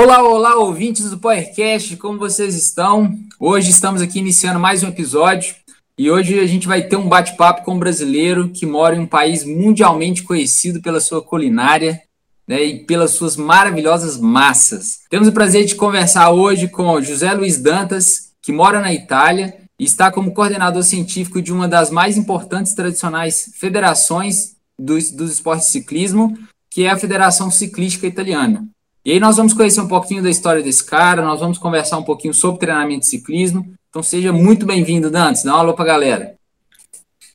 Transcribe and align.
Olá, 0.00 0.22
olá, 0.22 0.54
ouvintes 0.54 1.10
do 1.10 1.18
Powercast, 1.18 1.96
como 1.96 2.20
vocês 2.20 2.54
estão? 2.54 3.18
Hoje 3.36 3.72
estamos 3.72 4.00
aqui 4.00 4.20
iniciando 4.20 4.60
mais 4.60 4.84
um 4.84 4.86
episódio 4.86 5.56
e 5.98 6.08
hoje 6.08 6.38
a 6.38 6.46
gente 6.46 6.68
vai 6.68 6.82
ter 6.82 6.94
um 6.94 7.08
bate-papo 7.08 7.64
com 7.64 7.74
um 7.74 7.78
brasileiro 7.80 8.48
que 8.48 8.64
mora 8.64 8.94
em 8.94 9.00
um 9.00 9.06
país 9.08 9.44
mundialmente 9.44 10.22
conhecido 10.22 10.80
pela 10.80 11.00
sua 11.00 11.20
culinária 11.20 12.00
né, 12.46 12.62
e 12.62 12.84
pelas 12.84 13.10
suas 13.10 13.36
maravilhosas 13.36 14.16
massas. 14.16 15.00
Temos 15.10 15.26
o 15.26 15.32
prazer 15.32 15.64
de 15.64 15.74
conversar 15.74 16.30
hoje 16.30 16.68
com 16.68 17.02
José 17.02 17.32
Luiz 17.32 17.60
Dantas, 17.60 18.30
que 18.40 18.52
mora 18.52 18.80
na 18.80 18.94
Itália 18.94 19.56
e 19.76 19.82
está 19.82 20.12
como 20.12 20.32
coordenador 20.32 20.84
científico 20.84 21.42
de 21.42 21.52
uma 21.52 21.66
das 21.66 21.90
mais 21.90 22.16
importantes 22.16 22.72
tradicionais 22.72 23.50
federações 23.56 24.54
dos, 24.78 25.10
dos 25.10 25.32
esportes 25.32 25.66
de 25.66 25.72
ciclismo, 25.72 26.38
que 26.70 26.84
é 26.84 26.90
a 26.90 26.96
Federação 26.96 27.50
Ciclística 27.50 28.06
Italiana. 28.06 28.64
E 29.08 29.12
aí 29.12 29.20
nós 29.20 29.38
vamos 29.38 29.54
conhecer 29.54 29.80
um 29.80 29.88
pouquinho 29.88 30.22
da 30.22 30.28
história 30.28 30.62
desse 30.62 30.84
cara, 30.84 31.22
nós 31.22 31.40
vamos 31.40 31.56
conversar 31.56 31.96
um 31.96 32.02
pouquinho 32.02 32.34
sobre 32.34 32.60
treinamento 32.60 33.00
de 33.00 33.06
ciclismo. 33.06 33.72
Então 33.88 34.02
seja 34.02 34.34
muito 34.34 34.66
bem-vindo, 34.66 35.10
Dantes. 35.10 35.42
Dá 35.42 35.52
uma 35.52 35.60
alô 35.60 35.72
para 35.72 35.84
a 35.84 35.88
galera. 35.88 36.34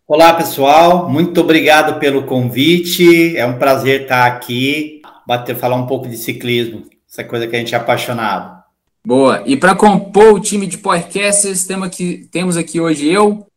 Olá, 0.08 0.36
pessoal. 0.36 1.09
Muito 1.09 1.41
obrigado 1.41 1.99
pelo 1.99 2.27
convite. 2.27 3.36
É 3.36 3.44
um 3.44 3.58
prazer 3.58 4.04
estar 4.04 4.27
aqui, 4.27 5.02
bater, 5.26 5.55
falar 5.55 5.76
um 5.76 5.88
pouco 5.88 6.08
de 6.08 6.16
ciclismo, 6.16 6.84
essa 7.12 7.23
coisa 7.23 7.48
que 7.48 7.55
a 7.55 7.59
gente 7.59 7.74
é 7.74 7.77
apaixonado. 7.80 8.62
Boa. 9.04 9.41
E 9.44 9.58
para 9.58 9.74
compor 9.74 10.32
o 10.32 10.40
time 10.40 10.68
de 10.68 10.77
podcasters, 10.77 11.66
temos 11.66 11.88
aqui, 11.88 12.30
temos 12.32 12.55
aqui 12.55 12.80
hoje 12.80 13.12
eu, 13.12 13.48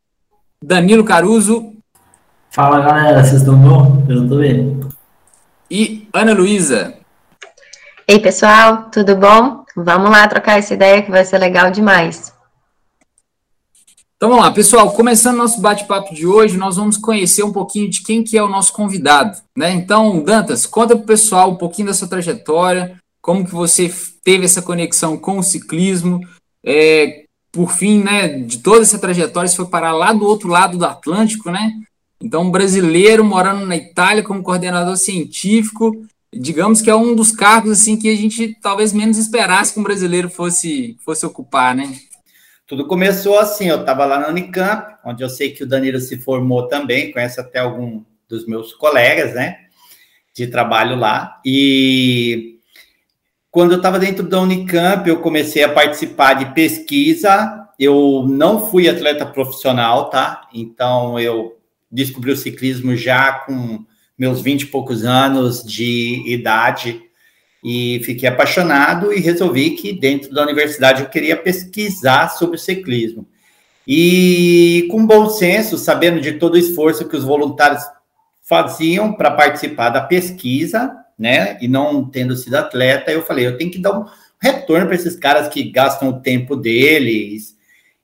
Danilo 0.64 1.04
Caruso. 1.04 1.74
Fala, 2.50 2.80
galera. 2.80 3.22
Vocês 3.22 3.42
estão 3.42 3.58
bom? 3.58 4.02
Eu 4.08 4.22
estou 4.22 4.38
bem. 4.38 4.80
E 5.70 6.08
Ana 6.14 6.32
Luísa. 6.32 6.96
Ei, 8.08 8.20
pessoal, 8.20 8.88
tudo 8.92 9.16
bom? 9.16 9.64
Vamos 9.74 10.12
lá 10.12 10.28
trocar 10.28 10.60
essa 10.60 10.74
ideia 10.74 11.02
que 11.02 11.10
vai 11.10 11.24
ser 11.24 11.38
legal 11.38 11.72
demais. 11.72 12.32
Então 14.16 14.28
vamos 14.28 14.44
lá, 14.44 14.52
pessoal, 14.52 14.92
começando 14.92 15.36
nosso 15.36 15.60
bate-papo 15.60 16.14
de 16.14 16.24
hoje, 16.24 16.56
nós 16.56 16.76
vamos 16.76 16.96
conhecer 16.96 17.42
um 17.42 17.52
pouquinho 17.52 17.90
de 17.90 18.04
quem 18.04 18.22
que 18.22 18.38
é 18.38 18.42
o 18.42 18.48
nosso 18.48 18.72
convidado, 18.72 19.36
né? 19.58 19.72
Então, 19.72 20.22
Dantas, 20.22 20.66
conta 20.66 20.94
para 20.94 21.02
o 21.02 21.06
pessoal 21.06 21.50
um 21.50 21.56
pouquinho 21.56 21.88
da 21.88 21.94
sua 21.94 22.06
trajetória, 22.06 22.96
como 23.20 23.44
que 23.44 23.50
você 23.50 23.92
teve 24.22 24.44
essa 24.44 24.62
conexão 24.62 25.18
com 25.18 25.38
o 25.38 25.42
ciclismo, 25.42 26.20
é, 26.64 27.24
por 27.50 27.72
fim, 27.72 28.04
né, 28.04 28.28
de 28.38 28.58
toda 28.58 28.82
essa 28.82 29.00
trajetória, 29.00 29.48
você 29.48 29.56
foi 29.56 29.66
parar 29.66 29.92
lá 29.92 30.12
do 30.12 30.24
outro 30.24 30.48
lado 30.48 30.78
do 30.78 30.86
Atlântico, 30.86 31.50
né? 31.50 31.72
Então, 32.22 32.42
um 32.42 32.50
brasileiro 32.52 33.24
morando 33.24 33.66
na 33.66 33.76
Itália 33.76 34.22
como 34.22 34.44
coordenador 34.44 34.96
científico, 34.96 36.06
digamos 36.32 36.82
que 36.82 36.90
é 36.90 36.94
um 36.94 37.14
dos 37.14 37.32
cargos 37.32 37.72
assim 37.72 37.96
que 37.96 38.08
a 38.08 38.16
gente 38.16 38.58
talvez 38.60 38.92
menos 38.92 39.18
esperasse 39.18 39.72
que 39.72 39.80
um 39.80 39.82
brasileiro 39.82 40.28
fosse 40.28 40.96
fosse 41.04 41.24
ocupar, 41.24 41.74
né? 41.74 41.96
Tudo 42.66 42.86
começou 42.86 43.38
assim, 43.38 43.68
eu 43.68 43.80
estava 43.80 44.04
lá 44.04 44.18
na 44.18 44.28
Unicamp, 44.28 44.96
onde 45.04 45.22
eu 45.22 45.28
sei 45.28 45.52
que 45.52 45.62
o 45.62 45.66
Danilo 45.66 46.00
se 46.00 46.18
formou 46.18 46.66
também, 46.66 47.12
conhece 47.12 47.40
até 47.40 47.60
algum 47.60 48.02
dos 48.28 48.44
meus 48.44 48.72
colegas, 48.74 49.34
né, 49.34 49.56
de 50.34 50.48
trabalho 50.48 50.96
lá. 50.96 51.40
E 51.44 52.58
quando 53.52 53.70
eu 53.72 53.76
estava 53.76 53.98
dentro 53.98 54.28
da 54.28 54.40
Unicamp, 54.40 55.08
eu 55.08 55.20
comecei 55.20 55.62
a 55.62 55.72
participar 55.72 56.34
de 56.34 56.52
pesquisa. 56.52 57.68
Eu 57.78 58.26
não 58.28 58.68
fui 58.68 58.88
atleta 58.88 59.24
profissional, 59.24 60.10
tá? 60.10 60.48
Então 60.52 61.18
eu 61.20 61.56
descobri 61.90 62.32
o 62.32 62.36
ciclismo 62.36 62.96
já 62.96 63.32
com 63.32 63.86
meus 64.18 64.40
vinte 64.40 64.62
e 64.62 64.66
poucos 64.66 65.04
anos 65.04 65.62
de 65.62 66.22
idade 66.26 67.02
e 67.62 68.00
fiquei 68.04 68.28
apaixonado 68.28 69.12
e 69.12 69.20
resolvi 69.20 69.70
que 69.70 69.92
dentro 69.92 70.32
da 70.32 70.42
universidade 70.42 71.02
eu 71.02 71.08
queria 71.08 71.36
pesquisar 71.36 72.28
sobre 72.28 72.56
o 72.56 72.60
ciclismo. 72.60 73.26
E 73.86 74.86
com 74.90 75.06
bom 75.06 75.28
senso, 75.28 75.78
sabendo 75.78 76.20
de 76.20 76.32
todo 76.32 76.54
o 76.54 76.58
esforço 76.58 77.08
que 77.08 77.16
os 77.16 77.24
voluntários 77.24 77.82
faziam 78.42 79.12
para 79.12 79.30
participar 79.30 79.90
da 79.90 80.00
pesquisa, 80.00 80.96
né, 81.18 81.56
e 81.60 81.66
não 81.66 82.04
tendo 82.04 82.36
sido 82.36 82.54
atleta, 82.54 83.10
eu 83.10 83.22
falei, 83.22 83.46
eu 83.46 83.56
tenho 83.56 83.70
que 83.70 83.78
dar 83.78 83.98
um 83.98 84.04
retorno 84.40 84.86
para 84.86 84.94
esses 84.94 85.16
caras 85.16 85.48
que 85.48 85.64
gastam 85.64 86.10
o 86.10 86.20
tempo 86.20 86.54
deles 86.54 87.56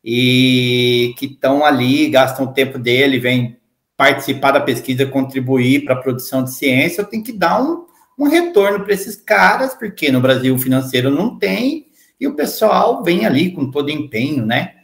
e 0.05 1.15
que 1.19 1.27
estão 1.27 1.65
ali, 1.65 2.09
gastam 2.09 2.47
o 2.47 2.53
tempo 2.53 2.79
dele, 2.79 3.19
vêm 3.19 3.56
participar 3.97 4.53
da 4.53 4.61
pesquisa, 4.61 5.07
contribuir 5.07 5.85
para 5.85 5.95
a 5.95 6.01
produção 6.01 6.43
de 6.43 6.53
ciência, 6.53 7.01
eu 7.01 7.07
tenho 7.07 7.23
que 7.23 7.33
dar 7.33 7.63
um, 7.63 7.87
um 8.19 8.29
retorno 8.29 8.85
para 8.85 8.95
esses 8.95 9.17
caras, 9.17 9.75
porque 9.75 10.11
no 10.11 10.21
Brasil 10.21 10.55
o 10.55 10.59
financeiro 10.59 11.11
não 11.11 11.39
tem, 11.39 11.87
e 12.19 12.27
o 12.27 12.35
pessoal 12.35 13.03
vem 13.03 13.27
ali 13.27 13.51
com 13.51 13.71
todo 13.71 13.91
empenho, 13.91 14.47
né? 14.47 14.75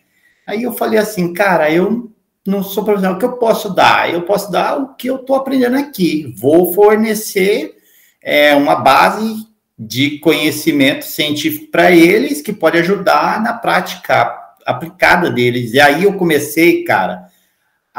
Aí 0.47 0.63
eu 0.63 0.73
falei 0.73 0.99
assim, 0.99 1.33
cara, 1.33 1.71
eu 1.71 2.11
não 2.47 2.63
sou 2.63 2.83
profissional, 2.83 3.17
o 3.17 3.19
que 3.19 3.25
eu 3.25 3.37
posso 3.37 3.75
dar? 3.75 4.13
Eu 4.13 4.23
posso 4.23 4.51
dar 4.51 4.79
o 4.79 4.95
que 4.95 5.09
eu 5.09 5.17
estou 5.17 5.37
aprendendo 5.37 5.77
aqui. 5.77 6.35
Vou 6.37 6.73
fornecer 6.73 7.77
é, 8.23 8.55
uma 8.55 8.77
base 8.77 9.47
de 9.79 10.19
conhecimento 10.19 11.05
científico 11.05 11.71
para 11.71 11.93
eles 11.93 12.41
que 12.41 12.53
pode 12.53 12.79
ajudar 12.79 13.41
na 13.41 13.53
prática 13.53 14.35
aplicada 14.67 15.31
deles. 15.31 15.73
E 15.75 15.81
aí 15.81 16.05
eu 16.05 16.15
comecei, 16.15 16.83
cara, 16.83 17.28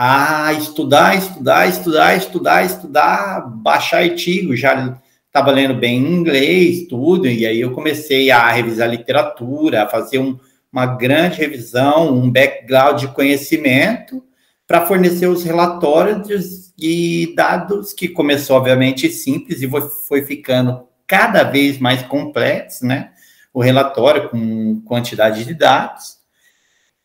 a 0.01 0.53
estudar, 0.53 1.17
estudar, 1.17 1.67
estudar, 1.67 2.15
estudar, 2.15 2.65
estudar, 2.65 3.41
baixar 3.41 4.01
artigo, 4.01 4.55
já 4.55 4.97
estava 5.27 5.51
lendo 5.51 5.73
bem 5.73 5.97
inglês, 5.97 6.87
tudo, 6.87 7.27
e 7.27 7.45
aí 7.45 7.59
eu 7.59 7.73
comecei 7.73 8.31
a 8.31 8.49
revisar 8.49 8.89
literatura, 8.89 9.83
a 9.83 9.89
fazer 9.89 10.19
um, 10.19 10.39
uma 10.71 10.85
grande 10.85 11.39
revisão, 11.39 12.13
um 12.13 12.31
background 12.31 13.01
de 13.01 13.07
conhecimento 13.09 14.23
para 14.65 14.87
fornecer 14.87 15.27
os 15.27 15.43
relatórios 15.43 16.73
e 16.79 17.33
dados 17.35 17.91
que 17.91 18.07
começou, 18.07 18.55
obviamente, 18.55 19.09
simples 19.09 19.61
e 19.61 19.69
foi, 19.69 19.81
foi 20.07 20.21
ficando 20.21 20.87
cada 21.05 21.43
vez 21.43 21.77
mais 21.77 22.03
complexo, 22.03 22.85
né? 22.85 23.11
O 23.53 23.59
relatório 23.61 24.29
com 24.29 24.81
quantidade 24.85 25.43
de 25.43 25.53
dados. 25.53 26.19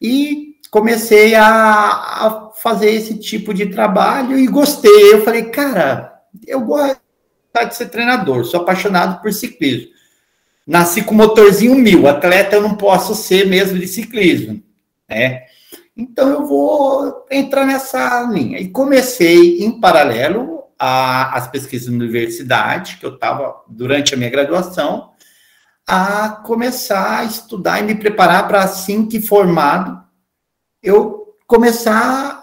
E 0.00 0.54
comecei 0.70 1.34
a, 1.34 1.44
a 1.46 2.43
fazer 2.64 2.90
esse 2.92 3.18
tipo 3.18 3.52
de 3.52 3.66
trabalho 3.66 4.38
e 4.38 4.46
gostei. 4.46 5.12
Eu 5.12 5.22
falei, 5.22 5.50
cara, 5.50 6.18
eu 6.46 6.62
gosto 6.62 6.98
de 7.68 7.76
ser 7.76 7.90
treinador, 7.90 8.46
sou 8.46 8.62
apaixonado 8.62 9.20
por 9.20 9.30
ciclismo. 9.34 9.92
Nasci 10.66 11.02
com 11.02 11.14
motorzinho 11.14 11.74
mil, 11.74 12.08
atleta 12.08 12.56
eu 12.56 12.62
não 12.62 12.74
posso 12.74 13.14
ser 13.14 13.46
mesmo 13.46 13.78
de 13.78 13.86
ciclismo, 13.86 14.62
né? 15.06 15.42
Então 15.94 16.30
eu 16.30 16.46
vou 16.46 17.26
entrar 17.30 17.66
nessa 17.66 18.22
linha. 18.22 18.58
E 18.58 18.70
comecei 18.70 19.58
em 19.62 19.78
paralelo 19.78 20.64
às 20.78 21.46
pesquisas 21.48 21.88
na 21.88 22.02
universidade, 22.02 22.96
que 22.96 23.04
eu 23.04 23.14
estava 23.14 23.62
durante 23.68 24.14
a 24.14 24.16
minha 24.16 24.30
graduação, 24.30 25.10
a 25.86 26.30
começar 26.30 27.18
a 27.18 27.24
estudar 27.24 27.80
e 27.80 27.82
me 27.82 27.94
preparar 27.94 28.48
para 28.48 28.62
assim 28.62 29.06
que 29.06 29.20
formado 29.20 30.02
eu 30.82 31.24
começar 31.46 32.40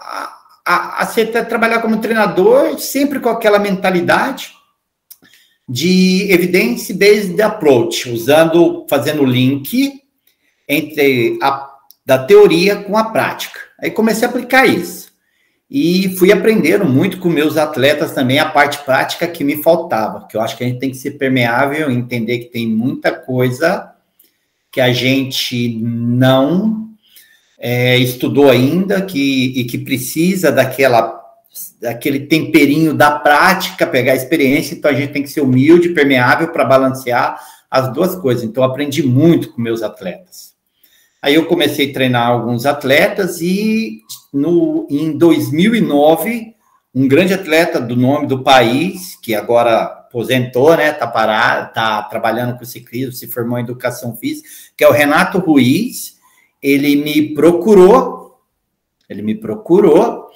a, 0.64 1.02
a, 1.02 1.04
a 1.04 1.44
trabalhar 1.44 1.80
como 1.80 2.00
treinador, 2.00 2.78
sempre 2.78 3.20
com 3.20 3.28
aquela 3.28 3.58
mentalidade 3.58 4.52
de 5.68 6.30
evidence-based 6.30 7.40
approach, 7.40 8.10
usando, 8.10 8.86
fazendo 8.88 9.24
link 9.24 10.00
entre 10.68 11.38
a 11.42 11.72
da 12.04 12.18
teoria 12.18 12.76
com 12.76 12.96
a 12.96 13.04
prática. 13.04 13.60
Aí 13.80 13.90
comecei 13.90 14.26
a 14.26 14.30
aplicar 14.30 14.66
isso. 14.66 15.12
E 15.70 16.14
fui 16.16 16.30
aprendendo 16.30 16.84
muito 16.84 17.18
com 17.18 17.28
meus 17.28 17.56
atletas 17.56 18.12
também 18.12 18.38
a 18.38 18.50
parte 18.50 18.78
prática 18.84 19.26
que 19.26 19.42
me 19.42 19.62
faltava, 19.62 20.26
que 20.26 20.36
eu 20.36 20.40
acho 20.40 20.56
que 20.56 20.64
a 20.64 20.66
gente 20.66 20.80
tem 20.80 20.90
que 20.90 20.96
ser 20.96 21.12
permeável, 21.12 21.90
entender 21.90 22.40
que 22.40 22.50
tem 22.50 22.68
muita 22.68 23.10
coisa 23.12 23.90
que 24.70 24.80
a 24.80 24.92
gente 24.92 25.78
não 25.80 26.91
é, 27.64 27.96
estudou 27.96 28.50
ainda 28.50 29.00
que, 29.00 29.52
e 29.56 29.64
que 29.64 29.78
precisa 29.78 30.50
daquela 30.50 31.22
daquele 31.78 32.20
temperinho 32.20 32.94
da 32.94 33.10
prática, 33.10 33.86
pegar 33.86 34.12
a 34.12 34.16
experiência, 34.16 34.74
então 34.74 34.90
a 34.90 34.94
gente 34.94 35.12
tem 35.12 35.22
que 35.22 35.28
ser 35.28 35.42
humilde, 35.42 35.90
permeável 35.90 36.48
para 36.48 36.64
balancear 36.64 37.38
as 37.70 37.92
duas 37.92 38.14
coisas. 38.16 38.42
Então, 38.42 38.64
aprendi 38.64 39.02
muito 39.02 39.52
com 39.52 39.60
meus 39.60 39.82
atletas. 39.82 40.54
Aí 41.20 41.34
eu 41.34 41.44
comecei 41.44 41.90
a 41.90 41.92
treinar 41.92 42.28
alguns 42.28 42.64
atletas 42.64 43.42
e 43.42 44.00
no, 44.32 44.86
em 44.90 45.16
2009, 45.16 46.54
um 46.94 47.06
grande 47.06 47.34
atleta 47.34 47.78
do 47.78 47.96
nome 47.96 48.26
do 48.26 48.42
país, 48.42 49.18
que 49.22 49.34
agora 49.34 49.82
aposentou, 49.82 50.74
né, 50.74 50.90
tá 50.90 51.06
parado, 51.06 51.74
tá 51.74 52.02
trabalhando 52.04 52.58
com 52.58 52.64
ciclismo, 52.64 53.12
se 53.12 53.26
formou 53.26 53.58
em 53.58 53.62
educação 53.62 54.16
física, 54.16 54.48
que 54.74 54.84
é 54.84 54.88
o 54.88 54.92
Renato 54.92 55.38
Ruiz, 55.38 56.16
ele 56.62 56.96
me 56.96 57.34
procurou, 57.34 58.38
ele 59.08 59.22
me 59.22 59.34
procurou 59.34 60.28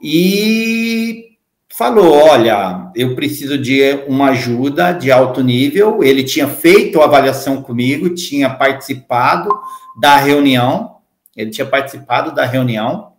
e 0.00 1.36
falou: 1.68 2.12
Olha, 2.12 2.90
eu 2.94 3.14
preciso 3.14 3.58
de 3.58 4.04
uma 4.06 4.30
ajuda 4.30 4.92
de 4.92 5.10
alto 5.10 5.42
nível. 5.42 6.04
Ele 6.04 6.22
tinha 6.22 6.46
feito 6.46 7.00
a 7.00 7.04
avaliação 7.04 7.62
comigo, 7.62 8.14
tinha 8.14 8.48
participado 8.48 9.50
da 10.00 10.16
reunião, 10.16 10.96
ele 11.36 11.50
tinha 11.50 11.66
participado 11.66 12.34
da 12.34 12.44
reunião. 12.44 13.10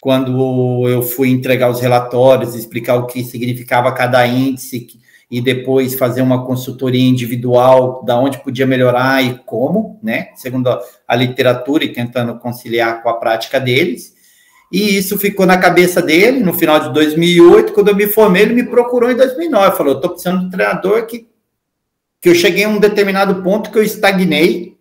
Quando 0.00 0.88
eu 0.88 1.00
fui 1.00 1.28
entregar 1.28 1.70
os 1.70 1.80
relatórios, 1.80 2.56
explicar 2.56 2.96
o 2.96 3.06
que 3.06 3.22
significava 3.22 3.92
cada 3.92 4.26
índice 4.26 4.80
e 5.32 5.40
depois 5.40 5.94
fazer 5.94 6.20
uma 6.20 6.44
consultoria 6.44 7.08
individual 7.08 8.04
da 8.04 8.18
onde 8.18 8.36
podia 8.42 8.66
melhorar 8.66 9.24
e 9.24 9.38
como, 9.46 9.98
né? 10.02 10.28
Segundo 10.34 10.68
a 11.08 11.16
literatura 11.16 11.82
e 11.84 11.92
tentando 11.94 12.38
conciliar 12.38 13.02
com 13.02 13.08
a 13.08 13.14
prática 13.14 13.58
deles. 13.58 14.12
E 14.70 14.94
isso 14.98 15.18
ficou 15.18 15.46
na 15.46 15.56
cabeça 15.56 16.02
dele 16.02 16.40
no 16.40 16.52
final 16.52 16.78
de 16.80 16.92
2008. 16.92 17.72
Quando 17.72 17.88
eu 17.88 17.96
me 17.96 18.06
formei, 18.08 18.42
ele 18.42 18.52
me 18.52 18.64
procurou 18.64 19.10
em 19.10 19.16
2009. 19.16 19.74
Falou: 19.74 19.94
estou 19.94 20.10
precisando 20.10 20.40
de 20.40 20.46
um 20.48 20.50
treinador 20.50 21.06
que, 21.06 21.26
que 22.20 22.28
eu 22.28 22.34
cheguei 22.34 22.64
a 22.64 22.68
um 22.68 22.78
determinado 22.78 23.42
ponto 23.42 23.70
que 23.70 23.78
eu 23.78 23.82
estagnei. 23.82 24.76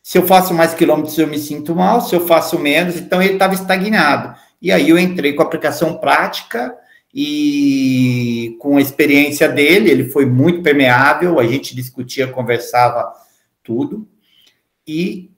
Se 0.00 0.18
eu 0.18 0.22
faço 0.24 0.54
mais 0.54 0.72
quilômetros, 0.72 1.18
eu 1.18 1.26
me 1.26 1.38
sinto 1.38 1.74
mal. 1.74 2.00
Se 2.00 2.14
eu 2.14 2.24
faço 2.24 2.60
menos, 2.60 2.94
então 2.94 3.20
ele 3.20 3.32
estava 3.32 3.54
estagnado. 3.54 4.38
E 4.62 4.70
aí 4.70 4.88
eu 4.88 4.96
entrei 4.96 5.32
com 5.32 5.42
a 5.42 5.46
aplicação 5.46 5.96
prática 5.96 6.76
e 7.12 8.56
com 8.60 8.76
a 8.76 8.80
experiência 8.80 9.48
dele, 9.48 9.90
ele 9.90 10.08
foi 10.08 10.26
muito 10.26 10.62
permeável. 10.62 11.40
A 11.40 11.46
gente 11.46 11.74
discutia, 11.74 12.28
conversava 12.28 13.12
tudo. 13.62 14.06
E 14.86 15.30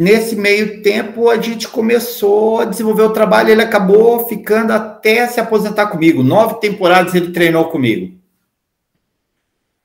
Nesse 0.00 0.36
meio 0.36 0.80
tempo, 0.80 1.28
a 1.28 1.40
gente 1.40 1.66
começou 1.66 2.60
a 2.60 2.64
desenvolver 2.64 3.02
o 3.02 3.12
trabalho, 3.12 3.50
ele 3.50 3.62
acabou 3.62 4.28
ficando 4.28 4.72
até 4.72 5.26
se 5.26 5.40
aposentar 5.40 5.88
comigo. 5.88 6.22
Nove 6.22 6.60
temporadas 6.60 7.16
ele 7.16 7.32
treinou 7.32 7.64
comigo. 7.64 8.16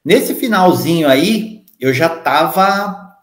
Nesse 0.05 0.35
finalzinho 0.35 1.09
aí, 1.09 1.63
eu 1.79 1.91
já 1.91 2.13
estava 2.13 3.15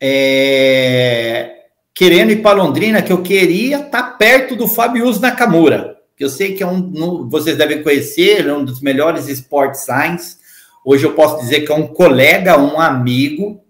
é, 0.00 1.66
querendo 1.94 2.32
ir 2.32 2.42
para 2.42 2.62
Londrina, 2.64 3.00
que 3.00 3.12
eu 3.12 3.22
queria 3.22 3.76
estar 3.76 4.02
tá 4.02 4.10
perto 4.10 4.56
do 4.56 4.66
Fabius 4.66 5.20
Nakamura, 5.20 5.97
que 6.18 6.24
eu 6.24 6.28
sei 6.28 6.52
que 6.52 6.64
é 6.64 6.66
um, 6.66 7.28
vocês 7.28 7.56
devem 7.56 7.80
conhecer, 7.80 8.44
é 8.44 8.52
um 8.52 8.64
dos 8.64 8.80
melhores 8.80 9.28
sport 9.28 9.76
science. 9.76 10.36
Hoje 10.84 11.04
eu 11.04 11.14
posso 11.14 11.40
dizer 11.40 11.60
que 11.60 11.70
é 11.70 11.74
um 11.74 11.86
colega, 11.86 12.58
um 12.58 12.80
amigo, 12.80 13.64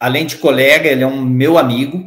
além 0.00 0.26
de 0.26 0.36
colega, 0.36 0.88
ele 0.88 1.04
é 1.04 1.06
um 1.06 1.24
meu 1.24 1.56
amigo. 1.56 2.04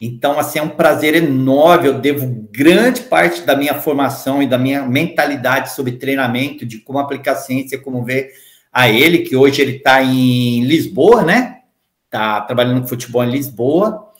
Então, 0.00 0.38
assim, 0.38 0.60
é 0.60 0.62
um 0.62 0.70
prazer 0.70 1.14
enorme. 1.14 1.88
Eu 1.88 2.00
devo 2.00 2.48
grande 2.50 3.02
parte 3.02 3.42
da 3.42 3.54
minha 3.54 3.74
formação 3.74 4.42
e 4.42 4.46
da 4.46 4.56
minha 4.56 4.82
mentalidade 4.86 5.74
sobre 5.74 5.98
treinamento, 5.98 6.64
de 6.64 6.78
como 6.78 6.98
aplicar 6.98 7.36
ciência, 7.36 7.78
como 7.78 8.02
ver 8.02 8.32
a 8.72 8.88
ele, 8.88 9.18
que 9.18 9.36
hoje 9.36 9.60
ele 9.60 9.76
está 9.76 10.02
em 10.02 10.64
Lisboa, 10.64 11.22
né? 11.22 11.58
Está 12.06 12.40
trabalhando 12.40 12.80
com 12.80 12.88
futebol 12.88 13.22
em 13.24 13.30
Lisboa. 13.30 14.10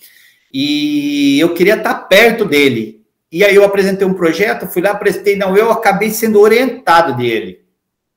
E 0.52 1.40
eu 1.40 1.54
queria 1.54 1.76
estar 1.76 1.94
tá 1.94 2.00
perto 2.00 2.44
dele. 2.44 2.97
E 3.30 3.44
aí 3.44 3.54
eu 3.54 3.64
apresentei 3.64 4.06
um 4.06 4.14
projeto, 4.14 4.66
fui 4.66 4.80
lá, 4.80 4.94
prestei, 4.94 5.36
não, 5.36 5.56
eu 5.56 5.70
acabei 5.70 6.10
sendo 6.10 6.40
orientado 6.40 7.16
dele, 7.16 7.60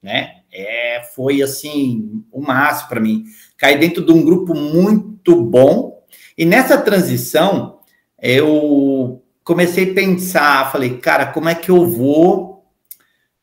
né? 0.01 0.35
É, 0.53 1.01
foi 1.15 1.41
assim, 1.41 2.23
o 2.31 2.41
máximo 2.41 2.89
para 2.89 2.99
mim 2.99 3.23
caí 3.61 3.77
dentro 3.77 4.03
de 4.03 4.11
um 4.11 4.25
grupo 4.25 4.55
muito 4.55 5.39
bom. 5.39 6.03
E 6.35 6.45
nessa 6.45 6.79
transição, 6.79 7.79
eu 8.19 9.21
comecei 9.43 9.91
a 9.91 9.93
pensar, 9.93 10.71
falei, 10.71 10.97
cara, 10.97 11.27
como 11.27 11.47
é 11.47 11.53
que 11.53 11.69
eu 11.69 11.85
vou? 11.85 12.65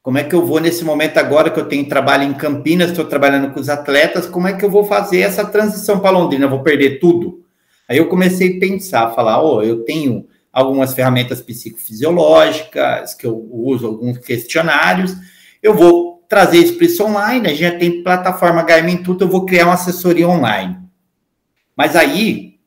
Como 0.02 0.18
é 0.18 0.24
que 0.24 0.34
eu 0.34 0.44
vou 0.44 0.58
nesse 0.58 0.84
momento 0.84 1.18
agora 1.18 1.50
que 1.50 1.60
eu 1.60 1.68
tenho 1.68 1.88
trabalho 1.88 2.24
em 2.24 2.34
Campinas, 2.34 2.90
estou 2.90 3.04
trabalhando 3.04 3.52
com 3.52 3.60
os 3.60 3.68
atletas, 3.68 4.26
como 4.26 4.48
é 4.48 4.54
que 4.54 4.64
eu 4.64 4.70
vou 4.70 4.84
fazer 4.84 5.20
essa 5.20 5.44
transição 5.44 6.00
para 6.00 6.10
Londrina? 6.10 6.46
Eu 6.46 6.50
vou 6.50 6.64
perder 6.64 6.98
tudo? 6.98 7.44
Aí 7.88 7.98
eu 7.98 8.08
comecei 8.08 8.56
a 8.56 8.60
pensar, 8.60 9.14
falar, 9.14 9.40
oh, 9.40 9.62
eu 9.62 9.84
tenho 9.84 10.26
algumas 10.58 10.92
ferramentas 10.92 11.40
psicofisiológicas 11.40 13.14
que 13.14 13.26
eu 13.26 13.48
uso, 13.50 13.86
alguns 13.86 14.18
questionários, 14.18 15.14
eu 15.62 15.72
vou 15.72 16.24
trazer 16.28 16.58
isso 16.58 16.74
para 16.74 16.86
isso 16.86 17.04
online, 17.04 17.46
a 17.46 17.50
gente 17.50 17.60
já 17.60 17.78
tem 17.78 18.02
plataforma 18.02 18.64
Garmin 18.64 19.02
tudo, 19.02 19.24
eu 19.24 19.28
vou 19.28 19.46
criar 19.46 19.66
uma 19.66 19.74
assessoria 19.74 20.28
online. 20.28 20.76
Mas 21.76 21.94
aí, 21.94 22.58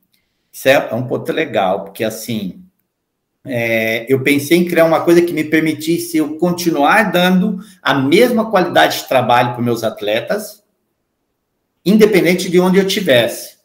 isso 0.50 0.68
é 0.68 0.94
um 0.94 1.06
ponto 1.06 1.30
legal, 1.32 1.84
porque 1.84 2.02
assim, 2.02 2.64
é, 3.44 4.06
eu 4.08 4.22
pensei 4.22 4.56
em 4.56 4.64
criar 4.64 4.86
uma 4.86 5.04
coisa 5.04 5.20
que 5.20 5.34
me 5.34 5.44
permitisse 5.44 6.16
eu 6.16 6.38
continuar 6.38 7.12
dando 7.12 7.58
a 7.82 7.92
mesma 7.92 8.50
qualidade 8.50 9.02
de 9.02 9.08
trabalho 9.08 9.52
para 9.52 9.62
meus 9.62 9.84
atletas, 9.84 10.64
independente 11.84 12.50
de 12.50 12.58
onde 12.58 12.78
eu 12.78 12.86
estivesse. 12.86 13.58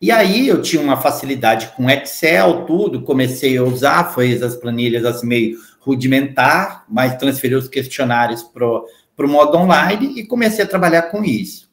E 0.00 0.12
aí 0.12 0.46
eu 0.46 0.62
tinha 0.62 0.80
uma 0.80 0.96
facilidade 0.96 1.72
com 1.76 1.90
Excel, 1.90 2.64
tudo, 2.66 3.02
comecei 3.02 3.56
a 3.56 3.64
usar, 3.64 4.12
foi 4.12 4.32
as 4.32 4.54
planilhas 4.54 5.04
assim 5.04 5.26
meio 5.26 5.58
rudimentar, 5.80 6.84
mas 6.88 7.16
transferi 7.16 7.54
os 7.54 7.68
questionários 7.68 8.42
para 8.42 8.66
o 8.66 9.28
modo 9.28 9.56
online 9.58 10.20
e 10.20 10.26
comecei 10.26 10.64
a 10.64 10.68
trabalhar 10.68 11.02
com 11.02 11.24
isso. 11.24 11.68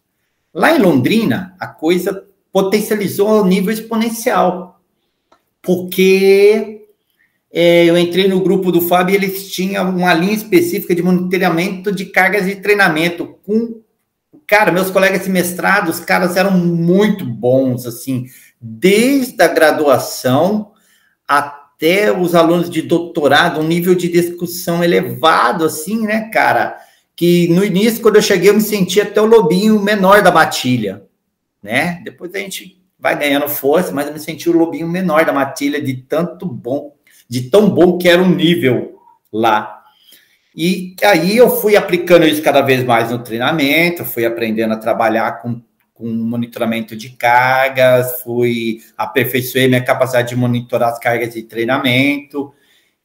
Lá 0.53 0.75
em 0.75 0.81
Londrina, 0.81 1.55
a 1.59 1.67
coisa 1.67 2.25
potencializou 2.51 3.27
ao 3.27 3.45
nível 3.45 3.71
exponencial, 3.71 4.81
porque 5.61 6.87
é, 7.51 7.85
eu 7.85 7.97
entrei 7.97 8.27
no 8.27 8.41
grupo 8.41 8.71
do 8.71 8.81
Fábio 8.81 9.13
e 9.13 9.17
eles 9.17 9.51
tinham 9.51 9.89
uma 9.89 10.13
linha 10.13 10.33
específica 10.33 10.95
de 10.95 11.03
monitoramento 11.03 11.91
de 11.91 12.05
cargas 12.05 12.45
de 12.45 12.55
treinamento 12.55 13.37
com 13.45 13.81
cara, 14.47 14.71
meus 14.71 14.89
colegas 14.89 15.23
de 15.23 15.29
mestrado, 15.29 15.89
os 15.89 15.99
caras 15.99 16.35
eram 16.35 16.51
muito 16.51 17.25
bons, 17.25 17.85
assim, 17.85 18.25
desde 18.59 19.41
a 19.41 19.47
graduação 19.47 20.71
até 21.27 22.11
os 22.11 22.35
alunos 22.35 22.69
de 22.69 22.81
doutorado, 22.81 23.59
um 23.59 23.67
nível 23.67 23.95
de 23.95 24.07
discussão 24.09 24.83
elevado, 24.83 25.65
assim, 25.65 26.05
né, 26.05 26.29
cara? 26.29 26.77
que 27.15 27.47
no 27.47 27.63
início, 27.63 28.01
quando 28.01 28.17
eu 28.17 28.21
cheguei, 28.21 28.49
eu 28.49 28.53
me 28.53 28.61
sentia 28.61 29.03
até 29.03 29.21
o 29.21 29.25
lobinho 29.25 29.81
menor 29.81 30.21
da 30.21 30.31
matilha, 30.31 31.05
né? 31.63 32.01
Depois 32.03 32.35
a 32.35 32.39
gente 32.39 32.83
vai 32.99 33.17
ganhando 33.17 33.47
força, 33.47 33.93
mas 33.93 34.07
eu 34.07 34.13
me 34.13 34.19
senti 34.19 34.49
o 34.49 34.57
lobinho 34.57 34.87
menor 34.87 35.25
da 35.25 35.31
matilha 35.31 35.81
de 35.81 35.95
tanto 35.95 36.45
bom, 36.45 36.93
de 37.29 37.49
tão 37.49 37.69
bom 37.69 37.97
que 37.97 38.09
era 38.09 38.21
o 38.21 38.27
nível 38.27 38.99
lá. 39.31 39.74
E 40.55 40.95
aí 41.03 41.35
eu 41.35 41.49
fui 41.59 41.75
aplicando 41.75 42.25
isso 42.25 42.41
cada 42.41 42.61
vez 42.61 42.83
mais 42.83 43.11
no 43.11 43.19
treinamento, 43.19 44.05
fui 44.05 44.25
aprendendo 44.25 44.73
a 44.73 44.77
trabalhar 44.77 45.41
com, 45.41 45.61
com 45.93 46.07
monitoramento 46.07 46.95
de 46.95 47.09
cargas, 47.09 48.21
fui 48.21 48.81
aperfeiçoei 48.97 49.67
minha 49.67 49.83
capacidade 49.83 50.29
de 50.29 50.35
monitorar 50.35 50.89
as 50.89 50.99
cargas 50.99 51.33
de 51.33 51.43
treinamento. 51.43 52.53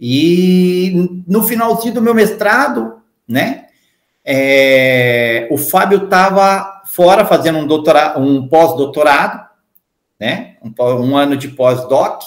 E 0.00 1.22
no 1.26 1.42
finalzinho 1.42 1.94
do 1.94 2.02
meu 2.02 2.14
mestrado, 2.14 3.02
né, 3.26 3.66
é, 4.24 5.48
o 5.50 5.58
Fábio 5.58 6.04
estava 6.04 6.82
fora 6.86 7.24
fazendo 7.24 7.58
um, 7.58 7.66
doutorado, 7.66 8.20
um 8.20 8.46
pós-doutorado, 8.48 9.48
né? 10.18 10.56
Um, 10.62 10.72
um, 10.82 11.16
ano 11.16 11.36
de 11.36 11.48
pós-doc, 11.48 12.22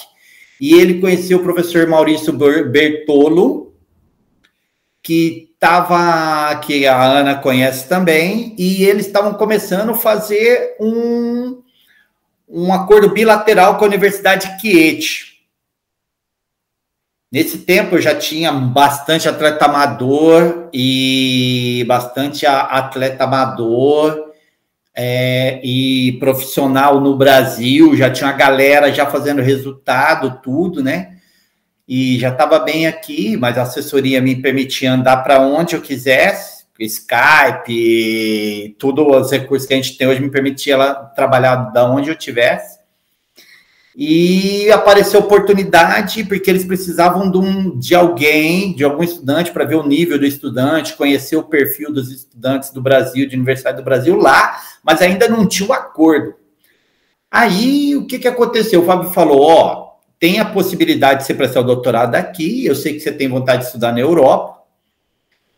e 0.60 0.74
ele 0.74 1.00
conheceu 1.00 1.38
o 1.38 1.44
professor 1.44 1.88
Maurício 1.88 2.34
Bertolo, 2.34 3.73
que 5.04 5.50
estava, 5.54 6.56
que 6.62 6.88
a 6.88 7.04
Ana 7.04 7.36
conhece 7.36 7.88
também, 7.88 8.56
e 8.58 8.86
eles 8.86 9.06
estavam 9.06 9.34
começando 9.34 9.92
a 9.92 9.98
fazer 9.98 10.76
um, 10.80 11.62
um 12.50 12.74
acordo 12.74 13.10
bilateral 13.10 13.78
com 13.78 13.84
a 13.84 13.88
Universidade 13.88 14.60
Chieti 14.60 15.34
Nesse 17.34 17.58
tempo 17.58 17.96
eu 17.96 18.02
já 18.02 18.14
tinha 18.14 18.52
bastante 18.52 19.28
atleta 19.28 19.66
amador 19.66 20.70
e 20.72 21.84
bastante 21.88 22.46
atleta 22.46 23.24
amador 23.24 24.34
é, 24.96 25.60
e 25.64 26.12
profissional 26.20 27.02
no 27.02 27.18
Brasil, 27.18 27.98
já 27.98 28.12
tinha 28.12 28.30
uma 28.30 28.38
galera 28.38 28.94
já 28.94 29.08
fazendo 29.08 29.42
resultado, 29.42 30.40
tudo, 30.44 30.84
né? 30.84 31.13
E 31.88 32.18
já 32.18 32.30
estava 32.30 32.60
bem 32.60 32.88
aqui, 32.88 33.36
mas 33.36 33.58
a 33.58 33.64
assessoria 33.64 34.22
me 34.22 34.36
permitia 34.42 34.94
andar 34.94 35.18
para 35.18 35.42
onde 35.42 35.76
eu 35.76 35.82
quisesse, 35.82 36.64
Skype, 36.80 38.76
tudo 38.80 39.10
os 39.10 39.32
recursos 39.32 39.68
que 39.68 39.74
a 39.74 39.78
gente 39.78 39.98
tem 39.98 40.08
hoje 40.08 40.22
me 40.22 40.30
permitia 40.30 40.74
ela 40.74 40.94
trabalhar 40.94 41.56
da 41.72 41.90
onde 41.90 42.10
eu 42.10 42.16
tivesse. 42.16 42.82
E 43.96 44.72
apareceu 44.72 45.20
oportunidade, 45.20 46.24
porque 46.24 46.50
eles 46.50 46.66
precisavam 46.66 47.30
de, 47.30 47.38
um, 47.38 47.78
de 47.78 47.94
alguém, 47.94 48.74
de 48.76 48.84
algum 48.84 49.04
estudante, 49.04 49.52
para 49.52 49.66
ver 49.66 49.76
o 49.76 49.86
nível 49.86 50.18
do 50.18 50.26
estudante, 50.26 50.96
conhecer 50.96 51.36
o 51.36 51.44
perfil 51.44 51.94
dos 51.94 52.12
estudantes 52.12 52.72
do 52.72 52.82
Brasil, 52.82 53.28
de 53.28 53.36
Universidade 53.36 53.78
do 53.78 53.84
Brasil 53.84 54.16
lá, 54.16 54.60
mas 54.84 55.00
ainda 55.00 55.28
não 55.28 55.46
tinha 55.46 55.70
o 55.70 55.72
um 55.72 55.76
acordo. 55.76 56.34
Aí, 57.30 57.96
o 57.96 58.08
que, 58.08 58.18
que 58.18 58.28
aconteceu? 58.28 58.82
O 58.82 58.86
Fábio 58.86 59.12
falou: 59.12 59.42
Ó, 59.42 59.93
tem 60.24 60.40
a 60.40 60.46
possibilidade 60.46 61.20
de 61.20 61.26
você 61.26 61.34
prestar 61.34 61.60
o 61.60 61.66
doutorado 61.66 62.16
aqui, 62.16 62.66
eu 62.66 62.76
sei 62.76 62.94
que 62.94 63.02
você 63.02 63.12
tem 63.12 63.28
vontade 63.28 63.64
de 63.64 63.66
estudar 63.66 63.92
na 63.92 64.00
Europa, 64.00 64.58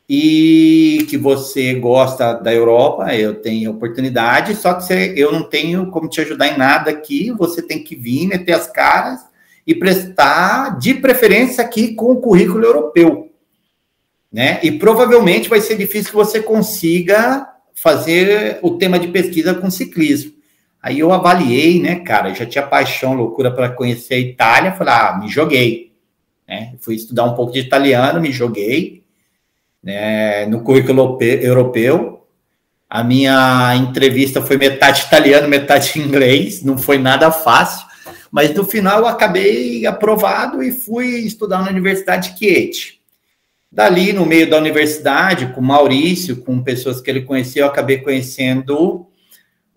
e 0.09 1.05
que 1.07 1.19
você 1.19 1.75
gosta 1.75 2.33
da 2.33 2.51
Europa, 2.51 3.15
eu 3.15 3.35
tenho 3.35 3.69
oportunidade, 3.69 4.55
só 4.55 4.73
que 4.73 4.83
você, 4.83 5.13
eu 5.15 5.31
não 5.31 5.43
tenho 5.43 5.91
como 5.91 6.09
te 6.09 6.19
ajudar 6.19 6.47
em 6.47 6.57
nada 6.57 6.89
aqui, 6.89 7.29
você 7.29 7.61
tem 7.61 7.83
que 7.83 7.95
vir, 7.95 8.25
meter 8.25 8.53
as 8.53 8.65
caras 8.65 9.19
e 9.67 9.75
prestar, 9.75 10.79
de 10.79 10.95
preferência 10.95 11.63
aqui 11.63 11.93
com 11.93 12.13
o 12.13 12.19
currículo 12.19 12.65
europeu, 12.65 13.31
né? 14.33 14.59
E 14.63 14.71
provavelmente 14.71 15.47
vai 15.47 15.61
ser 15.61 15.77
difícil 15.77 16.09
que 16.09 16.15
você 16.15 16.41
consiga 16.41 17.47
fazer 17.75 18.57
o 18.63 18.79
tema 18.79 18.97
de 18.97 19.09
pesquisa 19.09 19.53
com 19.53 19.69
ciclismo. 19.69 20.34
Aí 20.85 20.99
eu 20.99 21.11
avaliei, 21.11 21.81
né, 21.81 21.95
cara, 21.95 22.31
já 22.31 22.45
tinha 22.45 22.63
paixão, 22.63 23.15
loucura 23.15 23.49
para 23.49 23.69
conhecer 23.69 24.13
a 24.13 24.19
Itália, 24.19 24.71
falei, 24.73 24.93
ah, 24.93 25.17
me 25.19 25.27
joguei, 25.27 25.91
né? 26.47 26.75
Fui 26.79 26.93
estudar 26.93 27.23
um 27.23 27.33
pouco 27.33 27.53
de 27.53 27.57
italiano, 27.57 28.21
me 28.21 28.31
joguei, 28.31 29.03
né, 29.81 30.45
no 30.45 30.61
currículo 30.61 31.17
europeu. 31.19 32.27
A 32.87 33.03
minha 33.03 33.75
entrevista 33.75 34.43
foi 34.43 34.57
metade 34.57 35.01
italiano, 35.07 35.47
metade 35.47 35.97
inglês, 35.99 36.61
não 36.61 36.77
foi 36.77 36.99
nada 36.99 37.31
fácil, 37.31 37.87
mas 38.29 38.53
no 38.53 38.63
final 38.63 38.99
eu 38.99 39.07
acabei 39.07 39.87
aprovado 39.87 40.61
e 40.61 40.71
fui 40.71 41.07
estudar 41.21 41.63
na 41.63 41.71
Universidade 41.71 42.33
de 42.33 42.37
Chieti. 42.37 43.01
Dali, 43.71 44.13
no 44.13 44.23
meio 44.23 44.47
da 44.47 44.59
universidade, 44.59 45.47
com 45.47 45.61
Maurício, 45.61 46.43
com 46.43 46.61
pessoas 46.61 47.01
que 47.01 47.09
ele 47.09 47.23
conhecia, 47.23 47.63
eu 47.63 47.67
acabei 47.67 47.97
conhecendo 47.97 49.07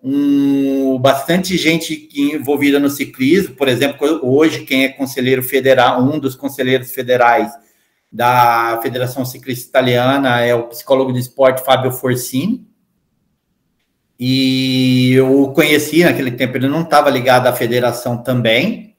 um, 0.01 0.97
bastante 0.97 1.57
gente 1.57 2.09
envolvida 2.15 2.79
no 2.79 2.89
ciclismo. 2.89 3.55
Por 3.55 3.67
exemplo, 3.67 4.19
hoje, 4.23 4.63
quem 4.63 4.85
é 4.85 4.89
conselheiro 4.89 5.43
federal, 5.43 6.01
um 6.01 6.19
dos 6.19 6.35
conselheiros 6.35 6.91
federais 6.91 7.51
da 8.11 8.79
Federação 8.81 9.23
Ciclista 9.25 9.69
Italiana 9.69 10.41
é 10.41 10.55
o 10.55 10.67
psicólogo 10.67 11.13
de 11.13 11.19
esporte 11.19 11.63
Fábio 11.63 11.91
Forcini. 11.91 12.67
E 14.19 15.13
eu 15.13 15.51
conheci 15.53 16.03
naquele 16.03 16.31
tempo, 16.31 16.57
ele 16.57 16.67
não 16.67 16.81
estava 16.81 17.09
ligado 17.09 17.47
à 17.47 17.53
federação 17.53 18.17
também. 18.21 18.95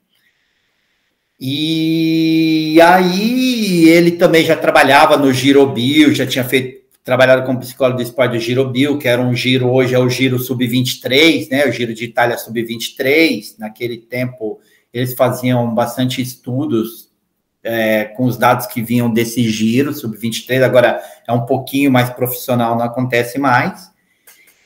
E 1.38 2.78
aí 2.82 3.88
ele 3.88 4.12
também 4.12 4.44
já 4.44 4.56
trabalhava 4.56 5.16
no 5.16 5.32
Girobil, 5.32 6.14
já 6.14 6.26
tinha 6.26 6.44
feito 6.44 6.79
trabalhado 7.04 7.44
como 7.44 7.60
psicólogo 7.60 7.98
de 7.98 8.04
esporte 8.04 8.32
do 8.32 8.38
Girobil, 8.38 8.98
que 8.98 9.08
era 9.08 9.20
um 9.20 9.34
giro, 9.34 9.70
hoje 9.70 9.94
é 9.94 9.98
o 9.98 10.08
giro 10.08 10.38
sub-23, 10.38 11.50
né? 11.50 11.66
O 11.66 11.72
giro 11.72 11.94
de 11.94 12.04
Itália 12.04 12.36
sub-23. 12.36 13.54
Naquele 13.58 13.98
tempo 13.98 14.60
eles 14.92 15.14
faziam 15.14 15.72
bastante 15.74 16.20
estudos 16.20 17.10
é, 17.62 18.04
com 18.04 18.24
os 18.24 18.36
dados 18.36 18.66
que 18.66 18.82
vinham 18.82 19.12
desse 19.12 19.42
giro 19.48 19.92
sub-23, 19.92 20.62
agora 20.62 21.00
é 21.26 21.32
um 21.32 21.44
pouquinho 21.44 21.90
mais 21.90 22.10
profissional, 22.10 22.76
não 22.76 22.84
acontece 22.84 23.38
mais. 23.38 23.90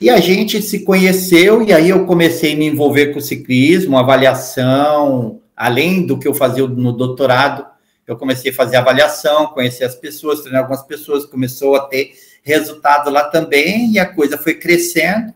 E 0.00 0.11
a 0.11 0.19
gente 0.21 0.61
se 0.61 0.85
conheceu, 0.85 1.62
e 1.62 1.73
aí 1.73 1.91
eu 1.91 2.05
comecei 2.05 2.55
a 2.55 2.57
me 2.57 2.67
envolver 2.67 3.12
com 3.12 3.19
o 3.19 3.23
ciclismo, 3.23 3.99
avaliação, 3.99 5.41
além 5.57 6.05
do 6.07 6.19
que 6.19 6.29
eu 6.29 6.35
fazia 6.35 6.67
no 6.67 6.93
doutorado, 6.93 7.67
eu 8.06 8.16
comecei 8.16 8.50
a 8.50 8.54
fazer 8.54 8.76
avaliação, 8.76 9.46
conhecer 9.49 9.84
as 9.84 9.94
pessoas, 9.94 10.40
treinar 10.40 10.62
algumas 10.62 10.82
pessoas, 10.82 11.25
começou 11.25 11.76
a 11.76 11.80
ter 11.87 12.12
resultado 12.42 13.11
lá 13.11 13.25
também, 13.25 13.92
e 13.92 13.99
a 13.99 14.06
coisa 14.06 14.37
foi 14.37 14.54
crescendo. 14.54 15.32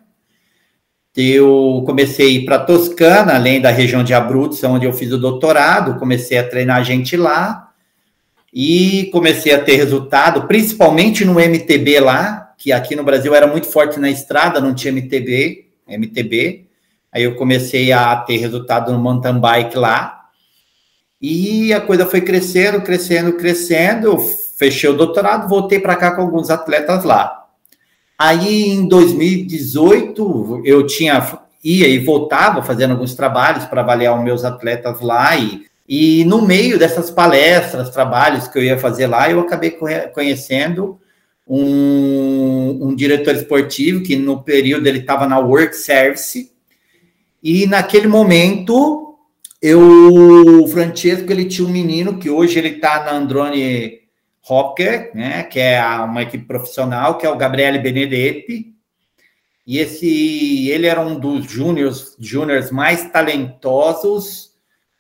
Eu 1.16 1.82
comecei 1.84 2.26
a 2.26 2.30
ir 2.30 2.44
para 2.44 2.60
Toscana, 2.60 3.34
além 3.34 3.60
da 3.60 3.70
região 3.70 4.04
de 4.04 4.14
Abruzzo, 4.14 4.68
onde 4.68 4.86
eu 4.86 4.92
fiz 4.92 5.10
o 5.10 5.18
doutorado, 5.18 5.98
comecei 5.98 6.38
a 6.38 6.48
treinar 6.48 6.84
gente 6.84 7.16
lá 7.16 7.72
e 8.52 9.08
comecei 9.12 9.52
a 9.52 9.62
ter 9.62 9.76
resultado, 9.76 10.46
principalmente 10.46 11.24
no 11.24 11.40
MTB 11.40 12.00
lá, 12.00 12.54
que 12.56 12.72
aqui 12.72 12.94
no 12.94 13.02
Brasil 13.02 13.34
era 13.34 13.46
muito 13.46 13.66
forte 13.66 13.98
na 13.98 14.10
estrada, 14.10 14.60
não 14.60 14.74
tinha 14.74 14.92
MTB, 14.92 15.66
MTB. 15.88 16.66
Aí 17.10 17.22
eu 17.22 17.34
comecei 17.36 17.90
a 17.92 18.14
ter 18.16 18.36
resultado 18.36 18.92
no 18.92 18.98
mountain 18.98 19.38
bike 19.40 19.76
lá. 19.76 20.17
E 21.20 21.72
a 21.72 21.80
coisa 21.80 22.06
foi 22.06 22.20
crescendo, 22.20 22.80
crescendo, 22.80 23.32
crescendo. 23.34 24.18
Fechei 24.56 24.88
o 24.88 24.96
doutorado, 24.96 25.48
voltei 25.48 25.80
para 25.80 25.96
cá 25.96 26.12
com 26.12 26.22
alguns 26.22 26.50
atletas 26.50 27.04
lá. 27.04 27.46
Aí 28.18 28.70
em 28.70 28.88
2018 28.88 30.62
eu 30.64 30.86
tinha 30.86 31.20
ia 31.62 31.88
e 31.88 31.98
voltava 31.98 32.62
fazendo 32.62 32.92
alguns 32.92 33.14
trabalhos 33.14 33.64
para 33.64 33.80
avaliar 33.80 34.16
os 34.16 34.24
meus 34.24 34.44
atletas 34.44 35.00
lá 35.00 35.36
e, 35.36 35.66
e 35.88 36.24
no 36.24 36.42
meio 36.42 36.78
dessas 36.78 37.10
palestras, 37.10 37.90
trabalhos 37.90 38.48
que 38.48 38.58
eu 38.58 38.62
ia 38.62 38.78
fazer 38.78 39.06
lá, 39.06 39.30
eu 39.30 39.40
acabei 39.40 39.76
conhecendo 40.12 40.98
um, 41.46 42.88
um 42.88 42.94
diretor 42.94 43.34
esportivo 43.34 44.02
que 44.02 44.16
no 44.16 44.42
período 44.42 44.86
ele 44.86 44.98
estava 44.98 45.26
na 45.26 45.38
Work 45.38 45.74
Service 45.74 46.52
e 47.42 47.66
naquele 47.66 48.06
momento 48.06 49.07
eu 49.60 50.62
o 50.62 50.68
Francesco 50.68 51.30
ele 51.30 51.44
tinha 51.46 51.66
um 51.66 51.70
menino 51.70 52.18
que 52.18 52.30
hoje 52.30 52.58
ele 52.58 52.68
está 52.68 53.04
na 53.04 53.12
Androne 53.12 54.00
Hopker, 54.48 55.10
né, 55.14 55.42
que 55.44 55.58
é 55.60 55.82
uma 56.00 56.22
equipe 56.22 56.44
profissional, 56.44 57.18
que 57.18 57.26
é 57.26 57.30
o 57.30 57.36
Gabriele 57.36 57.78
Benedetti. 57.78 58.74
E 59.66 59.78
esse, 59.78 60.70
ele 60.70 60.86
era 60.86 61.00
um 61.00 61.18
dos 61.18 61.44
júniors, 61.50 62.16
júniors 62.18 62.70
mais 62.70 63.10
talentosos 63.10 64.48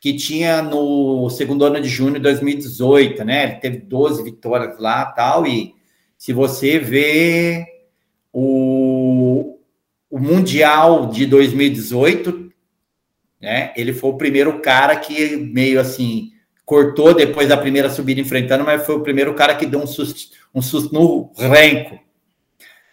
que 0.00 0.14
tinha 0.14 0.62
no 0.62 1.28
segundo 1.30 1.64
ano 1.64 1.80
de 1.80 1.88
junho 1.88 2.14
de 2.14 2.20
2018, 2.20 3.24
né? 3.24 3.44
Ele 3.44 3.54
teve 3.56 3.78
12 3.78 4.22
vitórias 4.22 4.78
lá, 4.78 5.06
tal, 5.06 5.46
e 5.46 5.74
se 6.16 6.32
você 6.32 6.78
vê 6.78 7.66
o, 8.32 9.58
o 10.10 10.18
mundial 10.18 11.06
de 11.06 11.26
2018, 11.26 12.47
né? 13.40 13.72
Ele 13.76 13.92
foi 13.92 14.10
o 14.10 14.16
primeiro 14.16 14.60
cara 14.60 14.96
que 14.96 15.36
meio 15.36 15.80
assim 15.80 16.32
cortou 16.68 17.14
depois 17.14 17.48
da 17.48 17.56
primeira 17.56 17.88
subida 17.88 18.20
enfrentando, 18.20 18.62
mas 18.62 18.84
foi 18.84 18.96
o 18.96 19.00
primeiro 19.00 19.32
cara 19.34 19.54
que 19.54 19.64
deu 19.64 19.80
um 19.80 19.86
susto, 19.86 20.36
um 20.54 20.60
susto 20.60 20.92
no 20.92 21.32
renco. 21.34 21.98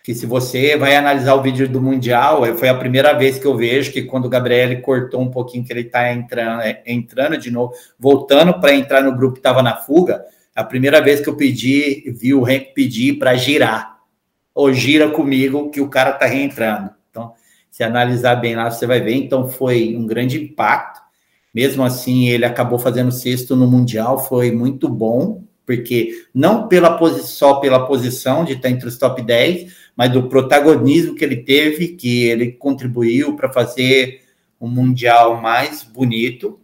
Que 0.01 0.13
se 0.13 0.25
você 0.25 0.77
vai 0.77 0.95
analisar 0.95 1.33
o 1.33 1.41
vídeo 1.41 1.67
do 1.67 1.81
Mundial, 1.81 2.45
foi 2.55 2.69
a 2.69 2.75
primeira 2.75 3.11
vez 3.13 3.37
que 3.37 3.45
eu 3.45 3.57
vejo 3.57 3.91
que 3.91 4.03
quando 4.03 4.25
o 4.25 4.29
Gabriel 4.29 4.81
cortou 4.81 5.19
um 5.19 5.29
pouquinho, 5.29 5.65
que 5.65 5.73
ele 5.73 5.81
está 5.81 6.13
entrando, 6.13 6.61
é, 6.61 6.81
entrando 6.85 7.37
de 7.37 7.51
novo, 7.51 7.73
voltando 7.99 8.57
para 8.61 8.73
entrar 8.73 9.01
no 9.01 9.13
grupo 9.13 9.33
que 9.33 9.39
estava 9.39 9.61
na 9.61 9.75
fuga, 9.75 10.23
a 10.55 10.63
primeira 10.63 11.01
vez 11.01 11.19
que 11.19 11.27
eu 11.27 11.35
pedi, 11.35 12.09
vi 12.17 12.33
o 12.33 12.43
renco 12.43 12.73
pedir 12.73 13.19
para 13.19 13.35
girar. 13.35 13.97
Ou 14.53 14.71
gira 14.71 15.09
comigo 15.09 15.69
que 15.69 15.81
o 15.81 15.89
cara 15.89 16.11
está 16.11 16.27
reentrando. 16.27 16.91
Então, 17.09 17.33
se 17.75 17.83
analisar 17.83 18.35
bem 18.35 18.55
lá, 18.55 18.71
você 18.71 18.87
vai 18.87 19.01
ver. 19.01 19.15
Então, 19.15 19.49
foi 19.49 19.97
um 19.97 20.07
grande 20.07 20.41
impacto. 20.41 21.01
Mesmo 21.53 21.83
assim, 21.83 22.29
ele 22.29 22.45
acabou 22.45 22.79
fazendo 22.79 23.11
sexto 23.11 23.53
no 23.53 23.67
Mundial, 23.67 24.17
foi 24.17 24.49
muito 24.49 24.87
bom, 24.87 25.43
porque 25.65 26.25
não 26.33 26.69
pela 26.69 26.97
só 27.19 27.55
pela 27.55 27.85
posição 27.85 28.45
de 28.45 28.53
estar 28.53 28.69
entre 28.69 28.87
os 28.87 28.97
top 28.97 29.21
10, 29.21 29.75
mas 29.93 30.09
do 30.09 30.29
protagonismo 30.29 31.15
que 31.15 31.25
ele 31.25 31.35
teve, 31.35 31.89
que 31.89 32.23
ele 32.23 32.53
contribuiu 32.53 33.35
para 33.35 33.51
fazer 33.51 34.21
um 34.59 34.69
Mundial 34.69 35.41
mais 35.41 35.83
bonito, 35.83 36.57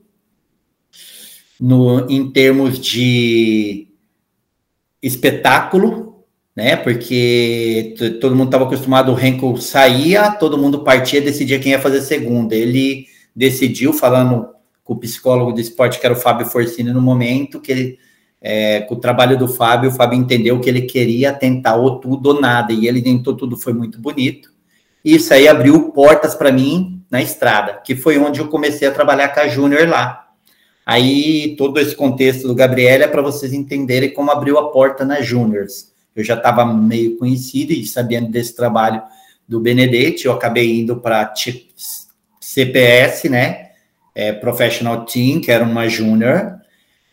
no, 1.59 2.09
em 2.09 2.31
termos 2.31 2.79
de 2.79 3.89
espetáculo, 5.03 6.10
né? 6.55 6.75
Porque 6.75 7.95
todo 8.19 8.35
mundo 8.35 8.47
estava 8.47 8.65
acostumado, 8.65 9.13
o 9.13 9.19
Henkel 9.19 9.57
saía, 9.57 10.31
todo 10.31 10.57
mundo 10.57 10.83
partia, 10.83 11.21
decidia 11.21 11.59
quem 11.59 11.71
ia 11.71 11.79
fazer 11.79 12.01
segunda. 12.01 12.55
Ele 12.55 13.05
decidiu, 13.35 13.93
falando 13.93 14.47
com 14.83 14.93
o 14.93 14.99
psicólogo 14.99 15.53
de 15.53 15.61
esporte, 15.61 15.99
que 15.99 16.05
era 16.05 16.15
o 16.15 16.19
Fábio 16.19 16.45
Forcini, 16.45 16.91
no 16.91 17.01
momento 17.01 17.61
que 17.61 17.71
ele, 17.71 17.99
é, 18.41 18.81
com 18.81 18.95
o 18.95 18.99
trabalho 18.99 19.37
do 19.37 19.47
Fábio, 19.47 19.89
o 19.89 19.93
Fábio 19.93 20.19
entendeu 20.19 20.59
que 20.59 20.69
ele 20.69 20.81
queria 20.81 21.31
tentar 21.31 21.75
ou 21.75 21.99
tudo 21.99 22.27
ou 22.27 22.41
nada, 22.41 22.73
e 22.73 22.87
ele 22.87 23.01
tentou 23.01 23.35
tudo, 23.35 23.57
foi 23.57 23.73
muito 23.73 23.99
bonito. 23.99 24.51
Isso 25.03 25.33
aí 25.33 25.47
abriu 25.47 25.91
portas 25.91 26.35
para 26.35 26.51
mim 26.51 27.01
na 27.09 27.21
estrada, 27.21 27.81
que 27.83 27.95
foi 27.95 28.17
onde 28.17 28.39
eu 28.39 28.47
comecei 28.47 28.87
a 28.87 28.91
trabalhar 28.91 29.29
com 29.29 29.39
a 29.39 29.47
Júnior 29.47 29.87
lá. 29.87 30.27
Aí, 30.85 31.55
todo 31.57 31.79
esse 31.79 31.95
contexto 31.95 32.47
do 32.47 32.55
Gabriel 32.55 33.03
é 33.03 33.07
para 33.07 33.21
vocês 33.21 33.53
entenderem 33.53 34.13
como 34.13 34.31
abriu 34.31 34.57
a 34.57 34.71
porta 34.71 35.05
na 35.05 35.21
Júniors. 35.21 35.90
Eu 36.15 36.23
já 36.23 36.35
estava 36.35 36.65
meio 36.65 37.17
conhecido 37.17 37.71
e 37.71 37.85
sabendo 37.85 38.29
desse 38.29 38.55
trabalho 38.55 39.01
do 39.47 39.59
Benedetti, 39.59 40.25
eu 40.25 40.33
acabei 40.33 40.79
indo 40.79 40.97
para 40.97 41.33
CPS, 42.39 43.29
né? 43.29 43.71
é, 44.15 44.31
Professional 44.31 45.05
Team, 45.05 45.41
que 45.41 45.51
era 45.51 45.63
uma 45.63 45.87
júnior, 45.87 46.59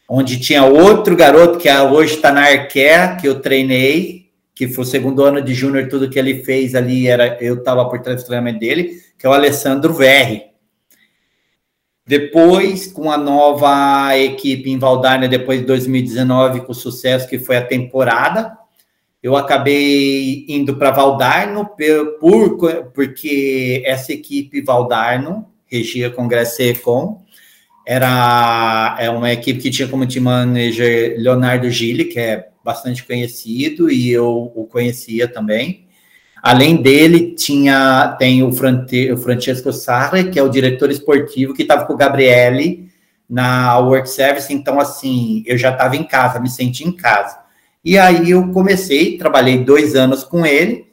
onde 0.08 0.38
tinha 0.38 0.64
outro 0.64 1.16
garoto 1.16 1.58
que 1.58 1.70
hoje 1.70 2.14
está 2.14 2.32
na 2.32 2.42
Arqué, 2.42 3.16
que 3.20 3.28
eu 3.28 3.40
treinei, 3.40 4.30
que 4.54 4.68
foi 4.68 4.84
o 4.84 4.86
segundo 4.86 5.22
ano 5.22 5.40
de 5.40 5.54
júnior, 5.54 5.88
tudo 5.88 6.10
que 6.10 6.18
ele 6.18 6.42
fez 6.42 6.74
ali 6.74 7.06
era 7.06 7.38
eu 7.40 7.58
estava 7.58 7.88
por 7.88 8.00
trás 8.00 8.22
do 8.22 8.26
treinamento 8.26 8.58
dele, 8.58 9.00
que 9.18 9.26
é 9.26 9.28
o 9.28 9.32
Alessandro 9.32 9.94
Verri. 9.94 10.48
Depois, 12.04 12.86
com 12.90 13.10
a 13.10 13.18
nova 13.18 14.16
equipe 14.16 14.70
em 14.70 14.78
Valdárnia, 14.78 15.28
depois 15.28 15.60
de 15.60 15.66
2019, 15.66 16.62
com 16.62 16.72
o 16.72 16.74
sucesso 16.74 17.28
que 17.28 17.38
foi 17.38 17.58
a 17.58 17.64
temporada, 17.64 18.56
eu 19.22 19.36
acabei 19.36 20.44
indo 20.48 20.76
para 20.76 20.90
Valdarno 20.90 21.68
por, 22.20 22.58
porque 22.94 23.82
essa 23.84 24.12
equipe 24.12 24.60
Valdarno 24.60 25.46
regia 25.66 26.10
Congresso 26.10 26.62
Econ 26.62 27.22
era 27.86 28.96
é 29.00 29.08
uma 29.08 29.32
equipe 29.32 29.60
que 29.60 29.70
tinha 29.70 29.88
como 29.88 30.06
team 30.06 30.24
manager 30.24 31.16
Leonardo 31.18 31.70
Gili, 31.70 32.04
que 32.04 32.20
é 32.20 32.48
bastante 32.62 33.04
conhecido 33.04 33.90
e 33.90 34.10
eu 34.10 34.52
o 34.54 34.66
conhecia 34.66 35.26
também. 35.26 35.86
Além 36.42 36.76
dele, 36.76 37.34
tinha 37.34 38.14
tem 38.18 38.42
o, 38.42 38.52
Frante, 38.52 39.10
o 39.10 39.16
Francesco 39.16 39.72
Sarre, 39.72 40.30
que 40.30 40.38
é 40.38 40.42
o 40.42 40.48
diretor 40.48 40.90
esportivo, 40.90 41.54
que 41.54 41.62
estava 41.62 41.84
com 41.86 41.94
o 41.94 41.96
Gabriele 41.96 42.88
na 43.28 43.78
Work 43.78 44.08
Service. 44.08 44.52
Então, 44.52 44.78
assim, 44.78 45.42
eu 45.46 45.58
já 45.58 45.70
estava 45.70 45.96
em 45.96 46.04
casa, 46.04 46.38
me 46.38 46.48
senti 46.48 46.84
em 46.86 46.92
casa. 46.92 47.47
E 47.84 47.98
aí 47.98 48.30
eu 48.30 48.52
comecei, 48.52 49.16
trabalhei 49.16 49.64
dois 49.64 49.94
anos 49.94 50.24
com 50.24 50.44
ele, 50.44 50.88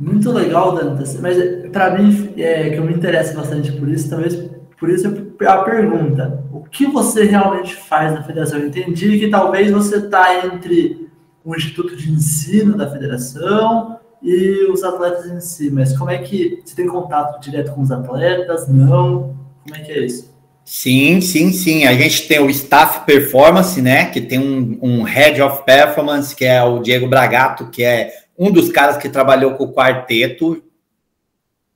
Muito 0.00 0.32
legal, 0.32 0.74
Dantas, 0.74 1.20
mas 1.20 1.36
para 1.70 1.98
mim, 1.98 2.32
é, 2.38 2.70
que 2.70 2.76
eu 2.76 2.84
me 2.84 2.94
interesso 2.94 3.34
bastante 3.34 3.72
por 3.72 3.90
isso, 3.90 4.08
talvez 4.08 4.55
por 4.78 4.90
isso 4.90 5.08
a 5.46 5.58
pergunta: 5.58 6.44
o 6.52 6.62
que 6.62 6.86
você 6.86 7.24
realmente 7.24 7.74
faz 7.74 8.12
na 8.12 8.22
federação? 8.22 8.58
Eu 8.58 8.68
entendi 8.68 9.18
que 9.18 9.28
talvez 9.28 9.70
você 9.70 9.96
está 9.96 10.46
entre 10.46 11.08
o 11.44 11.54
instituto 11.54 11.96
de 11.96 12.10
ensino 12.10 12.76
da 12.76 12.90
federação 12.90 13.98
e 14.22 14.66
os 14.70 14.82
atletas 14.82 15.26
em 15.26 15.40
si, 15.40 15.70
mas 15.70 15.96
como 15.96 16.10
é 16.10 16.18
que 16.18 16.62
você 16.64 16.74
tem 16.74 16.86
contato 16.86 17.40
direto 17.40 17.72
com 17.72 17.80
os 17.80 17.90
atletas? 17.90 18.68
Não? 18.68 19.36
Como 19.62 19.76
é 19.76 19.80
que 19.80 19.92
é 19.92 20.04
isso? 20.04 20.34
Sim, 20.64 21.20
sim, 21.20 21.52
sim. 21.52 21.84
A 21.84 21.94
gente 21.94 22.26
tem 22.26 22.40
o 22.40 22.50
staff 22.50 23.06
performance, 23.06 23.80
né? 23.80 24.06
Que 24.06 24.20
tem 24.20 24.38
um, 24.38 24.78
um 24.82 25.02
head 25.04 25.40
of 25.40 25.64
performance, 25.64 26.34
que 26.34 26.44
é 26.44 26.62
o 26.62 26.80
Diego 26.80 27.08
Bragato, 27.08 27.70
que 27.70 27.84
é 27.84 28.12
um 28.36 28.50
dos 28.50 28.70
caras 28.70 28.96
que 28.96 29.08
trabalhou 29.08 29.54
com 29.54 29.64
o 29.64 29.72
quarteto, 29.72 30.62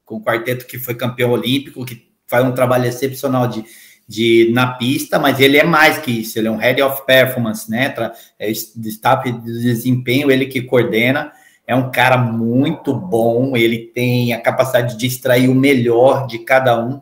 com 0.05 0.17
o 0.17 0.21
quarteto 0.21 0.67
que 0.67 0.77
foi 0.77 0.97
campeão 0.97 1.31
olímpico, 1.31 1.85
que 1.85 2.10
faz 2.31 2.47
um 2.47 2.53
trabalho 2.53 2.87
excepcional 2.87 3.49
de, 3.49 3.65
de 4.07 4.51
na 4.53 4.69
pista, 4.75 5.19
mas 5.19 5.41
ele 5.41 5.59
é 5.59 5.65
mais 5.65 5.99
que 5.99 6.21
isso, 6.21 6.39
ele 6.39 6.47
é 6.47 6.51
um 6.51 6.57
head 6.57 6.81
of 6.81 7.05
performance, 7.05 7.69
né? 7.69 7.93
É 8.39 8.49
staff 8.51 9.31
de 9.31 9.61
desempenho, 9.61 10.31
ele 10.31 10.47
que 10.47 10.63
coordena. 10.63 11.33
É 11.67 11.75
um 11.75 11.91
cara 11.91 12.17
muito 12.17 12.95
bom, 12.95 13.57
ele 13.57 13.79
tem 13.79 14.33
a 14.33 14.41
capacidade 14.41 14.97
de 14.97 15.07
extrair 15.07 15.49
o 15.49 15.55
melhor 15.55 16.27
de 16.27 16.39
cada 16.39 16.83
um, 16.83 17.01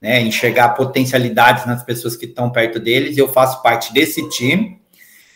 né? 0.00 0.20
Enxergar 0.20 0.70
potencialidades 0.70 1.66
nas 1.66 1.82
pessoas 1.82 2.16
que 2.16 2.26
estão 2.26 2.50
perto 2.50 2.78
deles. 2.78 3.18
Eu 3.18 3.28
faço 3.28 3.62
parte 3.62 3.92
desse 3.92 4.28
time 4.28 4.80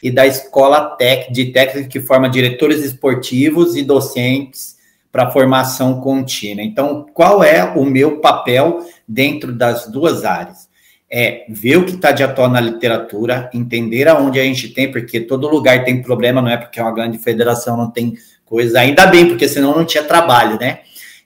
e 0.02 0.10
da 0.10 0.26
escola 0.26 0.96
tech, 0.96 1.32
de 1.32 1.46
técnica 1.46 1.88
que 1.88 2.00
forma 2.00 2.28
diretores 2.30 2.84
esportivos 2.84 3.76
e 3.76 3.82
docentes 3.82 4.79
para 5.12 5.30
formação 5.30 6.00
contínua. 6.00 6.62
Então, 6.62 7.06
qual 7.12 7.42
é 7.42 7.64
o 7.76 7.84
meu 7.84 8.20
papel 8.20 8.86
dentro 9.06 9.52
das 9.52 9.86
duas 9.86 10.24
áreas? 10.24 10.68
É 11.12 11.44
ver 11.48 11.76
o 11.76 11.84
que 11.84 11.92
está 11.92 12.12
de 12.12 12.22
atual 12.22 12.48
na 12.48 12.60
literatura, 12.60 13.50
entender 13.52 14.06
aonde 14.06 14.38
a 14.38 14.44
gente 14.44 14.68
tem, 14.68 14.90
porque 14.92 15.20
todo 15.20 15.48
lugar 15.48 15.84
tem 15.84 16.00
problema, 16.00 16.40
não 16.40 16.50
é 16.50 16.56
porque 16.56 16.78
é 16.78 16.82
uma 16.82 16.94
grande 16.94 17.18
federação, 17.18 17.76
não 17.76 17.90
tem 17.90 18.16
coisa, 18.44 18.80
ainda 18.80 19.06
bem, 19.06 19.26
porque 19.26 19.48
senão 19.48 19.76
não 19.76 19.84
tinha 19.84 20.04
trabalho, 20.04 20.58
né? 20.60 20.80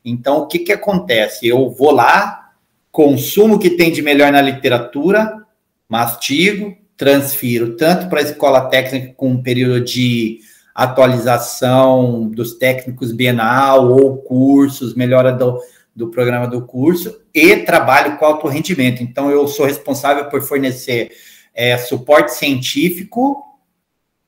Então, 0.05 0.38
o 0.38 0.47
que, 0.47 0.61
que 0.61 0.73
acontece? 0.73 1.47
Eu 1.47 1.70
vou 1.70 1.90
lá, 1.90 2.51
consumo 2.90 3.57
o 3.57 3.59
que 3.59 3.70
tem 3.70 3.92
de 3.92 4.01
melhor 4.01 4.33
na 4.33 4.40
literatura, 4.40 5.44
mastigo, 5.88 6.77
transfiro 6.97 7.77
tanto 7.77 8.09
para 8.09 8.20
a 8.20 8.23
escola 8.23 8.68
técnica 8.68 9.12
com 9.16 9.31
um 9.31 9.42
período 9.42 9.81
de 9.81 10.40
atualização 10.75 12.29
dos 12.29 12.55
técnicos 12.55 13.13
bienal 13.13 13.93
ou 13.93 14.17
cursos, 14.19 14.95
melhora 14.95 15.33
do, 15.33 15.61
do 15.95 16.09
programa 16.09 16.49
do 16.49 16.63
curso, 16.63 17.21
e 17.33 17.59
trabalho 17.59 18.17
com 18.19 18.25
alto 18.25 18.49
rendimento. 18.49 19.03
Então, 19.03 19.31
eu 19.31 19.47
sou 19.47 19.67
responsável 19.67 20.25
por 20.27 20.43
fornecer 20.43 21.13
é, 21.55 21.79
suporte 21.79 22.35
científico 22.35 23.41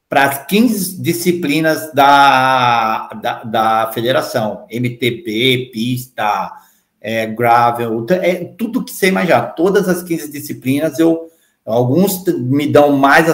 para 0.09 0.25
as 0.25 0.47
15 0.47 1.03
disciplinas 1.03 1.93
da, 1.93 3.09
da, 3.21 3.43
da 3.43 3.91
federação, 3.93 4.65
MTB, 4.71 5.71
pista, 5.73 6.53
é, 7.01 7.27
gravel, 7.27 8.07
é, 8.11 8.45
tudo 8.57 8.85
que 8.85 8.93
você 8.93 9.09
imaginar, 9.09 9.55
todas 9.55 9.89
as 9.89 10.03
15 10.05 10.31
disciplinas, 10.31 10.99
eu 10.99 11.29
alguns 11.65 12.25
me 12.25 12.69
dão 12.69 12.97
mais 12.97 13.29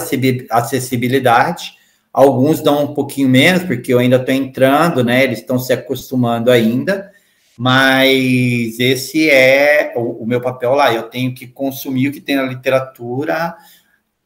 acessibilidade, 0.51 1.75
Alguns 2.13 2.61
dão 2.61 2.85
um 2.85 2.95
pouquinho 2.95 3.29
menos, 3.29 3.63
porque 3.63 3.93
eu 3.93 3.99
ainda 3.99 4.17
estou 4.17 4.35
entrando, 4.35 5.03
né? 5.03 5.25
Eles 5.25 5.39
estão 5.39 5.59
se 5.59 5.73
acostumando 5.73 6.51
ainda, 6.51 7.11
mas 7.57 8.79
esse 8.79 9.31
é 9.31 9.95
o, 9.97 10.23
o, 10.23 10.27
meu 10.27 10.41
papel 10.41 10.75
lá. 10.75 10.93
Eu 10.93 11.05
tenho 11.05 11.35
que 11.35 11.47
consumir 11.47 12.09
o 12.09 12.13
que 12.13 12.21
tem 12.21 12.37
na 12.37 12.43
literatura, 12.43 13.55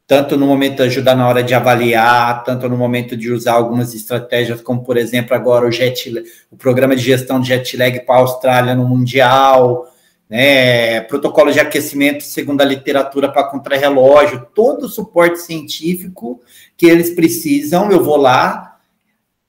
tanto 0.04 0.36
no 0.36 0.46
momento 0.46 0.76
de 0.76 0.82
ajudar 0.82 1.14
na 1.14 1.28
hora 1.28 1.44
de 1.44 1.54
avaliar, 1.54 2.42
tanto 2.42 2.68
no 2.68 2.76
momento 2.76 3.16
de 3.16 3.30
usar 3.30 3.52
algumas 3.52 3.94
estratégias, 3.94 4.60
como 4.60 4.82
por 4.82 4.96
exemplo 4.96 5.36
agora 5.36 5.66
o 5.66 5.70
jet, 5.70 6.12
o 6.50 6.56
programa 6.56 6.96
de 6.96 7.02
gestão 7.02 7.40
de 7.40 7.48
jet 7.48 7.76
lag 7.76 8.00
para 8.00 8.16
a 8.16 8.18
Austrália 8.18 8.74
no 8.74 8.88
Mundial 8.88 9.86
né, 10.28 11.00
protocolo 11.02 11.52
de 11.52 11.60
aquecimento 11.60 12.24
segundo 12.24 12.60
a 12.60 12.64
literatura 12.64 13.30
para 13.30 13.44
contrarrelógio, 13.44 14.46
todo 14.54 14.84
o 14.84 14.88
suporte 14.88 15.40
científico 15.40 16.40
que 16.76 16.86
eles 16.86 17.10
precisam, 17.10 17.90
eu 17.90 18.02
vou 18.02 18.16
lá, 18.16 18.78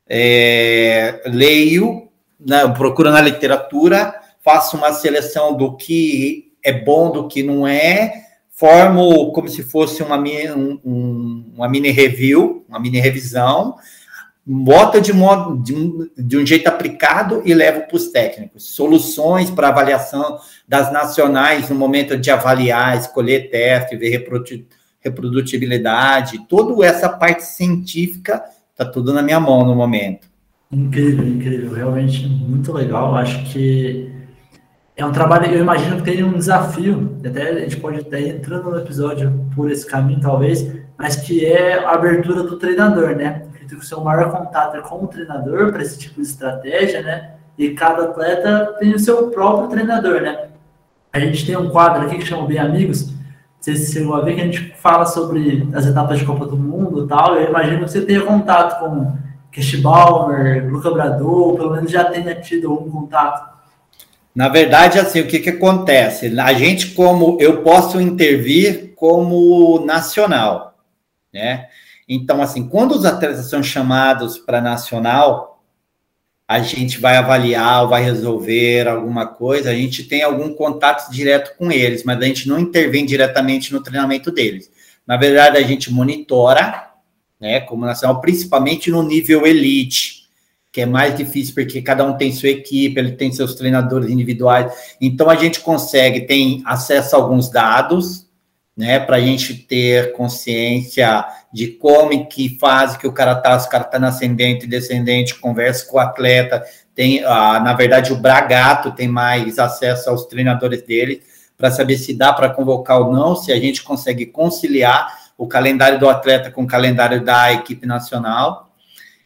é, 0.07 1.21
leio, 1.25 2.07
né, 2.39 2.67
procuro 2.69 3.11
na 3.11 3.21
literatura, 3.21 4.13
faço 4.43 4.77
uma 4.77 4.93
seleção 4.93 5.55
do 5.55 5.75
que 5.75 6.53
é 6.63 6.71
bom, 6.71 7.11
do 7.11 7.27
que 7.27 7.43
não 7.43 7.67
é, 7.67 8.25
formo 8.51 9.31
como 9.31 9.47
se 9.47 9.63
fosse 9.63 10.01
uma, 10.01 10.17
um, 10.17 11.51
uma 11.55 11.69
mini 11.69 11.91
review, 11.91 12.65
uma 12.67 12.79
mini 12.79 12.99
revisão, 12.99 13.75
bota 14.49 15.01
de, 15.01 15.11
modo, 15.11 15.61
de, 15.61 15.75
de 16.17 16.37
um 16.37 16.45
jeito 16.45 16.67
aplicado 16.67 17.41
e 17.43 17.53
leva 17.53 17.81
para 17.81 17.97
os 17.97 18.07
técnicos. 18.07 18.63
Soluções 18.73 19.49
para 19.49 19.67
avaliação 19.67 20.39
das 20.65 20.91
nacionais 20.91 21.69
no 21.69 21.75
momento 21.75 22.15
de 22.17 22.31
avaliar, 22.31 22.97
escolher 22.97 23.49
teste, 23.49 23.97
ver 23.97 24.25
reprodutibilidade, 25.01 26.47
toda 26.47 26.85
essa 26.85 27.09
parte 27.09 27.43
científica 27.43 28.41
está 28.71 28.85
tudo 28.85 29.11
na 29.11 29.21
minha 29.21 29.39
mão 29.39 29.65
no 29.65 29.75
momento. 29.75 30.29
Incrível, 30.71 31.27
incrível, 31.27 31.73
realmente 31.73 32.25
muito 32.25 32.71
legal. 32.71 33.15
Acho 33.15 33.43
que 33.51 34.09
é 34.95 35.05
um 35.05 35.11
trabalho, 35.11 35.51
eu 35.51 35.61
imagino 35.61 35.97
que 35.97 36.03
tem 36.03 36.23
um 36.23 36.37
desafio, 36.37 37.17
até 37.25 37.49
a 37.49 37.59
gente 37.59 37.77
pode 37.77 37.99
estar 37.99 38.19
entrando 38.19 38.71
no 38.71 38.77
episódio 38.77 39.45
por 39.53 39.69
esse 39.69 39.85
caminho, 39.85 40.21
talvez, 40.21 40.71
mas 40.97 41.17
que 41.17 41.45
é 41.45 41.83
a 41.83 41.91
abertura 41.91 42.43
do 42.43 42.57
treinador, 42.57 43.15
né? 43.15 43.43
Que 43.67 43.75
o 43.75 43.81
seu 43.81 44.01
maior 44.01 44.31
contato 44.31 44.77
é 44.77 44.81
com 44.81 45.03
o 45.03 45.07
treinador 45.07 45.71
para 45.71 45.81
esse 45.81 45.97
tipo 45.97 46.15
de 46.15 46.27
estratégia, 46.27 47.01
né? 47.01 47.31
E 47.57 47.71
cada 47.71 48.05
atleta 48.05 48.75
tem 48.79 48.93
o 48.93 48.99
seu 48.99 49.29
próprio 49.29 49.67
treinador, 49.67 50.21
né? 50.21 50.47
A 51.11 51.19
gente 51.19 51.45
tem 51.45 51.57
um 51.57 51.69
quadro 51.69 52.05
aqui 52.05 52.17
que 52.17 52.25
chama 52.25 52.47
Bem 52.47 52.59
Amigos. 52.59 53.09
Não 53.09 53.15
sei 53.61 53.75
se 53.75 53.93
chegou 53.93 54.15
a 54.15 54.21
ver 54.21 54.35
que 54.35 54.41
a 54.41 54.45
gente 54.45 54.73
fala 54.77 55.05
sobre 55.05 55.67
as 55.73 55.85
etapas 55.85 56.19
de 56.19 56.25
Copa 56.25 56.45
do 56.45 56.55
Mundo 56.55 57.05
e 57.05 57.07
tal. 57.07 57.35
Eu 57.35 57.49
imagino 57.49 57.85
que 57.85 57.91
você 57.91 58.01
tenha 58.01 58.21
contato 58.21 58.79
com 58.79 59.17
Cash 59.51 59.75
Baumer, 59.75 60.69
Luca 60.71 60.91
Brador, 60.91 61.55
pelo 61.55 61.71
menos 61.71 61.91
já 61.91 62.03
tenha 62.05 62.35
tido 62.35 62.69
algum 62.69 62.89
contato. 62.89 63.57
Na 64.35 64.49
verdade, 64.49 64.99
assim, 64.99 65.19
o 65.19 65.27
que, 65.27 65.39
que 65.39 65.49
acontece? 65.49 66.39
A 66.39 66.53
gente, 66.53 66.91
como 66.91 67.37
eu 67.41 67.63
posso 67.63 67.99
intervir 67.99 68.93
como 68.95 69.83
nacional, 69.83 70.75
né? 71.33 71.65
Então, 72.07 72.41
assim, 72.41 72.67
quando 72.67 72.91
os 72.91 73.05
atletas 73.05 73.49
são 73.49 73.61
chamados 73.61 74.37
para 74.37 74.61
nacional, 74.61 75.61
a 76.47 76.59
gente 76.59 76.99
vai 76.99 77.17
avaliar 77.17 77.83
ou 77.83 77.89
vai 77.89 78.01
resolver 78.03 78.87
alguma 78.87 79.25
coisa, 79.27 79.69
a 79.69 79.73
gente 79.73 80.05
tem 80.05 80.23
algum 80.23 80.53
contato 80.53 81.11
direto 81.11 81.57
com 81.57 81.69
eles, 81.69 82.03
mas 82.05 82.17
a 82.17 82.23
gente 82.23 82.47
não 82.47 82.57
intervém 82.57 83.05
diretamente 83.05 83.73
no 83.73 83.83
treinamento 83.83 84.31
deles. 84.31 84.71
Na 85.05 85.17
verdade, 85.17 85.57
a 85.57 85.63
gente 85.63 85.91
monitora, 85.91 86.89
né, 87.39 87.59
como 87.59 87.85
nacional, 87.85 88.21
principalmente 88.21 88.89
no 88.89 89.03
nível 89.03 89.45
elite, 89.45 90.27
que 90.71 90.81
é 90.81 90.85
mais 90.85 91.17
difícil 91.17 91.53
porque 91.53 91.81
cada 91.81 92.05
um 92.05 92.17
tem 92.17 92.31
sua 92.31 92.49
equipe, 92.49 92.97
ele 92.97 93.13
tem 93.13 93.31
seus 93.31 93.55
treinadores 93.55 94.09
individuais. 94.09 94.71
Então 95.01 95.29
a 95.29 95.35
gente 95.35 95.59
consegue, 95.59 96.21
tem 96.21 96.61
acesso 96.65 97.15
a 97.15 97.19
alguns 97.19 97.49
dados, 97.49 98.25
né, 98.75 98.99
para 98.99 99.17
a 99.17 99.19
gente 99.19 99.53
ter 99.53 100.13
consciência 100.13 101.25
de 101.51 101.67
como 101.67 102.13
e 102.13 102.25
que 102.25 102.57
fase 102.59 102.97
que 102.97 103.07
o 103.07 103.11
cara 103.11 103.35
tá, 103.35 103.57
se 103.57 103.67
o 103.67 103.69
cara 103.69 103.83
tá 103.83 103.97
na 103.97 104.09
ascendente 104.09 104.67
descendente, 104.67 105.35
conversa 105.35 105.85
com 105.85 105.97
o 105.97 105.99
atleta, 105.99 106.63
tem, 106.93 107.23
ah, 107.23 107.59
na 107.59 107.73
verdade, 107.73 108.11
o 108.11 108.17
Bragato 108.17 108.91
tem 108.91 109.07
mais 109.07 109.57
acesso 109.59 110.09
aos 110.09 110.25
treinadores 110.25 110.81
dele, 110.81 111.21
para 111.57 111.71
saber 111.71 111.97
se 111.97 112.13
dá 112.13 112.31
para 112.31 112.49
convocar 112.49 112.99
ou 112.99 113.11
não, 113.11 113.35
se 113.35 113.51
a 113.51 113.59
gente 113.59 113.83
consegue 113.83 114.25
conciliar 114.25 115.07
o 115.37 115.47
calendário 115.47 115.99
do 115.99 116.09
atleta 116.09 116.51
com 116.51 116.63
o 116.63 116.67
calendário 116.67 117.23
da 117.23 117.53
equipe 117.53 117.85
nacional. 117.85 118.73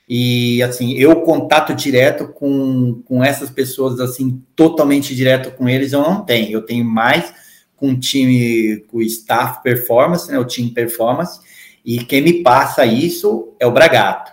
E, 0.08 0.62
assim, 0.64 0.94
eu 0.94 1.22
contato 1.22 1.74
direto 1.74 2.28
com, 2.28 3.02
com 3.06 3.24
essas 3.24 3.50
pessoas, 3.50 4.00
assim, 4.00 4.44
totalmente 4.56 5.16
direto 5.16 5.52
com 5.52 5.70
eles, 5.70 5.94
eu 5.94 6.02
não 6.02 6.24
tenho. 6.24 6.52
Eu 6.52 6.62
tenho 6.66 6.84
mais 6.84 7.34
com 7.78 7.92
o 7.92 8.00
time, 8.00 8.84
com 8.88 8.98
o 8.98 9.02
staff 9.02 9.64
performance, 9.64 10.30
né, 10.30 10.38
o 10.38 10.46
time 10.46 10.70
performance, 10.72 11.40
e 11.86 12.04
quem 12.04 12.22
me 12.22 12.44
passa 12.44 12.86
isso 12.86 13.54
é 13.60 13.66
o 13.66 13.72
Bragato, 13.72 14.32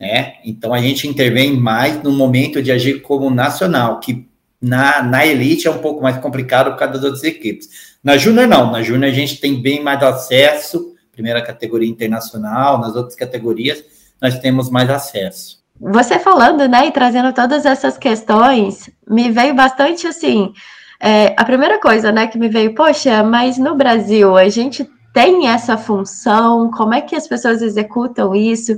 né? 0.00 0.34
Então 0.44 0.72
a 0.72 0.80
gente 0.80 1.08
intervém 1.08 1.56
mais 1.56 2.02
no 2.02 2.12
momento 2.12 2.62
de 2.62 2.70
agir 2.70 3.02
como 3.02 3.30
nacional, 3.30 4.00
que 4.00 4.28
na, 4.60 5.02
na 5.02 5.26
elite 5.26 5.66
é 5.66 5.70
um 5.70 5.78
pouco 5.78 6.02
mais 6.02 6.16
complicado 6.18 6.70
por 6.70 6.78
causa 6.78 6.94
das 6.94 7.04
outras 7.04 7.24
equipes. 7.24 7.96
Na 8.02 8.16
Júnior 8.16 8.46
não, 8.46 8.70
na 8.70 8.82
Júnior 8.82 9.10
a 9.10 9.14
gente 9.14 9.40
tem 9.40 9.60
bem 9.60 9.82
mais 9.82 10.02
acesso, 10.02 10.94
primeira 11.12 11.42
categoria 11.42 11.88
internacional, 11.88 12.78
nas 12.78 12.94
outras 12.94 13.16
categorias 13.16 13.82
nós 14.20 14.38
temos 14.38 14.70
mais 14.70 14.88
acesso. 14.88 15.56
Você 15.78 16.18
falando, 16.18 16.66
né, 16.68 16.86
e 16.86 16.92
trazendo 16.92 17.32
todas 17.34 17.66
essas 17.66 17.98
questões, 17.98 18.88
me 19.08 19.30
veio 19.30 19.54
bastante 19.54 20.06
assim. 20.06 20.52
É, 20.98 21.34
a 21.36 21.44
primeira 21.44 21.78
coisa, 21.78 22.10
né, 22.10 22.26
que 22.26 22.38
me 22.38 22.48
veio, 22.48 22.74
poxa, 22.74 23.22
mas 23.22 23.58
no 23.58 23.74
Brasil 23.74 24.36
a 24.36 24.48
gente 24.48 24.88
tem 25.16 25.48
essa 25.48 25.78
função, 25.78 26.70
como 26.70 26.92
é 26.92 27.00
que 27.00 27.16
as 27.16 27.26
pessoas 27.26 27.62
executam 27.62 28.34
isso? 28.34 28.76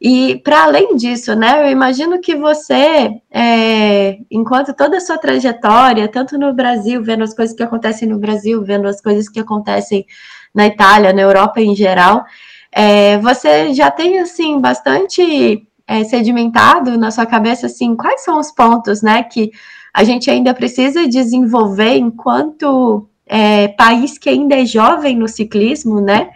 E 0.00 0.38
para 0.38 0.62
além 0.62 0.96
disso, 0.96 1.36
né, 1.36 1.66
eu 1.66 1.70
imagino 1.70 2.18
que 2.18 2.34
você, 2.34 3.20
é, 3.30 4.16
enquanto 4.30 4.72
toda 4.72 4.96
a 4.96 5.00
sua 5.00 5.18
trajetória, 5.18 6.08
tanto 6.08 6.38
no 6.38 6.54
Brasil, 6.54 7.02
vendo 7.04 7.24
as 7.24 7.34
coisas 7.34 7.54
que 7.54 7.62
acontecem 7.62 8.08
no 8.08 8.18
Brasil, 8.18 8.64
vendo 8.64 8.88
as 8.88 9.02
coisas 9.02 9.28
que 9.28 9.38
acontecem 9.38 10.06
na 10.54 10.66
Itália, 10.66 11.12
na 11.12 11.20
Europa 11.20 11.60
em 11.60 11.76
geral, 11.76 12.24
é, 12.72 13.18
você 13.18 13.74
já 13.74 13.90
tem 13.90 14.18
assim 14.18 14.58
bastante 14.58 15.68
é, 15.86 16.04
sedimentado 16.04 16.96
na 16.96 17.10
sua 17.10 17.26
cabeça 17.26 17.66
assim 17.66 17.94
quais 17.94 18.24
são 18.24 18.38
os 18.38 18.50
pontos, 18.50 19.02
né, 19.02 19.24
que 19.24 19.50
a 19.92 20.02
gente 20.04 20.30
ainda 20.30 20.54
precisa 20.54 21.06
desenvolver 21.06 21.96
enquanto 21.96 23.06
é, 23.26 23.68
país 23.68 24.16
que 24.18 24.28
ainda 24.28 24.54
é 24.54 24.64
jovem 24.64 25.16
no 25.16 25.28
ciclismo, 25.28 26.00
né, 26.00 26.30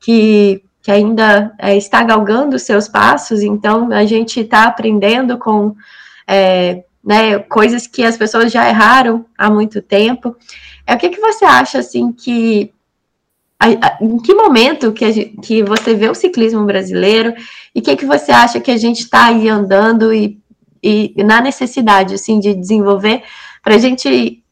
que, 0.00 0.62
que 0.80 0.90
ainda 0.90 1.52
é, 1.58 1.76
está 1.76 2.02
galgando 2.02 2.58
seus 2.58 2.88
passos, 2.88 3.42
então 3.42 3.92
a 3.92 4.04
gente 4.06 4.40
está 4.40 4.64
aprendendo 4.64 5.36
com 5.36 5.74
é, 6.26 6.84
né, 7.04 7.38
coisas 7.40 7.86
que 7.86 8.04
as 8.04 8.16
pessoas 8.16 8.52
já 8.52 8.68
erraram 8.68 9.24
há 9.36 9.50
muito 9.50 9.82
tempo. 9.82 10.36
É 10.86 10.94
o 10.94 10.98
que, 10.98 11.08
que 11.10 11.20
você 11.20 11.44
acha 11.44 11.78
assim 11.78 12.12
que 12.12 12.72
em 14.00 14.18
que 14.18 14.34
momento 14.34 14.92
que, 14.92 15.24
que 15.42 15.62
você 15.64 15.92
vê 15.92 16.08
o 16.08 16.14
ciclismo 16.14 16.64
brasileiro? 16.64 17.34
E 17.74 17.80
o 17.80 17.82
que, 17.82 17.96
que 17.96 18.06
você 18.06 18.30
acha 18.30 18.60
que 18.60 18.70
a 18.70 18.76
gente 18.76 19.00
está 19.00 19.26
aí 19.26 19.48
andando 19.48 20.14
e, 20.14 20.38
e, 20.80 21.12
na 21.24 21.40
necessidade 21.40 22.14
assim 22.14 22.38
de 22.38 22.54
desenvolver 22.54 23.22
para 23.62 23.74
a 23.74 23.78
gente 23.78 24.44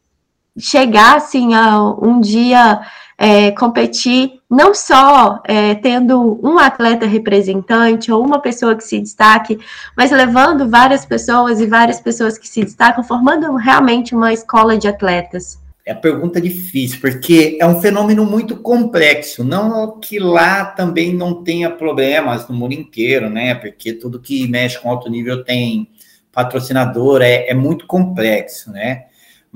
chegar 0.59 1.17
assim 1.17 1.55
a 1.55 1.83
um 2.01 2.21
dia 2.21 2.81
é, 3.19 3.51
competir 3.53 4.41
não 4.49 4.75
só 4.75 5.41
é, 5.45 5.75
tendo 5.75 6.39
um 6.43 6.59
atleta 6.59 7.07
representante 7.07 8.13
ou 8.13 8.25
uma 8.25 8.41
pessoa 8.41 8.77
que 8.77 8.85
se 8.85 9.01
destaque, 9.01 9.59
mas 9.97 10.11
levando 10.11 10.69
várias 10.69 11.05
pessoas 11.05 11.61
e 11.61 11.67
várias 11.67 12.01
pessoas 12.01 12.39
que 12.39 12.49
se 12.49 12.63
destacam, 12.63 13.03
formando 13.03 13.55
realmente 13.57 14.15
uma 14.15 14.33
escola 14.33 14.77
de 14.77 14.87
atletas. 14.87 15.59
É 15.85 15.93
a 15.93 15.97
pergunta 15.97 16.41
difícil, 16.41 17.01
porque 17.01 17.57
é 17.61 17.67
um 17.67 17.81
fenômeno 17.81 18.25
muito 18.27 18.57
complexo. 18.57 19.45
Não 19.45 20.01
que 20.01 20.19
lá 20.19 20.65
também 20.65 21.15
não 21.15 21.45
tenha 21.45 21.71
problemas 21.71 22.49
no 22.49 22.57
mundo 22.57 22.73
inteiro, 22.73 23.31
né? 23.31 23.55
Porque 23.55 23.93
tudo 23.93 24.21
que 24.21 24.49
mexe 24.49 24.81
com 24.81 24.91
alto 24.91 25.09
nível 25.09 25.45
tem 25.45 25.89
patrocinador, 26.33 27.23
é, 27.23 27.49
é 27.49 27.55
muito 27.55 27.87
complexo, 27.87 28.73
né? 28.73 29.05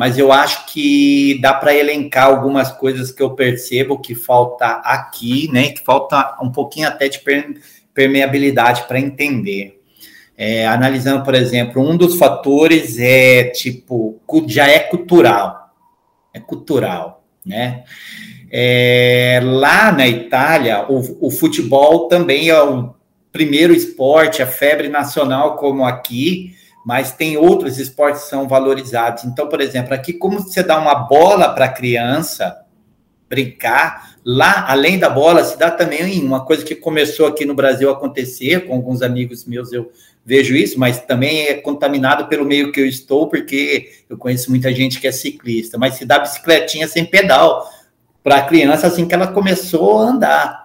Mas 0.00 0.16
eu 0.16 0.32
acho 0.32 0.64
que 0.64 1.38
dá 1.42 1.52
para 1.52 1.74
elencar 1.74 2.28
algumas 2.28 2.72
coisas 2.72 3.12
que 3.12 3.22
eu 3.22 3.34
percebo 3.34 3.98
que 3.98 4.14
falta 4.14 4.66
aqui, 4.82 5.52
né? 5.52 5.72
Que 5.72 5.84
falta 5.84 6.38
um 6.42 6.50
pouquinho 6.50 6.88
até 6.88 7.06
de 7.06 7.20
permeabilidade 7.92 8.84
para 8.88 8.98
entender. 8.98 9.78
É, 10.38 10.66
analisando, 10.66 11.22
por 11.22 11.34
exemplo, 11.34 11.86
um 11.86 11.98
dos 11.98 12.16
fatores 12.16 12.98
é 12.98 13.44
tipo, 13.50 14.18
já 14.46 14.66
é 14.66 14.78
cultural 14.78 15.60
é 16.32 16.40
cultural, 16.40 17.22
né? 17.44 17.84
É, 18.50 19.38
lá 19.44 19.92
na 19.92 20.08
Itália, 20.08 20.86
o, 20.88 21.26
o, 21.26 21.30
futebol 21.30 22.08
também 22.08 22.48
é 22.48 22.62
o 22.62 22.94
primeiro 23.30 23.74
esporte, 23.74 24.42
a 24.42 24.46
febre 24.46 24.88
nacional 24.88 25.56
como 25.56 25.84
aqui, 25.84 26.56
mas 26.84 27.12
tem 27.12 27.36
outros 27.36 27.78
esportes 27.78 28.22
que 28.22 28.28
são 28.28 28.48
valorizados. 28.48 29.24
Então, 29.24 29.48
por 29.48 29.60
exemplo, 29.60 29.94
aqui 29.94 30.12
como 30.12 30.40
você 30.40 30.62
dá 30.62 30.78
uma 30.78 30.94
bola 30.94 31.50
para 31.54 31.66
a 31.66 31.72
criança 31.72 32.64
brincar, 33.28 34.16
lá, 34.24 34.64
além 34.68 34.98
da 34.98 35.08
bola, 35.08 35.44
se 35.44 35.56
dá 35.56 35.70
também 35.70 36.20
uma 36.24 36.44
coisa 36.44 36.64
que 36.64 36.74
começou 36.74 37.26
aqui 37.26 37.44
no 37.44 37.54
Brasil 37.54 37.88
a 37.88 37.92
acontecer, 37.92 38.66
com 38.66 38.74
alguns 38.74 39.02
amigos 39.02 39.44
meus 39.44 39.72
eu 39.72 39.90
vejo 40.24 40.54
isso, 40.54 40.78
mas 40.78 41.00
também 41.00 41.46
é 41.46 41.54
contaminado 41.54 42.26
pelo 42.26 42.44
meio 42.44 42.72
que 42.72 42.80
eu 42.80 42.86
estou, 42.86 43.28
porque 43.28 43.90
eu 44.08 44.18
conheço 44.18 44.50
muita 44.50 44.72
gente 44.72 45.00
que 45.00 45.06
é 45.06 45.12
ciclista, 45.12 45.78
mas 45.78 45.94
se 45.94 46.04
dá 46.04 46.18
bicicletinha 46.18 46.88
sem 46.88 47.04
pedal 47.04 47.68
para 48.22 48.36
a 48.36 48.42
criança 48.42 48.86
assim 48.86 49.06
que 49.06 49.14
ela 49.14 49.28
começou 49.28 49.98
a 49.98 50.02
andar. 50.02 50.59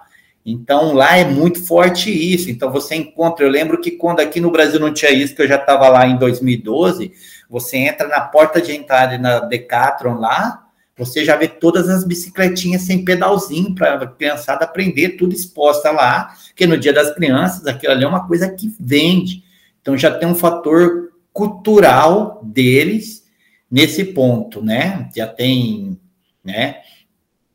Então 0.48 0.94
lá 0.94 1.16
é 1.16 1.24
muito 1.24 1.66
forte 1.66 2.08
isso. 2.08 2.48
Então 2.48 2.70
você 2.70 2.94
encontra, 2.94 3.44
eu 3.44 3.50
lembro 3.50 3.80
que 3.80 3.90
quando 3.90 4.20
aqui 4.20 4.38
no 4.38 4.52
Brasil 4.52 4.78
não 4.78 4.94
tinha 4.94 5.10
isso, 5.10 5.34
que 5.34 5.42
eu 5.42 5.48
já 5.48 5.56
estava 5.56 5.88
lá 5.88 6.06
em 6.06 6.16
2012, 6.16 7.12
você 7.50 7.78
entra 7.78 8.06
na 8.06 8.20
porta 8.20 8.62
de 8.62 8.72
entrada 8.72 9.18
na 9.18 9.40
Decathlon 9.40 10.20
lá, 10.20 10.62
você 10.96 11.24
já 11.24 11.34
vê 11.34 11.48
todas 11.48 11.88
as 11.88 12.04
bicicletinhas 12.04 12.82
sem 12.82 13.04
pedalzinho 13.04 13.74
para 13.74 13.94
a 13.94 14.06
criançada 14.06 14.64
aprender, 14.64 15.10
tudo 15.10 15.34
exposta 15.34 15.90
lá, 15.90 16.32
que 16.54 16.64
no 16.64 16.78
dia 16.78 16.92
das 16.92 17.12
crianças 17.12 17.66
aquilo 17.66 17.92
ali 17.92 18.04
é 18.04 18.08
uma 18.08 18.28
coisa 18.28 18.48
que 18.48 18.72
vende. 18.78 19.42
Então 19.82 19.98
já 19.98 20.16
tem 20.16 20.28
um 20.28 20.34
fator 20.34 21.10
cultural 21.32 22.40
deles 22.44 23.24
nesse 23.68 24.04
ponto, 24.04 24.62
né? 24.62 25.10
Já 25.14 25.26
tem, 25.26 25.98
né? 26.44 26.76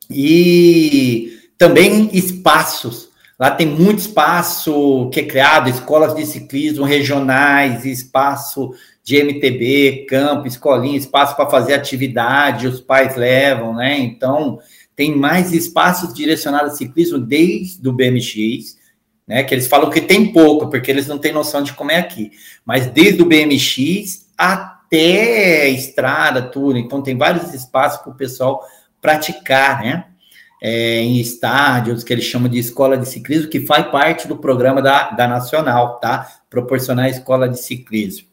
E 0.10 1.40
também 1.62 2.10
espaços. 2.12 3.10
Lá 3.39 3.52
tem 3.52 3.67
muito 3.67 4.00
espaço 4.00 5.12
que 5.13 5.19
é 5.19 5.24
criado, 5.24 5.69
escolas 5.69 6.15
de 6.15 6.26
ciclismo 6.26 6.84
regionais, 6.84 7.86
espaço 7.86 8.74
de 9.04 9.17
MTB, 9.17 10.08
campo, 10.10 10.47
escolinha, 10.47 10.97
espaço 10.97 11.36
para 11.36 11.47
fazer 11.52 11.76
atividade, 11.76 12.65
os 12.65 12.80
pais 12.80 13.15
levam, 13.15 13.76
né? 13.76 14.00
Então, 14.00 14.58
tem 14.95 15.15
mais 15.15 15.54
espaços 15.54 16.12
direcionados 16.15 16.74
a 16.74 16.78
ciclismo 16.78 17.19
desde 17.19 17.88
o 17.88 17.93
BMX, 17.93 18.80
né? 19.28 19.43
Que 19.43 19.54
eles 19.54 19.67
falam 19.67 19.91
que 19.91 20.02
tem 20.02 20.34
pouco, 20.34 20.67
porque 20.67 20.89
eles 20.89 21.06
não 21.06 21.19
têm 21.19 21.32
noção 21.32 21.62
de 21.62 21.74
como 21.74 21.91
é 21.91 21.97
aqui. 21.97 22.32
Mas 22.65 22.88
desde 22.88 23.21
o 23.21 23.26
BMX 23.26 24.26
até 24.36 25.69
estrada, 25.69 26.41
tudo. 26.41 26.80
Então 26.80 27.04
tem 27.04 27.15
vários 27.15 27.54
espaços 27.54 28.02
para 28.02 28.12
o 28.12 28.15
pessoal 28.15 28.65
praticar, 29.00 29.84
né? 29.84 30.06
É, 30.63 31.00
em 31.00 31.19
estádios, 31.19 32.04
que 32.04 32.13
eles 32.13 32.26
chamam 32.26 32.47
de 32.47 32.60
escola 32.60 32.95
de 32.95 33.10
ciclismo, 33.10 33.50
que 33.50 33.65
faz 33.65 33.88
parte 33.88 34.28
do 34.28 34.38
programa 34.38 34.80
da, 34.80 35.10
da 35.10 35.28
Nacional, 35.28 36.00
tá? 36.00 36.28
Proporcionar 36.50 37.10
escola 37.10 37.50
de 37.50 37.60
ciclismo. 37.60 38.28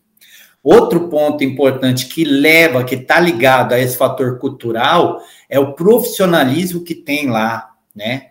Outro 0.62 1.08
ponto 1.08 1.42
importante 1.42 2.06
que 2.06 2.24
leva, 2.24 2.84
que 2.84 2.96
está 2.96 3.18
ligado 3.18 3.72
a 3.72 3.78
esse 3.78 3.96
fator 3.96 4.38
cultural, 4.38 5.22
é 5.48 5.58
o 5.58 5.72
profissionalismo 5.72 6.84
que 6.84 6.94
tem 6.94 7.30
lá, 7.30 7.70
né? 7.94 8.28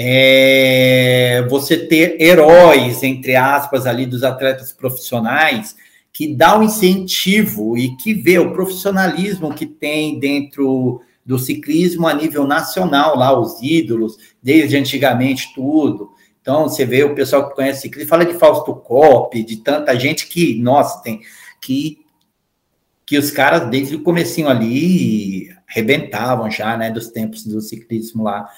é, 0.00 1.44
você 1.50 1.76
ter 1.76 2.20
heróis, 2.20 3.02
entre 3.02 3.34
aspas, 3.34 3.84
ali 3.84 4.06
dos 4.06 4.22
atletas 4.22 4.72
profissionais, 4.72 5.74
que 6.12 6.34
dá 6.34 6.56
um 6.56 6.62
incentivo 6.62 7.76
e 7.76 7.96
que 7.96 8.14
vê 8.14 8.38
o 8.38 8.52
profissionalismo 8.52 9.52
que 9.52 9.66
tem 9.66 10.18
dentro 10.20 11.00
do 11.28 11.38
ciclismo 11.38 12.08
a 12.08 12.14
nível 12.14 12.46
nacional, 12.46 13.14
lá 13.14 13.38
os 13.38 13.60
ídolos, 13.62 14.16
desde 14.42 14.78
antigamente 14.78 15.52
tudo. 15.54 16.08
Então, 16.40 16.62
você 16.62 16.86
vê 16.86 17.04
o 17.04 17.14
pessoal 17.14 17.46
que 17.46 17.54
conhece 17.54 17.82
ciclismo, 17.82 18.08
fala 18.08 18.24
de 18.24 18.32
Fausto 18.32 18.74
Coppi, 18.74 19.42
de 19.42 19.56
tanta 19.56 19.94
gente 20.00 20.26
que, 20.26 20.58
nossa, 20.58 21.02
tem 21.02 21.20
que 21.60 21.98
que 23.04 23.18
os 23.18 23.30
caras 23.30 23.70
desde 23.70 23.96
o 23.96 24.02
comecinho 24.02 24.48
ali 24.48 25.48
rebentavam 25.66 26.50
já, 26.50 26.76
né, 26.76 26.90
dos 26.90 27.08
tempos 27.08 27.44
do 27.44 27.60
ciclismo 27.60 28.22
lá. 28.22 28.48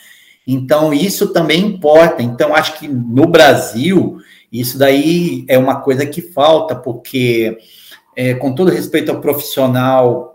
Então, 0.46 0.92
isso 0.92 1.32
também 1.32 1.66
importa. 1.66 2.22
Então, 2.22 2.54
acho 2.54 2.78
que 2.78 2.88
no 2.88 3.26
Brasil, 3.26 4.18
isso 4.50 4.76
daí 4.76 5.44
é 5.48 5.56
uma 5.56 5.80
coisa 5.80 6.04
que 6.04 6.20
falta, 6.20 6.74
porque, 6.74 7.58
é, 8.16 8.34
com 8.34 8.52
todo 8.52 8.72
respeito 8.72 9.10
ao 9.10 9.20
profissional, 9.20 10.29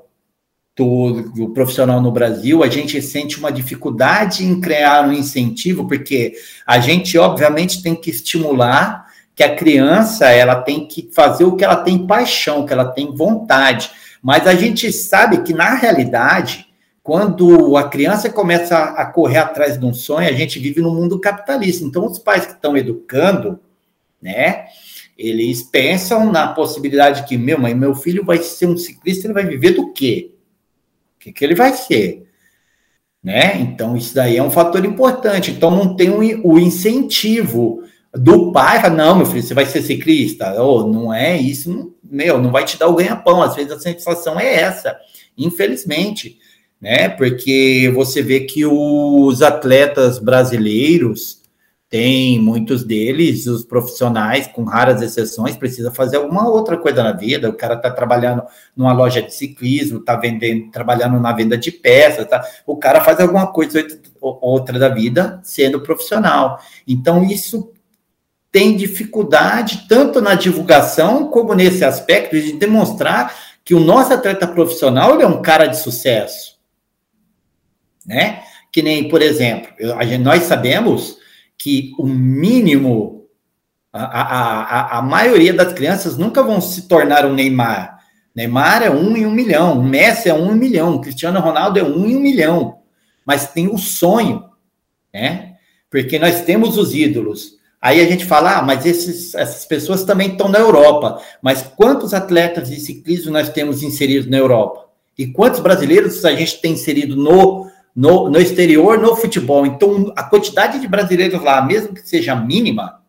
do, 0.76 1.22
do, 1.30 1.50
profissional 1.50 2.02
no 2.02 2.12
Brasil, 2.12 2.62
a 2.62 2.68
gente 2.68 3.02
sente 3.02 3.40
uma 3.40 3.52
dificuldade 3.52 4.44
em 4.44 4.60
criar 4.60 5.08
um 5.08 5.14
incentivo, 5.14 5.88
porque 5.88 6.34
a 6.68 6.80
gente, 6.80 7.18
obviamente, 7.18 7.82
tem 7.82 7.96
que 7.96 8.10
estimular 8.10 9.06
que 9.34 9.44
a 9.44 9.56
criança 9.56 10.28
ela 10.30 10.56
tem 10.56 10.86
que 10.86 11.10
fazer 11.14 11.46
o 11.46 11.56
que 11.56 11.64
ela 11.64 11.78
tem 11.78 12.06
paixão, 12.06 12.66
que 12.66 12.74
ela 12.74 12.86
tem 12.86 13.14
vontade. 13.16 13.90
Mas 14.22 14.46
a 14.48 14.56
gente 14.56 14.92
sabe 14.92 15.44
que, 15.44 15.54
na 15.54 15.76
realidade, 15.76 16.68
quando 17.02 17.78
a 17.78 17.88
criança 17.88 18.30
começa 18.30 18.78
a 18.78 19.06
correr 19.06 19.38
atrás 19.38 19.80
de 19.80 19.86
um 19.86 19.94
sonho, 19.94 20.28
a 20.28 20.34
gente 20.34 20.60
vive 20.60 20.82
no 20.82 20.94
mundo 20.94 21.20
capitalista. 21.20 21.86
Então, 21.86 22.06
os 22.06 22.20
pais 22.20 22.46
que 22.46 22.54
estão 22.54 22.76
educando, 22.76 23.60
né, 24.22 24.66
eles 25.18 25.64
pensam 25.64 26.32
na 26.32 26.48
possibilidade 26.48 27.24
que, 27.24 27.38
meu, 27.38 27.60
mãe, 27.60 27.74
meu 27.74 27.96
filho 27.96 28.26
vai 28.26 28.40
ser 28.40 28.66
um 28.66 28.78
ciclista, 28.78 29.28
ele 29.28 29.34
vai 29.34 29.46
viver 29.46 29.72
do 29.72 29.94
quê? 29.94 30.35
Que, 31.26 31.32
que 31.32 31.44
ele 31.44 31.56
vai 31.56 31.74
ser? 31.74 32.28
Né? 33.24 33.60
Então, 33.60 33.98
isso 33.98 34.14
daí 34.14 34.38
é 34.38 34.44
um 34.44 34.52
fator 34.52 34.86
importante. 34.86 35.50
Então, 35.50 35.72
não 35.72 35.96
tem 35.96 36.12
o 36.12 36.60
incentivo 36.60 37.82
do 38.14 38.52
pai, 38.52 38.88
não, 38.92 39.16
meu 39.16 39.26
filho, 39.26 39.42
você 39.42 39.56
vai 39.56 39.66
ser 39.66 39.82
ciclista? 39.82 40.62
Oh, 40.62 40.86
não 40.86 41.12
é 41.12 41.36
isso, 41.36 41.74
não, 41.74 41.92
meu, 42.04 42.40
não 42.40 42.52
vai 42.52 42.64
te 42.64 42.78
dar 42.78 42.88
o 42.88 42.96
ganha-pão. 42.96 43.42
Às 43.42 43.56
vezes 43.56 43.72
a 43.72 43.80
sensação 43.80 44.40
é 44.40 44.54
essa, 44.54 44.96
infelizmente, 45.36 46.38
né? 46.80 47.10
Porque 47.10 47.92
você 47.96 48.22
vê 48.22 48.42
que 48.42 48.64
os 48.64 49.42
atletas 49.42 50.20
brasileiros 50.20 51.42
tem 51.88 52.40
muitos 52.40 52.84
deles, 52.84 53.46
os 53.46 53.64
profissionais, 53.64 54.48
com 54.48 54.64
raras 54.64 55.02
exceções, 55.02 55.56
precisa 55.56 55.92
fazer 55.92 56.18
alguma 56.18 56.50
outra 56.50 56.78
coisa 56.78 57.04
na 57.04 57.12
vida. 57.12 57.50
O 57.50 57.54
cara 57.54 57.76
está 57.76 57.92
trabalhando 57.92 58.44
numa 58.76 58.92
loja 58.92 59.22
de 59.22 59.34
ciclismo, 59.34 60.00
está 60.00 60.16
vendendo, 60.16 60.72
trabalhando 60.72 61.20
na 61.20 61.32
venda 61.32 61.58
de 61.58 61.72
peças, 61.72 62.28
tá? 62.28 62.44
O 62.66 62.76
cara 62.78 63.02
faz 63.02 63.20
alguma 63.20 63.48
coisa 63.48 63.86
outra 64.20 64.80
da 64.80 64.90
vida 64.90 65.40
sendo 65.44 65.82
profissional. 65.82 66.60
Então, 66.88 67.24
isso 67.24 67.72
tem 68.52 68.76
dificuldade 68.76 69.86
tanto 69.88 70.20
na 70.22 70.34
divulgação 70.34 71.30
como 71.30 71.54
nesse 71.54 71.86
aspecto 71.86 72.40
de 72.40 72.54
demonstrar 72.54 73.36
que 73.64 73.76
o 73.76 73.80
nosso 73.80 74.14
atleta 74.14 74.48
profissional 74.48 75.22
é 75.22 75.28
um 75.28 75.42
cara 75.42 75.68
de 75.68 75.78
sucesso, 75.78 76.58
né? 78.06 78.42
Que 78.72 78.82
nem, 78.82 79.08
por 79.08 79.22
exemplo, 79.22 79.70
a 79.98 80.04
gente, 80.04 80.24
nós 80.24 80.44
sabemos 80.44 81.24
que 81.58 81.92
o 81.98 82.06
mínimo, 82.06 83.28
a, 83.92 84.04
a, 84.04 84.62
a, 84.64 84.98
a 85.00 85.02
maioria 85.02 85.54
das 85.54 85.74
crianças 85.74 86.18
nunca 86.18 86.44
vão 86.44 86.60
se 86.62 86.88
tornar 86.88 87.26
um 87.26 87.34
Neymar. 87.34 88.00
Neymar 88.36 88.84
é 88.84 88.90
um 88.90 89.16
em 89.16 89.26
um 89.26 89.32
milhão, 89.32 89.82
Messi 89.82 90.30
é 90.30 90.34
um 90.34 90.48
em 90.48 90.52
um 90.52 90.56
milhão, 90.56 90.96
o 90.96 91.02
Cristiano 91.02 91.40
Ronaldo 91.40 91.80
é 91.80 91.84
um 91.84 92.06
em 92.06 92.16
um 92.16 92.20
milhão, 92.20 92.80
mas 93.26 93.52
tem 93.52 93.68
o 93.68 93.78
sonho, 93.78 94.44
né? 95.14 95.54
Porque 95.90 96.20
nós 96.20 96.42
temos 96.42 96.78
os 96.78 96.94
ídolos, 96.94 97.56
Aí 97.86 98.02
a 98.02 98.10
gente 98.10 98.26
fala, 98.26 98.58
ah, 98.58 98.62
mas 98.64 98.84
esses, 98.84 99.36
essas 99.36 99.64
pessoas 99.64 100.04
também 100.04 100.32
estão 100.32 100.50
na 100.50 100.58
Europa. 100.58 101.22
Mas 101.40 101.62
quantos 101.62 102.16
atletas 102.16 102.68
de 102.68 102.80
ciclismo 102.80 103.32
nós 103.32 103.50
temos 103.50 103.84
inseridos 103.84 104.28
na 104.28 104.38
Europa? 104.38 104.88
E 105.16 105.28
quantos 105.28 105.60
brasileiros 105.60 106.26
a 106.26 106.34
gente 106.34 106.60
tem 106.60 106.74
inserido 106.74 107.16
no, 107.16 107.65
no, 107.96 108.30
no 108.30 108.40
exterior, 108.40 109.00
no 109.00 109.16
futebol? 109.16 109.66
Então, 109.66 110.12
a 110.16 110.24
quantidade 110.24 110.80
de 110.80 110.88
brasileiros 110.88 111.42
lá, 111.42 111.62
mesmo 111.62 111.94
que 111.94 112.08
seja 112.08 112.36
mínima, 112.36 113.02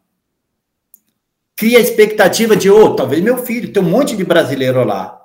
cria 1.56 1.78
a 1.78 1.80
expectativa 1.80 2.54
de, 2.54 2.70
oh, 2.70 2.94
talvez 2.94 3.22
meu 3.22 3.38
filho, 3.38 3.72
tem 3.72 3.82
um 3.82 3.88
monte 3.88 4.16
de 4.16 4.24
brasileiro 4.24 4.84
lá. 4.84 5.16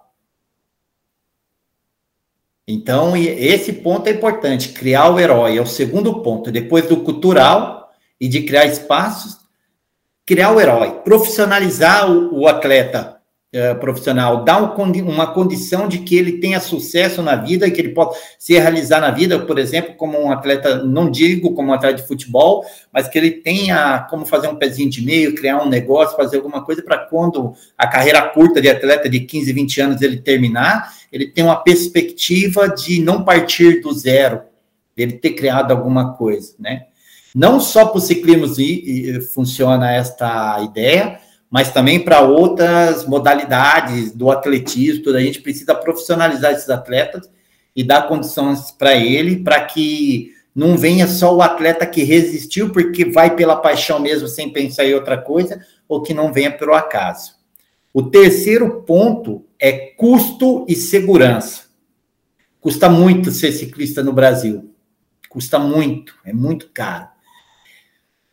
Então, 2.67 3.17
esse 3.17 3.73
ponto 3.73 4.07
é 4.07 4.11
importante, 4.11 4.69
criar 4.69 5.09
o 5.09 5.19
herói, 5.19 5.57
é 5.57 5.61
o 5.61 5.65
segundo 5.65 6.21
ponto. 6.21 6.51
Depois 6.51 6.87
do 6.87 7.01
cultural 7.03 7.91
e 8.19 8.29
de 8.29 8.43
criar 8.43 8.65
espaços, 8.65 9.39
criar 10.25 10.51
o 10.51 10.59
herói, 10.59 11.01
profissionalizar 11.03 12.09
o, 12.09 12.41
o 12.41 12.47
atleta 12.47 13.20
é, 13.53 13.73
profissional, 13.73 14.45
um, 14.47 15.09
uma 15.09 15.33
condição 15.33 15.85
de 15.85 15.99
que 15.99 16.15
ele 16.15 16.39
tenha 16.39 16.59
sucesso 16.61 17.21
na 17.21 17.35
vida, 17.35 17.69
que 17.69 17.81
ele 17.81 17.89
possa 17.89 18.17
se 18.39 18.53
realizar 18.57 19.01
na 19.01 19.11
vida, 19.11 19.39
por 19.39 19.59
exemplo, 19.59 19.93
como 19.95 20.17
um 20.17 20.31
atleta, 20.31 20.83
não 20.85 21.11
digo 21.11 21.53
como 21.53 21.69
um 21.69 21.73
atleta 21.73 22.01
de 22.01 22.07
futebol, 22.07 22.63
mas 22.93 23.09
que 23.09 23.17
ele 23.17 23.31
tenha 23.31 24.07
como 24.09 24.25
fazer 24.25 24.47
um 24.47 24.55
pezinho 24.55 24.89
de 24.89 25.03
meio, 25.03 25.35
criar 25.35 25.61
um 25.61 25.67
negócio, 25.67 26.15
fazer 26.15 26.37
alguma 26.37 26.63
coisa 26.63 26.81
para 26.81 26.97
quando 26.97 27.53
a 27.77 27.87
carreira 27.87 28.21
curta 28.29 28.61
de 28.61 28.69
atleta 28.69 29.09
de 29.09 29.19
15, 29.19 29.51
20 29.51 29.81
anos 29.81 30.01
ele 30.01 30.17
terminar, 30.17 30.93
ele 31.11 31.27
tem 31.27 31.43
uma 31.43 31.57
perspectiva 31.57 32.69
de 32.69 33.01
não 33.01 33.25
partir 33.25 33.81
do 33.81 33.91
zero, 33.91 34.43
ele 34.95 35.13
ter 35.13 35.31
criado 35.31 35.71
alguma 35.71 36.13
coisa, 36.13 36.53
né? 36.57 36.83
Não 37.33 37.59
só 37.59 37.85
para 37.85 37.97
o 37.97 38.01
ciclismo 38.01 38.45
funciona 39.33 39.93
esta 39.93 40.61
ideia, 40.63 41.19
mas 41.51 41.69
também 41.69 41.99
para 41.99 42.21
outras 42.21 43.05
modalidades 43.05 44.13
do 44.13 44.31
atletismo. 44.31 45.13
A 45.13 45.19
gente 45.19 45.41
precisa 45.41 45.75
profissionalizar 45.75 46.53
esses 46.53 46.69
atletas 46.69 47.29
e 47.75 47.83
dar 47.83 48.07
condições 48.07 48.71
para 48.71 48.95
ele, 48.95 49.43
para 49.43 49.65
que 49.65 50.31
não 50.55 50.77
venha 50.77 51.07
só 51.07 51.35
o 51.35 51.41
atleta 51.41 51.85
que 51.85 52.03
resistiu 52.03 52.71
porque 52.71 53.03
vai 53.03 53.35
pela 53.35 53.57
paixão 53.57 53.99
mesmo, 53.99 54.29
sem 54.29 54.51
pensar 54.51 54.85
em 54.85 54.93
outra 54.93 55.17
coisa, 55.17 55.61
ou 55.89 56.01
que 56.01 56.13
não 56.13 56.31
venha 56.31 56.51
pelo 56.51 56.73
acaso. 56.73 57.35
O 57.93 58.03
terceiro 58.03 58.83
ponto 58.83 59.45
é 59.59 59.73
custo 59.97 60.65
e 60.69 60.75
segurança. 60.75 61.63
Custa 62.61 62.89
muito 62.89 63.29
ser 63.29 63.51
ciclista 63.51 64.01
no 64.01 64.13
Brasil. 64.13 64.73
Custa 65.27 65.59
muito, 65.59 66.15
é 66.23 66.31
muito 66.31 66.69
caro. 66.73 67.10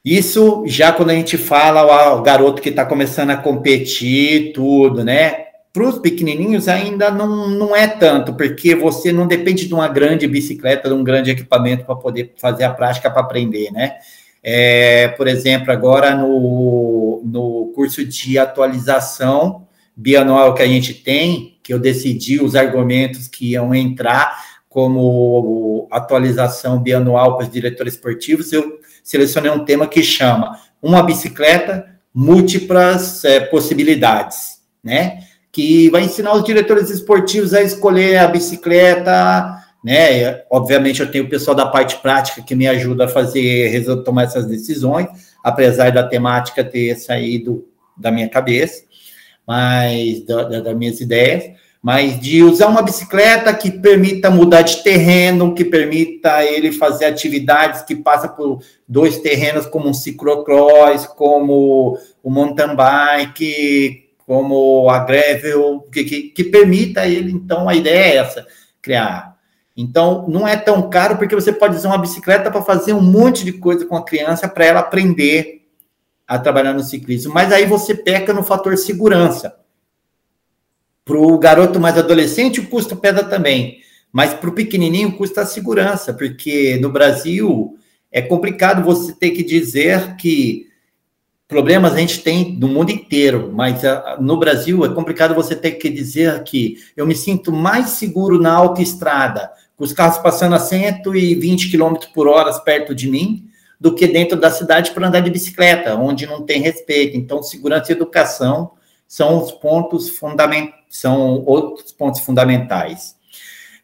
Isso 0.09 0.65
já 0.67 0.91
quando 0.91 1.11
a 1.11 1.15
gente 1.15 1.37
fala 1.37 2.15
o 2.15 2.23
garoto 2.23 2.63
que 2.63 2.71
está 2.71 2.83
começando 2.83 3.29
a 3.29 3.37
competir, 3.37 4.55
tudo, 4.55 5.05
né? 5.05 5.49
Para 5.71 5.87
os 5.87 5.99
pequenininhos 5.99 6.67
ainda 6.67 7.11
não, 7.11 7.51
não 7.51 7.77
é 7.77 7.87
tanto, 7.87 8.33
porque 8.33 8.75
você 8.75 9.13
não 9.13 9.27
depende 9.27 9.67
de 9.67 9.75
uma 9.75 9.87
grande 9.87 10.27
bicicleta, 10.27 10.89
de 10.89 10.95
um 10.95 11.05
grande 11.05 11.31
equipamento 11.31 11.85
para 11.85 11.95
poder 11.95 12.33
fazer 12.39 12.65
a 12.65 12.73
prática 12.73 13.11
para 13.11 13.21
aprender, 13.21 13.71
né? 13.71 13.97
É, 14.43 15.09
por 15.09 15.29
exemplo, 15.29 15.71
agora 15.71 16.15
no, 16.15 17.21
no 17.27 17.71
curso 17.75 18.03
de 18.03 18.39
atualização 18.39 19.67
bianual 19.95 20.55
que 20.55 20.63
a 20.63 20.67
gente 20.67 20.95
tem, 20.95 21.59
que 21.63 21.75
eu 21.75 21.79
decidi 21.79 22.43
os 22.43 22.57
argumentos 22.57 23.29
que 23.29 23.51
iam 23.51 23.75
entrar 23.75 24.43
como 24.71 25.87
atualização 25.91 26.79
bianual 26.79 27.37
para 27.37 27.45
os 27.45 27.53
diretores 27.53 27.93
esportivos, 27.93 28.55
eu 28.55 28.79
selecionei 29.09 29.51
um 29.51 29.65
tema 29.65 29.87
que 29.87 30.03
chama 30.03 30.61
Uma 30.83 31.03
Bicicleta, 31.03 31.87
Múltiplas 32.15 33.25
é, 33.25 33.41
Possibilidades, 33.41 34.59
né? 34.85 35.21
Que 35.51 35.89
vai 35.89 36.03
ensinar 36.03 36.35
os 36.35 36.45
diretores 36.45 36.91
esportivos 36.91 37.55
a 37.55 37.63
escolher 37.63 38.19
a 38.19 38.29
bicicleta, 38.29 39.65
né? 39.83 40.43
Obviamente, 40.51 41.01
eu 41.01 41.11
tenho 41.11 41.25
o 41.25 41.29
pessoal 41.29 41.57
da 41.57 41.65
parte 41.65 41.97
prática 42.03 42.43
que 42.43 42.55
me 42.55 42.69
ajuda 42.69 43.07
a 43.07 43.09
fazer, 43.09 43.83
tomar 44.05 44.25
essas 44.25 44.45
decisões, 44.45 45.07
apesar 45.43 45.91
da 45.91 46.07
temática 46.07 46.63
ter 46.63 46.95
saído 46.97 47.67
da 47.97 48.11
minha 48.11 48.29
cabeça, 48.29 48.83
mas 49.47 50.23
da, 50.27 50.43
da, 50.45 50.61
das 50.61 50.77
minhas 50.77 51.01
ideias 51.01 51.45
mas 51.83 52.19
de 52.19 52.43
usar 52.43 52.67
uma 52.67 52.83
bicicleta 52.83 53.55
que 53.55 53.71
permita 53.71 54.31
mudar 54.31 54.63
de 54.63 54.83
terreno, 54.83 55.55
que 55.55 55.65
permita 55.65 56.45
ele 56.45 56.73
fazer 56.73 57.05
atividades 57.05 57.83
que 57.83 57.95
passa 57.95 58.29
por 58.29 58.61
dois 58.87 59.19
terrenos, 59.19 59.67
como 59.67 59.89
um 59.89 59.95
ciclocross, 59.95 61.07
como 61.07 61.99
o 62.23 62.31
mountain 62.31 62.75
bike, 62.75 64.09
como 64.27 64.91
a 64.91 64.99
gravel, 64.99 65.87
que, 65.93 66.05
que, 66.05 66.23
que 66.25 66.45
permita 66.45 67.07
ele, 67.07 67.33
então, 67.33 67.69
a 67.69 67.75
ideia 67.75 68.15
é 68.15 68.17
essa, 68.17 68.47
criar. 68.83 69.39
Então, 69.77 70.27
não 70.29 70.47
é 70.47 70.57
tão 70.57 70.91
caro 70.91 71.17
porque 71.17 71.37
você 71.37 71.53
pode 71.53 71.77
usar 71.77 71.91
uma 71.91 71.99
bicicleta 71.99 72.51
para 72.51 72.61
fazer 72.61 72.93
um 72.93 73.01
monte 73.01 73.45
de 73.45 73.53
coisa 73.53 73.87
com 73.87 73.97
a 73.97 74.05
criança 74.05 74.49
para 74.49 74.67
ela 74.67 74.81
aprender 74.81 75.63
a 76.27 76.39
trabalhar 76.39 76.75
no 76.75 76.83
ciclismo. 76.83 77.33
Mas 77.33 77.53
aí 77.53 77.65
você 77.65 77.95
peca 77.95 78.35
no 78.35 78.43
fator 78.43 78.77
segurança. 78.77 79.55
Para 81.09 81.19
o 81.19 81.39
garoto 81.39 81.81
mais 81.81 81.97
adolescente, 81.97 82.61
o 82.61 82.67
custo 82.67 82.95
pesa 82.95 83.25
também. 83.25 83.79
Mas 84.13 84.35
para 84.35 84.51
o 84.51 84.53
pequenininho, 84.53 85.17
custa 85.17 85.41
a 85.41 85.47
segurança, 85.47 86.13
porque 86.13 86.79
no 86.83 86.93
Brasil 86.93 87.79
é 88.13 88.21
complicado 88.21 88.85
você 88.85 89.15
ter 89.15 89.31
que 89.31 89.43
dizer 89.43 90.17
que 90.17 90.67
problemas 91.49 91.95
a 91.95 91.97
gente 91.97 92.21
tem 92.21 92.53
no 92.53 92.69
mundo 92.69 92.91
inteiro, 92.91 93.51
mas 93.55 93.83
uh, 93.85 94.21
no 94.21 94.37
Brasil 94.37 94.85
é 94.85 94.91
complicado 94.91 95.35
você 95.35 95.57
ter 95.57 95.73
que 95.73 95.89
dizer 95.89 96.43
que 96.43 96.77
eu 96.95 97.07
me 97.07 97.15
sinto 97.15 97.51
mais 97.51 97.89
seguro 97.93 98.39
na 98.39 98.53
autoestrada, 98.53 99.51
com 99.79 99.85
os 99.85 99.95
carros 99.95 100.19
passando 100.19 100.57
a 100.57 100.59
120 100.59 101.71
km 101.71 101.95
por 102.13 102.29
hora 102.29 102.53
perto 102.61 102.95
de 102.95 103.09
mim, 103.09 103.49
do 103.81 103.95
que 103.95 104.07
dentro 104.07 104.39
da 104.39 104.51
cidade 104.51 104.91
para 104.91 105.09
andar 105.09 105.21
de 105.21 105.31
bicicleta, 105.31 105.95
onde 105.95 106.27
não 106.27 106.45
tem 106.45 106.61
respeito. 106.61 107.17
Então, 107.17 107.43
segurança 107.43 107.93
e 107.93 107.95
educação 107.95 108.73
são 109.09 109.43
os 109.43 109.51
pontos 109.51 110.11
fundamentais, 110.11 110.75
são 110.89 111.43
outros 111.45 111.91
pontos 111.91 112.21
fundamentais. 112.21 113.17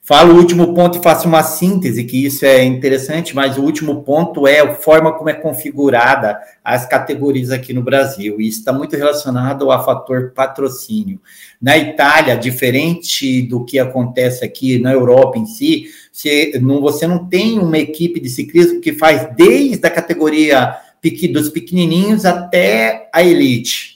Falo 0.07 0.35
o 0.35 0.37
último 0.37 0.75
ponto 0.75 0.99
e 0.99 1.03
faço 1.03 1.27
uma 1.27 1.43
síntese, 1.43 2.05
que 2.05 2.27
isso 2.27 2.45
é 2.45 2.63
interessante, 2.63 3.35
mas 3.35 3.57
o 3.57 3.63
último 3.63 4.03
ponto 4.03 4.47
é 4.47 4.61
a 4.61 4.75
forma 4.75 5.11
como 5.15 5.31
é 5.31 5.33
configurada 5.33 6.39
as 6.63 6.87
categorias 6.87 7.51
aqui 7.51 7.73
no 7.73 7.83
Brasil. 7.83 8.39
E 8.39 8.47
isso 8.47 8.59
está 8.59 8.71
muito 8.71 8.95
relacionado 8.97 9.73
ao 9.73 9.83
fator 9.83 10.33
patrocínio. 10.35 11.19
Na 11.59 11.79
Itália, 11.79 12.37
diferente 12.37 13.41
do 13.41 13.65
que 13.65 13.79
acontece 13.79 14.45
aqui 14.45 14.79
na 14.79 14.93
Europa 14.93 15.39
em 15.39 15.47
si, 15.47 15.87
você 16.13 16.59
não, 16.61 16.83
você 16.83 17.07
não 17.07 17.27
tem 17.27 17.59
uma 17.59 17.79
equipe 17.79 18.21
de 18.21 18.29
ciclismo 18.29 18.83
que 18.83 18.93
faz 18.93 19.35
desde 19.35 19.87
a 19.87 19.91
categoria 19.91 20.77
dos 21.33 21.49
pequenininhos 21.49 22.27
até 22.27 23.09
a 23.11 23.23
elite. 23.23 23.94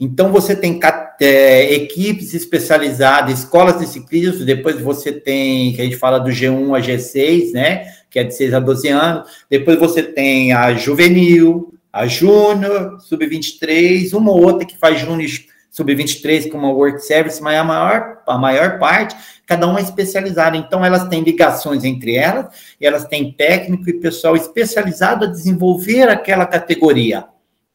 Então, 0.00 0.32
você 0.32 0.56
tem 0.56 0.80
é, 1.20 1.74
equipes 1.74 2.32
especializadas, 2.32 3.40
escolas 3.40 3.78
de 3.78 3.86
ciclismo, 3.86 4.46
depois 4.46 4.80
você 4.80 5.12
tem, 5.12 5.74
que 5.74 5.82
a 5.82 5.84
gente 5.84 5.98
fala 5.98 6.18
do 6.18 6.30
G1 6.30 6.74
a 6.74 6.80
G6, 6.80 7.52
né, 7.52 7.84
que 8.08 8.18
é 8.18 8.24
de 8.24 8.34
6 8.34 8.54
a 8.54 8.60
12 8.60 8.88
anos, 8.88 9.30
depois 9.50 9.78
você 9.78 10.02
tem 10.02 10.54
a 10.54 10.72
juvenil, 10.72 11.74
a 11.92 12.06
júnior, 12.06 12.98
sub-23, 13.00 14.12
uma 14.14 14.30
ou 14.30 14.42
outra 14.42 14.66
que 14.66 14.78
faz 14.78 15.00
júnior 15.00 15.28
sub-23 15.70 16.48
com 16.48 16.56
uma 16.56 16.72
work 16.72 17.00
service, 17.00 17.42
mas 17.42 17.58
a 17.58 17.64
maior, 17.64 18.22
a 18.26 18.38
maior 18.38 18.78
parte, 18.78 19.14
cada 19.46 19.66
uma 19.66 19.80
é 19.80 19.82
especializada. 19.82 20.56
Então, 20.56 20.82
elas 20.82 21.08
têm 21.08 21.22
ligações 21.22 21.84
entre 21.84 22.16
elas, 22.16 22.46
e 22.80 22.86
elas 22.86 23.04
têm 23.04 23.32
técnico 23.32 23.90
e 23.90 24.00
pessoal 24.00 24.34
especializado 24.34 25.26
a 25.26 25.28
desenvolver 25.28 26.08
aquela 26.08 26.46
categoria, 26.46 27.26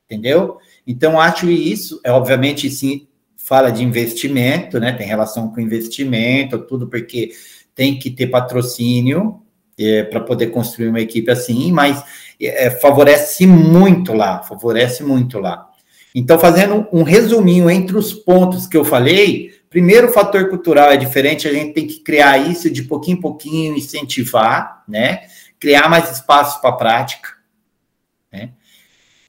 entendeu? 0.05 0.57
Então, 0.87 1.19
acho 1.19 1.49
isso, 1.49 1.99
é 2.03 2.11
obviamente, 2.11 2.69
sim, 2.69 3.07
fala 3.35 3.71
de 3.71 3.83
investimento, 3.83 4.79
né? 4.79 4.91
Tem 4.91 5.05
relação 5.05 5.49
com 5.49 5.61
investimento, 5.61 6.59
tudo, 6.59 6.87
porque 6.87 7.31
tem 7.75 7.99
que 7.99 8.09
ter 8.09 8.27
patrocínio 8.27 9.41
é, 9.77 10.03
para 10.03 10.21
poder 10.21 10.47
construir 10.47 10.87
uma 10.87 11.01
equipe 11.01 11.29
assim, 11.29 11.71
mas 11.71 12.03
é, 12.41 12.69
favorece 12.69 13.45
muito 13.45 14.13
lá, 14.13 14.41
favorece 14.41 15.03
muito 15.03 15.39
lá. 15.39 15.69
Então, 16.13 16.39
fazendo 16.39 16.87
um 16.93 17.03
resuminho 17.03 17.69
entre 17.69 17.97
os 17.97 18.13
pontos 18.13 18.65
que 18.65 18.77
eu 18.77 18.85
falei, 18.85 19.51
primeiro, 19.69 20.07
o 20.07 20.13
fator 20.13 20.49
cultural 20.49 20.89
é 20.89 20.97
diferente, 20.97 21.47
a 21.47 21.53
gente 21.53 21.73
tem 21.73 21.85
que 21.85 21.99
criar 21.99 22.37
isso 22.37 22.69
de 22.69 22.83
pouquinho 22.83 23.17
em 23.17 23.21
pouquinho, 23.21 23.75
incentivar, 23.75 24.83
né? 24.87 25.23
Criar 25.59 25.89
mais 25.89 26.09
espaços 26.11 26.61
para 26.61 26.71
prática? 26.71 27.34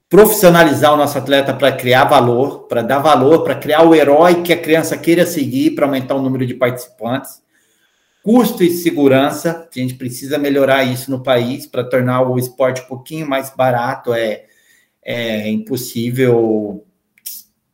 Profissionalizar 0.09 0.93
o 0.95 0.97
nosso 0.97 1.19
atleta 1.19 1.53
para 1.53 1.73
criar 1.73 2.05
valor, 2.05 2.67
para 2.69 2.83
dar 2.83 2.99
valor, 2.99 3.43
para 3.43 3.57
criar 3.57 3.83
o 3.83 3.95
herói 3.95 4.43
que 4.43 4.53
a 4.53 4.61
criança 4.61 4.97
queira 4.97 5.27
seguir, 5.27 5.73
para 5.73 5.87
aumentar 5.87 6.15
o 6.15 6.23
número 6.23 6.47
de 6.47 6.55
participantes. 6.55 7.43
Custo 8.23 8.65
e 8.65 8.71
segurança, 8.71 9.69
a 9.73 9.79
gente 9.79 9.95
precisa 9.95 10.39
melhorar 10.39 10.85
isso 10.85 11.11
no 11.11 11.23
país 11.23 11.67
para 11.67 11.85
tornar 11.85 12.23
o 12.23 12.39
esporte 12.39 12.83
um 12.83 12.87
pouquinho 12.87 13.29
mais 13.29 13.51
barato. 13.51 14.13
É, 14.13 14.45
é 15.05 15.49
impossível 15.49 16.85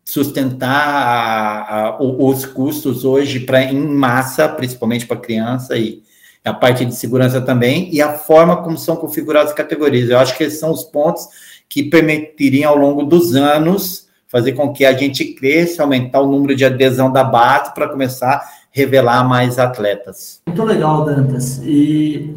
sustentar 0.05 0.69
a, 0.69 1.89
a, 1.89 2.03
os 2.03 2.45
custos 2.45 3.03
hoje 3.03 3.41
para 3.41 3.63
em 3.63 3.81
massa, 3.81 4.47
principalmente 4.47 5.07
para 5.07 5.17
criança 5.17 5.77
e 5.79 6.03
a 6.45 6.53
parte 6.53 6.85
de 6.85 6.95
segurança 6.95 7.41
também 7.41 7.89
e 7.95 8.03
a 8.03 8.19
forma 8.19 8.63
como 8.63 8.77
são 8.77 8.97
configuradas 8.97 9.53
as 9.53 9.57
categorias. 9.57 10.11
Eu 10.11 10.19
acho 10.19 10.37
que 10.37 10.45
esses 10.45 10.59
são 10.59 10.71
os 10.71 10.83
pontos 10.83 11.27
que 11.73 11.83
permitiriam, 11.83 12.71
ao 12.71 12.77
longo 12.77 13.03
dos 13.03 13.35
anos, 13.35 14.07
fazer 14.29 14.53
com 14.53 14.75
que 14.75 14.85
a 14.85 14.93
gente 14.93 15.25
cresça, 15.33 15.83
aumentar 15.83 16.21
o 16.21 16.31
número 16.31 16.55
de 16.55 16.67
adesão 16.67 17.11
da 17.11 17.25
base 17.25 17.73
para 17.73 17.89
começar 17.89 18.31
a 18.31 18.45
revelar 18.71 19.27
mais 19.27 19.59
atletas. 19.59 20.43
Muito 20.47 20.63
legal, 20.65 21.07
Dantas. 21.07 21.63
E 21.65 22.37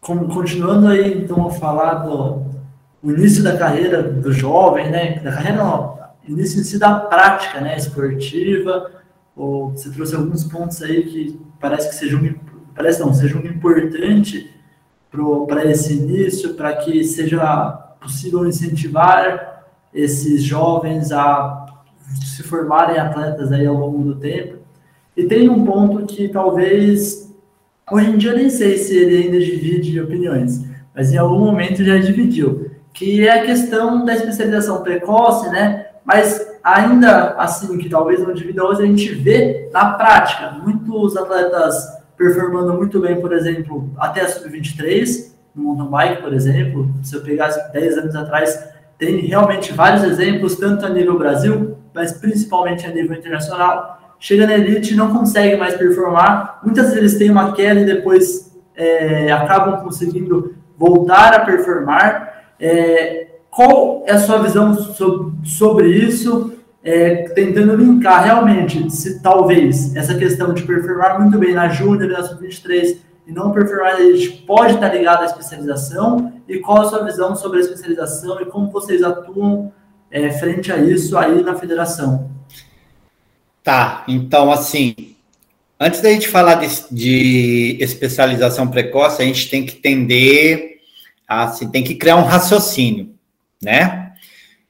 continuando 0.00 0.86
aí, 0.86 1.18
então, 1.18 1.48
a 1.48 1.50
falar 1.50 1.94
do 1.94 2.44
início 3.02 3.42
da 3.42 3.56
carreira 3.56 4.04
do 4.04 4.32
jovem, 4.32 4.88
né? 4.88 5.18
Da 5.18 5.32
carreira 5.32 5.64
não, 5.64 5.98
início 6.28 6.62
si 6.62 6.78
da 6.78 6.94
prática, 6.94 7.60
né? 7.60 7.76
Esportiva. 7.76 8.92
Ou 9.34 9.70
você 9.70 9.90
trouxe 9.90 10.14
alguns 10.14 10.44
pontos 10.44 10.80
aí 10.80 11.02
que 11.02 11.40
parece 11.60 11.88
que 11.88 11.94
sejam 11.96 12.20
parece 12.72 13.00
não, 13.00 13.12
sejam 13.12 13.40
importante 13.40 14.48
para 15.48 15.64
esse 15.68 15.94
início, 15.94 16.54
para 16.54 16.76
que 16.76 17.02
seja 17.02 17.85
possível 18.06 18.46
incentivar 18.46 19.64
esses 19.92 20.42
jovens 20.42 21.10
a 21.10 21.66
se 22.24 22.42
formarem 22.44 22.98
atletas 22.98 23.50
aí 23.50 23.66
ao 23.66 23.74
longo 23.74 24.02
do 24.04 24.16
tempo. 24.16 24.58
E 25.16 25.24
tem 25.24 25.48
um 25.48 25.64
ponto 25.64 26.06
que 26.06 26.28
talvez 26.28 27.34
hoje 27.90 28.10
em 28.10 28.16
dia 28.16 28.32
nem 28.32 28.48
sei 28.48 28.76
se 28.76 28.96
ele 28.96 29.24
ainda 29.24 29.40
divide 29.40 30.00
opiniões, 30.00 30.64
mas 30.94 31.12
em 31.12 31.16
algum 31.16 31.40
momento 31.40 31.84
já 31.84 31.98
dividiu, 31.98 32.70
que 32.92 33.26
é 33.26 33.40
a 33.40 33.44
questão 33.44 34.04
da 34.04 34.14
especialização 34.14 34.82
precoce, 34.82 35.48
né? 35.50 35.86
Mas 36.04 36.46
ainda 36.62 37.34
assim, 37.38 37.76
que 37.78 37.88
talvez 37.88 38.20
não 38.20 38.32
divida 38.32 38.64
hoje, 38.64 38.82
a 38.82 38.86
gente 38.86 39.14
vê 39.14 39.68
na 39.72 39.94
prática 39.94 40.52
muitos 40.62 41.16
atletas 41.16 41.74
performando 42.16 42.74
muito 42.74 43.00
bem, 43.00 43.20
por 43.20 43.32
exemplo, 43.32 43.90
até 43.98 44.22
a 44.22 44.28
sub-23, 44.28 45.35
no 45.56 45.74
mountain 45.74 45.90
bike, 45.90 46.22
por 46.22 46.34
exemplo, 46.34 46.90
se 47.02 47.16
eu 47.16 47.22
pegar 47.22 47.48
10 47.48 47.98
anos 47.98 48.14
atrás, 48.14 48.68
tem 48.98 49.20
realmente 49.26 49.72
vários 49.72 50.04
exemplos, 50.04 50.56
tanto 50.56 50.84
a 50.84 50.90
nível 50.90 51.18
Brasil, 51.18 51.76
mas 51.94 52.12
principalmente 52.12 52.86
a 52.86 52.90
nível 52.90 53.16
internacional. 53.16 54.14
Chega 54.18 54.46
na 54.46 54.54
elite 54.54 54.94
não 54.94 55.12
consegue 55.12 55.56
mais 55.56 55.74
performar. 55.74 56.60
Muitas 56.62 56.92
vezes 56.94 57.18
tem 57.18 57.30
uma 57.30 57.52
queda 57.52 57.80
e 57.80 57.84
depois 57.84 58.54
é, 58.74 59.32
acabam 59.32 59.82
conseguindo 59.82 60.54
voltar 60.76 61.34
a 61.34 61.40
performar. 61.40 62.52
É, 62.60 63.26
qual 63.50 64.04
é 64.06 64.12
a 64.12 64.18
sua 64.18 64.38
visão 64.38 64.74
sobre, 64.74 65.48
sobre 65.48 65.88
isso? 65.88 66.52
É, 66.82 67.28
tentando 67.30 67.74
linkar 67.74 68.22
realmente 68.22 68.88
se 68.94 69.20
talvez 69.20 69.96
essa 69.96 70.14
questão 70.14 70.54
de 70.54 70.62
performar 70.62 71.20
muito 71.20 71.36
bem 71.36 71.52
na 71.52 71.68
Júnior 71.68 72.12
na 72.12 72.22
Sub-23 72.22 72.98
e 73.26 73.32
não 73.32 73.52
performar 73.52 74.00
elite 74.00 74.44
pode 74.46 74.74
estar 74.74 74.94
ligado 74.94 75.22
à 75.22 75.24
especialização 75.26 76.40
e 76.48 76.58
qual 76.58 76.82
a 76.82 76.88
sua 76.88 77.04
visão 77.04 77.34
sobre 77.34 77.58
a 77.58 77.62
especialização 77.62 78.40
e 78.40 78.46
como 78.46 78.70
vocês 78.70 79.02
atuam 79.02 79.72
é, 80.10 80.30
frente 80.30 80.70
a 80.70 80.76
isso 80.76 81.18
aí 81.18 81.42
na 81.42 81.56
federação? 81.56 82.30
Tá, 83.62 84.04
então 84.06 84.52
assim, 84.52 84.94
antes 85.78 86.00
da 86.00 86.10
gente 86.10 86.28
falar 86.28 86.54
de, 86.54 86.68
de 86.90 87.78
especialização 87.80 88.68
precoce, 88.68 89.22
a 89.22 89.24
gente 89.24 89.50
tem 89.50 89.66
que 89.66 89.76
entender, 89.76 90.80
assim, 91.26 91.68
tem 91.68 91.82
que 91.82 91.96
criar 91.96 92.16
um 92.16 92.24
raciocínio, 92.24 93.10
né? 93.60 94.12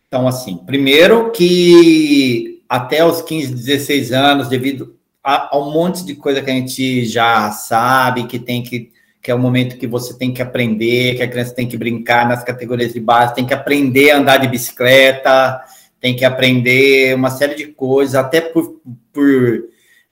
Então, 0.08 0.26
assim, 0.26 0.56
primeiro 0.56 1.30
que 1.30 2.62
até 2.68 3.04
os 3.04 3.20
15, 3.22 3.54
16 3.54 4.12
anos, 4.12 4.48
devido 4.48 4.95
há, 5.26 5.58
um 5.58 5.72
monte 5.72 6.04
de 6.04 6.14
coisa 6.14 6.40
que 6.40 6.50
a 6.50 6.54
gente 6.54 7.04
já 7.04 7.50
sabe, 7.50 8.26
que 8.26 8.38
tem 8.38 8.62
que 8.62 8.94
que 9.22 9.32
é 9.32 9.34
o 9.34 9.38
momento 9.40 9.76
que 9.76 9.88
você 9.88 10.16
tem 10.16 10.32
que 10.32 10.40
aprender, 10.40 11.16
que 11.16 11.22
a 11.24 11.26
criança 11.26 11.52
tem 11.52 11.66
que 11.66 11.76
brincar 11.76 12.28
nas 12.28 12.44
categorias 12.44 12.92
de 12.92 13.00
base, 13.00 13.34
tem 13.34 13.44
que 13.44 13.52
aprender 13.52 14.12
a 14.12 14.18
andar 14.18 14.36
de 14.36 14.46
bicicleta, 14.46 15.60
tem 16.00 16.14
que 16.14 16.24
aprender 16.24 17.12
uma 17.12 17.28
série 17.28 17.56
de 17.56 17.66
coisas, 17.66 18.14
até 18.14 18.40
por, 18.40 18.80
por 19.12 19.64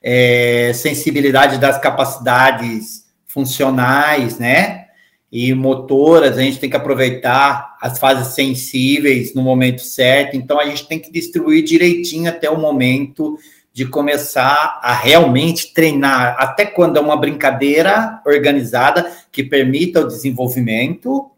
é, 0.03 0.73
sensibilidade 0.75 1.59
das 1.59 1.79
capacidades 1.79 3.05
funcionais, 3.25 4.37
né? 4.41 4.87
E 5.31 5.55
motoras, 5.55 6.37
a 6.37 6.43
gente 6.43 6.59
tem 6.59 6.69
que 6.69 6.77
aproveitar 6.77 7.77
as 7.81 8.01
fases 8.01 8.35
sensíveis 8.35 9.33
no 9.33 9.43
momento 9.43 9.83
certo, 9.83 10.37
então 10.37 10.59
a 10.59 10.67
gente 10.67 10.89
tem 10.89 10.99
que 10.99 11.13
distribuir 11.13 11.63
direitinho 11.63 12.29
até 12.29 12.51
o 12.51 12.59
momento 12.61 13.39
de 13.75 13.85
começar 13.85 14.79
a 14.81 14.95
realmente 14.95 15.75
treinar, 15.75 16.37
até 16.39 16.65
quando 16.65 16.97
é 16.97 17.01
uma 17.01 17.17
brincadeira 17.17 18.21
organizada 18.25 19.11
que 19.33 19.43
permita 19.43 20.01
o 20.01 20.07
desenvolvimento, 20.07 21.29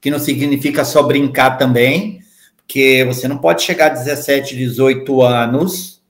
que 0.00 0.10
não 0.10 0.18
significa 0.18 0.84
só 0.84 1.04
brincar 1.04 1.56
também, 1.56 2.18
porque 2.56 3.04
você 3.06 3.28
não 3.28 3.38
pode 3.38 3.62
chegar 3.62 3.86
a 3.86 3.94
17, 3.94 4.56
18 4.56 5.22
anos, 5.22 6.02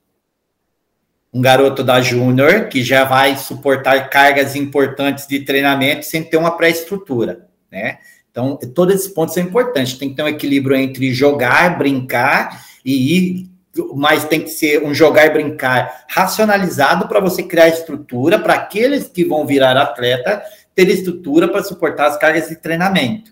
um 1.31 1.41
garoto 1.41 1.83
da 1.83 2.01
Júnior, 2.01 2.69
que 2.69 2.83
já 2.83 3.03
vai 3.03 3.37
suportar 3.37 4.09
cargas 4.09 4.55
importantes 4.55 5.27
de 5.27 5.41
treinamento 5.41 6.07
sem 6.07 6.23
ter 6.23 6.37
uma 6.37 6.57
pré-estrutura, 6.57 7.47
né? 7.71 7.99
Então, 8.31 8.57
todos 8.73 8.95
esses 8.95 9.07
pontos 9.07 9.35
são 9.35 9.43
importantes. 9.43 9.93
Tem 9.93 10.09
que 10.09 10.15
ter 10.15 10.23
um 10.23 10.27
equilíbrio 10.27 10.75
entre 10.75 11.13
jogar, 11.13 11.77
brincar 11.77 12.65
e 12.83 13.15
ir 13.15 13.56
mas 13.95 14.25
tem 14.25 14.41
que 14.41 14.49
ser 14.49 14.83
um 14.83 14.93
jogar 14.93 15.25
e 15.25 15.29
brincar 15.29 16.05
racionalizado 16.07 17.07
para 17.07 17.19
você 17.19 17.43
criar 17.43 17.67
estrutura 17.67 18.39
para 18.39 18.53
aqueles 18.53 19.07
que 19.07 19.23
vão 19.23 19.45
virar 19.45 19.77
atleta 19.77 20.43
ter 20.75 20.89
estrutura 20.89 21.47
para 21.47 21.63
suportar 21.63 22.07
as 22.07 22.17
cargas 22.17 22.49
de 22.49 22.55
treinamento 22.55 23.31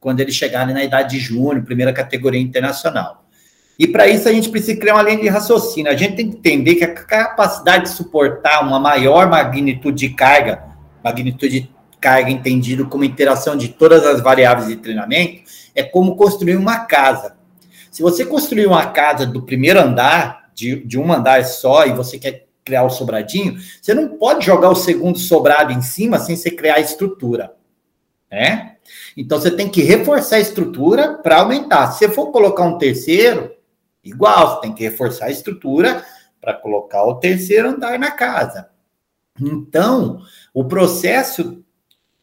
quando 0.00 0.20
eles 0.20 0.34
chegarem 0.34 0.74
na 0.74 0.82
idade 0.82 1.10
de 1.10 1.20
júnior, 1.20 1.62
primeira 1.62 1.92
categoria 1.92 2.40
internacional. 2.40 3.24
E 3.78 3.86
para 3.86 4.08
isso 4.08 4.28
a 4.28 4.32
gente 4.32 4.48
precisa 4.48 4.78
criar 4.78 4.94
uma 4.94 5.02
linha 5.02 5.20
de 5.20 5.28
raciocínio. 5.28 5.90
A 5.90 5.96
gente 5.96 6.16
tem 6.16 6.30
que 6.30 6.36
entender 6.36 6.74
que 6.74 6.84
a 6.84 6.94
capacidade 6.94 7.84
de 7.84 7.90
suportar 7.90 8.62
uma 8.62 8.80
maior 8.80 9.28
magnitude 9.28 10.08
de 10.08 10.14
carga, 10.14 10.64
magnitude 11.02 11.60
de 11.60 11.70
carga 12.00 12.30
entendido 12.30 12.88
como 12.88 13.04
interação 13.04 13.56
de 13.56 13.68
todas 13.68 14.04
as 14.04 14.20
variáveis 14.20 14.68
de 14.68 14.76
treinamento, 14.76 15.42
é 15.74 15.82
como 15.82 16.16
construir 16.16 16.56
uma 16.56 16.80
casa. 16.80 17.36
Se 17.90 18.02
você 18.02 18.24
construir 18.24 18.66
uma 18.66 18.86
casa 18.86 19.26
do 19.26 19.42
primeiro 19.42 19.80
andar, 19.80 20.50
de, 20.54 20.84
de 20.84 20.98
um 20.98 21.12
andar 21.12 21.44
só, 21.44 21.86
e 21.86 21.92
você 21.92 22.18
quer 22.18 22.46
criar 22.64 22.84
o 22.84 22.90
sobradinho, 22.90 23.58
você 23.80 23.92
não 23.94 24.16
pode 24.16 24.44
jogar 24.44 24.70
o 24.70 24.76
segundo 24.76 25.18
sobrado 25.18 25.72
em 25.72 25.82
cima 25.82 26.18
sem 26.18 26.36
você 26.36 26.50
criar 26.50 26.76
a 26.76 26.80
estrutura. 26.80 27.54
Né? 28.30 28.76
Então 29.16 29.40
você 29.40 29.50
tem 29.50 29.68
que 29.68 29.82
reforçar 29.82 30.36
a 30.36 30.40
estrutura 30.40 31.14
para 31.14 31.40
aumentar. 31.40 31.90
Se 31.92 31.98
você 31.98 32.08
for 32.08 32.30
colocar 32.30 32.64
um 32.64 32.78
terceiro, 32.78 33.50
igual, 34.04 34.54
você 34.54 34.60
tem 34.62 34.74
que 34.74 34.84
reforçar 34.84 35.26
a 35.26 35.30
estrutura 35.30 36.04
para 36.40 36.54
colocar 36.54 37.04
o 37.04 37.16
terceiro 37.16 37.70
andar 37.70 37.98
na 37.98 38.12
casa. 38.12 38.68
Então, 39.40 40.20
o 40.54 40.64
processo 40.64 41.64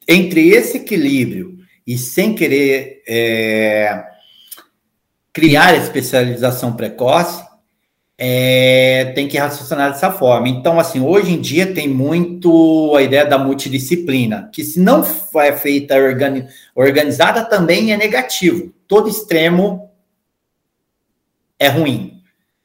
entre 0.08 0.50
esse 0.50 0.78
equilíbrio 0.78 1.58
e 1.86 1.98
sem 1.98 2.34
querer 2.34 3.04
é, 3.08 4.06
criar 5.38 5.76
especialização 5.76 6.76
precoce, 6.76 7.46
é, 8.18 9.12
tem 9.14 9.28
que 9.28 9.38
raciocinar 9.38 9.92
dessa 9.92 10.12
forma. 10.12 10.50
Então, 10.50 10.80
assim, 10.80 11.00
hoje 11.00 11.32
em 11.32 11.40
dia 11.40 11.76
tem 11.76 11.88
muito 11.88 12.96
a 12.98 13.04
ideia 13.04 13.24
da 13.24 13.38
multidisciplina, 13.38 14.50
que 14.52 14.64
se 14.64 14.80
não 14.80 15.06
é 15.36 15.52
feita 15.56 15.96
organi 15.96 16.48
organizada, 16.74 17.46
também 17.46 17.94
é 17.94 17.98
negativo. 17.98 18.74
Todo 18.88 19.08
extremo 19.08 19.92
é 21.60 21.68
ruim. 21.68 22.20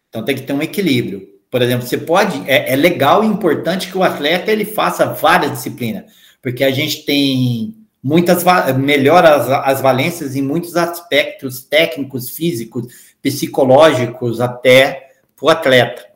Então, 0.09 0.25
tem 0.25 0.35
que 0.35 0.43
ter 0.43 0.55
um 0.55 0.63
equilíbrio. 0.63 1.29
Por 1.51 1.61
exemplo, 1.61 1.87
você 1.87 1.99
pode, 1.99 2.43
é, 2.51 2.73
é 2.73 2.75
legal 2.75 3.23
e 3.23 3.27
importante 3.27 3.91
que 3.91 3.99
o 3.99 4.03
atleta 4.03 4.51
ele 4.51 4.65
faça 4.65 5.13
várias 5.13 5.53
disciplinas, 5.53 6.05
porque 6.41 6.65
a 6.65 6.71
gente 6.71 7.05
tem 7.05 7.82
muitas 8.03 8.45
melhora 8.77 9.37
as, 9.37 9.49
as 9.49 9.81
valências 9.81 10.35
em 10.35 10.43
muitos 10.43 10.77
aspectos 10.77 11.63
técnicos, 11.63 12.31
físicos, 12.31 12.87
psicológicos, 13.23 14.41
até 14.41 15.11
para 15.37 15.47
o 15.47 15.49
atleta. 15.49 16.13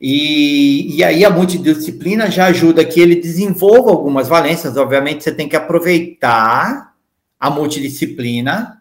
E, 0.00 0.96
e 0.96 1.04
aí 1.04 1.24
a 1.24 1.30
multidisciplina 1.30 2.30
já 2.30 2.46
ajuda 2.46 2.84
que 2.84 3.00
ele 3.00 3.16
desenvolva 3.16 3.90
algumas 3.90 4.28
valências. 4.28 4.76
Obviamente, 4.76 5.24
você 5.24 5.32
tem 5.32 5.48
que 5.48 5.56
aproveitar 5.56 6.94
a 7.38 7.50
multidisciplina 7.50 8.78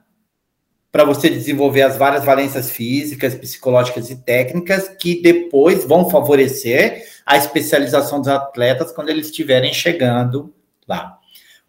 para 0.91 1.03
você 1.03 1.30
desenvolver 1.30 1.82
as 1.82 1.97
várias 1.97 2.24
valências 2.24 2.70
físicas, 2.72 3.36
psicológicas 3.36 4.10
e 4.10 4.16
técnicas 4.16 4.88
que 4.88 5.22
depois 5.22 5.84
vão 5.84 6.10
favorecer 6.10 7.03
a 7.26 7.38
especialização 7.38 8.20
dos 8.20 8.30
atletas 8.30 8.91
quando 8.91 9.10
eles 9.10 9.28
estiverem 9.28 9.74
chegando 9.74 10.53
lá. 10.88 11.16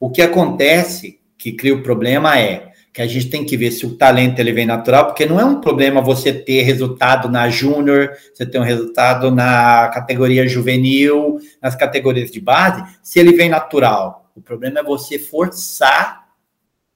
O 0.01 0.11
que 0.11 0.23
acontece 0.23 1.21
que 1.37 1.53
cria 1.53 1.75
o 1.75 1.83
problema 1.83 2.39
é 2.39 2.73
que 2.93 3.03
a 3.03 3.07
gente 3.07 3.31
tem 3.31 3.45
que 3.45 3.57
ver 3.57 3.71
se 3.71 3.87
o 3.87 3.97
talento 3.97 4.41
ele 4.41 4.53
vem 4.53 4.67
natural, 4.67 5.07
porque 5.07 5.25
não 5.25 5.39
é 5.39 5.45
um 5.45 5.61
problema 5.61 6.01
você 6.01 6.33
ter 6.33 6.63
resultado 6.63 7.29
na 7.29 7.49
júnior, 7.49 8.11
você 8.35 8.45
ter 8.45 8.59
um 8.59 8.65
resultado 8.65 9.31
na 9.31 9.89
categoria 9.89 10.49
juvenil, 10.49 11.39
nas 11.63 11.77
categorias 11.77 12.31
de 12.31 12.41
base, 12.41 12.83
se 13.03 13.21
ele 13.21 13.33
vem 13.33 13.49
natural. 13.49 14.33
O 14.35 14.41
problema 14.41 14.81
é 14.81 14.83
você 14.83 15.19
forçar 15.19 16.29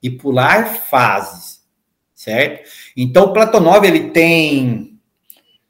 e 0.03 0.11
pular 0.11 0.67
fases, 0.67 1.61
certo? 2.15 2.69
Então 2.97 3.27
o 3.27 3.33
Platonov 3.33 3.85
ele 3.87 4.11
tem 4.11 4.99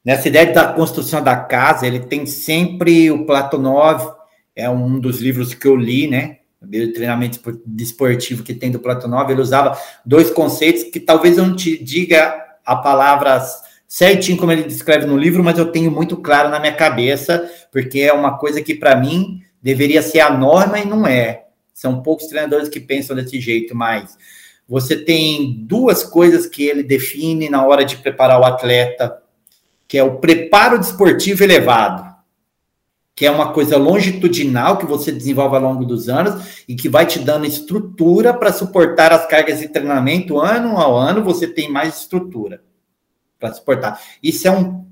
nessa 0.05 0.29
ideia 0.29 0.53
da 0.53 0.73
construção 0.73 1.23
da 1.23 1.37
casa, 1.37 1.87
ele 1.87 2.01
tem 2.01 2.25
sempre 2.25 3.11
o 3.11 3.27
Platonov 3.27 4.15
é 4.55 4.69
um 4.69 4.99
dos 4.99 5.21
livros 5.21 5.55
que 5.55 5.67
eu 5.67 5.77
li, 5.77 6.09
né? 6.09 6.39
De 6.65 6.89
treinamento 6.89 7.41
desportivo 7.67 8.43
que 8.43 8.55
tem 8.55 8.71
do 8.71 8.79
Platonov, 8.79 9.31
ele 9.31 9.41
usava 9.41 9.79
dois 10.05 10.31
conceitos 10.31 10.85
que 10.85 11.01
talvez 11.01 11.39
eu 11.39 11.47
não 11.47 11.57
te 11.57 11.83
diga 11.83 12.35
a 12.65 12.77
palavra 12.77 13.43
certinho 13.89 14.39
como 14.39 14.53
ele 14.53 14.63
descreve 14.63 15.07
no 15.07 15.17
livro, 15.17 15.43
mas 15.43 15.59
eu 15.59 15.71
tenho 15.71 15.91
muito 15.91 16.17
claro 16.17 16.49
na 16.49 16.61
minha 16.61 16.75
cabeça, 16.75 17.51
porque 17.71 18.01
é 18.01 18.13
uma 18.13 18.39
coisa 18.39 18.63
que 18.63 18.75
para 18.75 18.97
mim 18.97 19.43
deveria 19.61 20.03
ser 20.03 20.21
a 20.21 20.31
norma 20.31 20.79
e 20.79 20.87
não 20.87 21.07
é. 21.07 21.47
São 21.75 22.03
poucos 22.03 22.27
treinadores 22.27 22.69
que 22.69 22.81
pensam 22.81 23.17
desse 23.17 23.41
jeito, 23.41 23.75
mas 23.75 24.17
você 24.69 24.97
tem 24.97 25.65
duas 25.67 26.03
coisas 26.03 26.47
que 26.47 26.65
ele 26.65 26.83
define 26.83 27.51
na 27.51 27.67
hora 27.67 27.85
de 27.85 27.97
preparar 27.97 28.41
o 28.41 28.45
atleta, 28.45 29.19
que 29.87 29.99
é 29.99 30.05
o 30.05 30.17
preparo 30.17 30.79
desportivo 30.79 31.43
elevado 31.43 32.12
que 33.15 33.27
é 33.27 33.31
uma 33.31 33.53
coisa 33.53 33.77
longitudinal 33.77 34.79
que 34.79 34.87
você 34.87 35.13
desenvolve 35.13 35.57
ao 35.57 35.63
longo 35.63 35.85
dos 35.85 36.09
anos 36.09 36.65
e 36.67 36.75
que 36.75 36.89
vai 36.89 37.07
te 37.07 37.19
dando 37.19 37.47
estrutura 37.47 38.33
para 38.33 38.53
suportar 38.53 39.13
as 39.13 39.27
cargas 39.27 39.61
de 39.61 39.69
treinamento 39.69 40.41
ano 40.41 40.79
ao 40.79 40.97
ano, 40.97 41.23
você 41.23 41.47
tem 41.47 41.71
mais 41.71 42.01
estrutura 42.01 42.63
para 43.39 43.53
suportar. 43.53 44.01
Isso 44.23 44.49
é 44.49 44.51
um 44.51 44.87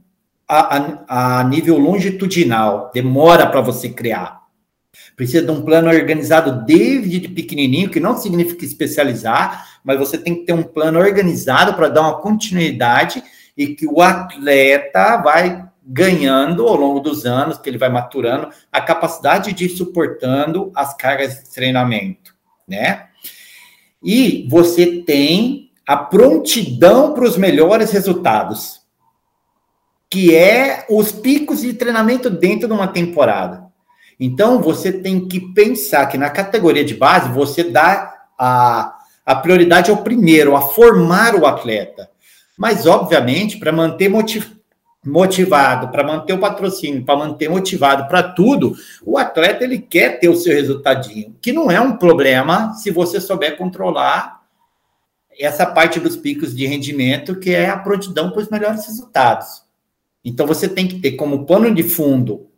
a, 0.50 0.76
a, 1.06 1.40
a 1.40 1.44
nível 1.44 1.78
longitudinal, 1.78 2.90
demora 2.92 3.46
para 3.46 3.60
você 3.60 3.88
criar. 3.88 4.40
Precisa 5.14 5.46
de 5.46 5.52
um 5.52 5.62
plano 5.62 5.88
organizado 5.88 6.64
desde 6.66 7.28
pequenininho, 7.28 7.88
que 7.88 8.00
não 8.00 8.16
significa 8.16 8.64
especializar, 8.64 9.78
mas 9.84 9.98
você 9.98 10.18
tem 10.18 10.34
que 10.34 10.44
ter 10.46 10.52
um 10.52 10.64
plano 10.64 10.98
organizado 10.98 11.74
para 11.74 11.88
dar 11.88 12.00
uma 12.00 12.20
continuidade 12.20 13.22
e 13.56 13.68
que 13.68 13.86
o 13.86 14.02
atleta 14.02 15.18
vai 15.18 15.69
ganhando 15.84 16.66
ao 16.66 16.76
longo 16.76 17.00
dos 17.00 17.24
anos, 17.24 17.58
que 17.58 17.68
ele 17.68 17.78
vai 17.78 17.88
maturando, 17.88 18.48
a 18.70 18.80
capacidade 18.80 19.52
de 19.52 19.66
ir 19.66 19.70
suportando 19.70 20.70
as 20.74 20.94
cargas 20.94 21.42
de 21.42 21.50
treinamento, 21.50 22.34
né? 22.68 23.06
E 24.02 24.46
você 24.48 25.02
tem 25.02 25.70
a 25.86 25.96
prontidão 25.96 27.12
para 27.14 27.24
os 27.24 27.36
melhores 27.36 27.90
resultados, 27.90 28.80
que 30.08 30.34
é 30.34 30.86
os 30.88 31.12
picos 31.12 31.60
de 31.60 31.72
treinamento 31.72 32.30
dentro 32.30 32.66
de 32.66 32.74
uma 32.74 32.88
temporada. 32.88 33.64
Então, 34.18 34.60
você 34.60 34.92
tem 34.92 35.26
que 35.26 35.40
pensar 35.52 36.06
que 36.06 36.18
na 36.18 36.28
categoria 36.28 36.84
de 36.84 36.94
base, 36.94 37.30
você 37.30 37.64
dá 37.64 38.26
a, 38.38 38.98
a 39.24 39.34
prioridade 39.34 39.90
ao 39.90 40.02
primeiro, 40.02 40.54
a 40.54 40.62
formar 40.62 41.34
o 41.34 41.46
atleta. 41.46 42.10
Mas, 42.56 42.86
obviamente, 42.86 43.58
para 43.58 43.72
manter 43.72 44.08
motiv 44.10 44.59
motivado, 45.04 45.88
para 45.88 46.04
manter 46.04 46.34
o 46.34 46.38
patrocínio, 46.38 47.04
para 47.04 47.16
manter 47.16 47.48
motivado 47.48 48.06
para 48.06 48.22
tudo, 48.22 48.76
o 49.02 49.16
atleta 49.16 49.64
ele 49.64 49.78
quer 49.78 50.20
ter 50.20 50.28
o 50.28 50.36
seu 50.36 50.52
resultadinho, 50.52 51.34
que 51.40 51.52
não 51.52 51.70
é 51.70 51.80
um 51.80 51.96
problema 51.96 52.74
se 52.74 52.90
você 52.90 53.20
souber 53.20 53.56
controlar 53.56 54.40
essa 55.38 55.64
parte 55.64 55.98
dos 55.98 56.16
picos 56.16 56.54
de 56.54 56.66
rendimento, 56.66 57.36
que 57.36 57.54
é 57.54 57.70
a 57.70 57.78
prontidão 57.78 58.30
para 58.30 58.42
os 58.42 58.50
melhores 58.50 58.86
resultados. 58.86 59.62
Então 60.22 60.46
você 60.46 60.68
tem 60.68 60.86
que 60.86 61.00
ter 61.00 61.12
como 61.12 61.46
pano 61.46 61.74
de 61.74 61.82
fundo 61.82 62.49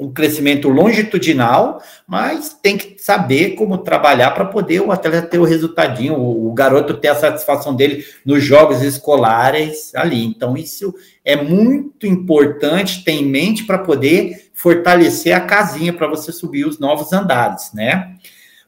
um 0.00 0.10
crescimento 0.10 0.66
longitudinal, 0.70 1.82
mas 2.08 2.56
tem 2.62 2.78
que 2.78 2.96
saber 2.98 3.50
como 3.50 3.76
trabalhar 3.76 4.30
para 4.30 4.46
poder 4.46 4.80
o 4.80 4.90
atleta 4.90 5.26
ter 5.26 5.38
o 5.38 5.44
resultadinho, 5.44 6.14
o, 6.14 6.50
garoto 6.54 6.94
ter 6.94 7.08
a 7.08 7.14
satisfação 7.14 7.76
dele 7.76 8.02
nos 8.24 8.42
jogos 8.42 8.80
escolares 8.80 9.94
ali. 9.94 10.24
Então, 10.24 10.56
isso 10.56 10.94
é 11.22 11.36
muito 11.36 12.06
importante 12.06 13.04
ter 13.04 13.12
em 13.12 13.26
mente 13.26 13.64
para 13.64 13.76
poder 13.76 14.50
fortalecer 14.54 15.34
a 15.34 15.40
casinha 15.40 15.92
para 15.92 16.08
você 16.08 16.32
subir 16.32 16.66
os 16.66 16.78
novos 16.78 17.12
andares, 17.12 17.70
né? 17.74 18.14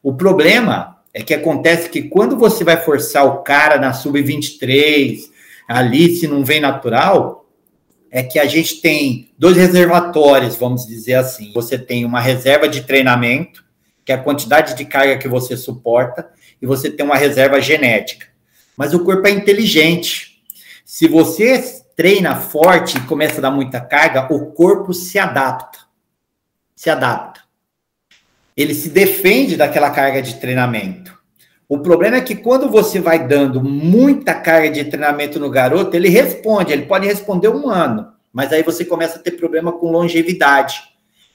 O 0.03 0.13
problema 0.13 0.99
é 1.15 1.23
que 1.23 1.33
acontece 1.33 1.89
que 1.89 2.03
quando 2.03 2.37
você 2.37 2.63
vai 2.63 2.77
forçar 2.77 3.25
o 3.25 3.39
cara 3.39 3.79
na 3.79 3.95
sub-23, 3.95 5.31
ali, 5.67 6.15
se 6.17 6.27
não 6.27 6.45
vem 6.45 6.61
natural, 6.61 7.42
é 8.15 8.23
que 8.23 8.39
a 8.39 8.45
gente 8.45 8.83
tem 8.83 9.31
dois 9.39 9.57
reservatórios, 9.57 10.55
vamos 10.57 10.87
dizer 10.87 11.15
assim. 11.15 11.51
Você 11.55 11.79
tem 11.79 12.05
uma 12.05 12.21
reserva 12.21 12.69
de 12.69 12.83
treinamento, 12.83 13.65
que 14.05 14.13
é 14.13 14.15
a 14.15 14.23
quantidade 14.23 14.77
de 14.77 14.85
carga 14.85 15.17
que 15.17 15.27
você 15.27 15.57
suporta, 15.57 16.29
e 16.61 16.67
você 16.67 16.91
tem 16.91 17.07
uma 17.07 17.17
reserva 17.17 17.59
genética. 17.59 18.27
Mas 18.77 18.93
o 18.93 19.03
corpo 19.03 19.27
é 19.27 19.31
inteligente. 19.31 20.43
Se 20.85 21.09
você 21.09 21.83
treina 21.97 22.37
forte 22.37 22.99
e 22.99 23.07
começa 23.07 23.39
a 23.39 23.41
dar 23.41 23.51
muita 23.51 23.81
carga, 23.81 24.31
o 24.31 24.53
corpo 24.53 24.93
se 24.93 25.19
adapta. 25.19 25.79
Se 26.77 26.91
adapta. 26.91 27.41
Ele 28.55 28.75
se 28.75 28.91
defende 28.91 29.57
daquela 29.57 29.91
carga 29.91 30.21
de 30.21 30.35
treinamento. 30.35 31.19
O 31.73 31.79
problema 31.79 32.19
é 32.19 32.21
que 32.21 32.35
quando 32.35 32.69
você 32.69 33.01
vai 33.01 33.27
dando 33.27 33.65
muita 33.65 34.35
carga 34.35 34.69
de 34.69 34.85
treinamento 34.85 35.41
no 35.41 35.49
garoto, 35.49 35.97
ele 35.97 36.11
responde, 36.11 36.71
ele 36.71 36.83
pode 36.85 37.07
responder 37.07 37.49
um 37.49 37.67
ano, 37.67 38.13
mas 38.31 38.53
aí 38.53 38.63
você 38.63 38.85
começa 38.85 39.19
a 39.19 39.23
ter 39.23 39.31
problema 39.31 39.73
com 39.73 39.91
longevidade, 39.91 40.83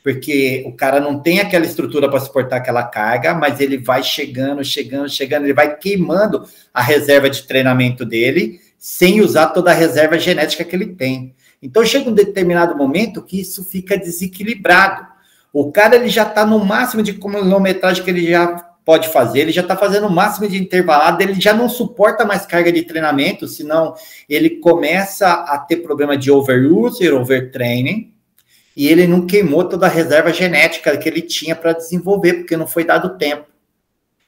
porque 0.03 0.63
o 0.67 0.73
cara 0.73 0.99
não 0.99 1.19
tem 1.19 1.39
aquela 1.39 1.65
estrutura 1.65 2.07
para 2.07 2.19
suportar 2.19 2.57
aquela 2.57 2.83
carga, 2.83 3.33
mas 3.33 3.59
ele 3.59 3.79
vai 3.79 4.03
chegando, 4.03 4.63
chegando, 4.63 5.09
chegando, 5.09 5.45
ele 5.45 5.55
vai 5.55 5.75
queimando 5.75 6.43
a 6.71 6.83
reserva 6.83 7.31
de 7.31 7.41
treinamento 7.41 8.05
dele, 8.05 8.59
sem 8.77 9.21
usar 9.21 9.47
toda 9.47 9.71
a 9.71 9.73
reserva 9.73 10.19
genética 10.19 10.63
que 10.63 10.75
ele 10.75 10.93
tem. 10.93 11.33
Então 11.63 11.83
chega 11.83 12.11
um 12.11 12.13
determinado 12.13 12.77
momento 12.77 13.23
que 13.23 13.41
isso 13.41 13.63
fica 13.63 13.97
desequilibrado. 13.97 15.03
O 15.51 15.71
cara 15.71 15.95
ele 15.95 16.09
já 16.09 16.27
está 16.27 16.45
no 16.45 16.63
máximo 16.63 17.01
de 17.01 17.13
quilometragem 17.13 18.03
que 18.03 18.11
ele 18.11 18.29
já 18.29 18.67
pode 18.87 19.09
fazer, 19.09 19.41
ele 19.41 19.51
já 19.51 19.59
está 19.59 19.75
fazendo 19.75 20.07
o 20.07 20.09
máximo 20.09 20.47
de 20.47 20.57
intervalado, 20.57 21.21
ele 21.21 21.33
já 21.33 21.53
não 21.53 21.67
suporta 21.67 22.23
mais 22.23 22.45
carga 22.45 22.71
de 22.71 22.83
treinamento, 22.83 23.45
senão 23.45 23.93
ele 24.29 24.61
começa 24.61 25.29
a 25.29 25.57
ter 25.57 25.83
problema 25.83 26.15
de 26.17 26.31
overuse, 26.31 27.11
overtraining, 27.11 28.13
e 28.77 28.87
ele 28.87 29.05
não 29.05 29.27
queimou 29.27 29.65
toda 29.65 29.87
a 29.87 29.89
reserva 29.89 30.31
genética 30.31 30.95
que 30.95 31.09
ele 31.09 31.21
tinha 31.21 31.53
para 31.53 31.73
desenvolver, 31.73 32.35
porque 32.35 32.55
não 32.55 32.65
foi 32.65 32.85
dado 32.85 33.17
tempo. 33.17 33.47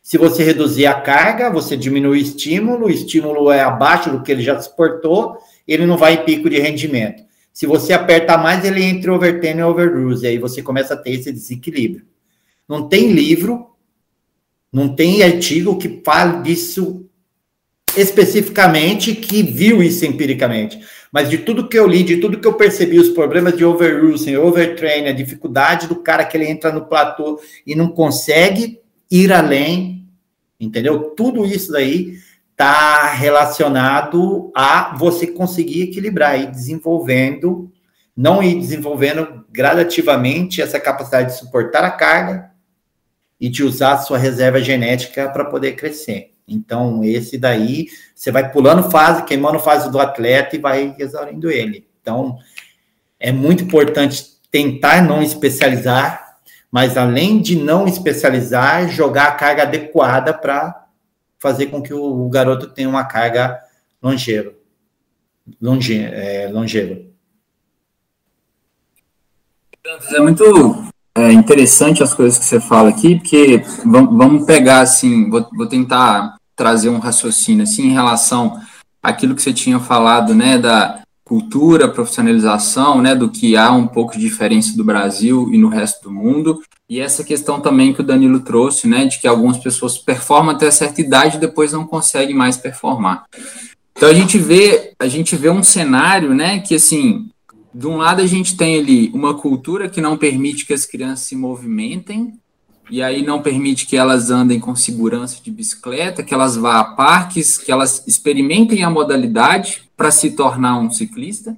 Se 0.01 0.17
você 0.17 0.43
reduzir 0.43 0.87
a 0.87 0.99
carga, 0.99 1.49
você 1.49 1.77
diminui 1.77 2.17
o 2.17 2.21
estímulo, 2.21 2.87
o 2.87 2.91
estímulo 2.91 3.49
é 3.53 3.61
abaixo 3.61 4.09
do 4.09 4.21
que 4.21 4.29
ele 4.29 4.43
já 4.43 4.59
suportou, 4.59 5.37
ele 5.65 5.85
não 5.85 5.95
vai 5.95 6.15
em 6.15 6.25
pico 6.25 6.49
de 6.49 6.59
rendimento. 6.59 7.23
Se 7.53 7.65
você 7.65 7.93
aperta 7.93 8.37
mais, 8.37 8.65
ele 8.65 8.83
entra 8.83 9.15
overtraining 9.15 9.61
e 9.61 9.63
overuse, 9.63 10.27
aí 10.27 10.37
você 10.37 10.61
começa 10.61 10.95
a 10.95 10.97
ter 10.97 11.11
esse 11.11 11.31
desequilíbrio. 11.31 12.05
Não 12.67 12.89
tem 12.89 13.13
livro 13.13 13.69
não 14.71 14.95
tem 14.95 15.23
artigo 15.23 15.77
que 15.77 16.01
fale 16.03 16.43
disso 16.43 17.05
especificamente, 17.97 19.15
que 19.15 19.41
viu 19.41 19.81
isso 19.81 20.05
empiricamente. 20.05 20.79
Mas 21.11 21.29
de 21.29 21.39
tudo 21.39 21.67
que 21.67 21.77
eu 21.77 21.87
li, 21.87 22.03
de 22.03 22.17
tudo 22.17 22.39
que 22.39 22.47
eu 22.47 22.53
percebi, 22.53 22.99
os 22.99 23.09
problemas 23.09 23.57
de 23.57 23.65
overusing, 23.65 24.35
overtraining, 24.35 25.09
a 25.09 25.13
dificuldade 25.13 25.87
do 25.87 25.95
cara 25.95 26.23
que 26.23 26.37
ele 26.37 26.47
entra 26.47 26.71
no 26.71 26.85
platô 26.85 27.41
e 27.65 27.73
não 27.73 27.89
consegue 27.89 28.79
ir 29.09 29.33
além, 29.33 30.07
entendeu? 30.59 31.15
Tudo 31.15 31.45
isso 31.45 31.71
daí 31.71 32.13
está 32.51 33.11
relacionado 33.11 34.51
a 34.55 34.95
você 34.97 35.25
conseguir 35.25 35.83
equilibrar 35.83 36.39
e 36.39 36.45
desenvolvendo, 36.45 37.71
não 38.15 38.43
ir 38.43 38.59
desenvolvendo 38.59 39.45
gradativamente 39.49 40.61
essa 40.61 40.79
capacidade 40.79 41.31
de 41.31 41.39
suportar 41.39 41.83
a 41.83 41.91
carga 41.91 42.48
e 43.39 43.49
de 43.49 43.63
usar 43.63 43.93
a 43.93 43.97
sua 43.97 44.17
reserva 44.17 44.61
genética 44.61 45.29
para 45.29 45.45
poder 45.45 45.73
crescer. 45.73 46.33
Então, 46.47 47.03
esse 47.03 47.37
daí, 47.37 47.87
você 48.15 48.31
vai 48.31 48.51
pulando 48.51 48.89
fase, 48.89 49.23
queimando 49.23 49.59
fase 49.59 49.91
do 49.91 49.99
atleta 49.99 50.55
e 50.55 50.59
vai 50.59 50.95
exaurindo 50.97 51.49
ele. 51.49 51.87
Então, 52.01 52.37
é 53.19 53.31
muito 53.31 53.63
importante 53.63 54.39
tentar 54.51 55.03
não 55.03 55.21
especializar, 55.21 56.37
mas 56.71 56.97
além 56.97 57.41
de 57.41 57.55
não 57.55 57.87
especializar, 57.87 58.89
jogar 58.89 59.27
a 59.27 59.35
carga 59.35 59.63
adequada 59.63 60.33
para 60.33 60.87
fazer 61.37 61.67
com 61.67 61.81
que 61.81 61.93
o, 61.93 62.27
garoto 62.29 62.67
tenha 62.67 62.89
uma 62.89 63.05
carga 63.05 63.61
longeva. 64.01 64.53
Longe, 65.61 65.97
é. 65.97 66.47
É 70.13 70.19
muito 70.19 70.89
é 71.19 71.31
interessante 71.31 72.03
as 72.03 72.13
coisas 72.13 72.37
que 72.37 72.45
você 72.45 72.59
fala 72.59 72.89
aqui, 72.89 73.15
porque 73.15 73.63
vamos 73.85 74.45
pegar 74.45 74.81
assim, 74.81 75.29
vou, 75.29 75.47
vou 75.55 75.67
tentar 75.67 76.35
trazer 76.55 76.89
um 76.89 76.99
raciocínio 76.99 77.63
assim 77.63 77.87
em 77.87 77.93
relação 77.93 78.59
àquilo 79.01 79.35
que 79.35 79.41
você 79.41 79.53
tinha 79.53 79.79
falado, 79.79 80.35
né, 80.35 80.57
da 80.57 81.01
cultura, 81.23 81.87
profissionalização, 81.87 83.01
né, 83.01 83.15
do 83.15 83.29
que 83.29 83.55
há 83.55 83.71
um 83.71 83.85
pouco 83.85 84.13
de 84.13 84.19
diferença 84.19 84.75
do 84.75 84.83
Brasil 84.83 85.49
e 85.53 85.57
no 85.57 85.69
resto 85.69 86.03
do 86.03 86.11
mundo, 86.11 86.59
e 86.89 86.99
essa 86.99 87.23
questão 87.23 87.61
também 87.61 87.93
que 87.93 88.01
o 88.01 88.03
Danilo 88.03 88.39
trouxe, 88.39 88.87
né, 88.87 89.05
de 89.05 89.19
que 89.19 89.27
algumas 89.27 89.57
pessoas 89.57 89.97
performam 89.97 90.55
até 90.55 90.71
certa 90.71 90.99
idade 91.01 91.37
e 91.37 91.39
depois 91.39 91.71
não 91.71 91.85
conseguem 91.85 92.35
mais 92.35 92.57
performar. 92.57 93.25
Então 93.95 94.09
a 94.09 94.13
gente 94.13 94.39
vê, 94.39 94.93
a 94.97 95.07
gente 95.07 95.35
vê 95.35 95.49
um 95.49 95.61
cenário, 95.61 96.33
né, 96.33 96.59
que 96.59 96.75
assim, 96.75 97.29
de 97.73 97.87
um 97.87 97.97
lado 97.97 98.21
a 98.21 98.27
gente 98.27 98.57
tem 98.57 98.79
ali 98.79 99.11
uma 99.13 99.33
cultura 99.35 99.89
que 99.89 100.01
não 100.01 100.17
permite 100.17 100.65
que 100.65 100.73
as 100.73 100.85
crianças 100.85 101.27
se 101.27 101.35
movimentem, 101.35 102.33
e 102.89 103.03
aí 103.03 103.23
não 103.23 103.41
permite 103.41 103.85
que 103.85 103.95
elas 103.95 104.31
andem 104.31 104.59
com 104.59 104.75
segurança 104.75 105.39
de 105.43 105.51
bicicleta, 105.51 106.23
que 106.23 106.33
elas 106.33 106.55
vá 106.55 106.79
a 106.79 106.83
parques, 106.83 107.57
que 107.57 107.71
elas 107.71 108.03
experimentem 108.07 108.83
a 108.83 108.89
modalidade 108.89 109.83
para 109.95 110.09
se 110.09 110.31
tornar 110.31 110.79
um 110.79 110.89
ciclista. 110.89 111.55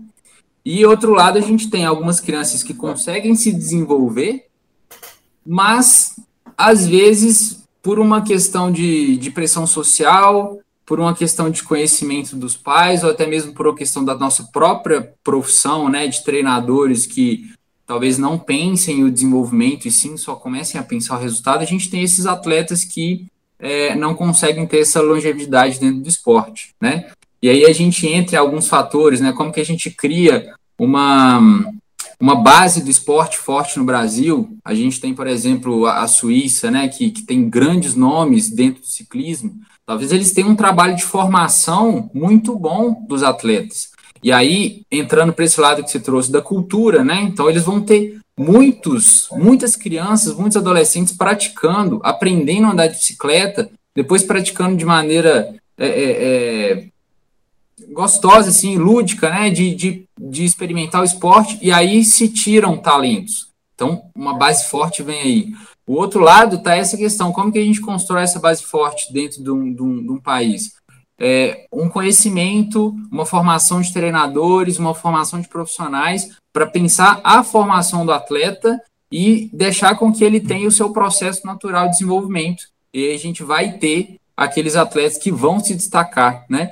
E 0.64 0.86
outro 0.86 1.14
lado 1.14 1.38
a 1.38 1.42
gente 1.42 1.70
tem 1.70 1.86
algumas 1.86 2.20
crianças 2.20 2.62
que 2.62 2.74
conseguem 2.74 3.34
se 3.36 3.52
desenvolver, 3.52 4.48
mas 5.46 6.20
às 6.58 6.86
vezes 6.86 7.62
por 7.82 7.98
uma 7.98 8.22
questão 8.22 8.72
de, 8.72 9.18
de 9.18 9.32
pressão 9.32 9.66
social, 9.66 10.60
por 10.86 11.00
uma 11.00 11.16
questão 11.16 11.50
de 11.50 11.64
conhecimento 11.64 12.36
dos 12.36 12.58
pais, 12.58 13.04
ou 13.04 13.12
até 13.12 13.26
mesmo 13.26 13.54
por 13.54 13.68
uma 13.68 13.76
questão 13.76 14.04
da 14.04 14.16
nossa 14.16 14.44
própria 14.52 15.14
profissão, 15.24 15.90
né, 15.90 16.08
de 16.08 16.24
treinadores 16.24 17.06
que 17.06 17.52
talvez 17.86 18.18
não 18.18 18.38
pensem 18.38 19.04
o 19.04 19.12
desenvolvimento 19.12 19.88
e 19.88 19.92
sim 19.92 20.16
só 20.16 20.36
comecem 20.36 20.80
a 20.80 20.84
pensar 20.84 21.18
o 21.18 21.22
resultado, 21.22 21.62
a 21.62 21.66
gente 21.66 21.90
tem 21.90 22.02
esses 22.02 22.26
atletas 22.26 22.84
que 22.84 23.26
é, 23.60 23.96
não 23.96 24.16
conseguem 24.16 24.66
ter 24.66 24.80
essa 24.80 25.02
longevidade 25.02 25.80
dentro 25.80 26.02
do 26.02 26.10
esporte, 26.10 26.74
né? 26.82 27.12
E 27.42 27.50
aí 27.50 27.66
a 27.66 27.74
gente 27.74 28.08
entra 28.08 28.36
em 28.36 28.40
alguns 28.40 28.68
fatores, 28.68 29.20
né? 29.20 29.32
Como 29.34 29.52
que 29.52 29.60
a 29.60 29.66
gente 29.66 29.90
cria 29.90 30.54
uma, 30.78 31.40
uma 32.20 32.36
base 32.36 32.84
do 32.84 32.90
esporte 32.90 33.38
forte 33.38 33.78
no 33.78 33.86
Brasil. 33.86 34.58
A 34.64 34.74
gente 34.74 35.00
tem, 35.00 35.14
por 35.14 35.28
exemplo, 35.28 35.86
a, 35.86 36.02
a 36.02 36.08
Suíça, 36.08 36.72
né? 36.72 36.88
Que, 36.88 37.12
que 37.12 37.24
tem 37.24 37.50
grandes 37.50 37.96
nomes 37.96 38.50
dentro 38.50 38.82
do 38.82 38.88
ciclismo, 38.88 39.54
Talvez 39.92 40.14
eles 40.14 40.32
tenham 40.32 40.52
um 40.52 40.56
trabalho 40.56 40.96
de 40.96 41.04
formação 41.04 42.10
muito 42.14 42.56
bom 42.56 42.94
dos 43.10 43.24
atletas. 43.24 43.92
E 44.24 44.32
aí, 44.32 44.84
entrando 44.90 45.34
para 45.34 45.44
esse 45.44 45.60
lado 45.60 45.84
que 45.84 45.92
você 45.92 46.00
trouxe 46.00 46.32
da 46.32 46.42
cultura, 46.42 47.04
né? 47.04 47.20
Então, 47.24 47.50
eles 47.50 47.66
vão 47.66 47.82
ter 47.82 48.18
muitos, 48.40 49.28
muitas 49.34 49.76
crianças, 49.76 50.34
muitos 50.34 50.56
adolescentes 50.56 51.12
praticando, 51.12 52.00
aprendendo 52.06 52.68
a 52.68 52.72
andar 52.72 52.88
de 52.88 52.96
bicicleta, 52.96 53.70
depois 53.94 54.24
praticando 54.24 54.78
de 54.78 54.86
maneira 54.86 55.54
é, 55.78 55.88
é, 55.88 56.12
é, 56.24 56.88
gostosa, 57.90 58.48
assim, 58.48 58.78
lúdica, 58.78 59.30
né? 59.30 59.50
De, 59.50 59.76
de, 59.76 60.06
de 60.18 60.46
experimentar 60.46 61.02
o 61.02 61.06
esporte, 61.06 61.60
e 61.62 61.70
aí 61.70 62.06
se 62.06 62.30
tiram 62.30 62.78
talentos. 62.78 63.50
Então, 63.76 64.04
uma 64.16 64.38
base 64.38 64.70
forte 64.70 65.04
vem 65.04 65.20
aí. 65.20 65.54
O 65.92 65.96
outro 65.96 66.22
lado 66.22 66.56
está 66.56 66.74
essa 66.74 66.96
questão: 66.96 67.34
como 67.34 67.52
que 67.52 67.60
a 67.60 67.66
gente 67.66 67.82
constrói 67.82 68.24
essa 68.24 68.40
base 68.40 68.64
forte 68.64 69.12
dentro 69.12 69.44
de 69.44 69.52
um, 69.52 69.74
de 69.74 69.82
um, 69.82 70.02
de 70.02 70.10
um 70.10 70.18
país? 70.18 70.74
É, 71.20 71.66
um 71.70 71.90
conhecimento, 71.90 72.96
uma 73.12 73.26
formação 73.26 73.82
de 73.82 73.92
treinadores, 73.92 74.80
uma 74.80 74.96
formação 74.96 75.42
de 75.42 75.50
profissionais 75.50 76.30
para 76.54 76.66
pensar 76.66 77.20
a 77.26 77.44
formação 77.44 78.06
do 78.06 78.14
atleta 78.14 78.82
e 79.12 79.50
deixar 79.52 79.96
com 79.96 80.14
que 80.14 80.24
ele 80.24 80.40
tenha 80.40 80.66
o 80.66 80.72
seu 80.72 80.94
processo 80.94 81.46
natural 81.46 81.88
de 81.88 81.92
desenvolvimento. 81.92 82.64
E 82.94 83.12
a 83.14 83.18
gente 83.18 83.44
vai 83.44 83.74
ter 83.74 84.16
aqueles 84.36 84.78
atletas 84.78 85.18
que 85.18 85.30
vão 85.30 85.60
se 85.60 85.76
destacar, 85.76 86.46
né? 86.50 86.72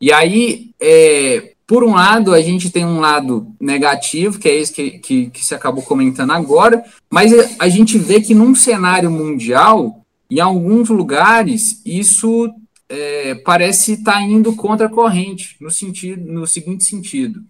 E 0.00 0.10
aí, 0.10 0.70
é, 0.80 1.52
por 1.66 1.82
um 1.82 1.94
lado, 1.94 2.34
a 2.34 2.40
gente 2.40 2.70
tem 2.70 2.84
um 2.84 3.00
lado 3.00 3.46
negativo, 3.60 4.38
que 4.38 4.48
é 4.48 4.54
esse 4.54 4.72
que, 4.72 4.90
que, 4.98 5.30
que 5.30 5.44
se 5.44 5.54
acabou 5.54 5.82
comentando 5.82 6.32
agora, 6.32 6.84
mas 7.10 7.32
a 7.58 7.68
gente 7.68 7.96
vê 7.98 8.20
que 8.20 8.34
num 8.34 8.54
cenário 8.54 9.10
mundial, 9.10 10.04
em 10.30 10.40
alguns 10.40 10.90
lugares, 10.90 11.80
isso 11.84 12.52
é, 12.88 13.34
parece 13.36 13.92
estar 13.92 14.14
tá 14.14 14.22
indo 14.22 14.54
contra 14.54 14.86
a 14.86 14.90
corrente, 14.90 15.56
no, 15.60 15.70
sentido, 15.70 16.30
no 16.30 16.46
seguinte 16.46 16.84
sentido. 16.84 17.42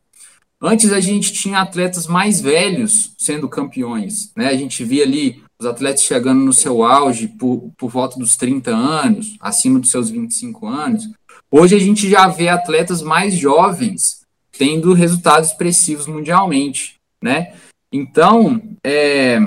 Antes 0.60 0.92
a 0.92 1.00
gente 1.00 1.32
tinha 1.32 1.60
atletas 1.60 2.06
mais 2.06 2.40
velhos 2.40 3.12
sendo 3.18 3.48
campeões, 3.48 4.32
né? 4.34 4.48
A 4.48 4.56
gente 4.56 4.82
via 4.84 5.02
ali 5.02 5.42
os 5.58 5.66
atletas 5.66 6.02
chegando 6.02 6.40
no 6.40 6.52
seu 6.52 6.82
auge 6.82 7.28
por, 7.28 7.70
por 7.76 7.90
volta 7.90 8.18
dos 8.18 8.36
30 8.36 8.70
anos, 8.70 9.36
acima 9.40 9.78
dos 9.78 9.90
seus 9.90 10.08
25 10.08 10.66
anos. 10.66 11.08
Hoje 11.56 11.76
a 11.76 11.78
gente 11.78 12.10
já 12.10 12.26
vê 12.26 12.48
atletas 12.48 13.00
mais 13.00 13.32
jovens 13.32 14.22
tendo 14.58 14.92
resultados 14.92 15.50
expressivos 15.50 16.08
mundialmente, 16.08 16.96
né? 17.22 17.54
Então, 17.92 18.60
é, 18.82 19.38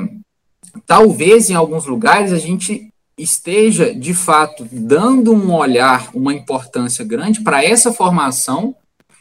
talvez 0.86 1.50
em 1.50 1.54
alguns 1.54 1.86
lugares 1.86 2.32
a 2.32 2.40
gente 2.40 2.88
esteja, 3.18 3.94
de 3.94 4.14
fato, 4.14 4.66
dando 4.72 5.34
um 5.34 5.54
olhar, 5.54 6.10
uma 6.16 6.34
importância 6.34 7.04
grande 7.04 7.42
para 7.42 7.62
essa 7.62 7.92
formação, 7.92 8.74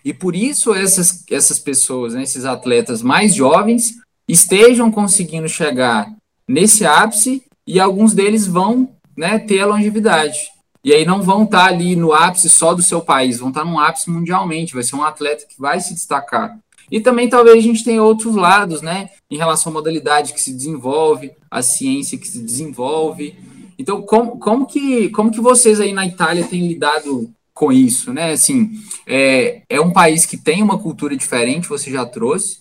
e 0.05 0.15
por 0.15 0.37
isso 0.37 0.73
essas, 0.73 1.25
essas 1.29 1.59
pessoas, 1.59 2.15
né, 2.15 2.23
esses 2.23 2.45
atletas 2.45 3.03
mais 3.03 3.35
jovens, 3.35 3.97
estejam 4.29 4.93
conseguindo 4.93 5.49
chegar 5.49 6.15
nesse 6.49 6.87
ápice 6.87 7.43
e 7.67 7.81
alguns 7.81 8.15
deles 8.15 8.47
vão 8.47 8.89
né, 9.17 9.41
ter 9.41 9.59
a 9.59 9.67
longevidade. 9.67 10.55
E 10.87 10.95
aí 10.95 11.05
não 11.05 11.21
vão 11.21 11.43
estar 11.43 11.65
ali 11.65 11.97
no 11.97 12.13
ápice 12.13 12.49
só 12.49 12.73
do 12.73 12.81
seu 12.81 13.01
país, 13.01 13.41
vão 13.41 13.49
estar 13.49 13.65
no 13.65 13.77
ápice 13.77 14.09
mundialmente, 14.09 14.73
vai 14.73 14.85
ser 14.85 14.95
um 14.95 15.03
atleta 15.03 15.45
que 15.45 15.61
vai 15.61 15.81
se 15.81 15.93
destacar. 15.93 16.57
E 16.89 17.01
também 17.01 17.29
talvez 17.29 17.59
a 17.59 17.61
gente 17.61 17.83
tenha 17.83 18.01
outros 18.01 18.37
lados, 18.37 18.83
né, 18.83 19.11
em 19.29 19.37
relação 19.37 19.73
à 19.73 19.75
modalidade 19.75 20.33
que 20.33 20.41
se 20.41 20.55
desenvolve, 20.55 21.33
a 21.51 21.61
ciência 21.61 22.17
que 22.17 22.29
se 22.29 22.39
desenvolve. 22.39 23.35
Então, 23.77 24.01
como, 24.01 24.39
como, 24.39 24.65
que, 24.65 25.09
como 25.09 25.33
que 25.33 25.41
vocês 25.41 25.81
aí 25.81 25.93
na 25.93 26.07
Itália 26.07 26.47
têm 26.47 26.69
lidado 26.69 27.33
com 27.53 27.73
isso, 27.73 28.13
né? 28.13 28.31
Assim, 28.31 28.71
é, 29.09 29.63
é 29.69 29.81
um 29.81 29.93
país 29.93 30.25
que 30.25 30.37
tem 30.37 30.63
uma 30.63 30.79
cultura 30.79 31.17
diferente, 31.17 31.69
você 31.69 31.91
já 31.91 32.07
trouxe. 32.07 32.61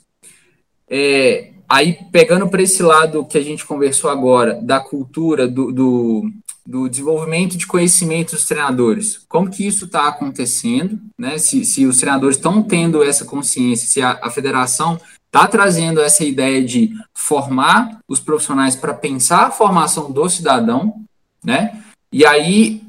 É, 0.89 1.51
aí, 1.69 1.99
pegando 2.11 2.47
para 2.47 2.63
esse 2.63 2.81
lado 2.81 3.23
que 3.23 3.37
a 3.37 3.43
gente 3.43 3.67
conversou 3.67 4.09
agora, 4.09 4.59
da 4.63 4.79
cultura, 4.79 5.47
do, 5.47 5.71
do, 5.71 6.31
do 6.67 6.89
desenvolvimento 6.89 7.57
de 7.57 7.67
conhecimento 7.67 8.31
dos 8.31 8.45
treinadores, 8.45 9.23
como 9.29 9.51
que 9.51 9.67
isso 9.67 9.85
está 9.85 10.07
acontecendo, 10.07 10.99
né? 11.17 11.37
Se, 11.37 11.63
se 11.63 11.85
os 11.85 11.97
treinadores 11.97 12.37
estão 12.37 12.63
tendo 12.63 13.03
essa 13.03 13.23
consciência, 13.23 13.87
se 13.87 14.01
a, 14.01 14.19
a 14.21 14.31
federação 14.31 14.99
está 15.27 15.47
trazendo 15.47 16.01
essa 16.01 16.23
ideia 16.23 16.63
de 16.63 16.91
formar 17.13 17.99
os 18.07 18.19
profissionais 18.19 18.75
para 18.75 18.93
pensar 18.93 19.47
a 19.47 19.51
formação 19.51 20.11
do 20.11 20.27
cidadão, 20.27 21.03
né? 21.43 21.83
E 22.11 22.25
aí 22.25 22.81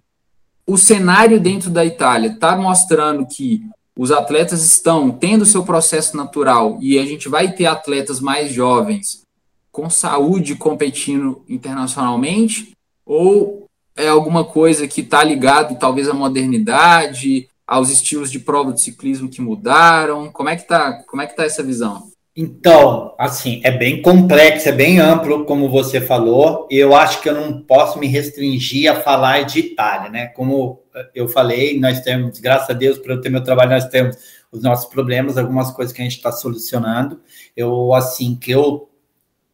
o 0.67 0.79
cenário 0.79 1.39
dentro 1.39 1.69
da 1.69 1.85
Itália 1.85 2.31
está 2.31 2.57
mostrando 2.57 3.27
que 3.27 3.63
os 3.97 4.11
atletas 4.11 4.65
estão 4.65 5.11
tendo 5.11 5.47
seu 5.47 5.65
processo 5.65 6.17
natural 6.17 6.79
e 6.81 6.99
a 6.99 7.05
gente 7.05 7.29
vai 7.29 7.53
ter 7.53 7.67
atletas 7.67 8.21
mais 8.21 8.53
jovens 8.53 9.23
com 9.71 9.91
saúde 9.91 10.55
competindo 10.55 11.43
internacionalmente 11.49 12.73
ou 13.05 13.66
é 13.97 14.09
alguma 14.09 14.45
coisa 14.45 14.87
que 14.87 15.01
está 15.01 15.25
ligado 15.25 15.79
talvez 15.79 16.09
à 16.09 16.15
modernidade, 16.15 17.49
aos 17.67 17.91
estilos 17.91 18.31
de 18.31 18.39
prova 18.39 18.73
de 18.73 18.81
ciclismo 18.81 19.29
que 19.29 19.41
mudaram? 19.41 20.31
Como 20.31 20.49
é 20.49 20.57
que 20.57 20.67
tá, 20.67 21.03
como 21.09 21.23
é 21.23 21.27
que 21.27 21.35
tá 21.35 21.45
essa 21.45 21.63
visão? 21.63 22.11
Então, 22.39 23.15
assim, 23.19 23.63
é 23.65 23.71
bem 23.71 24.03
complexo, 24.03 24.69
é 24.69 24.73
bem 24.73 24.99
amplo, 24.99 25.47
como 25.47 25.71
você 25.71 26.03
falou. 26.03 26.69
Eu 26.71 26.95
acho 26.95 27.23
que 27.23 27.31
eu 27.31 27.35
não 27.35 27.63
posso 27.63 27.99
me 27.99 28.07
restringir 28.07 28.93
a 28.93 29.01
falar 29.01 29.47
de 29.47 29.61
Itália, 29.61 30.11
né? 30.11 30.27
Como 30.27 30.83
eu 31.15 31.27
falei, 31.29 31.81
nós 31.81 32.01
temos, 32.01 32.39
graças 32.39 32.69
a 32.69 32.75
Deus, 32.75 32.99
para 32.99 33.15
eu 33.15 33.23
ter 33.23 33.31
meu 33.31 33.43
trabalho, 33.43 33.71
nós 33.71 33.89
temos 33.89 34.19
os 34.53 34.63
nossos 34.63 34.85
problemas, 34.85 35.39
algumas 35.39 35.71
coisas 35.71 35.95
que 35.95 36.03
a 36.03 36.05
gente 36.05 36.19
está 36.19 36.31
solucionando. 36.31 37.23
Eu, 37.57 37.95
assim, 37.95 38.37
que 38.37 38.51
eu 38.51 38.91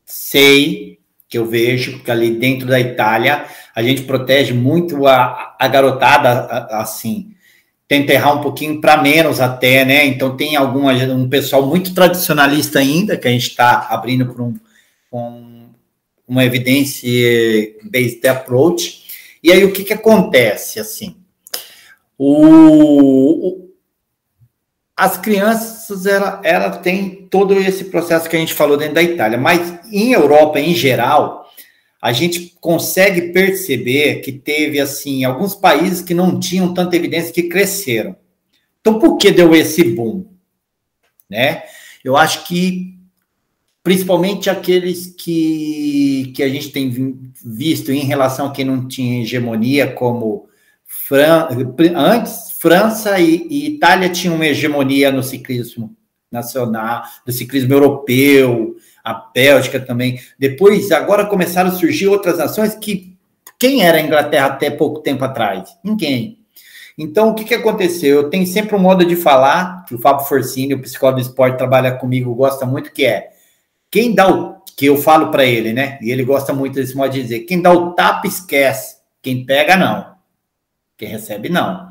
sei, 0.05 0.99
que 1.33 1.39
eu 1.39 1.47
vejo, 1.47 2.01
que 2.01 2.11
ali 2.11 2.33
dentro 2.33 2.68
da 2.68 2.78
Itália, 2.78 3.47
a 3.74 3.83
gente 3.83 4.03
protege 4.03 4.53
muito 4.53 5.07
a, 5.07 5.57
a 5.59 5.66
garotada, 5.66 6.66
assim, 6.78 7.33
tenta 7.89 8.12
errar 8.12 8.35
um 8.35 8.43
pouquinho 8.43 8.83
para 8.83 9.01
menos 9.01 9.41
até, 9.41 9.83
né? 9.83 10.05
Então 10.05 10.37
tem 10.37 10.57
alguma, 10.57 10.93
um 10.93 11.30
pessoal 11.30 11.66
muito 11.66 11.95
tradicionalista 11.95 12.80
ainda, 12.80 13.16
que 13.16 13.26
a 13.26 13.30
gente 13.30 13.49
está 13.49 13.87
abrindo 13.89 14.26
para 14.26 14.43
um, 14.43 14.55
um, 15.11 15.70
uma 16.28 16.45
evidência-based 16.45 18.28
approach. 18.28 19.05
E 19.43 19.51
aí 19.51 19.64
o 19.64 19.72
que, 19.72 19.85
que 19.85 19.95
acontece, 19.95 20.78
assim? 20.78 21.16
O, 22.18 23.70
as 24.97 25.16
crianças, 25.16 26.07
ela, 26.07 26.40
ela 26.45 26.70
tem 26.70 27.26
todo 27.30 27.55
esse 27.55 27.84
processo 27.84 28.28
que 28.28 28.36
a 28.36 28.38
gente 28.38 28.55
falou 28.55 28.76
dentro 28.76 28.95
da 28.95 29.03
Itália, 29.03 29.38
mas 29.38 29.80
em 29.90 30.12
Europa, 30.12 30.61
em 30.61 30.74
geral, 30.74 31.51
a 32.01 32.12
gente 32.12 32.55
consegue 32.61 33.32
perceber 33.32 34.20
que 34.20 34.32
teve 34.32 34.80
assim 34.80 35.24
alguns 35.24 35.55
países 35.55 36.03
que 36.03 36.12
não 36.12 36.38
tinham 36.38 36.74
tanta 36.74 36.97
evidência 36.97 37.32
que 37.32 37.45
cresceram. 37.45 38.16
Então, 38.80 38.99
por 38.99 39.16
que 39.16 39.30
deu 39.30 39.55
esse 39.55 39.84
boom? 39.84 40.26
Né? 41.30 41.62
Eu 42.05 42.16
acho 42.16 42.45
que 42.45 42.93
principalmente 43.82 44.49
aqueles 44.49 45.07
que, 45.07 46.32
que 46.36 46.43
a 46.43 46.49
gente 46.49 46.70
tem 46.70 46.90
visto 47.45 47.90
em 47.90 48.05
relação 48.05 48.47
a 48.47 48.53
quem 48.53 48.64
não 48.64 48.86
tinha 48.86 49.22
hegemonia, 49.22 49.93
como 49.93 50.49
Fran... 51.09 51.49
antes 51.97 52.53
França 52.59 53.18
e, 53.18 53.47
e 53.49 53.66
Itália 53.74 54.11
tinham 54.11 54.36
uma 54.36 54.47
hegemonia 54.47 55.11
no 55.11 55.22
ciclismo 55.22 55.97
nacional, 56.30 57.03
do 57.26 57.32
ciclismo 57.32 57.72
europeu, 57.72 58.76
a 59.03 59.14
Bélgica 59.34 59.80
também. 59.80 60.20
Depois, 60.38 60.93
agora 60.93 61.26
começaram 61.26 61.70
a 61.70 61.74
surgir 61.74 62.09
outras 62.09 62.38
nações 62.38 62.74
que 62.74 63.16
quem 63.59 63.82
era 63.82 63.99
a 63.99 64.01
Inglaterra 64.01 64.47
até 64.47 64.70
pouco 64.70 65.01
tempo 65.01 65.24
atrás? 65.24 65.76
Ninguém. 65.82 66.38
Então, 66.97 67.30
o 67.30 67.34
que, 67.34 67.45
que 67.45 67.55
aconteceu? 67.55 68.16
Eu 68.16 68.30
tenho 68.30 68.47
sempre 68.47 68.76
um 68.76 68.78
modo 68.78 69.05
de 69.05 69.16
falar, 69.16 69.84
que 69.86 69.95
o 69.95 69.99
Fábio 69.99 70.26
Forcini, 70.26 70.74
o 70.74 70.82
psicólogo 70.82 71.20
do 71.20 71.26
esporte, 71.26 71.59
trabalha 71.59 71.93
comigo, 71.93 72.34
gosta 72.34 72.66
muito, 72.66 72.93
que 72.93 73.05
é 73.05 73.30
quem 73.90 74.14
dá 74.14 74.30
o 74.30 74.57
que 74.76 74.86
eu 74.86 74.97
falo 74.97 75.30
para 75.30 75.45
ele, 75.45 75.72
né? 75.72 75.99
E 76.01 76.11
ele 76.11 76.24
gosta 76.24 76.53
muito 76.53 76.74
desse 76.74 76.97
modo 76.97 77.12
de 77.12 77.22
dizer: 77.22 77.40
quem 77.40 77.61
dá 77.61 77.72
o 77.72 77.93
tapa 77.93 78.26
esquece, 78.26 78.97
quem 79.20 79.45
pega 79.45 79.76
não, 79.76 80.11
quem 81.03 81.09
recebe 81.09 81.48
não. 81.48 81.88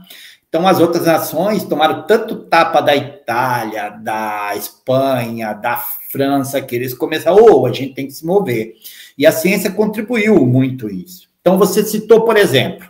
Então, 0.47 0.66
as 0.66 0.80
outras 0.80 1.05
nações 1.05 1.66
tomaram 1.66 2.03
tanto 2.03 2.36
tapa 2.45 2.82
da 2.82 2.95
Itália, 2.95 3.89
da 3.89 4.53
Espanha, 4.55 5.53
da 5.53 5.78
França, 6.09 6.62
que 6.62 6.76
eles 6.76 6.93
começaram, 6.93 7.38
oh, 7.41 7.66
a 7.66 7.74
gente 7.74 7.93
tem 7.93 8.07
que 8.07 8.14
se 8.14 8.26
mover. 8.26 8.74
E 9.18 9.26
a 9.26 9.32
ciência 9.32 9.72
contribuiu 9.72 10.45
muito 10.45 10.89
isso. 10.89 11.30
Então, 11.41 11.57
você 11.57 11.84
citou, 11.84 12.24
por 12.24 12.38
exemplo, 12.38 12.88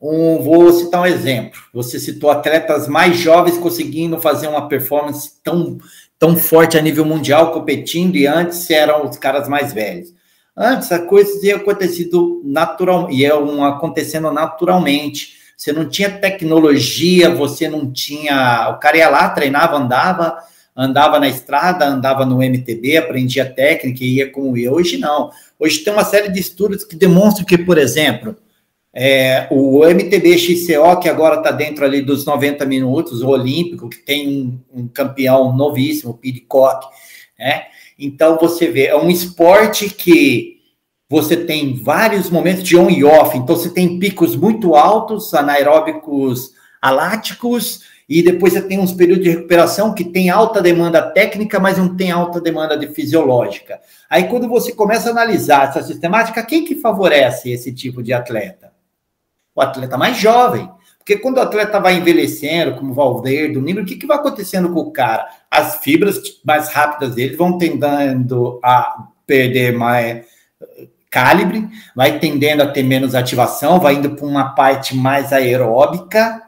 um, 0.00 0.42
vou 0.42 0.72
citar 0.72 1.02
um 1.02 1.06
exemplo. 1.06 1.60
Você 1.72 2.00
citou 2.00 2.30
atletas 2.30 2.88
mais 2.88 3.16
jovens 3.16 3.58
conseguindo 3.58 4.20
fazer 4.20 4.48
uma 4.48 4.68
performance 4.68 5.32
tão, 5.44 5.78
tão 6.18 6.36
forte 6.36 6.76
a 6.76 6.82
nível 6.82 7.04
mundial, 7.04 7.52
competindo, 7.52 8.16
e 8.16 8.26
antes 8.26 8.68
eram 8.70 9.08
os 9.08 9.16
caras 9.16 9.48
mais 9.48 9.72
velhos. 9.72 10.12
Antes 10.56 10.92
a 10.92 10.98
coisa 11.00 11.40
tinha 11.40 11.56
acontecido 11.56 12.42
natural, 12.44 13.10
e 13.10 13.24
é 13.24 13.34
um, 13.34 13.64
acontecendo 13.64 14.30
naturalmente 14.30 15.42
você 15.62 15.72
não 15.72 15.88
tinha 15.88 16.10
tecnologia, 16.10 17.32
você 17.32 17.68
não 17.68 17.92
tinha. 17.92 18.68
O 18.70 18.80
cara 18.80 18.96
ia 18.96 19.08
lá, 19.08 19.28
treinava, 19.28 19.76
andava, 19.76 20.36
andava 20.76 21.20
na 21.20 21.28
estrada, 21.28 21.86
andava 21.86 22.26
no 22.26 22.42
MTB, 22.42 22.96
aprendia 22.96 23.48
técnica 23.48 24.02
e 24.02 24.16
ia 24.16 24.32
como 24.32 24.56
eu. 24.56 24.72
Hoje 24.72 24.98
não. 24.98 25.30
Hoje 25.60 25.78
tem 25.78 25.92
uma 25.92 26.02
série 26.02 26.30
de 26.30 26.40
estudos 26.40 26.84
que 26.84 26.96
demonstram 26.96 27.46
que, 27.46 27.56
por 27.56 27.78
exemplo, 27.78 28.36
é, 28.92 29.46
o 29.52 29.86
MTB 29.86 30.36
XCO, 30.36 30.98
que 31.00 31.08
agora 31.08 31.36
está 31.36 31.52
dentro 31.52 31.84
ali 31.84 32.02
dos 32.02 32.24
90 32.24 32.66
minutos, 32.66 33.22
o 33.22 33.28
Olímpico, 33.28 33.88
que 33.88 33.98
tem 33.98 34.28
um, 34.74 34.80
um 34.80 34.88
campeão 34.88 35.56
novíssimo, 35.56 36.10
o 36.10 36.18
Pidcock, 36.18 36.88
né? 37.38 37.66
Então, 38.04 38.36
você 38.36 38.68
vê, 38.68 38.86
é 38.86 38.96
um 38.96 39.08
esporte 39.08 39.88
que 39.88 40.60
você 41.08 41.36
tem 41.36 41.80
vários 41.80 42.28
momentos 42.28 42.64
de 42.64 42.76
on 42.76 42.90
e 42.90 43.04
off, 43.04 43.36
então 43.36 43.54
você 43.54 43.70
tem 43.70 43.98
picos 43.98 44.34
muito 44.34 44.74
altos, 44.74 45.32
anaeróbicos 45.34 46.52
aláticos, 46.80 47.82
e 48.08 48.22
depois 48.22 48.54
você 48.54 48.62
tem 48.62 48.80
uns 48.80 48.92
períodos 48.92 49.22
de 49.22 49.30
recuperação 49.30 49.94
que 49.94 50.04
tem 50.04 50.30
alta 50.30 50.60
demanda 50.60 51.00
técnica, 51.00 51.60
mas 51.60 51.78
não 51.78 51.96
tem 51.96 52.10
alta 52.10 52.40
demanda 52.40 52.76
de 52.76 52.88
fisiológica. 52.88 53.80
Aí 54.10 54.24
quando 54.24 54.48
você 54.48 54.72
começa 54.72 55.08
a 55.08 55.12
analisar 55.12 55.68
essa 55.68 55.82
sistemática, 55.82 56.42
quem 56.42 56.64
que 56.64 56.74
favorece 56.74 57.50
esse 57.50 57.72
tipo 57.72 58.02
de 58.02 58.12
atleta? 58.12 58.72
O 59.54 59.60
atleta 59.60 59.96
mais 59.96 60.16
jovem. 60.16 60.68
Porque 61.02 61.16
quando 61.16 61.38
o 61.38 61.40
atleta 61.40 61.80
vai 61.80 61.96
envelhecendo, 61.96 62.76
como 62.76 62.92
o 62.92 62.94
Valverde, 62.94 63.58
o 63.58 63.60
nível, 63.60 63.82
o 63.82 63.86
que, 63.86 63.96
que 63.96 64.06
vai 64.06 64.16
acontecendo 64.16 64.72
com 64.72 64.80
o 64.80 64.92
cara? 64.92 65.26
As 65.50 65.78
fibras 65.82 66.20
mais 66.44 66.68
rápidas 66.68 67.16
dele 67.16 67.34
vão 67.34 67.58
tendendo 67.58 68.60
a 68.62 69.08
perder 69.26 69.72
mais 69.76 70.24
calibre, 71.10 71.68
vai 71.96 72.20
tendendo 72.20 72.62
a 72.62 72.68
ter 72.68 72.84
menos 72.84 73.16
ativação, 73.16 73.80
vai 73.80 73.94
indo 73.94 74.10
para 74.10 74.24
uma 74.24 74.54
parte 74.54 74.96
mais 74.96 75.32
aeróbica, 75.32 76.40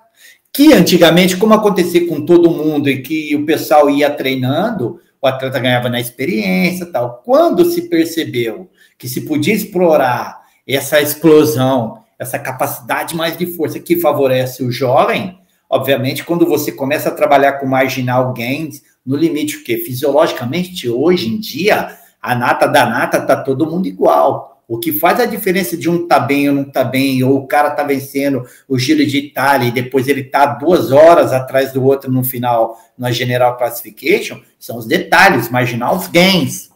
que 0.53 0.73
antigamente, 0.73 1.37
como 1.37 1.53
acontecia 1.53 2.07
com 2.07 2.25
todo 2.25 2.49
mundo 2.49 2.89
e 2.89 3.03
que 3.03 3.35
o 3.35 3.45
pessoal 3.45 3.91
ia 3.91 4.09
treinando, 4.09 5.01
o 5.21 5.27
atleta 5.27 5.59
ganhava 5.59 5.89
na 5.89 5.99
experiência 5.99 6.87
tal. 6.87 7.23
Quando 7.25 7.65
se 7.65 7.89
percebeu 7.89 8.71
que 8.97 9.09
se 9.09 9.23
podia 9.23 9.53
explorar 9.53 10.45
essa 10.67 11.01
explosão, 11.01 12.04
essa 12.19 12.39
capacidade 12.39 13.17
mais 13.17 13.37
de 13.37 13.47
força 13.47 13.79
que 13.81 14.01
favorece 14.01 14.63
o 14.63 14.71
jovem, 14.71 15.39
Obviamente, 15.75 16.23
quando 16.23 16.47
você 16.47 16.71
começa 16.71 17.09
a 17.09 17.13
trabalhar 17.13 17.55
com 17.55 17.67
marginal 17.67 18.33
gains, 18.33 18.81
no 19.05 19.17
limite, 19.17 19.57
o 19.57 19.65
quê? 19.65 19.79
Fisiologicamente, 19.79 20.89
hoje 20.89 21.29
em 21.29 21.39
dia, 21.39 21.99
a 22.23 22.33
nata 22.35 22.69
da 22.69 22.87
nata 22.87 23.21
tá 23.21 23.43
todo 23.43 23.69
mundo 23.69 23.89
igual. 23.89 24.63
O 24.69 24.79
que 24.79 24.93
faz 24.93 25.19
a 25.19 25.27
diferença 25.27 25.77
de 25.77 25.91
um 25.91 26.07
tá 26.07 26.21
bem 26.21 26.49
ou 26.49 26.55
não 26.55 26.65
tá 26.65 26.85
bem, 26.85 27.25
ou 27.25 27.39
o 27.39 27.47
cara 27.49 27.71
tá 27.71 27.83
vencendo 27.83 28.45
o 28.69 28.79
Giro 28.79 29.05
de 29.05 29.19
Itália 29.19 29.67
e 29.67 29.73
depois 29.73 30.07
ele 30.07 30.23
tá 30.23 30.47
duas 30.47 30.93
horas 30.93 31.33
atrás 31.33 31.73
do 31.73 31.85
outro 31.85 32.09
no 32.09 32.23
final 32.23 32.79
na 32.97 33.11
General 33.11 33.57
Classification, 33.57 34.41
são 34.59 34.79
os 34.79 34.87
detalhes, 34.87 35.51
marginal 35.51 35.99
gains. 36.11 36.71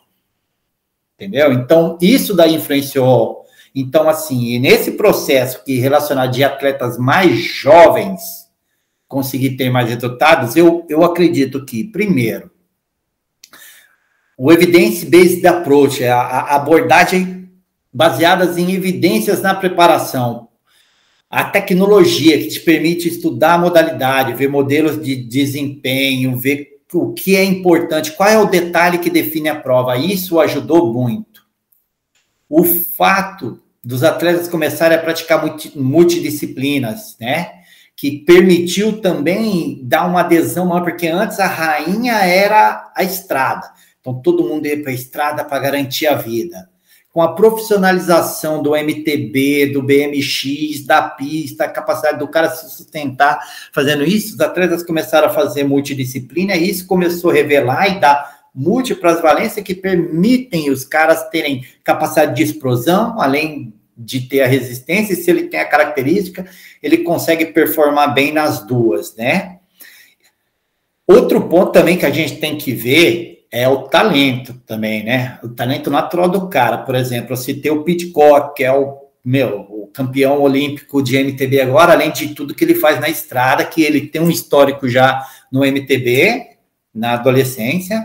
Entendeu? 1.15 1.53
Então, 1.53 1.97
isso 2.03 2.35
daí 2.35 2.57
influenciou. 2.57 3.38
Então, 3.81 4.09
assim, 4.09 4.59
nesse 4.59 4.93
processo 4.93 5.63
que 5.65 5.79
relacionado 5.79 6.33
de 6.33 6.43
atletas 6.43 6.99
mais 6.99 7.39
jovens 7.39 8.21
conseguir 9.07 9.57
ter 9.57 9.71
mais 9.71 9.89
resultados, 9.89 10.57
eu, 10.57 10.85
eu 10.89 11.05
acredito 11.05 11.65
que, 11.65 11.85
primeiro, 11.85 12.51
o 14.37 14.51
evidence-based 14.51 15.47
approach, 15.47 16.05
a, 16.05 16.19
a 16.19 16.57
abordagem 16.57 17.51
baseadas 17.93 18.59
em 18.59 18.73
evidências 18.73 19.43
na 19.43 19.55
preparação. 19.55 20.49
A 21.31 21.45
tecnologia 21.45 22.37
que 22.37 22.49
te 22.49 22.61
permite 22.61 23.07
estudar 23.07 23.55
a 23.55 23.59
modalidade, 23.59 24.35
ver 24.35 24.49
modelos 24.49 25.01
de 25.01 25.15
desempenho, 25.15 26.37
ver 26.37 26.81
o 26.93 27.13
que 27.13 27.37
é 27.37 27.45
importante, 27.45 28.13
qual 28.13 28.29
é 28.29 28.39
o 28.39 28.47
detalhe 28.47 28.99
que 28.99 29.11
define 29.11 29.49
a 29.49 29.61
prova. 29.61 29.97
Isso 29.97 30.41
ajudou 30.41 30.93
muito. 30.93 31.47
O 32.49 32.65
fato 32.65 33.63
dos 33.85 34.03
atletas 34.03 34.49
começarem 34.49 34.97
a 34.97 35.01
praticar 35.01 35.43
multidisciplinas, 35.75 37.17
né? 37.21 37.53
Que 37.97 38.19
permitiu 38.19 39.01
também 39.01 39.81
dar 39.83 40.07
uma 40.07 40.21
adesão 40.21 40.67
maior, 40.67 40.85
porque 40.85 41.09
antes 41.09 41.41
a 41.41 41.47
rainha 41.47 42.15
era 42.15 42.93
a 42.95 43.03
estrada. 43.03 43.71
Então 44.01 44.21
todo 44.21 44.45
mundo 44.45 44.67
ia 44.67 44.81
para 44.81 44.91
a 44.91 44.95
estrada 44.95 45.45
para 45.45 45.59
garantir 45.59 46.07
a 46.07 46.15
vida 46.15 46.69
com 47.19 47.23
a 47.23 47.35
profissionalização 47.35 48.63
do 48.63 48.77
MTB, 48.77 49.73
do 49.73 49.83
BMX, 49.83 50.87
da 50.87 51.03
pista, 51.03 51.65
a 51.65 51.69
capacidade 51.69 52.19
do 52.19 52.29
cara 52.29 52.49
se 52.49 52.71
sustentar 52.71 53.41
fazendo 53.73 54.05
isso, 54.05 54.35
os 54.35 54.41
atletas 54.41 54.85
começaram 54.85 55.27
a 55.27 55.33
fazer 55.33 55.65
multidisciplina 55.65 56.55
e 56.55 56.71
isso 56.71 56.87
começou 56.87 57.31
a 57.31 57.35
revelar 57.35 57.89
e 57.89 57.99
dar 57.99 58.38
múltiplas 58.55 59.21
valências 59.21 59.65
que 59.65 59.75
permitem 59.75 60.71
os 60.71 60.85
caras 60.85 61.29
terem 61.31 61.65
capacidade 61.85 62.35
de 62.35 62.43
explosão, 62.43 63.21
além 63.21 63.73
de 63.97 64.21
ter 64.21 64.43
a 64.43 64.47
resistência, 64.47 65.13
e 65.13 65.17
se 65.17 65.31
ele 65.31 65.45
tem 65.45 65.59
a 65.59 65.69
característica, 65.69 66.47
ele 66.83 66.99
consegue 66.99 67.47
performar 67.47 68.15
bem 68.15 68.33
nas 68.33 68.65
duas, 68.65 69.17
né? 69.17 69.59
Outro 71.07 71.41
ponto 71.49 71.73
também 71.73 71.97
que 71.97 72.07
a 72.07 72.11
gente 72.11 72.37
tem 72.37 72.57
que 72.57 72.73
ver 72.73 73.47
é 73.51 73.67
o 73.67 73.85
talento 73.85 74.55
também, 74.67 75.03
né? 75.03 75.39
O 75.43 75.49
talento 75.49 75.91
natural 75.91 76.29
do 76.29 76.49
cara. 76.49 76.79
Por 76.79 76.95
exemplo, 76.95 77.33
eu 77.33 77.37
citei 77.37 77.71
o 77.71 77.83
Pitcock, 77.83 78.55
que 78.55 78.63
é 78.63 78.73
o 78.73 78.99
meu, 79.25 79.67
o 79.71 79.87
campeão 79.93 80.41
olímpico 80.41 81.03
de 81.03 81.17
MTB 81.17 81.61
agora, 81.61 81.93
além 81.93 82.13
de 82.13 82.35
tudo 82.35 82.55
que 82.55 82.65
ele 82.65 82.75
faz 82.75 83.01
na 83.01 83.09
estrada, 83.09 83.65
que 83.65 83.83
ele 83.83 84.07
tem 84.07 84.21
um 84.21 84.31
histórico 84.31 84.89
já 84.89 85.23
no 85.51 85.65
MTB, 85.65 86.59
na 86.95 87.15
adolescência, 87.15 88.03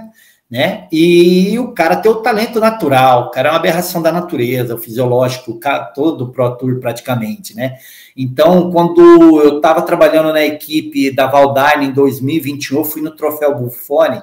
né? 0.53 0.87
E 0.91 1.57
o 1.57 1.71
cara 1.71 1.95
tem 1.95 2.11
o 2.11 2.21
talento 2.21 2.59
natural, 2.59 3.23
o 3.23 3.31
cara 3.31 3.49
é 3.49 3.51
uma 3.51 3.57
aberração 3.57 4.03
da 4.03 4.11
natureza, 4.11 4.75
o 4.75 4.77
fisiológico, 4.77 5.59
todo 5.95 6.25
o 6.25 6.31
Pro 6.31 6.55
Tour 6.55 6.79
praticamente, 6.79 7.55
né? 7.55 7.77
Então, 8.15 8.71
quando 8.71 9.01
eu 9.41 9.55
estava 9.55 9.81
trabalhando 9.81 10.31
na 10.31 10.45
equipe 10.45 11.09
da 11.09 11.25
Valdarne 11.25 11.87
em 11.87 11.91
2021, 11.91 12.77
eu 12.77 12.85
fui 12.85 13.01
no 13.01 13.15
Troféu 13.15 13.57
Buffoni, 13.57 14.21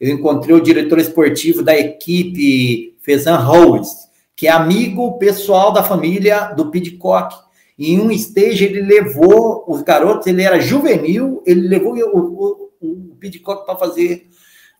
eu 0.00 0.14
encontrei 0.14 0.54
o 0.54 0.62
diretor 0.62 1.00
esportivo 1.00 1.64
da 1.64 1.76
equipe 1.76 2.96
Fezan 3.02 3.44
Howes, 3.44 4.08
que 4.36 4.46
é 4.46 4.52
amigo 4.52 5.18
pessoal 5.18 5.72
da 5.72 5.82
família 5.82 6.52
do 6.54 6.70
Pidcock. 6.70 7.34
Em 7.76 7.98
um 7.98 8.12
stage, 8.12 8.66
ele 8.66 8.82
levou 8.82 9.64
os 9.66 9.82
garotos, 9.82 10.28
ele 10.28 10.42
era 10.42 10.60
juvenil, 10.60 11.42
ele 11.44 11.66
levou 11.66 11.96
o, 11.96 12.70
o, 12.80 13.10
o 13.12 13.16
Pidcock 13.18 13.66
para 13.66 13.74
fazer 13.74 14.28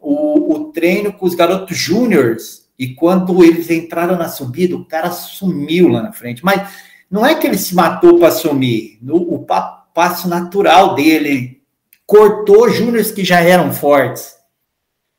o, 0.03 0.53
o, 0.53 0.73
treino 0.73 1.13
com 1.13 1.25
os 1.25 1.35
garotos 1.35 1.77
júniores. 1.77 2.69
E 2.79 2.95
quando 2.95 3.45
eles 3.45 3.71
entraram 3.71 4.17
na 4.17 4.29
subida, 4.29 4.77
o 4.77 4.85
cara 4.85 5.11
sumiu 5.11 5.89
lá 5.89 6.03
na 6.03 6.13
frente. 6.13 6.45
Mas 6.45 6.69
não 7.11 7.25
é 7.25 7.35
que 7.35 7.47
ele 7.47 7.59
se 7.59 7.75
matou 7.75 8.19
para 8.19 8.31
sumir, 8.31 8.99
o, 9.09 9.37
o 9.37 9.47
passo 9.95 10.29
natural 10.29 10.95
dele 10.95 11.63
cortou 12.07 12.69
júniores 12.69 13.11
que 13.11 13.25
já 13.25 13.41
eram 13.41 13.73
fortes. 13.73 14.35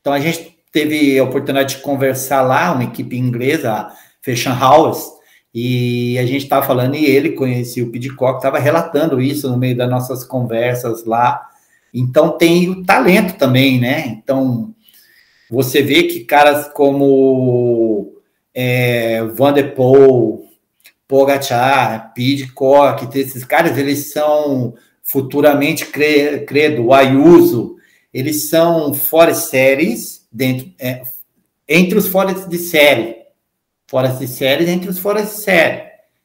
Então 0.01 0.11
a 0.11 0.19
gente 0.19 0.57
teve 0.71 1.17
a 1.17 1.23
oportunidade 1.23 1.77
de 1.77 1.81
conversar 1.81 2.41
lá, 2.41 2.71
uma 2.71 2.83
equipe 2.83 3.17
inglesa, 3.17 3.71
a 3.71 3.93
Fashion 4.21 4.53
House, 4.53 5.13
e 5.53 6.17
a 6.17 6.25
gente 6.25 6.43
estava 6.43 6.65
falando, 6.65 6.95
e 6.95 7.05
ele 7.05 7.33
conhecia 7.33 7.83
o 7.83 7.91
Pidcock, 7.91 8.37
estava 8.37 8.57
relatando 8.57 9.21
isso 9.21 9.49
no 9.49 9.57
meio 9.57 9.77
das 9.77 9.89
nossas 9.89 10.23
conversas 10.23 11.05
lá. 11.05 11.47
Então 11.93 12.37
tem 12.37 12.69
o 12.69 12.83
talento 12.83 13.37
também, 13.37 13.79
né? 13.79 14.07
Então 14.07 14.73
você 15.49 15.81
vê 15.81 16.03
que 16.03 16.21
caras 16.21 16.67
como 16.73 18.13
é, 18.53 19.23
Van 19.23 19.53
der 19.53 19.75
Poel, 19.75 20.43
Pogacar, 21.07 22.13
Pidcock, 22.13 23.07
esses 23.19 23.43
caras, 23.43 23.77
eles 23.77 24.11
são 24.11 24.73
futuramente, 25.03 25.85
credo, 25.85 26.85
o 26.85 26.93
Ayuso, 26.93 27.75
eles 28.13 28.49
são 28.49 28.93
fora 28.93 29.33
séries, 29.33 30.27
dentro, 30.31 30.71
é, 30.79 31.03
entre 31.67 31.97
os 31.97 32.07
fora 32.07 32.33
de 32.33 32.57
série. 32.57 33.17
Fora 33.87 34.07
de 34.07 34.27
séries 34.27 34.69
entre 34.69 34.89
os 34.89 34.97
fora 34.97 35.21
de 35.21 35.29
série. 35.29 35.83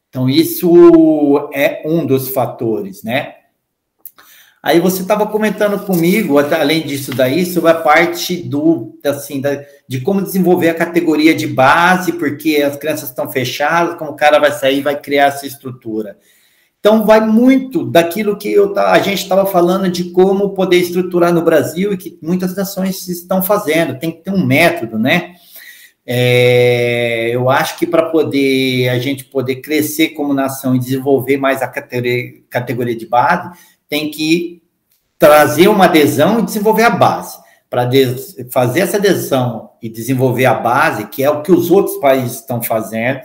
Então, 0.09 0.29
isso 0.29 1.51
é 1.53 1.83
um 1.85 2.07
dos 2.07 2.31
fatores, 2.31 3.03
né? 3.03 3.35
Aí 4.69 4.81
você 4.81 5.01
estava 5.01 5.27
comentando 5.27 5.83
comigo, 5.87 6.39
além 6.39 6.83
disso 6.83 7.15
daí, 7.15 7.47
sobre 7.47 7.71
a 7.71 7.75
parte 7.75 8.37
do, 8.37 8.99
assim, 9.03 9.41
da, 9.41 9.65
de 9.89 10.03
como 10.03 10.21
desenvolver 10.21 10.69
a 10.69 10.75
categoria 10.75 11.35
de 11.35 11.47
base, 11.47 12.13
porque 12.13 12.57
as 12.57 12.77
crianças 12.77 13.09
estão 13.09 13.33
fechadas, 13.33 13.97
como 13.97 14.11
o 14.11 14.15
cara 14.15 14.39
vai 14.39 14.53
sair 14.53 14.83
vai 14.83 15.01
criar 15.01 15.29
essa 15.29 15.47
estrutura. 15.47 16.19
Então, 16.79 17.07
vai 17.07 17.19
muito 17.19 17.83
daquilo 17.83 18.37
que 18.37 18.53
eu, 18.53 18.79
a 18.79 18.99
gente 18.99 19.23
estava 19.23 19.47
falando 19.47 19.91
de 19.91 20.11
como 20.11 20.51
poder 20.51 20.77
estruturar 20.77 21.33
no 21.33 21.41
Brasil 21.41 21.95
e 21.95 21.97
que 21.97 22.19
muitas 22.21 22.55
nações 22.55 23.09
estão 23.09 23.43
fazendo. 23.43 23.99
Tem 23.99 24.11
que 24.11 24.19
ter 24.19 24.33
um 24.33 24.45
método, 24.45 24.99
né? 24.99 25.33
É, 26.05 27.31
eu 27.33 27.49
acho 27.49 27.79
que 27.79 27.87
para 27.87 28.11
poder 28.11 28.91
a 28.91 28.99
gente 28.99 29.25
poder 29.25 29.57
crescer 29.63 30.11
como 30.11 30.35
nação 30.35 30.77
e 30.77 30.79
desenvolver 30.79 31.39
mais 31.39 31.63
a 31.63 31.69
categoria, 31.69 32.35
categoria 32.51 32.97
de 32.97 33.07
base, 33.07 33.51
tem 33.89 34.11
que 34.11 34.63
trazer 35.19 35.69
uma 35.69 35.87
adesão 35.87 36.39
e 36.39 36.43
desenvolver 36.43 36.85
a 36.85 36.91
base. 36.91 37.37
Para 37.69 37.91
fazer 38.51 38.81
essa 38.81 38.97
adesão 38.97 39.71
e 39.83 39.89
desenvolver 39.89 40.47
a 40.47 40.55
base, 40.55 41.07
que 41.07 41.23
é 41.23 41.31
o 41.31 41.43
que 41.43 41.53
os 41.53 41.71
outros 41.71 41.97
países 41.99 42.39
estão 42.39 42.63
fazendo, 42.63 43.21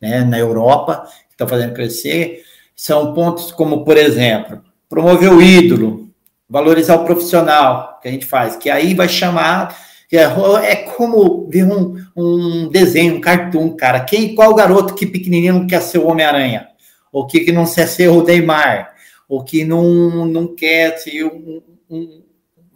né, 0.00 0.22
na 0.22 0.38
Europa, 0.38 1.04
estão 1.30 1.48
fazendo 1.48 1.72
crescer, 1.72 2.42
são 2.74 3.14
pontos 3.14 3.50
como, 3.52 3.84
por 3.84 3.96
exemplo, 3.96 4.62
promover 4.88 5.32
o 5.32 5.40
ídolo, 5.40 6.10
valorizar 6.48 6.96
o 6.96 7.04
profissional 7.04 7.98
que 8.02 8.08
a 8.08 8.10
gente 8.10 8.26
faz, 8.26 8.56
que 8.56 8.68
aí 8.68 8.94
vai 8.94 9.08
chamar. 9.08 9.76
É, 10.12 10.22
é 10.70 10.76
como 10.76 11.48
ver 11.48 11.64
um, 11.64 11.96
um 12.14 12.68
desenho, 12.68 13.16
um 13.16 13.20
cartoon, 13.20 13.74
cara. 13.74 14.00
Quem, 14.00 14.34
qual 14.34 14.54
garoto 14.54 14.94
que 14.94 15.06
pequenininho 15.06 15.54
não 15.54 15.66
quer 15.66 15.80
ser 15.82 15.98
o 15.98 16.06
Homem-Aranha? 16.06 16.68
Ou 17.10 17.26
que, 17.26 17.40
que 17.40 17.50
não 17.50 17.64
quer 17.64 17.88
ser 17.88 18.08
o 18.08 18.22
Neymar? 18.22 18.94
Ou 19.28 19.42
que 19.42 19.64
não, 19.64 20.24
não 20.26 20.54
quer 20.54 20.96
ser 20.98 21.24
um, 21.24 21.62
um, 21.90 22.22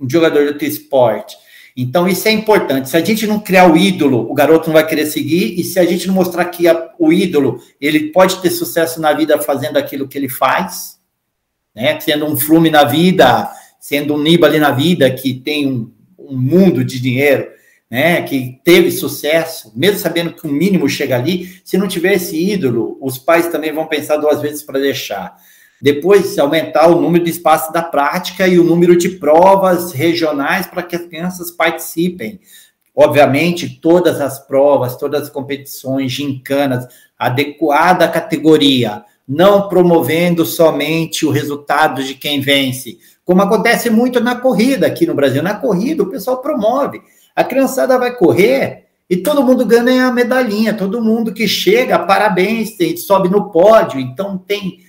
um 0.00 0.10
jogador 0.10 0.56
de 0.56 0.66
esporte? 0.66 1.36
Então, 1.76 2.08
isso 2.08 2.26
é 2.28 2.32
importante. 2.32 2.88
Se 2.88 2.96
a 2.96 3.04
gente 3.04 3.26
não 3.26 3.38
criar 3.38 3.70
o 3.70 3.76
ídolo, 3.76 4.30
o 4.30 4.34
garoto 4.34 4.66
não 4.66 4.74
vai 4.74 4.86
querer 4.86 5.06
seguir, 5.06 5.58
e 5.58 5.64
se 5.64 5.78
a 5.78 5.84
gente 5.84 6.06
não 6.06 6.14
mostrar 6.14 6.44
que 6.46 6.68
a, 6.68 6.90
o 6.98 7.12
ídolo 7.12 7.60
ele 7.80 8.10
pode 8.10 8.40
ter 8.40 8.50
sucesso 8.50 9.00
na 9.00 9.12
vida 9.12 9.38
fazendo 9.38 9.76
aquilo 9.76 10.08
que 10.08 10.18
ele 10.18 10.28
faz, 10.28 10.98
né? 11.74 11.98
sendo 12.00 12.26
um 12.26 12.36
Flume 12.36 12.70
na 12.70 12.84
vida, 12.84 13.50
sendo 13.78 14.14
um 14.14 14.22
Nibali 14.22 14.58
na 14.58 14.72
vida, 14.72 15.10
que 15.10 15.34
tem 15.34 15.66
um, 15.66 15.90
um 16.18 16.36
mundo 16.36 16.84
de 16.84 17.00
dinheiro, 17.00 17.48
né? 17.90 18.22
que 18.22 18.60
teve 18.64 18.90
sucesso, 18.90 19.72
mesmo 19.74 19.98
sabendo 19.98 20.32
que 20.32 20.46
o 20.46 20.52
mínimo 20.52 20.88
chega 20.88 21.16
ali, 21.16 21.60
se 21.64 21.78
não 21.78 21.88
tiver 21.88 22.14
esse 22.14 22.36
ídolo, 22.36 22.98
os 23.00 23.16
pais 23.16 23.48
também 23.48 23.72
vão 23.72 23.86
pensar 23.86 24.16
duas 24.16 24.42
vezes 24.42 24.62
para 24.62 24.80
deixar. 24.80 25.36
Depois, 25.80 26.38
aumentar 26.38 26.88
o 26.88 27.00
número 27.00 27.24
de 27.24 27.30
espaços 27.30 27.72
da 27.72 27.82
prática 27.82 28.46
e 28.46 28.58
o 28.58 28.64
número 28.64 28.96
de 28.96 29.08
provas 29.10 29.92
regionais 29.92 30.66
para 30.66 30.82
que 30.82 30.94
as 30.94 31.06
crianças 31.06 31.50
participem. 31.50 32.40
Obviamente, 32.94 33.80
todas 33.80 34.20
as 34.20 34.38
provas, 34.46 34.96
todas 34.96 35.22
as 35.22 35.30
competições, 35.30 36.12
gincanas, 36.12 36.86
adequada 37.18 38.04
à 38.04 38.08
categoria, 38.08 39.04
não 39.26 39.68
promovendo 39.68 40.44
somente 40.44 41.24
o 41.24 41.30
resultado 41.30 42.02
de 42.02 42.14
quem 42.14 42.40
vence, 42.40 42.98
Como 43.24 43.40
acontece 43.40 43.88
muito 43.88 44.18
na 44.18 44.34
corrida 44.34 44.88
aqui 44.88 45.06
no 45.06 45.14
Brasil. 45.14 45.40
Na 45.40 45.54
corrida, 45.54 46.02
o 46.02 46.10
pessoal 46.10 46.38
promove. 46.38 47.00
A 47.34 47.44
criançada 47.44 47.96
vai 47.96 48.16
correr 48.16 48.86
e 49.08 49.16
todo 49.16 49.44
mundo 49.44 49.64
ganha 49.64 50.06
a 50.06 50.12
medalhinha. 50.12 50.74
Todo 50.74 51.00
mundo 51.00 51.32
que 51.32 51.46
chega, 51.46 51.96
parabéns, 51.96 52.76
sobe 52.98 53.28
no 53.28 53.50
pódio. 53.50 54.00
Então, 54.00 54.36
tem. 54.36 54.80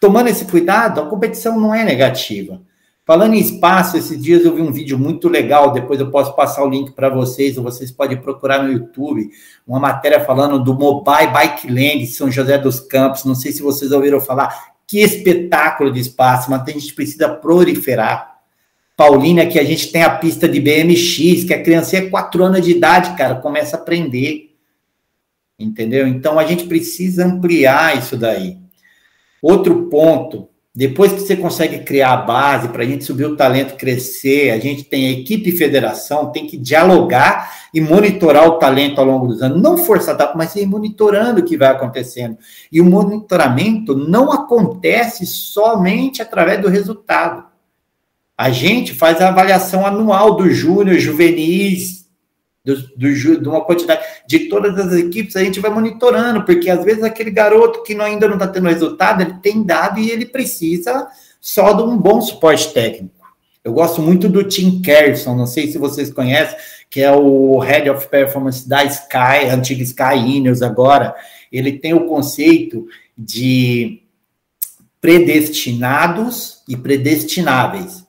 Tomando 0.00 0.28
esse 0.28 0.46
cuidado, 0.46 0.98
a 0.98 1.06
competição 1.06 1.60
não 1.60 1.74
é 1.74 1.84
negativa. 1.84 2.62
Falando 3.04 3.34
em 3.34 3.40
espaço, 3.40 3.98
esses 3.98 4.22
dias 4.22 4.44
eu 4.44 4.54
vi 4.54 4.62
um 4.62 4.72
vídeo 4.72 4.98
muito 4.98 5.28
legal, 5.28 5.72
depois 5.72 6.00
eu 6.00 6.10
posso 6.10 6.34
passar 6.34 6.64
o 6.64 6.70
link 6.70 6.92
para 6.92 7.10
vocês, 7.10 7.58
ou 7.58 7.64
vocês 7.64 7.90
podem 7.90 8.16
procurar 8.16 8.62
no 8.62 8.72
YouTube, 8.72 9.28
uma 9.66 9.78
matéria 9.78 10.20
falando 10.20 10.62
do 10.62 10.72
Mobile 10.72 11.26
Bike 11.32 11.66
Land 11.66 12.06
São 12.06 12.30
José 12.30 12.56
dos 12.56 12.80
Campos, 12.80 13.24
não 13.24 13.34
sei 13.34 13.52
se 13.52 13.60
vocês 13.60 13.92
ouviram 13.92 14.20
falar, 14.20 14.74
que 14.86 15.00
espetáculo 15.00 15.92
de 15.92 16.00
espaço, 16.00 16.50
mas 16.50 16.62
a 16.62 16.70
gente 16.70 16.94
precisa 16.94 17.28
proliferar. 17.28 18.38
Paulina, 18.96 19.44
que 19.44 19.58
a 19.58 19.64
gente 19.64 19.90
tem 19.90 20.02
a 20.02 20.16
pista 20.16 20.48
de 20.48 20.60
BMX, 20.60 21.44
que 21.44 21.52
a 21.52 21.62
criança 21.62 21.96
é 21.96 22.08
quatro 22.08 22.44
anos 22.44 22.64
de 22.64 22.70
idade, 22.70 23.16
cara, 23.16 23.34
começa 23.34 23.76
a 23.76 23.80
aprender. 23.80 24.54
Entendeu? 25.58 26.06
Então 26.06 26.38
a 26.38 26.44
gente 26.44 26.64
precisa 26.64 27.26
ampliar 27.26 27.98
isso 27.98 28.16
daí. 28.16 28.59
Outro 29.42 29.86
ponto, 29.86 30.48
depois 30.74 31.12
que 31.12 31.20
você 31.20 31.36
consegue 31.36 31.80
criar 31.80 32.12
a 32.12 32.16
base 32.18 32.68
para 32.68 32.82
a 32.82 32.86
gente 32.86 33.04
subir 33.04 33.24
o 33.24 33.36
talento, 33.36 33.76
crescer, 33.76 34.50
a 34.50 34.58
gente 34.58 34.84
tem 34.84 35.10
equipe 35.10 35.50
e 35.50 35.56
federação, 35.56 36.30
tem 36.30 36.46
que 36.46 36.56
dialogar 36.56 37.52
e 37.74 37.80
monitorar 37.80 38.46
o 38.46 38.58
talento 38.58 39.00
ao 39.00 39.04
longo 39.04 39.26
dos 39.26 39.42
anos. 39.42 39.60
Não 39.60 39.76
forçar, 39.78 40.16
mas 40.36 40.54
ir 40.54 40.66
monitorando 40.66 41.40
o 41.40 41.44
que 41.44 41.56
vai 41.56 41.68
acontecendo. 41.68 42.38
E 42.70 42.80
o 42.80 42.84
monitoramento 42.84 43.96
não 43.96 44.30
acontece 44.30 45.26
somente 45.26 46.22
através 46.22 46.60
do 46.60 46.68
resultado. 46.68 47.44
A 48.38 48.50
gente 48.50 48.94
faz 48.94 49.20
a 49.20 49.28
avaliação 49.28 49.84
anual 49.84 50.36
do 50.36 50.48
júnior, 50.48 50.98
juvenis, 50.98 51.99
do, 52.74 53.40
de 53.40 53.48
uma 53.48 53.64
quantidade 53.64 54.02
de 54.26 54.48
todas 54.48 54.78
as 54.78 54.92
equipes, 54.92 55.36
a 55.36 55.44
gente 55.44 55.60
vai 55.60 55.70
monitorando, 55.70 56.44
porque 56.44 56.70
às 56.70 56.84
vezes 56.84 57.02
aquele 57.02 57.30
garoto 57.30 57.82
que 57.82 57.94
não, 57.94 58.04
ainda 58.04 58.26
não 58.26 58.34
está 58.34 58.48
tendo 58.48 58.68
resultado, 58.68 59.22
ele 59.22 59.34
tem 59.42 59.62
dado 59.62 59.98
e 59.98 60.10
ele 60.10 60.26
precisa 60.26 61.08
só 61.40 61.72
de 61.72 61.82
um 61.82 61.96
bom 61.96 62.20
suporte 62.20 62.72
técnico. 62.72 63.14
Eu 63.62 63.72
gosto 63.72 64.00
muito 64.00 64.28
do 64.28 64.42
Tim 64.42 64.80
Kerrison, 64.80 65.36
não 65.36 65.46
sei 65.46 65.66
se 65.70 65.76
vocês 65.76 66.10
conhecem, 66.10 66.56
que 66.88 67.00
é 67.00 67.12
o 67.12 67.58
Head 67.58 67.90
of 67.90 68.08
Performance 68.08 68.68
da 68.68 68.84
Sky, 68.84 69.46
antiga 69.50 69.82
Sky 69.82 70.16
Ineos 70.16 70.62
agora. 70.62 71.14
Ele 71.52 71.78
tem 71.78 71.92
o 71.92 72.06
conceito 72.06 72.86
de 73.16 74.02
predestinados 75.00 76.62
e 76.68 76.76
predestináveis. 76.76 78.04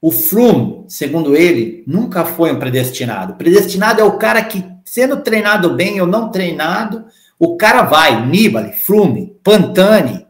O 0.00 0.12
Froome, 0.12 0.84
segundo 0.88 1.36
ele, 1.36 1.82
nunca 1.86 2.24
foi 2.24 2.52
um 2.52 2.58
predestinado. 2.58 3.34
Predestinado 3.34 4.00
é 4.00 4.04
o 4.04 4.16
cara 4.16 4.42
que, 4.44 4.64
sendo 4.84 5.18
treinado 5.22 5.74
bem 5.74 6.00
ou 6.00 6.06
não 6.06 6.30
treinado, 6.30 7.04
o 7.38 7.56
cara 7.56 7.82
vai. 7.82 8.24
Nibali, 8.26 8.72
Froome, 8.72 9.36
Pantani, 9.42 10.26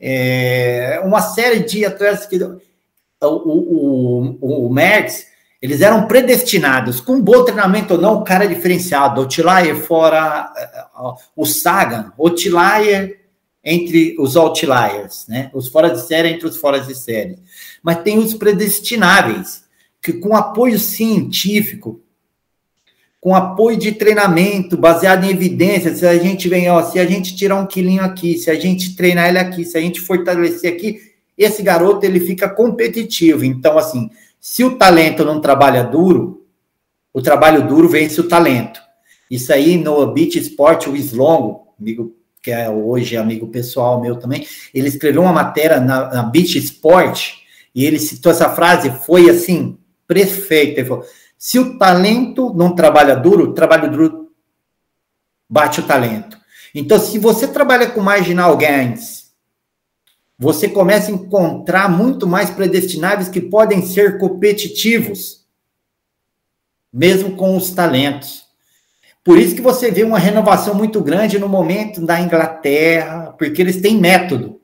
é, 0.00 1.00
uma 1.04 1.20
série 1.20 1.60
de 1.60 1.84
atletas 1.84 2.26
que. 2.26 2.42
O, 2.42 3.26
o, 3.26 4.38
o, 4.40 4.66
o 4.66 4.74
eles 5.62 5.80
eram 5.80 6.06
predestinados. 6.06 7.00
Com 7.00 7.22
bom 7.22 7.42
treinamento 7.42 7.94
ou 7.94 8.00
não, 8.00 8.16
o 8.16 8.24
cara 8.24 8.44
é 8.44 8.48
diferenciado. 8.48 9.22
O 9.22 9.28
Tilayer 9.28 9.76
fora. 9.76 10.52
O 11.34 11.46
Sagan, 11.46 12.12
o 12.18 12.28
Tilayer 12.28 13.20
entre 13.64 14.14
os 14.18 14.36
outliers, 14.36 15.24
né? 15.26 15.50
Os 15.54 15.68
fora 15.68 15.88
de 15.88 16.00
série 16.00 16.28
entre 16.28 16.46
os 16.46 16.58
fora 16.58 16.80
de 16.80 16.94
série 16.94 17.38
mas 17.84 18.02
tem 18.02 18.18
os 18.18 18.32
predestináveis, 18.32 19.64
que 20.00 20.14
com 20.14 20.34
apoio 20.34 20.78
científico, 20.78 22.00
com 23.20 23.34
apoio 23.34 23.76
de 23.76 23.92
treinamento, 23.92 24.74
baseado 24.74 25.24
em 25.24 25.30
evidências, 25.30 25.98
se 25.98 26.06
a 26.06 26.16
gente 26.16 26.48
vem, 26.48 26.70
ó, 26.70 26.82
se 26.82 26.98
a 26.98 27.04
gente 27.04 27.36
tirar 27.36 27.56
um 27.56 27.66
quilinho 27.66 28.02
aqui, 28.02 28.38
se 28.38 28.50
a 28.50 28.54
gente 28.54 28.96
treinar 28.96 29.28
ele 29.28 29.38
aqui, 29.38 29.66
se 29.66 29.76
a 29.76 29.80
gente 29.82 30.00
fortalecer 30.00 30.72
aqui, 30.72 30.98
esse 31.36 31.62
garoto 31.62 32.06
ele 32.06 32.20
fica 32.20 32.48
competitivo. 32.48 33.44
Então, 33.44 33.78
assim, 33.78 34.10
se 34.40 34.64
o 34.64 34.76
talento 34.76 35.22
não 35.22 35.40
trabalha 35.40 35.84
duro, 35.84 36.46
o 37.12 37.20
trabalho 37.20 37.66
duro 37.66 37.88
vence 37.88 38.18
o 38.18 38.28
talento. 38.28 38.80
Isso 39.30 39.52
aí 39.52 39.76
no 39.76 40.06
Beach 40.06 40.38
Sport, 40.38 40.86
o 40.86 40.96
Slongo, 40.96 41.68
amigo 41.78 42.14
que 42.42 42.50
é 42.50 42.68
hoje 42.68 43.16
amigo 43.16 43.46
pessoal 43.46 44.02
meu 44.02 44.16
também, 44.16 44.46
ele 44.74 44.88
escreveu 44.88 45.22
uma 45.22 45.32
matéria 45.32 45.80
na, 45.80 46.12
na 46.12 46.22
Beach 46.24 46.58
Sport, 46.58 47.43
e 47.74 47.84
ele 47.84 47.98
citou 47.98 48.30
essa 48.30 48.48
frase, 48.50 48.90
foi 49.04 49.28
assim, 49.28 49.78
perfeita. 50.06 50.80
Ele 50.80 50.88
falou: 50.88 51.04
se 51.36 51.58
o 51.58 51.76
talento 51.76 52.54
não 52.54 52.74
trabalha 52.74 53.16
duro, 53.16 53.50
o 53.50 53.54
trabalho 53.54 53.90
duro 53.90 54.32
bate 55.48 55.80
o 55.80 55.86
talento. 55.86 56.38
Então, 56.74 56.98
se 56.98 57.18
você 57.18 57.48
trabalha 57.48 57.90
com 57.90 58.00
marginal 58.00 58.56
gains, 58.56 59.32
você 60.38 60.68
começa 60.68 61.10
a 61.10 61.14
encontrar 61.14 61.88
muito 61.88 62.26
mais 62.26 62.50
predestináveis 62.50 63.28
que 63.28 63.40
podem 63.40 63.82
ser 63.82 64.18
competitivos, 64.18 65.46
mesmo 66.92 67.36
com 67.36 67.56
os 67.56 67.70
talentos. 67.70 68.44
Por 69.22 69.38
isso 69.38 69.54
que 69.54 69.62
você 69.62 69.90
vê 69.90 70.02
uma 70.02 70.18
renovação 70.18 70.74
muito 70.74 71.00
grande 71.00 71.38
no 71.38 71.48
momento 71.48 72.04
da 72.04 72.20
Inglaterra, 72.20 73.34
porque 73.38 73.62
eles 73.62 73.80
têm 73.80 73.96
método. 73.96 74.60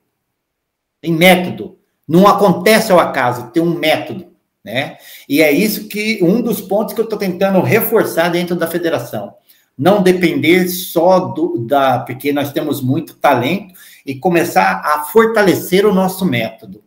Tem 1.01 1.13
método. 1.13 1.80
Não 2.11 2.27
acontece 2.27 2.91
ao 2.91 2.99
acaso, 2.99 3.53
tem 3.53 3.63
um 3.63 3.79
método, 3.79 4.27
né? 4.65 4.97
E 5.29 5.41
é 5.41 5.53
isso 5.53 5.87
que 5.87 6.19
um 6.21 6.43
dos 6.43 6.61
pontos 6.61 6.93
que 6.93 7.01
eu 7.01 7.05
estou 7.05 7.17
tentando 7.17 7.61
reforçar 7.61 8.29
dentro 8.31 8.57
da 8.57 8.67
federação. 8.67 9.35
Não 9.79 10.03
depender 10.03 10.67
só 10.67 11.21
do, 11.21 11.57
da. 11.57 12.01
Porque 12.01 12.33
nós 12.33 12.53
temos 12.53 12.83
muito 12.83 13.15
talento 13.15 13.75
e 14.05 14.17
começar 14.17 14.83
a 14.85 15.05
fortalecer 15.05 15.87
o 15.87 15.95
nosso 15.95 16.25
método 16.25 16.83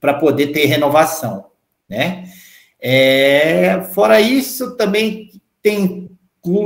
para 0.00 0.14
poder 0.14 0.48
ter 0.48 0.66
renovação, 0.66 1.46
né? 1.88 2.24
É, 2.80 3.80
fora 3.94 4.20
isso, 4.20 4.76
também 4.76 5.30
tem 5.62 6.10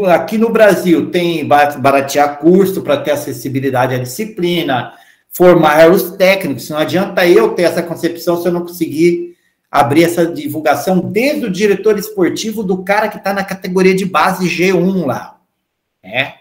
aqui 0.08 0.36
no 0.38 0.50
Brasil 0.50 1.10
tem 1.10 1.46
baratear 1.46 2.38
curso 2.38 2.82
para 2.82 2.98
ter 2.98 3.12
acessibilidade 3.12 3.94
à 3.94 3.98
disciplina, 3.98 4.92
formar 5.30 5.90
os 5.90 6.12
técnicos. 6.12 6.68
Não 6.68 6.78
adianta 6.78 7.26
eu 7.26 7.54
ter 7.54 7.62
essa 7.62 7.82
concepção 7.82 8.40
se 8.40 8.48
eu 8.48 8.52
não 8.52 8.62
conseguir 8.62 9.36
abrir 9.70 10.04
essa 10.04 10.26
divulgação 10.26 10.98
desde 10.98 11.46
o 11.46 11.50
diretor 11.50 11.96
esportivo 11.98 12.62
do 12.62 12.82
cara 12.82 13.08
que 13.08 13.18
está 13.18 13.32
na 13.32 13.44
categoria 13.44 13.94
de 13.94 14.04
base 14.04 14.48
G1 14.48 15.06
lá. 15.06 15.40
Né? 16.02 16.34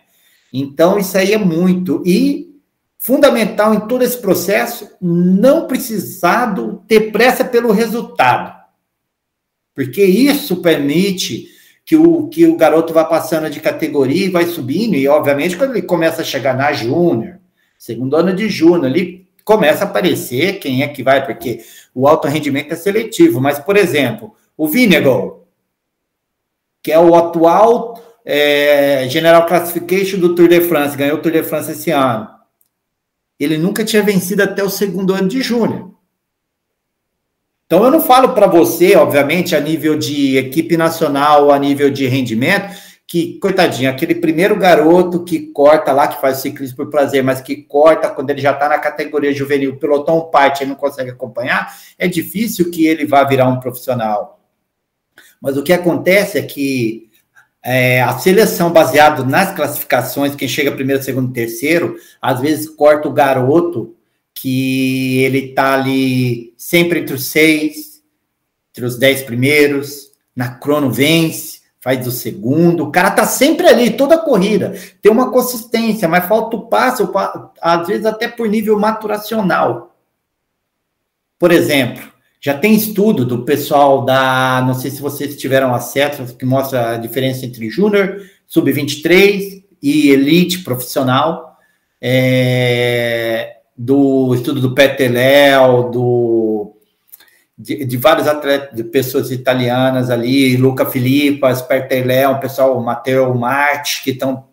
Então, 0.51 0.97
isso 0.97 1.15
aí 1.17 1.33
é 1.33 1.37
muito. 1.37 2.01
E 2.05 2.49
fundamental 2.97 3.73
em 3.73 3.81
todo 3.81 4.03
esse 4.03 4.17
processo, 4.17 4.89
não 4.99 5.67
precisado 5.67 6.83
ter 6.87 7.11
pressa 7.11 7.45
pelo 7.45 7.71
resultado. 7.71 8.57
Porque 9.75 10.03
isso 10.03 10.57
permite 10.57 11.47
que 11.85 11.95
o, 11.95 12.27
que 12.27 12.45
o 12.45 12.57
garoto 12.57 12.93
vá 12.93 13.05
passando 13.05 13.49
de 13.49 13.59
categoria 13.59 14.25
e 14.25 14.29
vai 14.29 14.45
subindo, 14.45 14.95
e 14.95 15.07
obviamente 15.07 15.55
quando 15.55 15.71
ele 15.71 15.81
começa 15.81 16.21
a 16.21 16.25
chegar 16.25 16.55
na 16.55 16.73
júnior, 16.73 17.38
segundo 17.79 18.17
ano 18.17 18.35
de 18.35 18.49
junho, 18.49 18.83
ali 18.83 19.25
começa 19.45 19.85
a 19.85 19.87
aparecer 19.87 20.59
quem 20.59 20.83
é 20.83 20.87
que 20.89 21.01
vai, 21.01 21.25
porque 21.25 21.63
o 21.95 22.07
alto 22.07 22.27
rendimento 22.27 22.73
é 22.73 22.75
seletivo. 22.75 23.39
Mas, 23.39 23.57
por 23.57 23.77
exemplo, 23.77 24.35
o 24.55 24.67
Vinegal, 24.67 25.47
que 26.83 26.91
é 26.91 26.99
o 26.99 27.15
atual 27.15 27.99
é, 28.25 29.07
General 29.09 29.45
Classification 29.45 30.19
do 30.19 30.35
Tour 30.35 30.49
de 30.49 30.61
France, 30.61 30.95
ganhou 30.95 31.17
o 31.17 31.21
Tour 31.21 31.31
de 31.31 31.41
France 31.41 31.71
esse 31.71 31.89
ano. 31.89 32.29
Ele 33.39 33.57
nunca 33.57 33.85
tinha 33.85 34.03
vencido 34.03 34.43
até 34.43 34.61
o 34.61 34.69
segundo 34.69 35.13
ano 35.13 35.29
de 35.29 35.41
junho. 35.41 35.95
Então, 37.65 37.83
eu 37.83 37.91
não 37.91 38.01
falo 38.01 38.33
para 38.33 38.47
você, 38.47 38.95
obviamente, 38.95 39.55
a 39.55 39.59
nível 39.59 39.97
de 39.97 40.37
equipe 40.37 40.75
nacional, 40.75 41.51
a 41.51 41.57
nível 41.57 41.89
de 41.89 42.07
rendimento, 42.07 42.75
que, 43.09 43.39
coitadinho, 43.39 43.89
aquele 43.89 44.13
primeiro 44.13 44.55
garoto 44.55 45.23
que 45.23 45.47
corta 45.47 45.91
lá, 45.91 46.07
que 46.07 46.21
faz 46.21 46.37
ciclismo 46.37 46.77
por 46.77 46.91
prazer, 46.91 47.23
mas 47.23 47.41
que 47.41 47.55
corta 47.55 48.07
quando 48.07 48.29
ele 48.29 48.39
já 48.39 48.51
está 48.51 48.69
na 48.69 48.77
categoria 48.77 49.33
juvenil, 49.33 49.77
pelotão 49.77 50.29
parte, 50.29 50.61
ele 50.61 50.69
não 50.69 50.77
consegue 50.77 51.09
acompanhar, 51.09 51.75
é 51.97 52.07
difícil 52.07 52.69
que 52.69 52.85
ele 52.85 53.07
vá 53.07 53.23
virar 53.23 53.49
um 53.49 53.59
profissional. 53.59 54.39
Mas 55.41 55.57
o 55.57 55.63
que 55.63 55.73
acontece 55.73 56.37
é 56.37 56.43
que 56.43 57.09
é, 57.63 57.99
a 57.99 58.15
seleção 58.19 58.71
baseada 58.71 59.23
nas 59.23 59.55
classificações, 59.55 60.35
quem 60.35 60.47
chega 60.47 60.71
primeiro, 60.71 61.01
segundo, 61.01 61.33
terceiro, 61.33 61.95
às 62.21 62.39
vezes 62.39 62.69
corta 62.69 63.07
o 63.07 63.13
garoto 63.13 63.95
que 64.35 65.23
ele 65.23 65.49
está 65.49 65.73
ali 65.73 66.53
sempre 66.55 66.99
entre 66.99 67.15
os 67.15 67.25
seis, 67.25 68.03
entre 68.69 68.85
os 68.85 68.99
dez 68.99 69.23
primeiros, 69.23 70.11
na 70.35 70.49
crono 70.49 70.91
vence, 70.91 71.58
faz 71.81 72.05
o 72.05 72.11
segundo, 72.11 72.83
o 72.83 72.91
cara 72.91 73.11
tá 73.11 73.25
sempre 73.25 73.67
ali, 73.67 73.91
toda 73.91 74.17
corrida, 74.17 74.73
tem 75.01 75.11
uma 75.11 75.31
consistência, 75.31 76.07
mas 76.07 76.25
falta 76.25 76.57
o 76.57 76.67
passo, 76.67 77.11
às 77.61 77.87
vezes 77.87 78.05
até 78.05 78.27
por 78.27 78.47
nível 78.49 78.77
maturacional. 78.77 79.95
por 81.37 81.51
exemplo, 81.51 82.03
já 82.41 82.57
tem 82.57 82.73
estudo 82.73 83.25
do 83.25 83.43
pessoal 83.43 84.03
da, 84.03 84.61
não 84.65 84.73
sei 84.73 84.91
se 84.91 85.01
vocês 85.01 85.37
tiveram 85.37 85.73
acesso, 85.73 86.35
que 86.35 86.45
mostra 86.45 86.91
a 86.91 86.97
diferença 86.97 87.45
entre 87.45 87.69
júnior, 87.69 88.21
sub-23 88.47 89.63
e 89.81 90.09
elite 90.09 90.59
profissional, 90.59 91.57
é, 92.01 93.57
do 93.77 94.33
estudo 94.35 94.59
do 94.59 94.73
Peteléu, 94.73 95.89
do 95.89 96.78
de, 97.59 97.83
de, 97.83 97.97
vários 97.97 98.25
atletas, 98.25 98.73
de 98.73 98.85
pessoas 98.85 99.31
italianas 99.31 100.09
ali, 100.09 100.55
Luca 100.55 100.85
Filippas, 100.85 101.61
Pertelé, 101.61 102.25
o 102.25 102.39
pessoal, 102.39 102.81
Matteo 102.81 103.35
Marti, 103.35 104.01
que 104.01 104.11
estão 104.11 104.45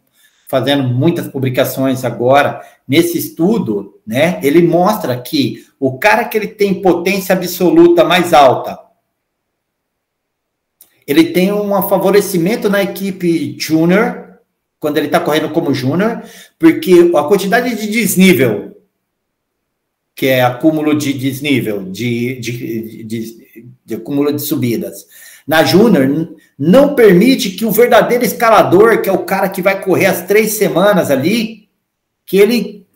fazendo 0.48 0.82
muitas 0.82 1.28
publicações 1.28 2.04
agora. 2.04 2.60
Nesse 2.86 3.16
estudo, 3.16 4.00
né, 4.04 4.40
ele 4.42 4.66
mostra 4.66 5.16
que 5.16 5.64
o 5.78 5.96
cara 5.98 6.24
que 6.24 6.36
ele 6.36 6.48
tem 6.48 6.82
potência 6.82 7.32
absoluta 7.32 8.02
mais 8.02 8.34
alta, 8.34 8.76
ele 11.06 11.30
tem 11.30 11.52
um 11.52 11.70
favorecimento 11.82 12.68
na 12.68 12.82
equipe 12.82 13.56
júnior, 13.56 14.40
quando 14.80 14.98
ele 14.98 15.06
está 15.06 15.20
correndo 15.20 15.50
como 15.50 15.72
júnior, 15.72 16.22
porque 16.58 17.12
a 17.14 17.22
quantidade 17.22 17.72
de 17.76 17.86
desnível 17.86 18.75
que 20.16 20.26
é 20.26 20.42
acúmulo 20.42 20.96
de 20.96 21.12
desnível, 21.12 21.82
de, 21.84 22.40
de, 22.40 23.04
de, 23.04 23.66
de 23.84 23.94
acúmulo 23.94 24.32
de 24.32 24.40
subidas. 24.40 25.06
Na 25.46 25.62
Júnior, 25.62 26.34
não 26.58 26.94
permite 26.94 27.50
que 27.50 27.66
o 27.66 27.70
verdadeiro 27.70 28.24
escalador, 28.24 29.02
que 29.02 29.10
é 29.10 29.12
o 29.12 29.24
cara 29.24 29.50
que 29.50 29.60
vai 29.60 29.84
correr 29.84 30.06
as 30.06 30.26
três 30.26 30.54
semanas 30.54 31.10
ali, 31.10 31.68
que 32.24 32.38
ele, 32.38 32.86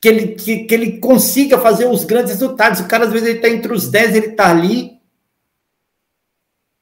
que 0.00 0.08
ele, 0.08 0.26
que, 0.28 0.64
que 0.64 0.74
ele 0.74 0.98
consiga 0.98 1.58
fazer 1.58 1.86
os 1.86 2.02
grandes 2.04 2.32
resultados. 2.32 2.80
O 2.80 2.88
cara, 2.88 3.04
às 3.04 3.12
vezes, 3.12 3.28
ele 3.28 3.36
está 3.36 3.50
entre 3.50 3.72
os 3.74 3.90
10, 3.90 4.16
ele 4.16 4.26
está 4.28 4.50
ali, 4.50 4.92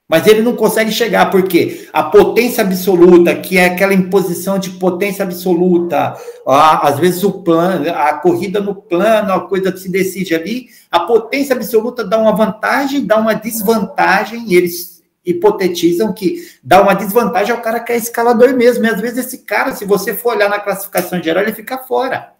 mas 0.09 0.26
ele 0.26 0.40
não 0.40 0.56
consegue 0.56 0.90
chegar, 0.90 1.30
porque 1.30 1.86
a 1.92 2.02
potência 2.02 2.64
absoluta, 2.64 3.34
que 3.34 3.59
é 3.59 3.66
aquela 3.66 3.92
imposição 3.92 4.59
de 4.59 4.70
potência 4.70 5.22
absoluta, 5.22 6.16
às 6.46 6.98
vezes 6.98 7.22
o 7.22 7.42
plano, 7.42 7.90
a 7.90 8.14
corrida 8.14 8.59
no 8.59 8.74
plano, 8.74 9.34
a 9.34 9.46
coisa 9.46 9.70
que 9.70 9.78
se 9.78 9.90
decide 9.90 10.34
ali, 10.34 10.68
a 10.90 11.00
potência 11.00 11.54
absoluta 11.54 12.02
dá 12.02 12.18
uma 12.18 12.34
vantagem, 12.34 13.04
dá 13.04 13.18
uma 13.18 13.34
desvantagem, 13.34 14.44
e 14.48 14.56
eles 14.56 15.02
hipotetizam 15.22 16.11
que 16.11 16.52
dá 16.62 16.80
uma 16.80 16.94
desvantagem 16.94 17.54
ao 17.54 17.61
cara 17.61 17.78
que 17.78 17.92
é 17.92 17.96
escalador 17.98 18.54
mesmo. 18.54 18.86
E 18.86 18.88
às 18.88 18.98
vezes 18.98 19.26
esse 19.26 19.38
cara, 19.38 19.74
se 19.74 19.84
você 19.84 20.14
for 20.14 20.34
olhar 20.34 20.48
na 20.48 20.59
classificação 20.59 21.22
geral, 21.22 21.42
ele 21.42 21.52
fica 21.52 21.76
fora. 21.76 22.32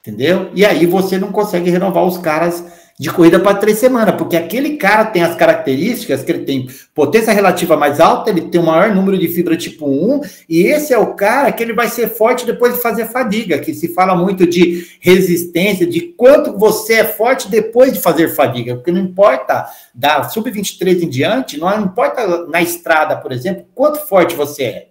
Entendeu? 0.00 0.50
E 0.52 0.66
aí 0.66 0.84
você 0.84 1.16
não 1.16 1.30
consegue 1.30 1.70
renovar 1.70 2.04
os 2.04 2.18
caras 2.18 2.64
de 2.98 3.10
corrida 3.10 3.38
para 3.38 3.58
três 3.58 3.78
semanas, 3.78 4.14
porque 4.14 4.36
aquele 4.36 4.76
cara 4.76 5.04
tem 5.04 5.22
as 5.22 5.34
características 5.36 6.22
que 6.22 6.32
ele 6.32 6.44
tem 6.44 6.66
potência 6.94 7.30
relativa 7.32 7.76
mais 7.76 8.00
alta, 8.00 8.30
ele 8.30 8.42
tem 8.42 8.58
o 8.58 8.64
maior 8.64 8.94
número 8.94 9.18
de 9.18 9.28
fibra 9.28 9.54
tipo 9.54 9.86
1, 9.86 10.22
e 10.48 10.62
esse 10.62 10.94
é 10.94 10.98
o 10.98 11.14
cara 11.14 11.52
que 11.52 11.62
ele 11.62 11.74
vai 11.74 11.88
ser 11.88 12.08
forte 12.08 12.46
depois 12.46 12.74
de 12.74 12.80
fazer 12.80 13.04
fadiga, 13.06 13.58
que 13.58 13.74
se 13.74 13.92
fala 13.92 14.16
muito 14.16 14.46
de 14.46 14.86
resistência, 14.98 15.86
de 15.86 16.00
quanto 16.00 16.56
você 16.56 16.94
é 16.94 17.04
forte 17.04 17.50
depois 17.50 17.92
de 17.92 18.00
fazer 18.00 18.28
fadiga, 18.28 18.76
porque 18.76 18.90
não 18.90 19.00
importa 19.00 19.66
da 19.94 20.24
sub-23 20.24 21.02
em 21.02 21.08
diante, 21.08 21.58
não 21.58 21.82
importa 21.82 22.46
na 22.46 22.62
estrada, 22.62 23.16
por 23.16 23.30
exemplo, 23.30 23.66
quanto 23.74 23.98
forte 24.06 24.34
você 24.34 24.62
é. 24.62 24.88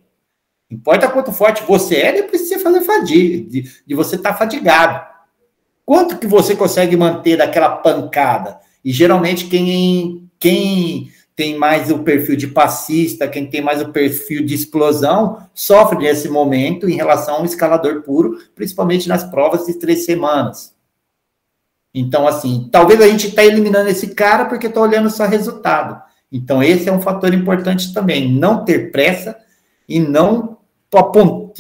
Importa 0.70 1.08
quanto 1.08 1.32
forte 1.32 1.64
você 1.64 1.96
é 1.96 2.12
depois 2.12 2.44
de 2.44 2.50
você 2.50 2.60
fazer 2.60 2.82
fadiga, 2.82 3.50
de, 3.50 3.72
de 3.86 3.96
você 3.96 4.16
estar 4.16 4.34
tá 4.34 4.38
fadigado. 4.38 5.15
Quanto 5.86 6.18
que 6.18 6.26
você 6.26 6.56
consegue 6.56 6.98
manter 6.98 7.38
daquela 7.38 7.70
pancada? 7.70 8.60
E 8.84 8.92
geralmente 8.92 9.46
quem, 9.46 10.28
quem 10.40 11.12
tem 11.36 11.58
mais 11.58 11.92
o 11.92 12.00
perfil 12.00 12.36
de 12.36 12.48
passista, 12.48 13.28
quem 13.28 13.46
tem 13.46 13.62
mais 13.62 13.82
o 13.82 13.90
perfil 13.90 14.44
de 14.44 14.56
explosão, 14.56 15.46
sofre 15.54 16.00
nesse 16.00 16.30
momento 16.30 16.90
em 16.90 16.96
relação 16.96 17.36
ao 17.36 17.46
escalador 17.46 18.02
puro, 18.02 18.38
principalmente 18.56 19.08
nas 19.08 19.24
provas 19.24 19.66
de 19.66 19.78
três 19.78 20.06
semanas. 20.06 20.74
Então, 21.94 22.28
assim, 22.28 22.68
talvez 22.72 23.00
a 23.00 23.08
gente 23.08 23.28
está 23.28 23.46
eliminando 23.46 23.90
esse 23.90 24.16
cara 24.16 24.46
porque 24.46 24.68
está 24.68 24.82
olhando 24.82 25.10
só 25.10 25.26
resultado. 25.26 26.02
Então, 26.32 26.64
esse 26.64 26.90
é 26.90 26.92
um 26.92 27.02
fator 27.02 27.34
importante 27.34 27.94
também. 27.94 28.32
Não 28.32 28.66
ter 28.66 28.92
pressa 28.92 29.38
e 29.88 30.00
não 30.00 30.58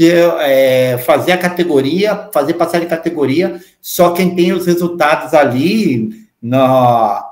é, 0.04 0.98
fazer 1.00 1.32
a 1.32 1.38
categoria, 1.38 2.30
fazer 2.34 2.56
passar 2.56 2.80
de 2.80 2.86
categoria, 2.86 3.60
só 3.82 4.12
quem 4.12 4.36
tem 4.36 4.52
os 4.52 4.66
resultados 4.66 5.34
ali 5.34 6.28
na, 6.42 7.24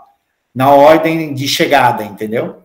na 0.53 0.69
ordem 0.71 1.33
de 1.33 1.47
chegada, 1.47 2.03
entendeu? 2.03 2.63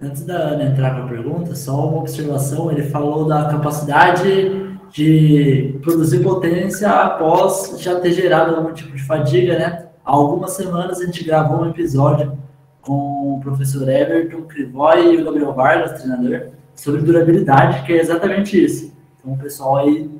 Antes 0.00 0.24
da 0.24 0.34
Ana 0.34 0.64
entrar 0.64 0.94
para 0.94 1.04
a 1.04 1.08
pergunta, 1.08 1.54
só 1.54 1.88
uma 1.88 1.98
observação, 1.98 2.70
ele 2.70 2.84
falou 2.84 3.26
da 3.26 3.46
capacidade 3.46 4.78
de 4.92 5.78
produzir 5.82 6.22
potência 6.22 6.88
após 6.88 7.80
já 7.80 7.98
ter 7.98 8.12
gerado 8.12 8.54
algum 8.54 8.72
tipo 8.72 8.94
de 8.94 9.02
fadiga, 9.02 9.58
né? 9.58 9.86
Há 10.04 10.12
algumas 10.12 10.52
semanas 10.52 11.00
a 11.00 11.04
gente 11.04 11.24
gravou 11.24 11.62
um 11.62 11.70
episódio 11.70 12.38
com 12.80 13.36
o 13.36 13.40
professor 13.40 13.88
Everton 13.88 14.42
Crivoy 14.42 15.14
e 15.14 15.20
o 15.20 15.24
Gabriel 15.24 15.52
Vargas, 15.52 16.00
treinador, 16.00 16.48
sobre 16.74 17.02
durabilidade, 17.02 17.84
que 17.84 17.92
é 17.92 18.00
exatamente 18.00 18.64
isso. 18.64 18.96
Então, 19.18 19.32
o 19.32 19.38
pessoal 19.38 19.76
aí 19.78 20.10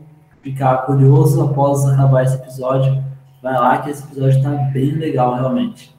ficar 0.43 0.79
curioso 0.79 1.43
após 1.43 1.85
acabar 1.87 2.25
esse 2.25 2.35
episódio, 2.35 3.03
vai 3.43 3.55
lá 3.55 3.79
que 3.79 3.91
esse 3.91 4.03
episódio 4.05 4.39
está 4.39 4.51
bem 4.51 4.93
legal, 4.93 5.35
realmente. 5.35 5.97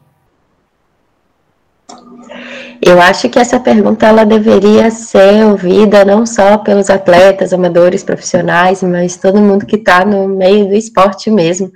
Eu 2.82 3.02
acho 3.02 3.30
que 3.30 3.40
essa 3.40 3.60
pergunta 3.60 4.08
ela 4.08 4.26
deveria 4.26 4.90
ser 4.90 5.46
ouvida 5.46 6.06
não 6.06 6.26
só 6.26 6.58
pelos 6.58 6.90
atletas, 6.90 7.52
amadores, 7.52 8.04
profissionais, 8.04 8.82
mas 8.84 9.18
todo 9.18 9.42
mundo 9.42 9.66
que 9.66 9.76
está 9.76 10.06
no 10.06 10.28
meio 10.28 10.68
do 10.68 10.74
esporte 10.74 11.30
mesmo, 11.30 11.72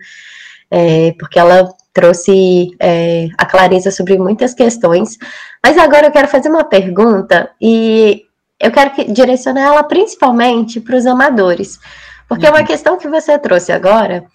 é, 0.72 1.14
porque 1.20 1.40
ela 1.40 1.70
trouxe 1.94 2.72
é, 2.80 3.28
a 3.38 3.46
clareza 3.46 3.92
sobre 3.92 4.18
muitas 4.18 4.54
questões. 4.54 5.18
Mas 5.62 5.78
agora 5.78 6.08
eu 6.08 6.12
quero 6.12 6.28
fazer 6.28 6.50
uma 6.50 6.64
pergunta 6.64 7.50
e 7.62 8.24
eu 8.64 8.72
quero 8.72 8.92
que, 8.92 9.04
direcionar 9.12 9.62
ela 9.62 9.84
principalmente 9.84 10.80
para 10.80 10.96
os 10.96 11.06
amadores, 11.06 11.80
porque 12.28 12.46
uhum. 12.46 12.54
uma 12.54 12.64
questão 12.64 12.98
que 12.98 13.08
você 13.08 13.38
trouxe 13.38 13.72
agora 13.72 14.26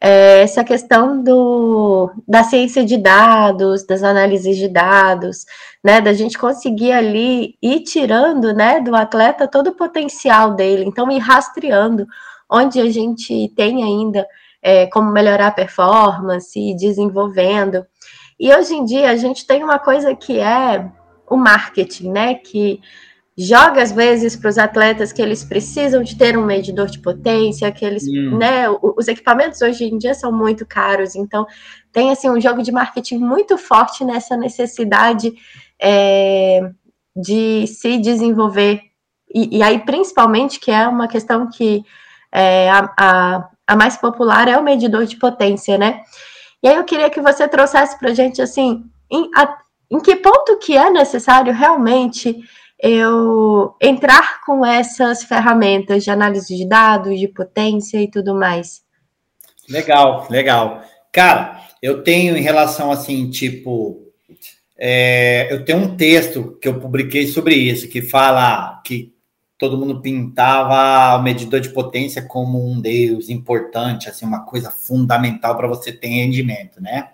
é 0.00 0.42
essa 0.42 0.64
questão 0.64 1.22
do, 1.22 2.10
da 2.26 2.42
ciência 2.42 2.84
de 2.84 2.96
dados, 2.96 3.86
das 3.86 4.02
análises 4.02 4.56
de 4.56 4.68
dados, 4.68 5.44
né, 5.82 6.00
da 6.00 6.12
gente 6.12 6.38
conseguir 6.38 6.92
ali 6.92 7.56
ir 7.62 7.80
tirando, 7.80 8.52
né, 8.52 8.80
do 8.80 8.94
atleta 8.96 9.46
todo 9.46 9.68
o 9.68 9.76
potencial 9.76 10.54
dele, 10.54 10.84
então 10.84 11.10
ir 11.10 11.18
rastreando 11.18 12.06
onde 12.50 12.80
a 12.80 12.90
gente 12.90 13.52
tem 13.54 13.82
ainda 13.82 14.26
é, 14.62 14.86
como 14.86 15.10
melhorar 15.10 15.48
a 15.48 15.52
performance, 15.52 16.58
e 16.58 16.74
desenvolvendo. 16.74 17.86
E 18.40 18.54
hoje 18.54 18.74
em 18.74 18.84
dia 18.84 19.10
a 19.10 19.16
gente 19.16 19.46
tem 19.46 19.62
uma 19.62 19.78
coisa 19.78 20.14
que 20.14 20.38
é 20.40 20.90
o 21.28 21.36
marketing, 21.36 22.10
né, 22.10 22.34
que 22.34 22.80
joga 23.36 23.82
às 23.82 23.90
vezes 23.90 24.36
para 24.36 24.48
os 24.48 24.58
atletas 24.58 25.12
que 25.12 25.20
eles 25.20 25.42
precisam 25.42 26.02
de 26.02 26.16
ter 26.16 26.38
um 26.38 26.44
medidor 26.44 26.86
de 26.86 27.00
potência, 27.00 27.70
que 27.72 27.84
eles, 27.84 28.04
hum. 28.06 28.38
né, 28.38 28.66
os 28.70 29.08
equipamentos 29.08 29.60
hoje 29.60 29.84
em 29.84 29.98
dia 29.98 30.14
são 30.14 30.30
muito 30.30 30.64
caros, 30.64 31.16
então 31.16 31.44
tem 31.92 32.10
assim 32.10 32.30
um 32.30 32.40
jogo 32.40 32.62
de 32.62 32.70
marketing 32.70 33.18
muito 33.18 33.58
forte 33.58 34.04
nessa 34.04 34.36
necessidade 34.36 35.32
é, 35.80 36.60
de 37.16 37.66
se 37.66 37.98
desenvolver 37.98 38.80
e, 39.34 39.58
e, 39.58 39.62
aí 39.62 39.80
principalmente 39.80 40.60
que 40.60 40.70
é 40.70 40.86
uma 40.86 41.08
questão 41.08 41.50
que 41.50 41.84
é, 42.30 42.70
a, 42.70 42.94
a, 42.96 43.48
a 43.66 43.76
mais 43.76 43.96
popular 43.96 44.46
é 44.46 44.56
o 44.56 44.62
medidor 44.62 45.04
de 45.06 45.16
potência, 45.16 45.76
né? 45.76 46.02
E 46.62 46.68
aí 46.68 46.76
eu 46.76 46.84
queria 46.84 47.10
que 47.10 47.20
você 47.20 47.48
trouxesse 47.48 47.98
para 47.98 48.14
gente 48.14 48.40
assim 48.40 48.84
em, 49.10 49.28
a, 49.36 49.58
em 49.90 49.98
que 49.98 50.14
ponto 50.16 50.56
que 50.58 50.76
é 50.76 50.88
necessário 50.88 51.52
realmente 51.52 52.40
eu 52.80 53.74
entrar 53.80 54.44
com 54.44 54.64
essas 54.64 55.24
ferramentas 55.24 56.04
de 56.04 56.10
análise 56.10 56.56
de 56.56 56.66
dados, 56.68 57.18
de 57.18 57.28
potência 57.28 58.00
e 58.02 58.10
tudo 58.10 58.34
mais. 58.34 58.82
Legal, 59.68 60.26
legal. 60.30 60.82
Cara, 61.12 61.60
eu 61.80 62.02
tenho 62.02 62.36
em 62.36 62.42
relação 62.42 62.90
assim, 62.90 63.30
tipo, 63.30 64.04
é, 64.76 65.48
eu 65.50 65.64
tenho 65.64 65.78
um 65.78 65.96
texto 65.96 66.58
que 66.60 66.68
eu 66.68 66.80
publiquei 66.80 67.26
sobre 67.26 67.54
isso, 67.54 67.88
que 67.88 68.02
fala 68.02 68.82
que 68.84 69.14
todo 69.56 69.78
mundo 69.78 70.02
pintava 70.02 71.16
o 71.16 71.22
medidor 71.22 71.60
de 71.60 71.70
potência 71.70 72.20
como 72.22 72.70
um 72.70 72.80
deus 72.80 73.28
importante, 73.28 74.08
assim, 74.08 74.26
uma 74.26 74.44
coisa 74.44 74.70
fundamental 74.70 75.56
para 75.56 75.68
você 75.68 75.92
ter 75.92 76.08
rendimento, 76.08 76.82
né? 76.82 77.10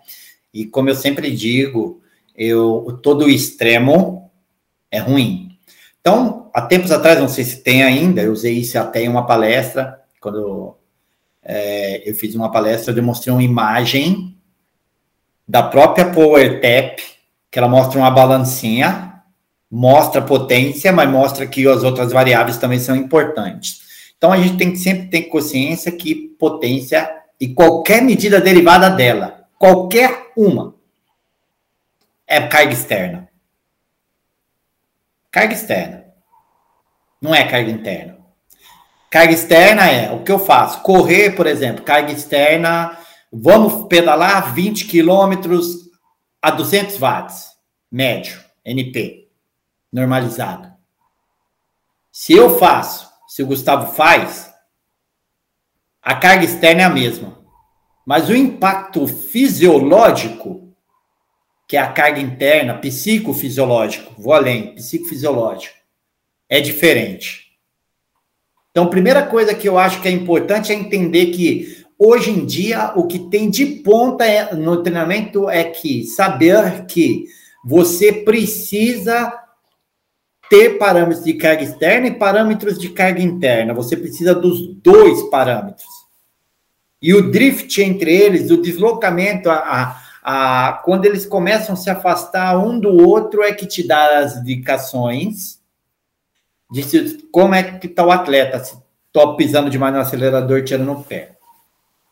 E 0.53 0.67
como 0.67 0.89
eu 0.89 0.95
sempre 0.95 1.31
digo, 1.31 2.01
eu 2.35 2.99
todo 3.03 3.29
extremo 3.29 4.31
é 4.91 4.99
ruim. 4.99 5.50
Então, 6.01 6.51
há 6.55 6.63
tempos 6.63 6.91
atrás, 6.91 7.19
não 7.19 7.29
sei 7.29 7.45
se 7.45 7.63
tem 7.63 7.83
ainda, 7.83 8.23
eu 8.23 8.33
usei 8.33 8.55
isso 8.55 8.79
até 8.79 9.03
em 9.03 9.09
uma 9.09 9.27
palestra, 9.27 10.01
quando 10.21 10.77
é, 11.43 12.09
eu 12.09 12.15
fiz 12.15 12.35
uma 12.35 12.51
palestra, 12.51 12.91
eu 12.91 12.95
demonstrei 12.95 13.33
uma 13.33 13.43
imagem 13.43 14.37
da 15.47 15.63
própria 15.63 16.11
PowerTap, 16.11 17.03
que 17.51 17.59
ela 17.59 17.69
mostra 17.69 17.99
uma 17.99 18.11
balancinha, 18.11 19.23
mostra 19.71 20.23
potência, 20.23 20.93
mas 20.93 21.09
mostra 21.09 21.47
que 21.47 21.67
as 21.67 21.83
outras 21.83 22.13
variáveis 22.13 22.59
também 22.59 22.79
são 22.79 22.97
importantes. 22.97 23.81
Então 24.17 24.33
a 24.33 24.37
gente 24.37 24.57
tem 24.57 24.73
que 24.73 24.79
sempre 24.79 25.09
ter 25.09 25.23
consciência 25.23 25.91
que 25.91 26.15
potência 26.39 27.11
e 27.41 27.49
qualquer 27.49 28.03
medida 28.03 28.41
derivada 28.41 28.91
dela, 28.91 29.47
qualquer 29.59 30.31
uma, 30.37 30.75
é 32.27 32.41
carga 32.47 32.73
externa. 32.73 33.30
Carga 35.31 35.55
externa. 35.55 36.05
Não 37.21 37.35
é 37.35 37.47
carga 37.49 37.71
interna. 37.71 38.19
Carga 39.11 39.33
externa 39.33 39.91
é 39.91 40.11
o 40.13 40.23
que 40.23 40.33
eu 40.33 40.39
faço. 40.39 40.83
Correr, 40.83 41.37
por 41.37 41.47
exemplo, 41.47 41.85
carga 41.85 42.13
externa. 42.13 42.99
Vamos 43.33 43.89
pedalar 43.89 44.55
20 44.55 44.87
quilômetros 44.87 45.91
a 46.43 46.51
200 46.51 46.97
watts, 46.99 47.49
médio, 47.91 48.41
NP, 48.65 49.29
normalizado. 49.93 50.73
Se 52.11 52.33
eu 52.33 52.59
faço, 52.59 53.09
se 53.29 53.43
o 53.43 53.47
Gustavo 53.47 53.93
faz, 53.95 54.53
a 56.03 56.15
carga 56.15 56.45
externa 56.45 56.83
é 56.83 56.85
a 56.85 56.91
mesma. 56.91 57.39
Mas 58.07 58.29
o 58.29 58.35
impacto 58.35 59.07
fisiológico 59.07 60.70
que 61.71 61.77
é 61.77 61.81
a 61.81 61.93
carga 61.93 62.19
interna, 62.19 62.75
psicofisiológico, 62.75 64.13
vou 64.21 64.33
além, 64.33 64.75
psicofisiológico, 64.75 65.73
é 66.49 66.61
diferente. 66.61 67.53
Então, 68.73 68.91
primeira 68.91 69.25
coisa 69.25 69.55
que 69.55 69.69
eu 69.69 69.79
acho 69.79 70.03
que 70.03 70.09
é 70.09 70.11
importante 70.11 70.73
é 70.73 70.75
entender 70.75 71.27
que 71.27 71.87
hoje 71.97 72.33
em 72.33 72.45
dia 72.45 72.93
o 72.97 73.07
que 73.07 73.21
tem 73.31 73.49
de 73.49 73.65
ponta 73.67 74.27
é, 74.27 74.53
no 74.53 74.83
treinamento 74.83 75.49
é 75.49 75.63
que 75.63 76.03
saber 76.03 76.87
que 76.87 77.27
você 77.65 78.15
precisa 78.15 79.33
ter 80.51 80.71
parâmetros 80.71 81.25
de 81.25 81.35
carga 81.35 81.63
externa 81.63 82.09
e 82.09 82.19
parâmetros 82.19 82.81
de 82.81 82.89
carga 82.89 83.23
interna. 83.23 83.73
Você 83.75 83.97
precisa 83.97 84.35
dos 84.35 84.75
dois 84.83 85.23
parâmetros. 85.31 85.87
E 87.01 87.15
o 87.15 87.31
drift 87.31 87.81
entre 87.81 88.13
eles, 88.13 88.51
o 88.51 88.61
deslocamento, 88.61 89.49
a, 89.49 89.55
a 89.55 90.10
ah, 90.23 90.81
quando 90.85 91.07
eles 91.07 91.25
começam 91.25 91.75
a 91.75 91.77
se 91.77 91.89
afastar 91.89 92.59
um 92.59 92.79
do 92.79 92.91
outro, 92.91 93.43
é 93.43 93.53
que 93.53 93.67
te 93.67 93.87
dá 93.87 94.19
as 94.19 94.37
indicações 94.37 95.61
de 96.71 96.83
se, 96.83 97.29
como 97.33 97.55
é 97.55 97.63
que 97.63 97.87
está 97.87 98.05
o 98.05 98.11
atleta, 98.11 98.63
se 98.63 98.77
estou 99.07 99.37
pisando 99.37 99.71
demais 99.71 99.93
no 99.93 100.01
acelerador, 100.01 100.63
tirando 100.63 100.93
o 100.93 101.03
pé. 101.03 101.33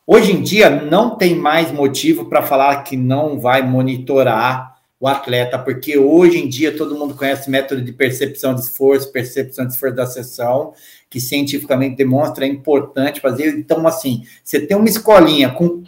Hoje 0.07 0.33
em 0.33 0.43
dia, 0.43 0.71
não 0.71 1.17
tem 1.17 1.35
mais 1.35 1.71
motivo 1.71 2.25
para 2.25 2.43
falar 2.43 2.83
que 2.83 2.97
não 2.97 3.39
vai 3.39 3.63
monitorar 3.63 4.79
o 4.99 5.07
atleta, 5.07 5.59
porque 5.59 5.97
hoje 5.97 6.39
em 6.39 6.49
dia 6.49 6.77
todo 6.77 6.97
mundo 6.97 7.15
conhece 7.15 7.49
método 7.49 7.83
de 7.83 7.93
percepção 7.93 8.55
de 8.55 8.63
esforço, 8.63 9.13
percepção 9.13 9.65
de 9.65 9.73
esforço 9.75 9.95
da 9.95 10.07
sessão, 10.07 10.73
que 11.11 11.21
cientificamente 11.21 11.97
demonstra 11.97 12.45
é 12.45 12.49
importante 12.49 13.21
fazer. 13.21 13.59
Então, 13.59 13.87
assim, 13.87 14.25
você 14.45 14.61
tem 14.61 14.77
uma 14.77 14.89
escolinha 14.89 15.51
com, 15.51 15.83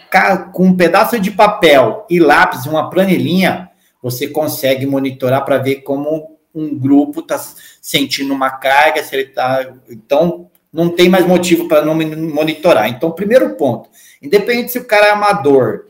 com 0.53 0.66
um 0.66 0.77
pedaço 0.77 1.18
de 1.21 1.31
papel 1.31 2.07
e 2.09 2.18
lápis, 2.18 2.66
uma 2.66 2.89
planilhinha, 2.89 3.71
você 4.03 4.29
consegue 4.29 4.87
monitorar 4.87 5.45
para 5.45 5.59
ver 5.59 5.83
como 5.83 6.39
um 6.55 6.77
grupo 6.77 7.21
está 7.21 7.39
sentindo 7.81 8.33
uma 8.35 8.51
carga, 8.51 9.03
se 9.05 9.14
ele 9.14 9.29
está. 9.29 9.73
Então, 9.89 10.51
não 10.73 10.89
tem 10.89 11.09
mais 11.09 11.27
motivo 11.27 11.68
para 11.68 11.85
não 11.85 11.95
monitorar. 11.95 12.89
Então, 12.89 13.12
primeiro 13.12 13.57
ponto, 13.57 13.91
independente 14.23 14.73
se 14.73 14.79
o 14.79 14.87
cara 14.87 15.09
é 15.09 15.11
amador 15.11 15.87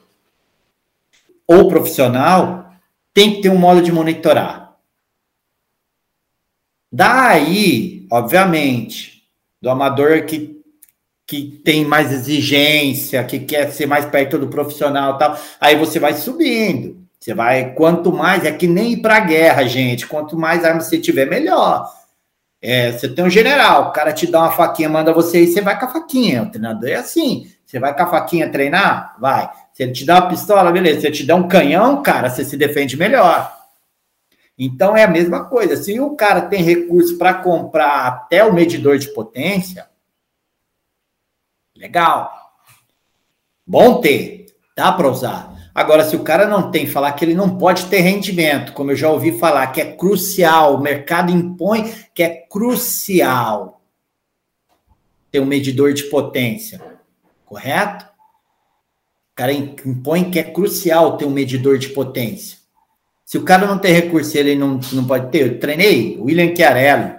ou 1.46 1.68
profissional, 1.68 2.72
tem 3.12 3.34
que 3.34 3.42
ter 3.42 3.48
um 3.48 3.58
modo 3.58 3.82
de 3.82 3.92
monitorar. 3.92 4.76
Daí, 6.92 8.06
obviamente, 8.10 9.09
do 9.60 9.68
amador 9.68 10.24
que, 10.24 10.60
que 11.26 11.60
tem 11.64 11.84
mais 11.84 12.12
exigência, 12.12 13.22
que 13.24 13.40
quer 13.40 13.70
ser 13.70 13.86
mais 13.86 14.04
perto 14.04 14.38
do 14.38 14.48
profissional 14.48 15.18
tal, 15.18 15.38
aí 15.60 15.76
você 15.76 15.98
vai 15.98 16.14
subindo. 16.14 17.00
Você 17.20 17.34
vai, 17.34 17.74
quanto 17.74 18.10
mais, 18.10 18.46
é 18.46 18.52
que 18.52 18.66
nem 18.66 18.94
ir 18.94 19.02
para 19.02 19.20
guerra, 19.20 19.64
gente. 19.64 20.06
Quanto 20.06 20.38
mais 20.38 20.64
armas 20.64 20.86
você 20.86 20.98
tiver, 20.98 21.26
melhor. 21.26 21.86
É, 22.62 22.92
você 22.92 23.08
tem 23.08 23.24
um 23.24 23.30
general, 23.30 23.88
o 23.88 23.92
cara 23.92 24.12
te 24.12 24.26
dá 24.26 24.40
uma 24.40 24.52
faquinha, 24.52 24.88
manda 24.88 25.12
você 25.12 25.44
ir, 25.44 25.48
você 25.48 25.60
vai 25.60 25.78
com 25.78 25.84
a 25.84 25.88
faquinha. 25.88 26.42
O 26.42 26.50
treinador 26.50 26.88
é 26.88 26.94
assim. 26.94 27.46
Você 27.64 27.78
vai 27.78 27.94
com 27.94 28.02
a 28.02 28.06
faquinha 28.06 28.50
treinar? 28.50 29.16
Vai. 29.20 29.50
Se 29.74 29.82
ele 29.82 29.92
te 29.92 30.04
dá 30.04 30.16
uma 30.16 30.28
pistola, 30.28 30.72
beleza. 30.72 31.02
Se 31.02 31.06
ele 31.06 31.16
te 31.16 31.26
dá 31.26 31.36
um 31.36 31.46
canhão, 31.46 32.02
cara, 32.02 32.30
você 32.30 32.44
se 32.44 32.56
defende 32.56 32.96
melhor. 32.96 33.59
Então 34.62 34.94
é 34.94 35.04
a 35.04 35.08
mesma 35.08 35.46
coisa. 35.46 35.74
Se 35.74 35.98
o 35.98 36.14
cara 36.14 36.42
tem 36.42 36.62
recurso 36.62 37.16
para 37.16 37.32
comprar 37.32 38.06
até 38.06 38.44
o 38.44 38.52
medidor 38.52 38.98
de 38.98 39.08
potência, 39.14 39.88
legal. 41.74 42.30
Bom 43.66 44.02
ter, 44.02 44.46
dá 44.76 44.92
para 44.92 45.08
usar. 45.08 45.50
Agora, 45.74 46.04
se 46.04 46.14
o 46.14 46.22
cara 46.22 46.46
não 46.46 46.70
tem, 46.70 46.86
falar 46.86 47.12
que 47.12 47.24
ele 47.24 47.32
não 47.32 47.56
pode 47.56 47.86
ter 47.86 48.00
rendimento, 48.00 48.74
como 48.74 48.90
eu 48.90 48.96
já 48.96 49.08
ouvi 49.08 49.38
falar, 49.38 49.68
que 49.68 49.80
é 49.80 49.96
crucial, 49.96 50.74
o 50.74 50.80
mercado 50.80 51.32
impõe 51.32 51.94
que 52.12 52.22
é 52.22 52.28
crucial 52.28 53.80
ter 55.30 55.40
um 55.40 55.46
medidor 55.46 55.94
de 55.94 56.02
potência, 56.04 56.80
correto? 57.46 58.10
cara 59.40 59.54
impõe 59.54 60.30
que 60.30 60.38
é 60.38 60.42
crucial 60.42 61.16
ter 61.16 61.24
um 61.24 61.30
medidor 61.30 61.78
de 61.78 61.88
potência. 61.88 62.59
Se 63.30 63.38
o 63.38 63.44
cara 63.44 63.64
não 63.64 63.78
tem 63.78 63.92
recurso, 63.92 64.36
ele 64.36 64.56
não, 64.56 64.80
não 64.92 65.04
pode 65.04 65.30
ter. 65.30 65.42
Eu 65.42 65.60
treinei 65.60 66.18
William 66.20 66.52
Chiarelli, 66.52 67.14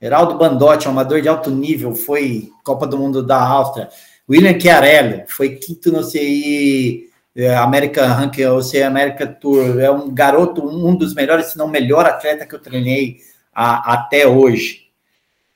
Heraldo 0.00 0.38
Bandotti, 0.38 0.86
amador 0.86 1.20
de 1.20 1.28
alto 1.28 1.50
nível, 1.50 1.92
foi 1.92 2.50
Copa 2.62 2.86
do 2.86 2.96
Mundo 2.96 3.20
da 3.20 3.42
Áustria. 3.42 3.88
William 4.28 4.56
Chiarelli 4.60 5.24
foi 5.26 5.56
quinto 5.56 5.90
no 5.90 6.04
CI 6.04 7.08
é, 7.34 7.56
América 7.56 8.06
Ranking, 8.06 8.44
ou 8.44 8.62
CI 8.62 8.84
América 8.84 9.26
Tour. 9.26 9.80
É 9.80 9.90
um 9.90 10.14
garoto, 10.14 10.64
um 10.64 10.94
dos 10.94 11.14
melhores, 11.14 11.46
se 11.46 11.58
não 11.58 11.66
melhor 11.66 12.06
atleta 12.06 12.46
que 12.46 12.54
eu 12.54 12.60
treinei 12.60 13.16
a, 13.52 13.94
até 13.94 14.28
hoje. 14.28 14.82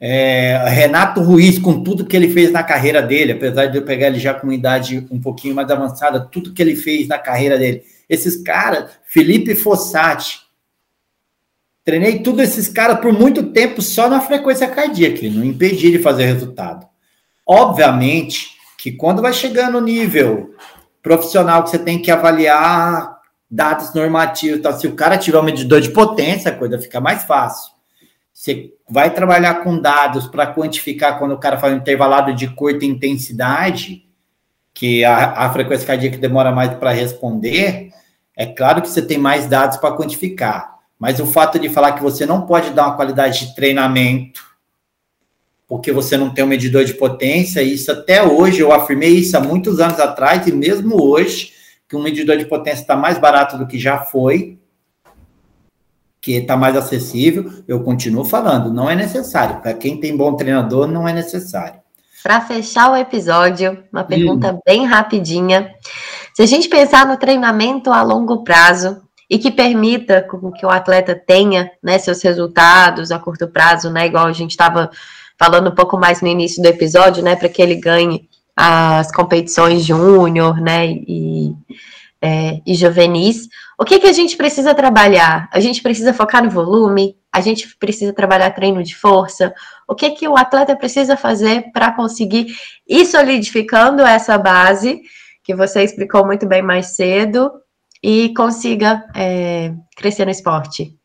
É, 0.00 0.70
Renato 0.70 1.22
Ruiz, 1.22 1.56
com 1.56 1.84
tudo 1.84 2.04
que 2.04 2.16
ele 2.16 2.30
fez 2.30 2.50
na 2.50 2.64
carreira 2.64 3.00
dele, 3.00 3.30
apesar 3.30 3.66
de 3.66 3.78
eu 3.78 3.84
pegar 3.84 4.08
ele 4.08 4.18
já 4.18 4.34
com 4.34 4.50
idade 4.50 5.06
um 5.08 5.20
pouquinho 5.20 5.54
mais 5.54 5.70
avançada, 5.70 6.18
tudo 6.18 6.52
que 6.52 6.60
ele 6.60 6.74
fez 6.74 7.06
na 7.06 7.16
carreira 7.16 7.56
dele. 7.56 7.93
Esses 8.08 8.42
caras, 8.42 8.90
Felipe 9.04 9.54
Fossati, 9.54 10.40
treinei 11.84 12.20
tudo 12.20 12.42
esses 12.42 12.68
caras 12.68 13.00
por 13.00 13.12
muito 13.12 13.52
tempo 13.52 13.82
só 13.82 14.08
na 14.08 14.20
frequência 14.20 14.68
cardíaca, 14.68 15.28
não 15.28 15.44
impedia 15.44 15.90
de 15.90 15.98
fazer 15.98 16.24
resultado. 16.26 16.86
Obviamente 17.46 18.54
que 18.78 18.92
quando 18.92 19.22
vai 19.22 19.32
chegando 19.32 19.80
no 19.80 19.86
nível 19.86 20.54
profissional 21.02 21.62
que 21.62 21.70
você 21.70 21.78
tem 21.78 22.00
que 22.00 22.10
avaliar 22.10 23.18
dados 23.50 23.94
normativos, 23.94 24.62
tá? 24.62 24.72
se 24.72 24.86
o 24.86 24.94
cara 24.94 25.18
tiver 25.18 25.38
um 25.38 25.42
medidor 25.42 25.80
de 25.80 25.90
potência, 25.90 26.50
a 26.50 26.54
coisa 26.54 26.78
fica 26.78 27.00
mais 27.00 27.24
fácil. 27.24 27.72
Você 28.32 28.72
vai 28.90 29.14
trabalhar 29.14 29.62
com 29.62 29.78
dados 29.78 30.26
para 30.26 30.52
quantificar 30.52 31.18
quando 31.18 31.32
o 31.32 31.38
cara 31.38 31.58
faz 31.58 31.72
um 31.72 31.76
intervalado 31.76 32.34
de 32.34 32.48
curta 32.48 32.84
intensidade, 32.84 34.03
que 34.74 35.04
a, 35.04 35.46
a 35.46 35.52
frequência 35.52 35.86
cardíaca 35.86 36.18
demora 36.18 36.52
mais 36.52 36.74
para 36.74 36.90
responder, 36.90 37.90
é 38.36 38.44
claro 38.44 38.82
que 38.82 38.88
você 38.88 39.00
tem 39.00 39.16
mais 39.16 39.46
dados 39.46 39.78
para 39.78 39.96
quantificar. 39.96 40.74
Mas 40.98 41.20
o 41.20 41.26
fato 41.26 41.58
de 41.58 41.68
falar 41.68 41.92
que 41.92 42.02
você 42.02 42.26
não 42.26 42.44
pode 42.44 42.70
dar 42.70 42.88
uma 42.88 42.96
qualidade 42.96 43.46
de 43.46 43.54
treinamento 43.54 44.54
porque 45.66 45.92
você 45.92 46.16
não 46.16 46.30
tem 46.32 46.44
um 46.44 46.48
medidor 46.48 46.84
de 46.84 46.94
potência, 46.94 47.62
isso 47.62 47.90
até 47.90 48.22
hoje, 48.22 48.60
eu 48.60 48.72
afirmei 48.72 49.10
isso 49.10 49.36
há 49.36 49.40
muitos 49.40 49.80
anos 49.80 49.98
atrás, 49.98 50.46
e 50.46 50.52
mesmo 50.52 51.02
hoje, 51.02 51.52
que 51.88 51.96
um 51.96 52.02
medidor 52.02 52.36
de 52.36 52.44
potência 52.44 52.82
está 52.82 52.96
mais 52.96 53.18
barato 53.18 53.56
do 53.56 53.66
que 53.66 53.78
já 53.78 53.98
foi, 53.98 54.58
que 56.20 56.32
está 56.32 56.56
mais 56.56 56.76
acessível, 56.76 57.50
eu 57.66 57.82
continuo 57.82 58.24
falando, 58.24 58.72
não 58.72 58.88
é 58.88 58.94
necessário. 58.94 59.60
Para 59.60 59.74
quem 59.74 59.98
tem 59.98 60.16
bom 60.16 60.34
treinador, 60.36 60.86
não 60.86 61.08
é 61.08 61.12
necessário. 61.12 61.80
Para 62.24 62.40
fechar 62.40 62.90
o 62.90 62.96
episódio, 62.96 63.84
uma 63.92 64.02
pergunta 64.02 64.54
hum. 64.54 64.58
bem 64.64 64.86
rapidinha. 64.86 65.70
Se 66.34 66.40
a 66.40 66.46
gente 66.46 66.70
pensar 66.70 67.06
no 67.06 67.18
treinamento 67.18 67.92
a 67.92 68.00
longo 68.00 68.42
prazo 68.42 69.02
e 69.28 69.38
que 69.38 69.50
permita 69.50 70.26
que 70.58 70.64
o 70.64 70.70
atleta 70.70 71.14
tenha 71.14 71.70
né, 71.82 71.98
seus 71.98 72.22
resultados 72.22 73.10
a 73.10 73.18
curto 73.18 73.46
prazo, 73.46 73.90
né, 73.90 74.06
igual 74.06 74.24
a 74.24 74.32
gente 74.32 74.52
estava 74.52 74.90
falando 75.38 75.68
um 75.68 75.74
pouco 75.74 75.98
mais 75.98 76.22
no 76.22 76.28
início 76.28 76.62
do 76.62 76.66
episódio, 76.66 77.22
né, 77.22 77.36
para 77.36 77.50
que 77.50 77.60
ele 77.60 77.74
ganhe 77.74 78.26
as 78.56 79.12
competições 79.12 79.84
júnior, 79.84 80.58
né, 80.58 80.86
e, 80.86 81.54
é, 82.22 82.58
e 82.66 82.74
juvenis, 82.74 83.48
o 83.78 83.84
que, 83.84 83.98
que 83.98 84.06
a 84.06 84.12
gente 84.14 84.34
precisa 84.34 84.74
trabalhar? 84.74 85.46
A 85.52 85.60
gente 85.60 85.82
precisa 85.82 86.14
focar 86.14 86.42
no 86.42 86.48
volume, 86.48 87.16
a 87.34 87.40
gente 87.40 87.76
precisa 87.78 88.12
trabalhar 88.12 88.52
treino 88.52 88.80
de 88.80 88.94
força, 88.94 89.52
o 89.88 89.94
que, 89.94 90.10
que 90.10 90.28
o 90.28 90.36
atleta 90.36 90.76
precisa 90.76 91.16
fazer 91.16 91.72
para 91.72 91.90
conseguir 91.90 92.54
ir 92.88 93.04
solidificando 93.04 94.02
essa 94.02 94.38
base, 94.38 95.02
que 95.42 95.52
você 95.52 95.82
explicou 95.82 96.24
muito 96.24 96.46
bem 96.46 96.62
mais 96.62 96.94
cedo, 96.94 97.50
e 98.00 98.32
consiga 98.34 99.04
é, 99.16 99.74
crescer 99.96 100.24
no 100.24 100.30
esporte? 100.30 100.96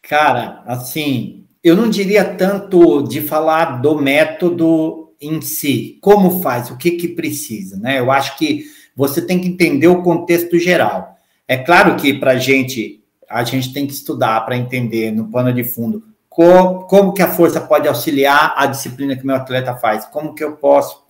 Cara, 0.00 0.62
assim, 0.64 1.44
eu 1.62 1.74
não 1.74 1.90
diria 1.90 2.24
tanto 2.24 3.02
de 3.02 3.20
falar 3.20 3.82
do 3.82 4.00
método 4.00 5.12
em 5.20 5.40
si, 5.40 5.98
como 6.00 6.40
faz, 6.40 6.70
o 6.70 6.78
que 6.78 6.92
que 6.92 7.08
precisa, 7.08 7.76
né? 7.78 7.98
Eu 7.98 8.12
acho 8.12 8.38
que 8.38 8.64
você 8.94 9.20
tem 9.20 9.40
que 9.40 9.48
entender 9.48 9.88
o 9.88 10.02
contexto 10.02 10.56
geral. 10.56 11.16
É 11.48 11.56
claro 11.56 11.96
que 11.96 12.14
para 12.14 12.38
gente, 12.38 13.02
a 13.28 13.44
gente 13.44 13.72
tem 13.72 13.86
que 13.86 13.92
estudar 13.92 14.40
para 14.44 14.56
entender 14.56 15.10
no 15.10 15.30
pano 15.30 15.52
de 15.52 15.64
fundo 15.64 16.02
como, 16.36 16.84
como 16.84 17.14
que 17.14 17.22
a 17.22 17.32
força 17.32 17.62
pode 17.62 17.88
auxiliar 17.88 18.52
a 18.58 18.66
disciplina 18.66 19.16
que 19.16 19.24
meu 19.24 19.36
atleta 19.36 19.74
faz, 19.74 20.04
como 20.04 20.34
que 20.34 20.44
eu 20.44 20.52
posso 20.52 21.02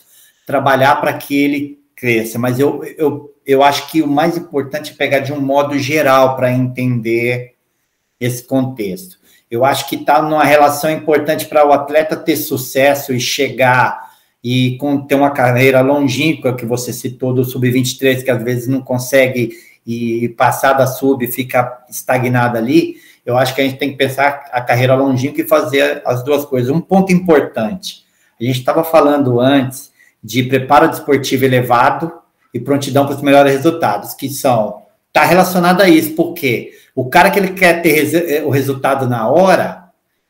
trabalhar 0.47 1.01
para 1.01 1.13
que 1.15 1.37
ele 1.37 1.81
cresça. 1.97 2.39
Mas 2.39 2.61
eu, 2.61 2.85
eu, 2.97 3.35
eu 3.45 3.61
acho 3.61 3.91
que 3.91 4.01
o 4.03 4.07
mais 4.07 4.37
importante 4.37 4.93
é 4.93 4.95
pegar 4.95 5.19
de 5.19 5.33
um 5.33 5.41
modo 5.41 5.77
geral 5.81 6.37
para 6.37 6.53
entender 6.53 7.57
esse 8.21 8.45
contexto. 8.45 9.19
Eu 9.51 9.65
acho 9.65 9.89
que 9.89 9.97
está 9.97 10.23
numa 10.23 10.45
relação 10.45 10.89
importante 10.93 11.47
para 11.47 11.67
o 11.67 11.73
atleta 11.73 12.15
ter 12.15 12.37
sucesso 12.37 13.13
e 13.13 13.19
chegar 13.19 14.07
e 14.45 14.79
ter 15.09 15.17
uma 15.17 15.31
carreira 15.31 15.81
longínqua 15.81 16.55
que 16.55 16.65
você 16.65 16.93
citou 16.93 17.35
do 17.35 17.45
sub-23, 17.45 18.23
que 18.23 18.31
às 18.31 18.45
vezes 18.45 18.69
não 18.69 18.81
consegue 18.81 19.51
e 19.87 20.29
passar 20.31 20.73
da 20.73 20.87
sub 20.87 21.27
fica 21.29 21.85
estagnado 21.89 22.59
ali 22.59 22.97
eu 23.27 23.37
acho 23.37 23.57
que 23.57 23.61
a 23.61 23.65
gente 23.65 23.77
tem 23.77 23.91
que 23.91 23.97
pensar 23.97 24.45
a 24.53 24.61
carreira 24.61 24.95
longínqua 24.95 25.43
e 25.43 25.49
fazer 25.49 26.01
as 26.07 26.23
duas 26.23 26.45
coisas. 26.45 26.71
Um 26.71 26.81
ponto 26.81 27.13
importante: 27.13 28.05
a 28.41 28.45
gente 28.45 28.61
estava 28.61 28.85
falando 28.85 29.41
antes 29.41 29.91
de 30.23 30.45
preparo 30.45 30.89
desportivo 30.89 31.45
elevado 31.45 32.13
e 32.55 32.61
prontidão 32.61 33.05
para 33.05 33.17
os 33.17 33.23
melhores 33.23 33.53
resultados, 33.53 34.15
que 34.15 34.29
são 34.29 34.87
está 35.09 35.25
relacionado 35.25 35.81
a 35.81 35.89
isso, 35.89 36.15
porque 36.15 36.73
o 36.95 37.09
cara 37.09 37.31
que 37.31 37.39
ele 37.39 37.53
quer 37.53 37.81
ter 37.81 38.15
eh, 38.15 38.43
o 38.45 38.51
resultado 38.51 39.09
na 39.09 39.27
hora, 39.27 39.85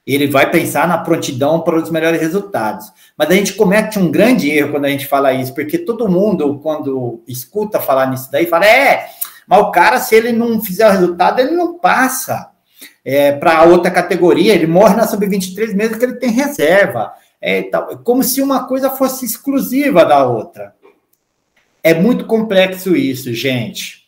ele 0.07 0.28
vai 0.28 0.49
pensar 0.49 0.87
na 0.87 0.97
prontidão 0.97 1.61
para 1.61 1.77
os 1.77 1.91
melhores 1.91 2.20
resultados. 2.20 2.93
Mas 3.19 3.28
a 3.28 3.35
gente 3.35 3.55
comete 3.55 3.99
um 3.99 4.12
grande 4.12 4.49
erro 4.49 4.70
quando 4.70 4.85
a 4.85 4.89
gente 4.89 5.05
fala 5.07 5.33
isso, 5.33 5.53
porque 5.53 5.77
todo 5.77 6.09
mundo, 6.09 6.61
quando 6.62 7.20
escuta 7.27 7.81
falar 7.81 8.07
nisso 8.07 8.31
daí, 8.31 8.47
fala: 8.47 8.65
é, 8.65 9.09
mas 9.47 9.60
o 9.60 9.70
cara, 9.70 9.98
se 10.01 10.14
ele 10.14 10.32
não 10.32 10.60
fizer 10.60 10.89
o 10.89 10.93
resultado, 10.93 11.40
ele 11.40 11.52
não 11.52 11.78
passa 11.78 12.51
é, 13.05 13.32
para 13.32 13.62
outra 13.64 13.90
categoria, 13.90 14.55
ele 14.55 14.66
morre 14.66 14.97
na 14.97 15.06
sub-23 15.06 15.74
mesmo 15.74 15.98
que 15.98 16.05
ele 16.05 16.16
tem 16.16 16.31
reserva. 16.31 17.12
É, 17.40 17.62
como 18.02 18.23
se 18.23 18.43
uma 18.43 18.66
coisa 18.66 18.90
fosse 18.90 19.24
exclusiva 19.24 20.05
da 20.05 20.27
outra. 20.27 20.74
É 21.82 21.94
muito 21.94 22.27
complexo 22.27 22.97
isso, 22.97 23.32
gente. 23.32 24.06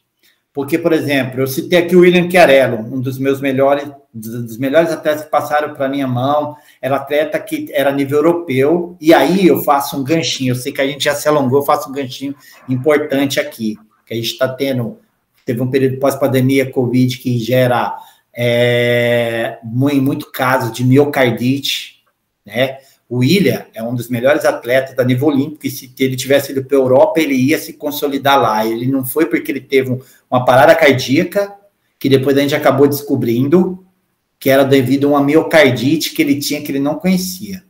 Porque, 0.52 0.76
por 0.76 0.92
exemplo, 0.92 1.40
eu 1.40 1.46
citei 1.46 1.78
aqui 1.78 1.94
o 1.94 2.00
William 2.00 2.28
Chiarello, 2.28 2.78
um 2.78 3.00
dos 3.00 3.16
meus 3.16 3.40
melhores, 3.40 3.88
dos 4.12 4.58
melhores 4.58 4.90
atletas 4.90 5.22
que 5.22 5.30
passaram 5.30 5.72
para 5.72 5.88
minha 5.88 6.08
mão. 6.08 6.56
Era 6.82 6.96
atleta 6.96 7.38
que 7.38 7.68
era 7.72 7.92
nível 7.92 8.18
europeu. 8.18 8.96
E 9.00 9.14
aí 9.14 9.46
eu 9.46 9.62
faço 9.62 9.96
um 9.96 10.02
ganchinho. 10.02 10.50
Eu 10.50 10.56
sei 10.56 10.72
que 10.72 10.80
a 10.80 10.86
gente 10.88 11.04
já 11.04 11.14
se 11.14 11.28
alongou, 11.28 11.60
eu 11.60 11.64
faço 11.64 11.88
um 11.88 11.92
ganchinho 11.92 12.34
importante 12.68 13.38
aqui. 13.38 13.76
Que 14.04 14.14
a 14.14 14.16
gente 14.16 14.32
está 14.32 14.48
tendo. 14.48 14.98
Teve 15.48 15.62
um 15.62 15.70
período 15.70 15.96
pós-pandemia, 15.96 16.70
Covid, 16.70 17.16
que 17.16 17.38
gera 17.38 17.96
é, 18.36 19.56
em 19.64 19.98
muito 19.98 20.30
caso 20.30 20.70
de 20.70 20.84
miocardite, 20.84 22.02
né? 22.44 22.76
O 23.08 23.20
William 23.20 23.64
é 23.72 23.82
um 23.82 23.94
dos 23.94 24.10
melhores 24.10 24.44
atletas 24.44 24.94
da 24.94 25.02
nível 25.02 25.28
olímpico 25.28 25.66
e 25.66 25.70
se 25.70 25.90
ele 26.00 26.16
tivesse 26.16 26.52
ido 26.52 26.62
para 26.62 26.76
a 26.76 26.80
Europa, 26.80 27.18
ele 27.18 27.32
ia 27.32 27.56
se 27.56 27.72
consolidar 27.72 28.38
lá. 28.38 28.66
Ele 28.66 28.86
não 28.86 29.06
foi 29.06 29.24
porque 29.24 29.50
ele 29.50 29.62
teve 29.62 29.98
uma 30.30 30.44
parada 30.44 30.74
cardíaca, 30.74 31.50
que 31.98 32.10
depois 32.10 32.36
a 32.36 32.42
gente 32.42 32.54
acabou 32.54 32.86
descobrindo 32.86 33.82
que 34.38 34.50
era 34.50 34.64
devido 34.64 35.06
a 35.06 35.10
uma 35.12 35.24
miocardite 35.24 36.12
que 36.12 36.20
ele 36.20 36.38
tinha 36.38 36.60
que 36.60 36.70
ele 36.70 36.78
não 36.78 36.96
conhecia. 36.96 37.64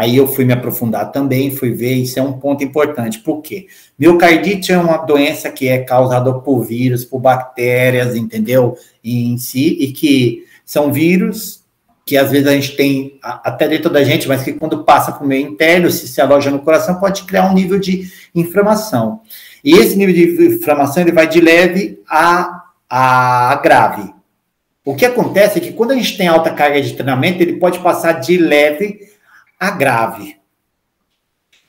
Aí 0.00 0.16
eu 0.16 0.26
fui 0.26 0.46
me 0.46 0.54
aprofundar 0.54 1.12
também, 1.12 1.50
fui 1.50 1.72
ver, 1.72 1.92
isso 1.92 2.18
é 2.18 2.22
um 2.22 2.32
ponto 2.32 2.64
importante. 2.64 3.18
Por 3.18 3.42
quê? 3.42 3.66
Miocardite 3.98 4.72
é 4.72 4.78
uma 4.78 4.96
doença 4.96 5.50
que 5.50 5.68
é 5.68 5.80
causada 5.80 6.32
por 6.32 6.62
vírus, 6.62 7.04
por 7.04 7.18
bactérias, 7.20 8.16
entendeu? 8.16 8.78
Em 9.04 9.36
si, 9.36 9.76
e 9.78 9.92
que 9.92 10.46
são 10.64 10.90
vírus 10.90 11.60
que 12.06 12.16
às 12.16 12.30
vezes 12.30 12.46
a 12.48 12.52
gente 12.52 12.74
tem 12.76 13.18
até 13.22 13.68
dentro 13.68 13.90
da 13.90 14.02
gente, 14.02 14.26
mas 14.26 14.42
que 14.42 14.54
quando 14.54 14.84
passa 14.84 15.12
para 15.12 15.22
o 15.22 15.28
meio 15.28 15.46
interno, 15.46 15.90
se 15.90 16.08
se 16.08 16.18
aloja 16.18 16.50
no 16.50 16.60
coração, 16.60 16.98
pode 16.98 17.24
criar 17.24 17.50
um 17.50 17.54
nível 17.54 17.78
de 17.78 18.10
inflamação. 18.34 19.20
E 19.62 19.74
esse 19.74 19.98
nível 19.98 20.14
de 20.14 20.56
inflamação 20.56 21.02
ele 21.02 21.12
vai 21.12 21.28
de 21.28 21.42
leve 21.42 22.00
a, 22.08 22.62
a 22.88 23.60
grave. 23.62 24.14
O 24.82 24.96
que 24.96 25.04
acontece 25.04 25.58
é 25.58 25.60
que 25.60 25.72
quando 25.74 25.90
a 25.90 25.94
gente 25.94 26.16
tem 26.16 26.26
alta 26.26 26.50
carga 26.50 26.80
de 26.80 26.94
treinamento, 26.94 27.42
ele 27.42 27.58
pode 27.58 27.78
passar 27.80 28.12
de 28.12 28.38
leve 28.38 29.09
a 29.60 29.70
grave. 29.70 30.40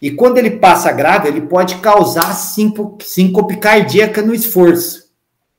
E 0.01 0.09
quando 0.09 0.37
ele 0.37 0.51
passa 0.51 0.91
grave, 0.91 1.27
ele 1.27 1.41
pode 1.41 1.75
causar 1.75 2.33
síncope 2.33 3.57
cardíaca 3.57 4.21
no 4.21 4.33
esforço. 4.33 5.11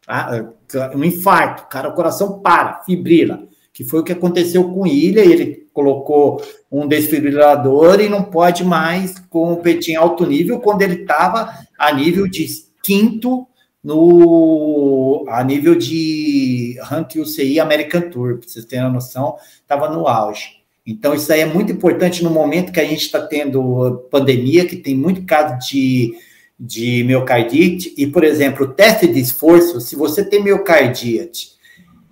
Tá? 0.04 0.48
Um 0.94 1.04
infarto, 1.04 1.68
cara, 1.68 1.90
o 1.90 1.94
coração 1.94 2.40
para, 2.40 2.82
fibrila. 2.82 3.46
Que 3.72 3.84
foi 3.84 4.00
o 4.00 4.02
que 4.02 4.12
aconteceu 4.12 4.64
com 4.72 4.86
Ilha, 4.86 5.20
ele 5.20 5.68
colocou 5.72 6.42
um 6.70 6.86
desfibrilador 6.86 8.00
e 8.00 8.08
não 8.08 8.24
pode 8.24 8.64
mais 8.64 9.18
competir 9.30 9.94
em 9.94 9.96
alto 9.96 10.26
nível 10.26 10.60
quando 10.60 10.82
ele 10.82 11.02
estava 11.02 11.54
a 11.78 11.92
nível 11.92 12.26
de 12.26 12.46
quinto 12.82 13.46
no 13.82 15.24
a 15.28 15.42
nível 15.42 15.74
de 15.74 16.78
ranking 16.82 17.20
UCI 17.20 17.58
American 17.58 18.10
Tour, 18.10 18.38
para 18.38 18.48
vocês 18.48 18.64
terem 18.64 18.84
uma 18.84 18.94
noção, 18.94 19.36
estava 19.62 19.88
no 19.88 20.06
auge. 20.06 20.61
Então, 20.86 21.14
isso 21.14 21.32
aí 21.32 21.40
é 21.40 21.46
muito 21.46 21.70
importante 21.70 22.24
no 22.24 22.30
momento 22.30 22.72
que 22.72 22.80
a 22.80 22.84
gente 22.84 23.02
está 23.02 23.24
tendo 23.24 24.08
pandemia, 24.10 24.66
que 24.66 24.76
tem 24.76 24.96
muito 24.96 25.24
caso 25.24 25.56
de, 25.68 26.12
de 26.58 27.04
miocardite. 27.04 27.94
E, 27.96 28.06
por 28.06 28.24
exemplo, 28.24 28.66
o 28.66 28.68
teste 28.68 29.06
de 29.06 29.20
esforço, 29.20 29.80
se 29.80 29.94
você 29.94 30.24
tem 30.24 30.42
miocardite 30.42 31.52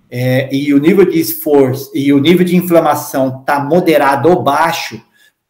é, 0.09 0.53
e 0.53 0.73
o 0.73 0.77
nível 0.77 1.05
de 1.05 1.19
esforço 1.19 1.91
e 1.93 2.13
o 2.13 2.19
nível 2.19 2.45
de 2.45 2.55
inflamação 2.55 3.39
está 3.41 3.59
moderado 3.59 4.29
ou 4.29 4.41
baixo, 4.41 5.01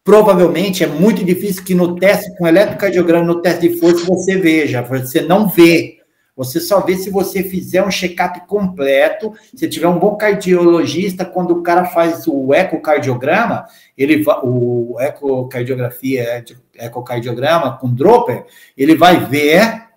provavelmente 0.04 0.84
é 0.84 0.88
muito 0.88 1.24
difícil 1.24 1.64
que 1.64 1.76
no 1.76 1.96
teste 1.96 2.36
com 2.38 2.48
eletrocardiograma, 2.48 3.26
no 3.26 3.42
teste 3.42 3.70
de 3.70 3.78
força, 3.78 4.06
você 4.06 4.36
veja, 4.38 4.82
você 4.82 5.22
não 5.22 5.48
vê 5.48 6.01
você 6.36 6.60
só 6.60 6.80
vê 6.80 6.96
se 6.96 7.10
você 7.10 7.44
fizer 7.44 7.84
um 7.84 7.92
check-up 7.92 8.48
completo, 8.48 9.34
se 9.54 9.68
tiver 9.68 9.88
um 9.88 10.00
bom 10.00 10.16
cardiologista, 10.16 11.26
quando 11.26 11.52
o 11.52 11.62
cara 11.62 11.86
faz 11.86 12.26
o 12.28 12.54
ecocardiograma, 12.54 13.66
ele 13.98 14.24
vai, 14.24 14.40
o 14.42 14.96
ecocardiografia, 15.00 16.44
ecocardiograma 16.76 17.78
com 17.78 17.94
dropper, 17.94 18.46
ele 18.78 18.96
vai 18.96 19.26
ver 19.26 19.90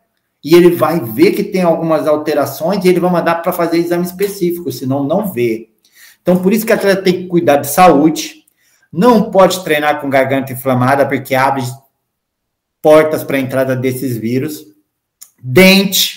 e 0.43 0.55
ele 0.55 0.73
vai 0.73 1.01
ver 1.01 1.33
que 1.33 1.43
tem 1.43 1.63
algumas 1.63 2.07
alterações 2.07 2.85
e 2.85 2.89
ele 2.89 3.01
vai 3.01 3.11
mandar 3.11 3.37
para 3.37 3.53
fazer 3.53 3.79
exame 3.79 4.05
específico, 4.05 4.71
senão 4.71 5.03
não 5.05 5.33
vê. 5.33 5.71
Então, 6.21 6.43
por 6.43 6.53
isso 6.53 6.67
que 6.67 6.73
a 6.73 6.77
atleta 6.77 7.03
tem 7.03 7.15
que 7.15 7.27
cuidar 7.27 7.57
de 7.57 7.69
saúde, 7.69 8.45
não 8.93 9.31
pode 9.31 9.65
treinar 9.65 10.01
com 10.01 10.11
garganta 10.11 10.53
inflamada, 10.53 11.07
porque 11.07 11.35
abre 11.35 11.63
portas 12.83 13.25
para 13.25 13.39
a 13.39 13.41
entrada 13.41 13.75
desses 13.75 14.19
vírus. 14.19 14.67
Dente, 15.43 16.14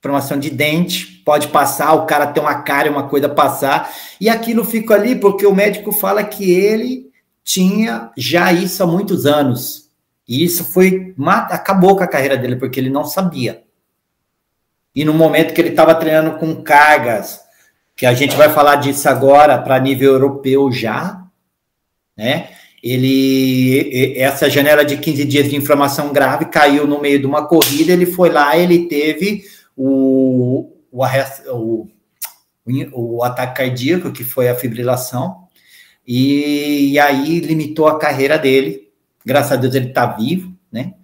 formação 0.00 0.38
de 0.38 0.50
dente, 0.50 1.22
pode 1.24 1.48
passar, 1.48 1.92
o 1.92 2.06
cara 2.06 2.26
tem 2.26 2.42
uma 2.42 2.62
cara, 2.62 2.90
uma 2.90 3.08
coisa 3.08 3.28
passar, 3.28 3.92
e 4.20 4.28
aquilo 4.28 4.64
fica 4.64 4.94
ali 4.94 5.14
porque 5.14 5.46
o 5.46 5.54
médico 5.54 5.92
fala 5.92 6.24
que 6.24 6.50
ele 6.50 7.10
tinha 7.44 8.10
já 8.16 8.52
isso 8.52 8.82
há 8.82 8.86
muitos 8.86 9.26
anos. 9.26 9.90
E 10.26 10.44
isso 10.44 10.64
foi 10.64 11.14
acabou 11.50 11.96
com 11.96 12.04
a 12.04 12.08
carreira 12.08 12.36
dele 12.36 12.56
porque 12.56 12.78
ele 12.78 12.88
não 12.88 13.04
sabia. 13.04 13.64
E 14.94 15.04
no 15.04 15.12
momento 15.12 15.52
que 15.52 15.60
ele 15.60 15.70
estava 15.70 15.94
treinando 15.94 16.38
com 16.38 16.62
cargas, 16.62 17.40
que 17.96 18.06
a 18.06 18.14
gente 18.14 18.36
vai 18.36 18.48
falar 18.48 18.76
disso 18.76 19.08
agora 19.08 19.58
para 19.58 19.78
nível 19.78 20.12
europeu 20.12 20.70
já, 20.72 21.22
né? 22.16 22.50
Ele 22.82 24.14
essa 24.16 24.48
janela 24.48 24.84
de 24.84 24.96
15 24.96 25.24
dias 25.24 25.50
de 25.50 25.56
inflamação 25.56 26.12
grave 26.12 26.46
caiu 26.46 26.86
no 26.86 27.00
meio 27.00 27.18
de 27.18 27.26
uma 27.26 27.46
corrida, 27.46 27.92
ele 27.92 28.06
foi 28.06 28.30
lá, 28.30 28.56
ele 28.56 28.86
teve 28.86 29.44
o, 29.82 30.76
o, 30.92 31.02
o, 31.48 31.88
o 32.92 33.24
ataque 33.24 33.56
cardíaco, 33.56 34.12
que 34.12 34.22
foi 34.22 34.50
a 34.50 34.54
fibrilação, 34.54 35.48
e, 36.06 36.92
e, 36.92 36.98
aí 36.98 37.40
limitou 37.40 37.88
a 37.88 37.98
carreira 37.98 38.38
dele. 38.38 38.90
Graças 39.24 39.52
a 39.52 39.56
Deus 39.56 39.74
ele 39.74 39.88
está 39.88 40.04
vivo, 40.04 40.54
né? 40.70 40.94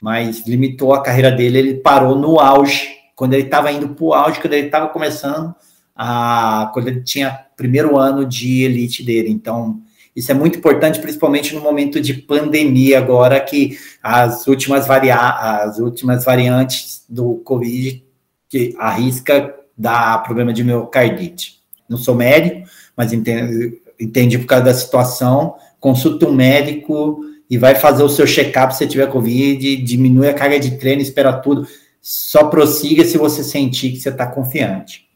Mas 0.00 0.46
limitou 0.46 0.94
a 0.94 1.02
carreira 1.02 1.32
dele, 1.32 1.58
ele 1.58 1.74
parou 1.74 2.16
no 2.16 2.38
auge, 2.38 2.88
quando 3.16 3.34
ele 3.34 3.44
estava 3.44 3.72
indo 3.72 3.88
para 3.88 4.04
o 4.04 4.14
auge, 4.14 4.40
quando 4.40 4.52
ele 4.52 4.66
estava 4.66 4.88
começando 4.88 5.54
a, 5.94 6.70
quando 6.72 6.88
ele 6.88 7.02
tinha 7.02 7.46
primeiro 7.56 7.98
ano 7.98 8.24
de 8.24 8.62
elite 8.62 9.02
dele. 9.02 9.30
Então, 9.30 9.80
isso 10.14 10.30
é 10.30 10.34
muito 10.34 10.58
importante, 10.58 11.00
principalmente 11.00 11.54
no 11.54 11.60
momento 11.60 12.00
de 12.00 12.14
pandemia 12.14 12.98
agora, 12.98 13.40
que 13.40 13.76
as 14.02 14.46
últimas, 14.46 14.86
varia 14.86 15.16
as 15.16 15.78
últimas 15.78 16.24
variantes 16.24 17.04
do 17.08 17.36
Covid 17.38 18.09
que 18.50 18.74
arrisca 18.78 19.54
dar 19.78 20.22
problema 20.24 20.52
de 20.52 20.62
miocardite. 20.62 21.60
Não 21.88 21.96
sou 21.96 22.14
médico, 22.14 22.68
mas 22.94 23.12
entendi, 23.12 24.38
por 24.38 24.46
causa 24.46 24.64
da 24.66 24.74
situação. 24.74 25.54
Consulta 25.78 26.28
um 26.28 26.34
médico 26.34 27.20
e 27.48 27.56
vai 27.56 27.74
fazer 27.74 28.02
o 28.02 28.08
seu 28.08 28.26
check-up 28.26 28.76
se 28.76 28.86
tiver 28.86 29.06
Covid, 29.06 29.76
diminui 29.76 30.28
a 30.28 30.34
carga 30.34 30.60
de 30.60 30.76
treino, 30.76 31.00
espera 31.00 31.32
tudo. 31.32 31.66
Só 32.02 32.44
prossiga 32.44 33.04
se 33.04 33.16
você 33.16 33.42
sentir 33.42 33.92
que 33.92 34.00
você 34.00 34.10
está 34.10 34.26
confiante. 34.26 35.08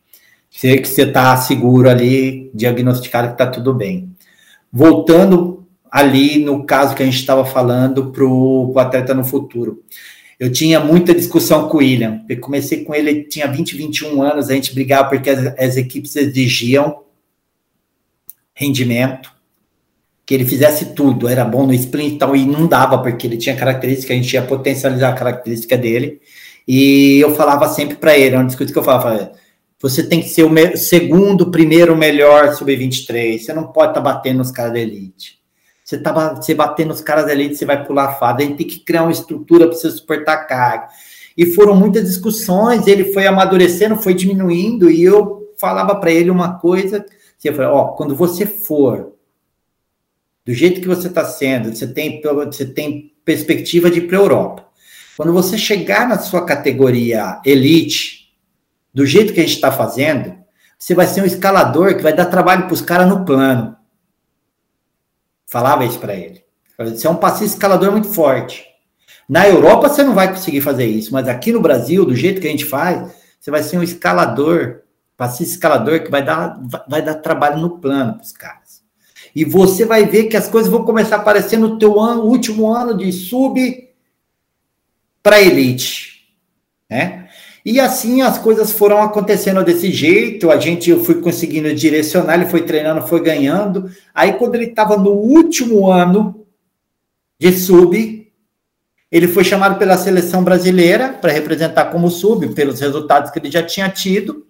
Se 0.50 0.78
que 0.78 0.88
você 0.88 1.02
está 1.02 1.36
seguro 1.36 1.90
ali, 1.90 2.50
diagnosticado 2.54 3.28
que 3.28 3.34
está 3.34 3.46
tudo 3.46 3.74
bem. 3.74 4.14
Voltando 4.72 5.66
ali 5.90 6.38
no 6.38 6.64
caso 6.64 6.94
que 6.94 7.02
a 7.02 7.06
gente 7.06 7.18
estava 7.18 7.44
falando 7.44 8.10
para 8.10 8.24
o 8.24 8.72
atleta 8.78 9.14
no 9.14 9.24
futuro. 9.24 9.82
Eu 10.38 10.50
tinha 10.50 10.80
muita 10.80 11.14
discussão 11.14 11.68
com 11.68 11.76
o 11.76 11.80
William. 11.80 12.24
Eu 12.28 12.40
comecei 12.40 12.84
com 12.84 12.94
ele, 12.94 13.10
ele 13.10 13.24
tinha 13.24 13.46
20, 13.46 13.76
21 13.76 14.22
anos, 14.22 14.50
a 14.50 14.54
gente 14.54 14.74
brigava 14.74 15.08
porque 15.08 15.30
as, 15.30 15.58
as 15.58 15.76
equipes 15.76 16.16
exigiam 16.16 17.04
rendimento, 18.54 19.32
que 20.24 20.32
ele 20.32 20.46
fizesse 20.46 20.94
tudo, 20.94 21.28
era 21.28 21.44
bom 21.44 21.66
no 21.66 21.74
sprint 21.74 22.14
e 22.14 22.18
tal, 22.18 22.36
e 22.36 22.46
não 22.46 22.66
dava, 22.66 22.98
porque 22.98 23.26
ele 23.26 23.36
tinha 23.36 23.56
característica, 23.56 24.12
a 24.12 24.16
gente 24.16 24.32
ia 24.32 24.42
potencializar 24.42 25.10
a 25.10 25.14
característica 25.14 25.76
dele, 25.76 26.20
e 26.66 27.18
eu 27.18 27.34
falava 27.34 27.68
sempre 27.68 27.96
para 27.96 28.16
ele, 28.16 28.34
é 28.34 28.38
uma 28.38 28.46
discussão 28.46 28.72
que 28.72 28.78
eu 28.78 28.84
falava, 28.84 29.32
você 29.80 30.02
tem 30.02 30.22
que 30.22 30.28
ser 30.28 30.44
o 30.44 30.76
segundo, 30.76 31.50
primeiro 31.50 31.96
melhor 31.96 32.54
sub-23, 32.54 33.40
você 33.40 33.52
não 33.52 33.64
pode 33.64 33.90
estar 33.90 34.00
tá 34.00 34.12
batendo 34.12 34.38
nos 34.38 34.50
caras 34.50 34.72
da 34.72 34.78
elite. 34.78 35.43
Você 35.84 35.98
tá 35.98 36.34
você 36.34 36.54
bater 36.54 36.86
nos 36.86 37.02
caras 37.02 37.30
elite, 37.30 37.56
você 37.56 37.66
vai 37.66 37.84
pular 37.84 38.14
fada. 38.14 38.42
A 38.42 38.46
gente 38.46 38.56
tem 38.56 38.66
que 38.66 38.80
criar 38.80 39.02
uma 39.02 39.12
estrutura 39.12 39.66
para 39.66 39.76
você 39.76 39.90
suportar 39.90 40.46
carga. 40.46 40.88
E 41.36 41.44
foram 41.46 41.76
muitas 41.76 42.04
discussões, 42.04 42.86
ele 42.86 43.12
foi 43.12 43.26
amadurecendo, 43.26 43.96
foi 43.96 44.14
diminuindo, 44.14 44.90
e 44.90 45.02
eu 45.02 45.52
falava 45.58 45.94
para 45.96 46.10
ele 46.10 46.30
uma 46.30 46.58
coisa, 46.58 47.04
você 47.36 47.52
falou, 47.52 47.76
ó, 47.76 47.84
quando 47.88 48.14
você 48.14 48.46
for 48.46 49.12
do 50.44 50.54
jeito 50.54 50.80
que 50.80 50.86
você 50.86 51.08
está 51.08 51.24
sendo, 51.24 51.74
você 51.74 51.86
tem, 51.86 52.20
você 52.22 52.64
tem 52.64 53.12
perspectiva 53.24 53.90
de 53.90 53.98
ir 53.98 54.08
para 54.08 54.18
a 54.18 54.20
Europa. 54.20 54.68
Quando 55.16 55.32
você 55.32 55.58
chegar 55.58 56.08
na 56.08 56.18
sua 56.18 56.44
categoria 56.44 57.40
elite, 57.44 58.32
do 58.92 59.04
jeito 59.04 59.32
que 59.32 59.40
a 59.40 59.42
gente 59.42 59.56
está 59.56 59.72
fazendo, 59.72 60.36
você 60.78 60.94
vai 60.94 61.06
ser 61.06 61.22
um 61.22 61.26
escalador 61.26 61.96
que 61.96 62.02
vai 62.02 62.14
dar 62.14 62.26
trabalho 62.26 62.64
para 62.64 62.74
os 62.74 62.82
caras 62.82 63.08
no 63.08 63.24
plano. 63.24 63.76
Falava 65.46 65.84
isso 65.84 65.98
para 65.98 66.14
ele. 66.14 66.42
Você 66.78 67.06
é 67.06 67.10
um 67.10 67.16
passista 67.16 67.56
escalador 67.56 67.92
muito 67.92 68.08
forte. 68.08 68.64
Na 69.28 69.48
Europa 69.48 69.88
você 69.88 70.02
não 70.02 70.14
vai 70.14 70.28
conseguir 70.28 70.60
fazer 70.60 70.86
isso, 70.86 71.12
mas 71.12 71.28
aqui 71.28 71.52
no 71.52 71.60
Brasil, 71.60 72.04
do 72.04 72.14
jeito 72.14 72.40
que 72.40 72.46
a 72.46 72.50
gente 72.50 72.64
faz, 72.64 73.14
você 73.40 73.50
vai 73.50 73.62
ser 73.62 73.78
um 73.78 73.82
escalador, 73.82 74.80
passista 75.16 75.54
escalador 75.54 76.02
que 76.02 76.10
vai 76.10 76.22
dar, 76.22 76.60
vai 76.88 77.02
dar 77.02 77.14
trabalho 77.16 77.58
no 77.58 77.78
plano 77.78 78.14
para 78.14 78.22
os 78.22 78.32
caras. 78.32 78.82
E 79.34 79.44
você 79.44 79.84
vai 79.84 80.06
ver 80.06 80.24
que 80.24 80.36
as 80.36 80.48
coisas 80.48 80.70
vão 80.70 80.84
começar 80.84 81.16
a 81.16 81.20
aparecer 81.20 81.58
no 81.58 81.78
teu 81.78 82.00
ano, 82.00 82.22
último 82.22 82.72
ano 82.72 82.96
de 82.96 83.10
sub 83.12 83.88
para 85.22 85.40
elite, 85.40 86.28
né? 86.88 87.23
E 87.64 87.80
assim 87.80 88.20
as 88.20 88.36
coisas 88.36 88.72
foram 88.72 89.00
acontecendo 89.00 89.64
desse 89.64 89.90
jeito, 89.90 90.50
a 90.50 90.58
gente 90.58 90.90
eu 90.90 91.02
fui 91.02 91.14
conseguindo 91.14 91.72
direcionar, 91.74 92.34
ele 92.34 92.44
foi 92.44 92.62
treinando, 92.62 93.06
foi 93.06 93.22
ganhando. 93.22 93.90
Aí 94.14 94.34
quando 94.34 94.56
ele 94.56 94.66
estava 94.66 94.98
no 94.98 95.12
último 95.12 95.90
ano 95.90 96.46
de 97.40 97.50
sub, 97.52 98.30
ele 99.10 99.28
foi 99.28 99.44
chamado 99.44 99.78
pela 99.78 99.96
seleção 99.96 100.44
brasileira 100.44 101.14
para 101.14 101.32
representar 101.32 101.86
como 101.86 102.10
sub, 102.10 102.46
pelos 102.48 102.80
resultados 102.80 103.30
que 103.30 103.38
ele 103.38 103.50
já 103.50 103.62
tinha 103.62 103.88
tido, 103.88 104.44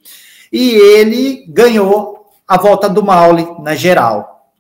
e 0.53 0.71
ele 0.71 1.45
ganhou 1.49 2.31
a 2.49 2.59
volta 2.59 2.89
do 2.89 3.05
Maule 3.05 3.47
na 3.63 3.77
geral. 3.77 4.51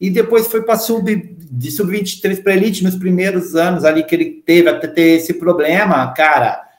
E 0.00 0.10
depois 0.10 0.48
foi 0.48 0.62
para 0.62 0.76
sub 0.76 1.36
de 1.52 1.70
sub 1.70 1.92
23 1.92 2.40
para 2.40 2.54
elite 2.54 2.82
nos 2.82 2.96
primeiros 2.96 3.54
anos 3.54 3.84
ali 3.84 4.02
que 4.02 4.14
ele 4.16 4.42
teve 4.44 4.68
até 4.68 4.88
ter 4.88 5.18
esse 5.18 5.34
problema, 5.34 6.12
cara 6.12 6.69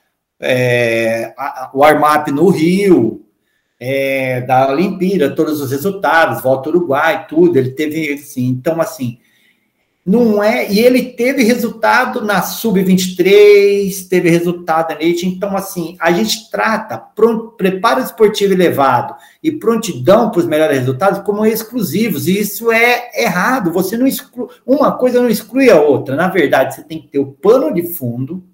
é, 0.42 1.32
a, 1.38 1.70
o 1.72 1.84
Armap 1.84 2.28
no 2.28 2.48
Rio, 2.48 3.24
é, 3.78 4.40
da 4.42 4.70
Olimpíada, 4.70 5.34
todos 5.34 5.60
os 5.60 5.70
resultados, 5.70 6.42
volta 6.42 6.68
ao 6.68 6.76
Uruguai, 6.76 7.26
tudo, 7.28 7.56
ele 7.58 7.70
teve 7.70 8.12
assim, 8.12 8.46
então 8.46 8.80
assim, 8.80 9.18
não 10.04 10.42
é, 10.42 10.70
e 10.70 10.80
ele 10.80 11.12
teve 11.12 11.44
resultado 11.44 12.24
na 12.24 12.42
sub-23, 12.42 14.08
teve 14.08 14.30
resultado 14.30 14.94
na 14.94 15.00
elite, 15.00 15.26
então 15.26 15.56
assim, 15.56 15.96
a 16.00 16.10
gente 16.10 16.50
trata 16.50 16.98
pronto, 16.98 17.52
preparo 17.56 18.00
esportivo 18.00 18.52
elevado 18.52 19.14
e 19.42 19.52
prontidão 19.52 20.30
para 20.30 20.40
os 20.40 20.46
melhores 20.46 20.78
resultados 20.78 21.20
como 21.20 21.46
exclusivos, 21.46 22.26
e 22.26 22.38
isso 22.38 22.70
é 22.70 23.10
errado, 23.20 23.72
você 23.72 23.96
não 23.96 24.06
exclui, 24.06 24.48
uma 24.66 24.92
coisa 24.92 25.20
não 25.20 25.28
exclui 25.28 25.70
a 25.70 25.80
outra, 25.80 26.16
na 26.16 26.28
verdade, 26.28 26.74
você 26.74 26.82
tem 26.82 27.00
que 27.00 27.08
ter 27.08 27.20
o 27.20 27.32
pano 27.32 27.72
de 27.72 27.94
fundo, 27.94 28.44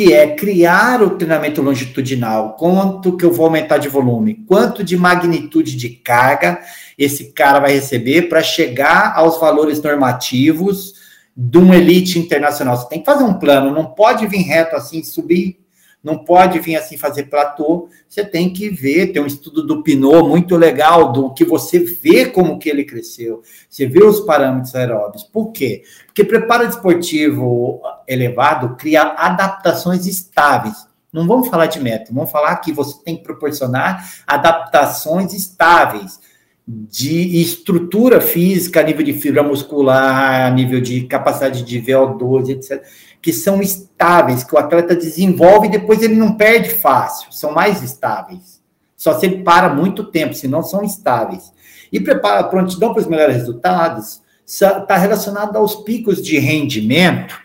que 0.00 0.14
é 0.14 0.34
criar 0.34 1.02
o 1.02 1.10
treinamento 1.10 1.60
longitudinal. 1.60 2.56
Quanto 2.56 3.18
que 3.18 3.22
eu 3.22 3.30
vou 3.30 3.44
aumentar 3.44 3.76
de 3.76 3.86
volume? 3.86 4.46
Quanto 4.48 4.82
de 4.82 4.96
magnitude 4.96 5.76
de 5.76 5.90
carga 5.90 6.58
esse 6.96 7.34
cara 7.34 7.60
vai 7.60 7.74
receber 7.74 8.22
para 8.22 8.42
chegar 8.42 9.12
aos 9.14 9.38
valores 9.38 9.82
normativos 9.82 10.94
de 11.36 11.58
um 11.58 11.74
elite 11.74 12.18
internacional? 12.18 12.78
Você 12.78 12.88
tem 12.88 13.00
que 13.00 13.04
fazer 13.04 13.24
um 13.24 13.34
plano, 13.34 13.74
não 13.74 13.84
pode 13.84 14.26
vir 14.26 14.40
reto 14.40 14.74
assim, 14.74 15.02
subir 15.02 15.59
não 16.02 16.24
pode 16.24 16.58
vir 16.58 16.76
assim 16.76 16.96
fazer 16.96 17.24
platô, 17.24 17.88
você 18.08 18.24
tem 18.24 18.52
que 18.52 18.70
ver, 18.70 19.12
tem 19.12 19.22
um 19.22 19.26
estudo 19.26 19.66
do 19.66 19.82
Pinot 19.82 20.26
muito 20.26 20.56
legal, 20.56 21.12
do 21.12 21.32
que 21.32 21.44
você 21.44 21.78
vê 21.78 22.26
como 22.26 22.58
que 22.58 22.68
ele 22.68 22.84
cresceu, 22.84 23.42
você 23.68 23.86
vê 23.86 24.02
os 24.02 24.20
parâmetros 24.20 24.74
aeróbicos. 24.74 25.24
Por 25.24 25.52
quê? 25.52 25.82
Porque 26.06 26.24
preparo 26.24 26.66
esportivo 26.66 27.82
elevado 28.08 28.76
cria 28.76 29.02
adaptações 29.02 30.06
estáveis. 30.06 30.88
Não 31.12 31.26
vamos 31.26 31.48
falar 31.48 31.66
de 31.66 31.80
método, 31.80 32.14
vamos 32.14 32.30
falar 32.30 32.56
que 32.56 32.72
você 32.72 32.96
tem 33.04 33.16
que 33.16 33.22
proporcionar 33.22 34.22
adaptações 34.26 35.34
estáveis 35.34 36.20
de 36.66 37.40
estrutura 37.42 38.20
física 38.20 38.80
a 38.80 38.82
nível 38.84 39.04
de 39.04 39.12
fibra 39.12 39.42
muscular, 39.42 40.46
a 40.46 40.50
nível 40.50 40.80
de 40.80 41.02
capacidade 41.02 41.64
de 41.64 41.82
VO2, 41.82 42.50
etc 42.50 42.86
que 43.22 43.32
são 43.32 43.60
estáveis, 43.60 44.44
que 44.44 44.54
o 44.54 44.58
atleta 44.58 44.94
desenvolve 44.96 45.66
e 45.66 45.70
depois 45.70 46.02
ele 46.02 46.14
não 46.14 46.36
perde 46.36 46.70
fácil, 46.70 47.30
são 47.32 47.52
mais 47.52 47.82
estáveis. 47.82 48.60
Só 48.96 49.18
se 49.18 49.26
ele 49.26 49.42
para 49.42 49.74
muito 49.74 50.04
tempo, 50.04 50.34
senão 50.34 50.62
são 50.62 50.82
estáveis. 50.82 51.52
E 51.92 52.00
prepara 52.00 52.44
prontidão 52.44 52.92
para 52.92 53.00
os 53.02 53.08
melhores 53.08 53.36
resultados 53.36 54.22
está 54.50 54.96
relacionado 54.96 55.56
aos 55.56 55.76
picos 55.76 56.20
de 56.20 56.36
rendimento, 56.38 57.38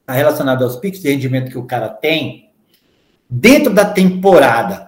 está 0.00 0.12
relacionado 0.12 0.62
aos 0.62 0.76
picos 0.76 1.00
de 1.00 1.08
rendimento 1.08 1.50
que 1.50 1.58
o 1.58 1.66
cara 1.66 1.88
tem 1.88 2.52
dentro 3.28 3.74
da 3.74 3.84
temporada 3.84 4.87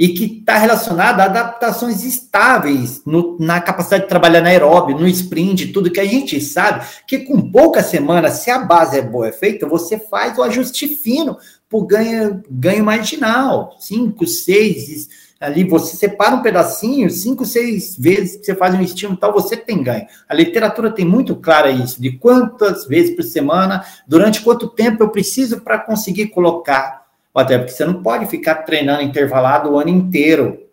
e 0.00 0.08
que 0.08 0.38
está 0.38 0.56
relacionado 0.56 1.20
a 1.20 1.24
adaptações 1.24 2.02
estáveis 2.04 3.02
no, 3.04 3.36
na 3.38 3.60
capacidade 3.60 4.04
de 4.04 4.08
trabalhar 4.08 4.40
na 4.40 4.48
aeróbio, 4.48 4.98
no 4.98 5.06
sprint, 5.06 5.74
tudo 5.74 5.90
que 5.90 6.00
a 6.00 6.06
gente 6.06 6.40
sabe 6.40 6.86
que 7.06 7.18
com 7.18 7.50
poucas 7.50 7.84
semanas, 7.84 8.38
se 8.38 8.50
a 8.50 8.60
base 8.60 8.96
é 8.96 9.02
boa, 9.02 9.28
é 9.28 9.32
feita, 9.32 9.68
você 9.68 9.98
faz 9.98 10.38
o 10.38 10.42
ajuste 10.42 10.88
fino 10.88 11.36
por 11.68 11.84
ganho, 11.84 12.42
ganho 12.50 12.82
marginal, 12.82 13.76
cinco, 13.78 14.26
seis, 14.26 15.06
ali 15.38 15.64
você 15.64 15.94
separa 15.94 16.34
um 16.34 16.42
pedacinho, 16.42 17.10
cinco, 17.10 17.44
seis 17.44 17.94
vezes 17.94 18.36
que 18.36 18.46
você 18.46 18.54
faz 18.54 18.74
um 18.74 18.80
estímulo 18.80 19.20
tal, 19.20 19.34
você 19.34 19.54
tem 19.54 19.82
ganho. 19.82 20.06
A 20.26 20.34
literatura 20.34 20.90
tem 20.90 21.04
muito 21.04 21.36
clara 21.36 21.70
isso, 21.70 22.00
de 22.00 22.12
quantas 22.12 22.86
vezes 22.86 23.14
por 23.14 23.22
semana, 23.22 23.84
durante 24.08 24.40
quanto 24.40 24.66
tempo 24.66 25.02
eu 25.02 25.10
preciso 25.10 25.60
para 25.60 25.78
conseguir 25.78 26.28
colocar 26.28 26.99
até 27.34 27.58
porque 27.58 27.72
você 27.72 27.84
não 27.84 28.02
pode 28.02 28.26
ficar 28.26 28.56
treinando 28.56 29.02
intervalado 29.02 29.70
o 29.70 29.78
ano 29.78 29.90
inteiro, 29.90 30.66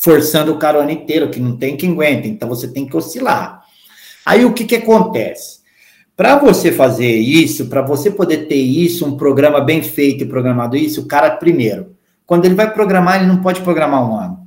forçando 0.00 0.52
o 0.52 0.58
cara 0.58 0.78
o 0.78 0.80
ano 0.82 0.90
inteiro, 0.90 1.30
que 1.30 1.40
não 1.40 1.56
tem 1.56 1.76
quem 1.76 1.92
aguenta. 1.92 2.28
Então 2.28 2.48
você 2.48 2.68
tem 2.68 2.86
que 2.86 2.96
oscilar. 2.96 3.62
Aí 4.24 4.44
o 4.44 4.52
que, 4.52 4.64
que 4.64 4.76
acontece? 4.76 5.60
Para 6.16 6.36
você 6.36 6.72
fazer 6.72 7.14
isso, 7.14 7.66
para 7.66 7.82
você 7.82 8.10
poder 8.10 8.46
ter 8.46 8.56
isso, 8.56 9.04
um 9.04 9.16
programa 9.16 9.60
bem 9.60 9.82
feito 9.82 10.24
e 10.24 10.28
programado 10.28 10.76
isso, 10.76 11.02
o 11.02 11.06
cara, 11.06 11.30
primeiro, 11.36 11.94
quando 12.24 12.44
ele 12.46 12.54
vai 12.54 12.72
programar, 12.72 13.16
ele 13.16 13.26
não 13.26 13.42
pode 13.42 13.60
programar 13.60 14.08
um 14.08 14.16
ano. 14.16 14.46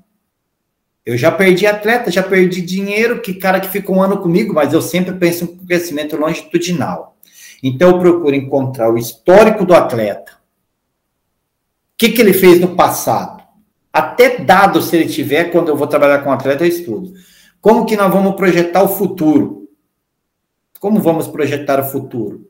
Eu 1.06 1.18
já 1.18 1.31
perdi 1.31 1.65
atleta, 1.65 2.11
já 2.11 2.23
perdi 2.23 2.61
dinheiro, 2.61 3.22
que 3.22 3.34
cara 3.34 3.60
que 3.60 3.69
ficou 3.69 3.97
um 3.97 4.01
ano 4.01 4.18
comigo, 4.18 4.53
mas 4.53 4.73
eu 4.73 4.81
sempre 4.81 5.14
penso 5.14 5.43
em 5.43 5.65
crescimento 5.65 6.18
longitudinal. 6.18 7.18
Então 7.64 7.89
eu 7.89 7.99
procuro 7.99 8.35
encontrar 8.35 8.91
o 8.91 8.97
histórico 8.97 9.65
do 9.65 9.73
atleta, 9.73 10.34
que, 11.99 12.09
que 12.09 12.21
ele 12.21 12.31
fez 12.31 12.61
no 12.61 12.77
passado? 12.77 13.43
Até 13.91 14.38
dado 14.38 14.81
se 14.81 14.95
ele 14.95 15.09
tiver, 15.09 15.51
quando 15.51 15.67
eu 15.67 15.76
vou 15.76 15.85
trabalhar 15.85 16.19
com 16.19 16.30
um 16.30 16.34
atleta, 16.34 16.63
eu 16.63 16.69
estudo. 16.69 17.11
Como 17.59 17.85
que 17.85 17.97
nós 17.97 18.11
vamos 18.11 18.35
projetar 18.35 18.81
o 18.81 18.88
futuro? 18.88 19.67
Como 20.80 21.01
vamos 21.01 21.27
projetar 21.27 21.81
o 21.81 21.91
futuro? 21.91 22.47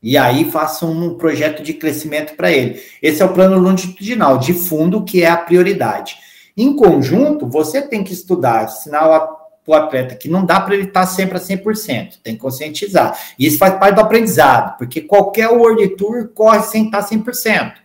E 0.00 0.16
aí 0.16 0.48
faça 0.48 0.86
um 0.86 1.16
projeto 1.16 1.60
de 1.60 1.74
crescimento 1.74 2.36
para 2.36 2.52
ele. 2.52 2.80
Esse 3.02 3.20
é 3.20 3.24
o 3.24 3.32
plano 3.32 3.58
longitudinal, 3.58 4.38
de 4.38 4.52
fundo, 4.52 5.04
que 5.04 5.24
é 5.24 5.28
a 5.28 5.36
prioridade. 5.36 6.16
Em 6.56 6.76
conjunto, 6.76 7.48
você 7.48 7.82
tem 7.82 8.04
que 8.04 8.12
estudar, 8.12 8.64
ensinar 8.64 9.28
o 9.66 9.74
atleta 9.74 10.14
que 10.14 10.28
não 10.28 10.44
dá 10.44 10.60
para 10.60 10.74
ele 10.74 10.84
estar 10.84 11.06
sempre 11.06 11.36
a 11.36 11.40
100%, 11.40 12.20
tem 12.22 12.34
que 12.34 12.40
conscientizar. 12.40 13.18
E 13.36 13.46
isso 13.46 13.58
faz 13.58 13.74
parte 13.74 13.96
do 13.96 14.02
aprendizado, 14.02 14.76
porque 14.76 15.00
qualquer 15.00 15.48
World 15.48 15.96
Tour 15.96 16.28
corre 16.32 16.62
sem 16.62 16.84
estar 16.84 17.02
100%. 17.02 17.81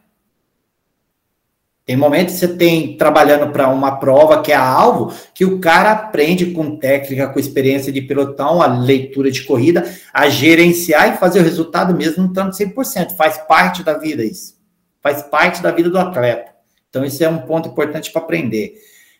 Tem 1.87 1.95
momentos 1.95 2.33
que 2.33 2.41
você 2.41 2.49
tem 2.49 2.97
trabalhando 2.97 3.49
para 3.53 3.69
uma 3.69 3.95
prova 3.95 4.41
que 4.41 4.51
é 4.51 4.55
alvo, 4.55 5.13
que 5.33 5.45
o 5.45 5.57
cara 5.59 5.93
aprende 5.93 6.47
com 6.47 6.75
técnica, 6.75 7.29
com 7.29 7.39
experiência 7.39 7.93
de 7.93 8.01
pelotão, 8.01 8.61
a 8.61 8.67
leitura 8.67 9.31
de 9.31 9.43
corrida, 9.43 9.89
a 10.13 10.27
gerenciar 10.27 11.13
e 11.13 11.17
fazer 11.17 11.39
o 11.39 11.43
resultado 11.43 11.95
mesmo 11.95 12.25
não 12.25 12.33
tanto 12.33 12.57
100%. 12.57 13.15
Faz 13.15 13.37
parte 13.37 13.83
da 13.83 13.97
vida 13.97 14.21
isso. 14.21 14.57
Faz 15.01 15.23
parte 15.23 15.63
da 15.63 15.71
vida 15.71 15.89
do 15.89 15.97
atleta. 15.97 16.51
Então, 16.89 17.05
isso 17.05 17.23
é 17.23 17.29
um 17.29 17.37
ponto 17.37 17.69
importante 17.69 18.11
para 18.11 18.21
aprender. 18.21 18.73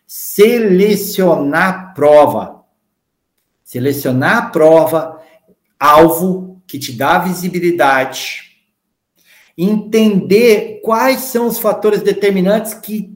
Selecionar 0.06 1.94
prova. 1.94 2.64
Selecionar 3.64 4.36
a 4.36 4.46
prova, 4.50 5.22
alvo 5.80 6.60
que 6.66 6.78
te 6.78 6.92
dá 6.92 7.18
visibilidade, 7.18 8.47
entender 9.58 10.80
quais 10.84 11.22
são 11.22 11.48
os 11.48 11.58
fatores 11.58 12.00
determinantes 12.00 12.74
que 12.74 13.12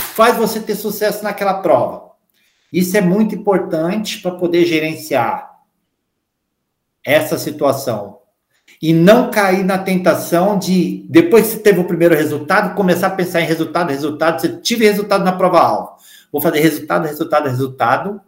faz 0.00 0.36
você 0.36 0.58
ter 0.58 0.74
sucesso 0.74 1.22
naquela 1.22 1.62
prova. 1.62 2.10
Isso 2.72 2.96
é 2.96 3.00
muito 3.00 3.36
importante 3.36 4.20
para 4.20 4.32
poder 4.32 4.64
gerenciar 4.64 5.48
essa 7.04 7.38
situação 7.38 8.18
e 8.82 8.92
não 8.92 9.30
cair 9.30 9.64
na 9.64 9.78
tentação 9.78 10.58
de 10.58 11.06
depois 11.08 11.46
que 11.46 11.52
você 11.52 11.58
teve 11.60 11.78
o 11.78 11.86
primeiro 11.86 12.16
resultado, 12.16 12.74
começar 12.74 13.06
a 13.06 13.10
pensar 13.10 13.40
em 13.40 13.46
resultado, 13.46 13.90
resultado, 13.90 14.40
você 14.40 14.56
tive 14.56 14.84
resultado 14.84 15.24
na 15.24 15.32
prova 15.32 15.60
alvo. 15.60 15.96
Vou 16.32 16.42
fazer 16.42 16.58
resultado, 16.58 17.06
resultado, 17.06 17.48
resultado 17.48 18.20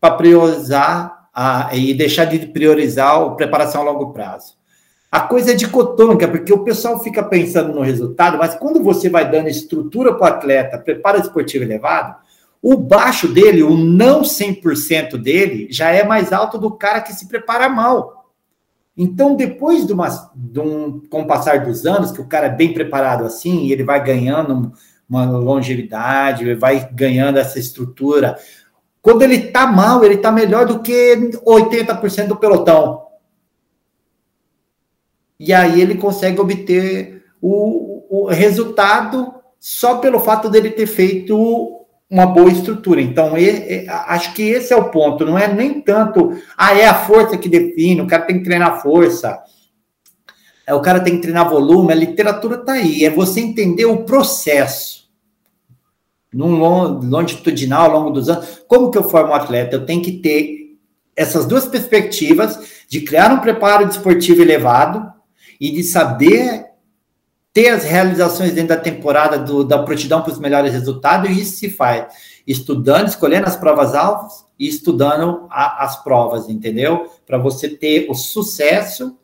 para 0.00 0.14
priorizar 0.14 1.28
a, 1.34 1.68
e 1.76 1.92
deixar 1.92 2.24
de 2.24 2.46
priorizar 2.46 3.20
a 3.20 3.30
preparação 3.30 3.82
a 3.82 3.84
longo 3.84 4.12
prazo. 4.12 4.61
A 5.12 5.20
coisa 5.20 5.50
é 5.50 5.54
dicotômica, 5.54 6.26
porque 6.26 6.54
o 6.54 6.64
pessoal 6.64 6.98
fica 6.98 7.22
pensando 7.22 7.74
no 7.74 7.82
resultado, 7.82 8.38
mas 8.38 8.54
quando 8.54 8.82
você 8.82 9.10
vai 9.10 9.30
dando 9.30 9.46
estrutura 9.46 10.14
para 10.14 10.22
o 10.22 10.34
atleta, 10.36 10.78
preparo 10.78 11.20
esportivo 11.20 11.64
elevado, 11.64 12.16
o 12.62 12.78
baixo 12.78 13.28
dele, 13.28 13.62
o 13.62 13.76
não 13.76 14.22
100% 14.22 15.18
dele, 15.18 15.68
já 15.70 15.90
é 15.90 16.02
mais 16.02 16.32
alto 16.32 16.56
do 16.56 16.70
cara 16.70 17.02
que 17.02 17.12
se 17.12 17.28
prepara 17.28 17.68
mal. 17.68 18.32
Então, 18.96 19.36
depois 19.36 19.86
de, 19.86 19.92
uma, 19.92 20.08
de 20.34 20.60
um, 20.60 21.00
com 21.10 21.20
o 21.20 21.26
passar 21.26 21.62
dos 21.62 21.84
anos, 21.84 22.10
que 22.10 22.20
o 22.22 22.26
cara 22.26 22.46
é 22.46 22.56
bem 22.56 22.72
preparado 22.72 23.26
assim, 23.26 23.70
ele 23.70 23.84
vai 23.84 24.02
ganhando 24.02 24.72
uma 25.06 25.26
longevidade, 25.26 26.42
ele 26.42 26.54
vai 26.54 26.88
ganhando 26.90 27.38
essa 27.38 27.58
estrutura. 27.58 28.38
Quando 29.02 29.20
ele 29.20 29.34
está 29.34 29.66
mal, 29.66 30.02
ele 30.02 30.14
está 30.14 30.32
melhor 30.32 30.64
do 30.64 30.80
que 30.80 31.16
80% 31.44 32.28
do 32.28 32.36
pelotão. 32.36 33.01
E 35.44 35.52
aí 35.52 35.80
ele 35.80 35.96
consegue 35.96 36.40
obter 36.40 37.24
o, 37.40 38.04
o 38.08 38.26
resultado 38.28 39.34
só 39.58 39.98
pelo 39.98 40.20
fato 40.20 40.48
dele 40.48 40.70
ter 40.70 40.86
feito 40.86 41.84
uma 42.08 42.26
boa 42.26 42.48
estrutura. 42.48 43.00
Então, 43.00 43.36
ele, 43.36 43.88
acho 43.88 44.32
que 44.34 44.42
esse 44.42 44.72
é 44.72 44.76
o 44.76 44.90
ponto. 44.90 45.24
Não 45.24 45.36
é 45.36 45.52
nem 45.52 45.80
tanto, 45.80 46.30
ah, 46.56 46.78
é 46.78 46.86
a 46.86 46.94
força 46.94 47.36
que 47.36 47.48
define, 47.48 48.00
o 48.00 48.06
cara 48.06 48.22
tem 48.22 48.38
que 48.38 48.44
treinar 48.44 48.80
força, 48.80 49.42
é, 50.64 50.72
o 50.72 50.80
cara 50.80 51.00
tem 51.00 51.16
que 51.16 51.22
treinar 51.22 51.50
volume, 51.50 51.92
a 51.92 51.96
literatura 51.96 52.60
está 52.60 52.74
aí. 52.74 53.04
É 53.04 53.10
você 53.10 53.40
entender 53.40 53.86
o 53.86 54.04
processo. 54.04 55.10
Num 56.32 56.56
longitudinal, 56.56 57.90
ao 57.90 57.98
longo 57.98 58.10
dos 58.10 58.28
anos, 58.28 58.62
como 58.68 58.92
que 58.92 58.96
eu 58.96 59.10
formo 59.10 59.32
um 59.32 59.34
atleta? 59.34 59.74
Eu 59.74 59.84
tenho 59.84 60.02
que 60.02 60.12
ter 60.12 60.78
essas 61.16 61.46
duas 61.46 61.66
perspectivas 61.66 62.84
de 62.88 63.00
criar 63.00 63.32
um 63.32 63.40
preparo 63.40 63.88
desportivo 63.88 64.40
elevado, 64.40 65.12
e 65.62 65.70
de 65.70 65.84
saber 65.84 66.66
ter 67.52 67.68
as 67.68 67.84
realizações 67.84 68.52
dentro 68.52 68.70
da 68.70 68.76
temporada 68.76 69.38
do, 69.38 69.62
da 69.62 69.80
prontidão 69.80 70.20
para 70.20 70.32
os 70.32 70.38
melhores 70.40 70.72
resultados, 70.72 71.30
e 71.30 71.40
isso 71.40 71.56
se 71.58 71.70
faz 71.70 72.06
estudando, 72.44 73.06
escolhendo 73.06 73.46
as 73.46 73.54
provas 73.54 73.94
alvos 73.94 74.44
e 74.58 74.66
estudando 74.66 75.46
a, 75.48 75.84
as 75.84 76.02
provas, 76.02 76.48
entendeu? 76.48 77.08
Para 77.24 77.38
você 77.38 77.68
ter 77.68 78.10
o 78.10 78.14
sucesso 78.14 79.16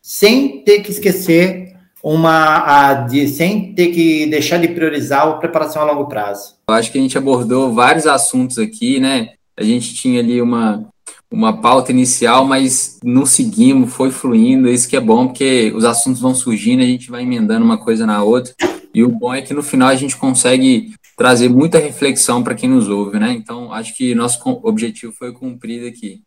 sem 0.00 0.64
ter 0.64 0.80
que 0.80 0.90
esquecer 0.90 1.76
uma 2.02 2.62
a, 2.64 2.94
de, 2.94 3.28
sem 3.28 3.74
ter 3.74 3.88
que 3.88 4.24
deixar 4.26 4.58
de 4.58 4.68
priorizar 4.68 5.28
a 5.28 5.34
preparação 5.34 5.82
a 5.82 5.92
longo 5.92 6.08
prazo. 6.08 6.54
Eu 6.70 6.74
acho 6.74 6.90
que 6.90 6.98
a 6.98 7.02
gente 7.02 7.18
abordou 7.18 7.74
vários 7.74 8.06
assuntos 8.06 8.58
aqui, 8.58 8.98
né? 8.98 9.34
A 9.54 9.62
gente 9.62 9.94
tinha 9.94 10.20
ali 10.20 10.40
uma 10.40 10.88
uma 11.30 11.60
pauta 11.60 11.90
inicial, 11.90 12.46
mas 12.46 12.98
não 13.02 13.26
seguimos, 13.26 13.92
foi 13.92 14.10
fluindo, 14.10 14.68
isso 14.68 14.88
que 14.88 14.96
é 14.96 15.00
bom, 15.00 15.26
porque 15.26 15.72
os 15.74 15.84
assuntos 15.84 16.20
vão 16.20 16.34
surgindo, 16.34 16.82
a 16.82 16.86
gente 16.86 17.10
vai 17.10 17.22
emendando 17.22 17.64
uma 17.64 17.78
coisa 17.78 18.06
na 18.06 18.22
outra, 18.22 18.54
e 18.94 19.02
o 19.02 19.08
bom 19.08 19.34
é 19.34 19.42
que 19.42 19.52
no 19.52 19.62
final 19.62 19.88
a 19.88 19.96
gente 19.96 20.16
consegue 20.16 20.94
trazer 21.16 21.48
muita 21.48 21.78
reflexão 21.78 22.42
para 22.42 22.54
quem 22.54 22.68
nos 22.68 22.88
ouve, 22.88 23.18
né? 23.18 23.32
Então, 23.32 23.72
acho 23.72 23.94
que 23.94 24.14
nosso 24.14 24.38
objetivo 24.62 25.12
foi 25.12 25.32
cumprido 25.32 25.86
aqui. 25.86 26.20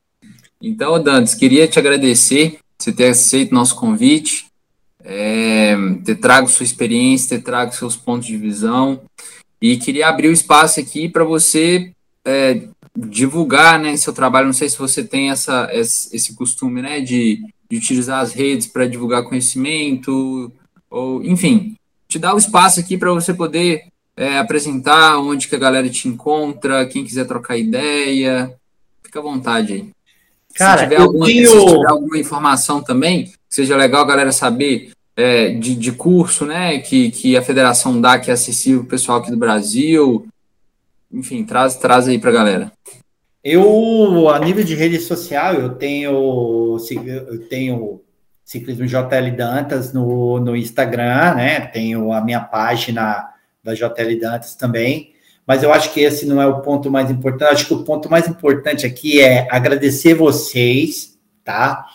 Então, 0.61 1.01
Dantes, 1.01 1.35
queria 1.35 1.67
te 1.67 1.79
agradecer 1.79 2.59
você 2.77 2.91
ter 2.91 3.07
aceito 3.07 3.53
nosso 3.53 3.75
convite, 3.75 4.47
é, 5.03 5.75
ter 6.03 6.15
trago 6.15 6.47
sua 6.47 6.63
experiência, 6.63 7.37
ter 7.37 7.43
trago 7.43 7.73
seus 7.73 7.95
pontos 7.95 8.27
de 8.27 8.35
visão, 8.35 9.01
e 9.61 9.77
queria 9.77 10.07
abrir 10.07 10.27
o 10.27 10.33
espaço 10.33 10.79
aqui 10.79 11.07
para 11.07 11.23
você 11.23 11.91
é, 12.25 12.63
divulgar 12.95 13.79
né, 13.79 13.95
seu 13.97 14.13
trabalho. 14.13 14.47
Não 14.47 14.53
sei 14.53 14.69
se 14.69 14.77
você 14.77 15.03
tem 15.03 15.29
essa, 15.29 15.69
esse 15.73 16.33
costume 16.35 16.81
né, 16.81 16.99
de, 17.01 17.41
de 17.69 17.77
utilizar 17.77 18.19
as 18.19 18.33
redes 18.33 18.67
para 18.67 18.87
divulgar 18.87 19.23
conhecimento, 19.23 20.51
ou 20.89 21.23
enfim, 21.23 21.75
te 22.07 22.17
dar 22.17 22.33
o 22.33 22.39
espaço 22.39 22.79
aqui 22.79 22.97
para 22.97 23.11
você 23.11 23.33
poder 23.33 23.85
é, 24.17 24.37
apresentar 24.37 25.17
onde 25.19 25.47
que 25.47 25.55
a 25.55 25.59
galera 25.59 25.89
te 25.89 26.07
encontra, 26.07 26.85
quem 26.85 27.05
quiser 27.05 27.25
trocar 27.25 27.57
ideia, 27.57 28.53
fica 29.03 29.19
à 29.19 29.23
vontade 29.23 29.73
aí. 29.73 29.89
Cara, 30.55 30.81
se 30.81 30.83
tiver, 30.85 31.01
alguma, 31.01 31.25
tenho... 31.25 31.47
se 31.47 31.65
tiver 31.65 31.89
alguma 31.89 32.17
informação 32.17 32.81
também, 32.81 33.25
que 33.25 33.33
seja 33.49 33.77
legal 33.77 34.01
a 34.01 34.07
galera 34.07 34.31
saber 34.31 34.91
é, 35.15 35.49
de, 35.49 35.75
de 35.75 35.91
curso, 35.91 36.45
né, 36.45 36.79
que, 36.79 37.11
que 37.11 37.37
a 37.37 37.41
federação 37.41 38.01
dá, 38.01 38.19
que 38.19 38.29
é 38.29 38.33
acessível 38.33 38.79
para 38.79 38.87
o 38.87 38.89
pessoal 38.89 39.19
aqui 39.19 39.31
do 39.31 39.37
Brasil, 39.37 40.25
enfim, 41.11 41.43
traz, 41.43 41.75
traz 41.75 42.07
aí 42.07 42.19
para 42.19 42.29
a 42.29 42.33
galera. 42.33 42.71
Eu, 43.43 44.29
a 44.29 44.39
nível 44.39 44.63
de 44.63 44.75
rede 44.75 44.99
social, 44.99 45.53
eu 45.53 45.69
tenho, 45.75 46.77
eu 46.91 47.47
tenho 47.47 48.01
Ciclismo 48.43 48.85
JL 48.85 49.35
Dantas 49.35 49.93
no, 49.93 50.39
no 50.39 50.55
Instagram, 50.55 51.35
né? 51.35 51.61
Tenho 51.61 52.11
a 52.11 52.19
minha 52.19 52.41
página 52.41 53.29
da 53.63 53.73
JL 53.73 54.19
Dantas 54.19 54.55
também. 54.55 55.13
Mas 55.47 55.63
eu 55.63 55.71
acho 55.71 55.93
que 55.93 56.01
esse 56.01 56.25
não 56.25 56.41
é 56.41 56.45
o 56.45 56.61
ponto 56.61 56.91
mais 56.91 57.09
importante. 57.09 57.53
Acho 57.53 57.67
que 57.67 57.73
o 57.73 57.83
ponto 57.83 58.09
mais 58.09 58.27
importante 58.27 58.85
aqui 58.85 59.21
é 59.21 59.47
agradecer 59.49 60.15
vocês, 60.15 61.17
tá? 61.43 61.85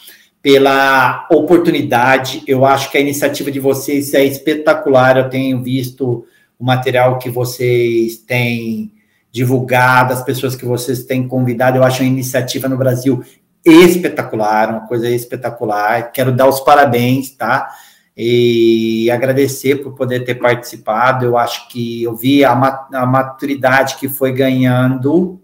Pela 0.41 1.29
oportunidade. 1.31 2.43
Eu 2.47 2.65
acho 2.65 2.91
que 2.91 2.99
a 2.99 3.01
iniciativa 3.01 3.51
de 3.51 3.61
vocês 3.61 4.15
é 4.15 4.25
espetacular. 4.25 5.17
Eu 5.17 5.29
tenho 5.29 5.63
visto 5.63 6.25
o 6.59 6.65
material 6.65 7.19
que 7.19 7.29
vocês 7.29 8.17
têm 8.17 8.94
divulgar, 9.35 10.07
das 10.07 10.23
pessoas 10.23 10.55
que 10.55 10.65
vocês 10.65 11.03
têm 11.03 11.27
convidado. 11.27 11.77
Eu 11.77 11.83
acho 11.83 12.05
a 12.05 12.07
iniciativa 12.07 12.69
no 12.69 12.77
Brasil 12.77 13.21
espetacular, 13.65 14.71
uma 14.71 14.87
coisa 14.87 15.11
espetacular. 15.11 16.13
Quero 16.13 16.31
dar 16.31 16.49
os 16.49 16.61
parabéns, 16.61 17.31
tá? 17.31 17.69
E 18.17 19.11
agradecer 19.11 19.83
por 19.83 19.97
poder 19.97 20.21
ter 20.21 20.37
participado. 20.37 21.25
Eu 21.25 21.37
acho 21.37 21.69
que 21.69 22.05
eu 22.05 22.15
vi 22.15 22.45
a 22.45 22.55
maturidade 22.55 23.97
que 23.97 24.09
foi 24.09 24.31
ganhando 24.31 25.41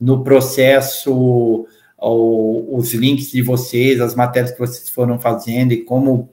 no 0.00 0.24
processo, 0.24 1.68
os 1.96 2.92
links 2.94 3.30
de 3.30 3.42
vocês, 3.42 4.00
as 4.00 4.16
matérias 4.16 4.50
que 4.50 4.58
vocês 4.58 4.88
foram 4.88 5.20
fazendo 5.20 5.70
e 5.70 5.84
como 5.84 6.30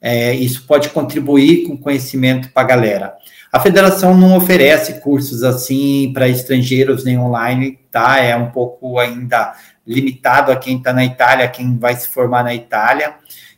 é, 0.00 0.34
isso 0.34 0.66
pode 0.66 0.90
contribuir 0.90 1.66
com 1.66 1.76
conhecimento 1.76 2.50
para 2.52 2.62
a 2.62 2.66
galera. 2.66 3.14
A 3.50 3.58
federação 3.58 4.16
não 4.16 4.36
oferece 4.36 5.00
cursos 5.00 5.42
assim 5.42 6.12
para 6.12 6.28
estrangeiros 6.28 7.04
nem 7.04 7.18
online, 7.18 7.78
tá? 7.90 8.18
É 8.18 8.36
um 8.36 8.50
pouco 8.50 8.98
ainda 8.98 9.54
limitado 9.86 10.52
a 10.52 10.56
quem 10.56 10.76
está 10.76 10.92
na 10.92 11.04
Itália, 11.04 11.48
quem 11.48 11.78
vai 11.78 11.96
se 11.96 12.08
formar 12.08 12.44
na 12.44 12.54
Itália. 12.54 13.14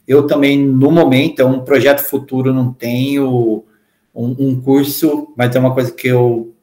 Eu 0.07 0.27
também, 0.27 0.59
no 0.59 0.91
momento, 0.91 1.41
é 1.41 1.45
um 1.45 1.61
projeto 1.61 2.05
futuro, 2.05 2.55
não 2.55 2.73
tenho 2.73 3.65
um, 4.15 4.37
um 4.39 4.61
curso, 4.61 5.33
mas 5.37 5.55
é 5.55 5.59
uma 5.59 5.75
coisa 5.75 5.93
que 5.93 6.07
eu 6.07 6.55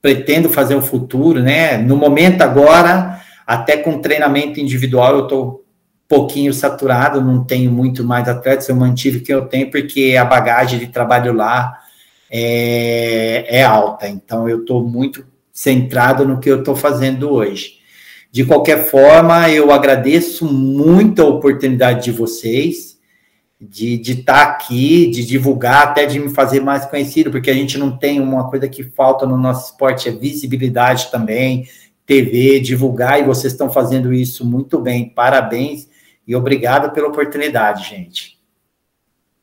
pretendo 0.00 0.48
fazer 0.48 0.74
no 0.74 0.82
futuro, 0.82 1.40
né? 1.40 1.76
No 1.76 1.96
momento 1.96 2.42
agora, 2.42 3.20
até 3.46 3.76
com 3.76 4.00
treinamento 4.00 4.60
individual, 4.60 5.16
eu 5.16 5.22
estou 5.24 5.61
pouquinho 6.12 6.52
saturado, 6.52 7.22
não 7.22 7.42
tenho 7.42 7.72
muito 7.72 8.04
mais 8.04 8.28
atletas, 8.28 8.68
eu 8.68 8.76
mantive 8.76 9.16
o 9.16 9.22
que 9.22 9.32
eu 9.32 9.46
tenho, 9.46 9.70
porque 9.70 10.14
a 10.14 10.26
bagagem 10.26 10.78
de 10.78 10.88
trabalho 10.88 11.32
lá 11.32 11.78
é, 12.30 13.46
é 13.48 13.62
alta, 13.62 14.06
então 14.06 14.46
eu 14.46 14.60
estou 14.60 14.86
muito 14.86 15.24
centrado 15.50 16.28
no 16.28 16.38
que 16.38 16.50
eu 16.50 16.58
estou 16.58 16.76
fazendo 16.76 17.32
hoje. 17.32 17.78
De 18.30 18.44
qualquer 18.44 18.90
forma, 18.90 19.48
eu 19.48 19.72
agradeço 19.72 20.44
muito 20.44 21.22
a 21.22 21.28
oportunidade 21.28 22.04
de 22.04 22.10
vocês, 22.10 22.98
de 23.58 23.98
estar 24.02 24.34
tá 24.34 24.42
aqui, 24.42 25.06
de 25.06 25.24
divulgar, 25.24 25.84
até 25.84 26.04
de 26.04 26.18
me 26.18 26.28
fazer 26.28 26.60
mais 26.60 26.84
conhecido, 26.84 27.30
porque 27.30 27.50
a 27.50 27.54
gente 27.54 27.78
não 27.78 27.96
tem 27.96 28.20
uma 28.20 28.50
coisa 28.50 28.68
que 28.68 28.84
falta 28.84 29.24
no 29.24 29.38
nosso 29.38 29.70
esporte, 29.70 30.10
é 30.10 30.12
visibilidade 30.12 31.10
também, 31.10 31.66
TV, 32.04 32.60
divulgar, 32.60 33.18
e 33.18 33.24
vocês 33.24 33.54
estão 33.54 33.70
fazendo 33.70 34.12
isso 34.12 34.44
muito 34.44 34.78
bem. 34.78 35.08
Parabéns 35.08 35.90
e 36.26 36.34
obrigado 36.34 36.92
pela 36.92 37.08
oportunidade, 37.08 37.88
gente. 37.88 38.38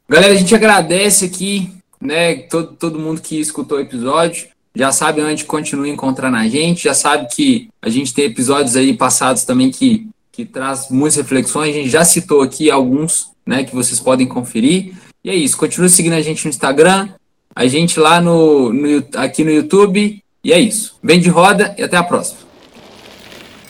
Galera, 0.07 0.33
a 0.33 0.35
gente 0.35 0.55
agradece 0.55 1.25
aqui, 1.25 1.71
né, 2.01 2.35
todo, 2.35 2.75
todo 2.75 2.99
mundo 2.99 3.21
que 3.21 3.39
escutou 3.39 3.77
o 3.77 3.81
episódio. 3.81 4.47
Já 4.75 4.91
sabe 4.91 5.21
onde 5.21 5.45
continua 5.45 5.87
encontrando 5.87 6.37
a 6.37 6.47
gente, 6.47 6.83
já 6.83 6.93
sabe 6.93 7.27
que 7.35 7.69
a 7.81 7.89
gente 7.89 8.13
tem 8.13 8.25
episódios 8.25 8.75
aí 8.75 8.95
passados 8.95 9.43
também 9.43 9.71
que, 9.71 10.07
que 10.31 10.45
traz 10.45 10.89
muitas 10.89 11.17
reflexões. 11.17 11.75
A 11.75 11.79
gente 11.79 11.89
já 11.89 12.05
citou 12.05 12.41
aqui 12.41 12.71
alguns 12.71 13.31
né, 13.45 13.63
que 13.63 13.75
vocês 13.75 13.99
podem 13.99 14.27
conferir. 14.27 14.95
E 15.23 15.29
é 15.29 15.35
isso, 15.35 15.57
continue 15.57 15.89
seguindo 15.89 16.13
a 16.13 16.21
gente 16.21 16.45
no 16.45 16.49
Instagram, 16.49 17.09
a 17.53 17.67
gente 17.67 17.99
lá 17.99 18.21
no, 18.21 18.71
no 18.71 19.05
aqui 19.15 19.43
no 19.43 19.51
YouTube. 19.51 20.23
E 20.43 20.53
é 20.53 20.59
isso. 20.59 20.97
Bem 21.03 21.19
de 21.19 21.29
roda 21.29 21.75
e 21.77 21.83
até 21.83 21.97
a 21.97 22.03
próxima. 22.03 22.39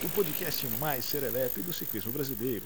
O 0.04 0.10
podcast 0.10 0.68
mais 0.80 1.04
serelepe 1.06 1.62
do 1.62 1.74
ciclismo 1.74 2.12
brasileiro. 2.12 2.64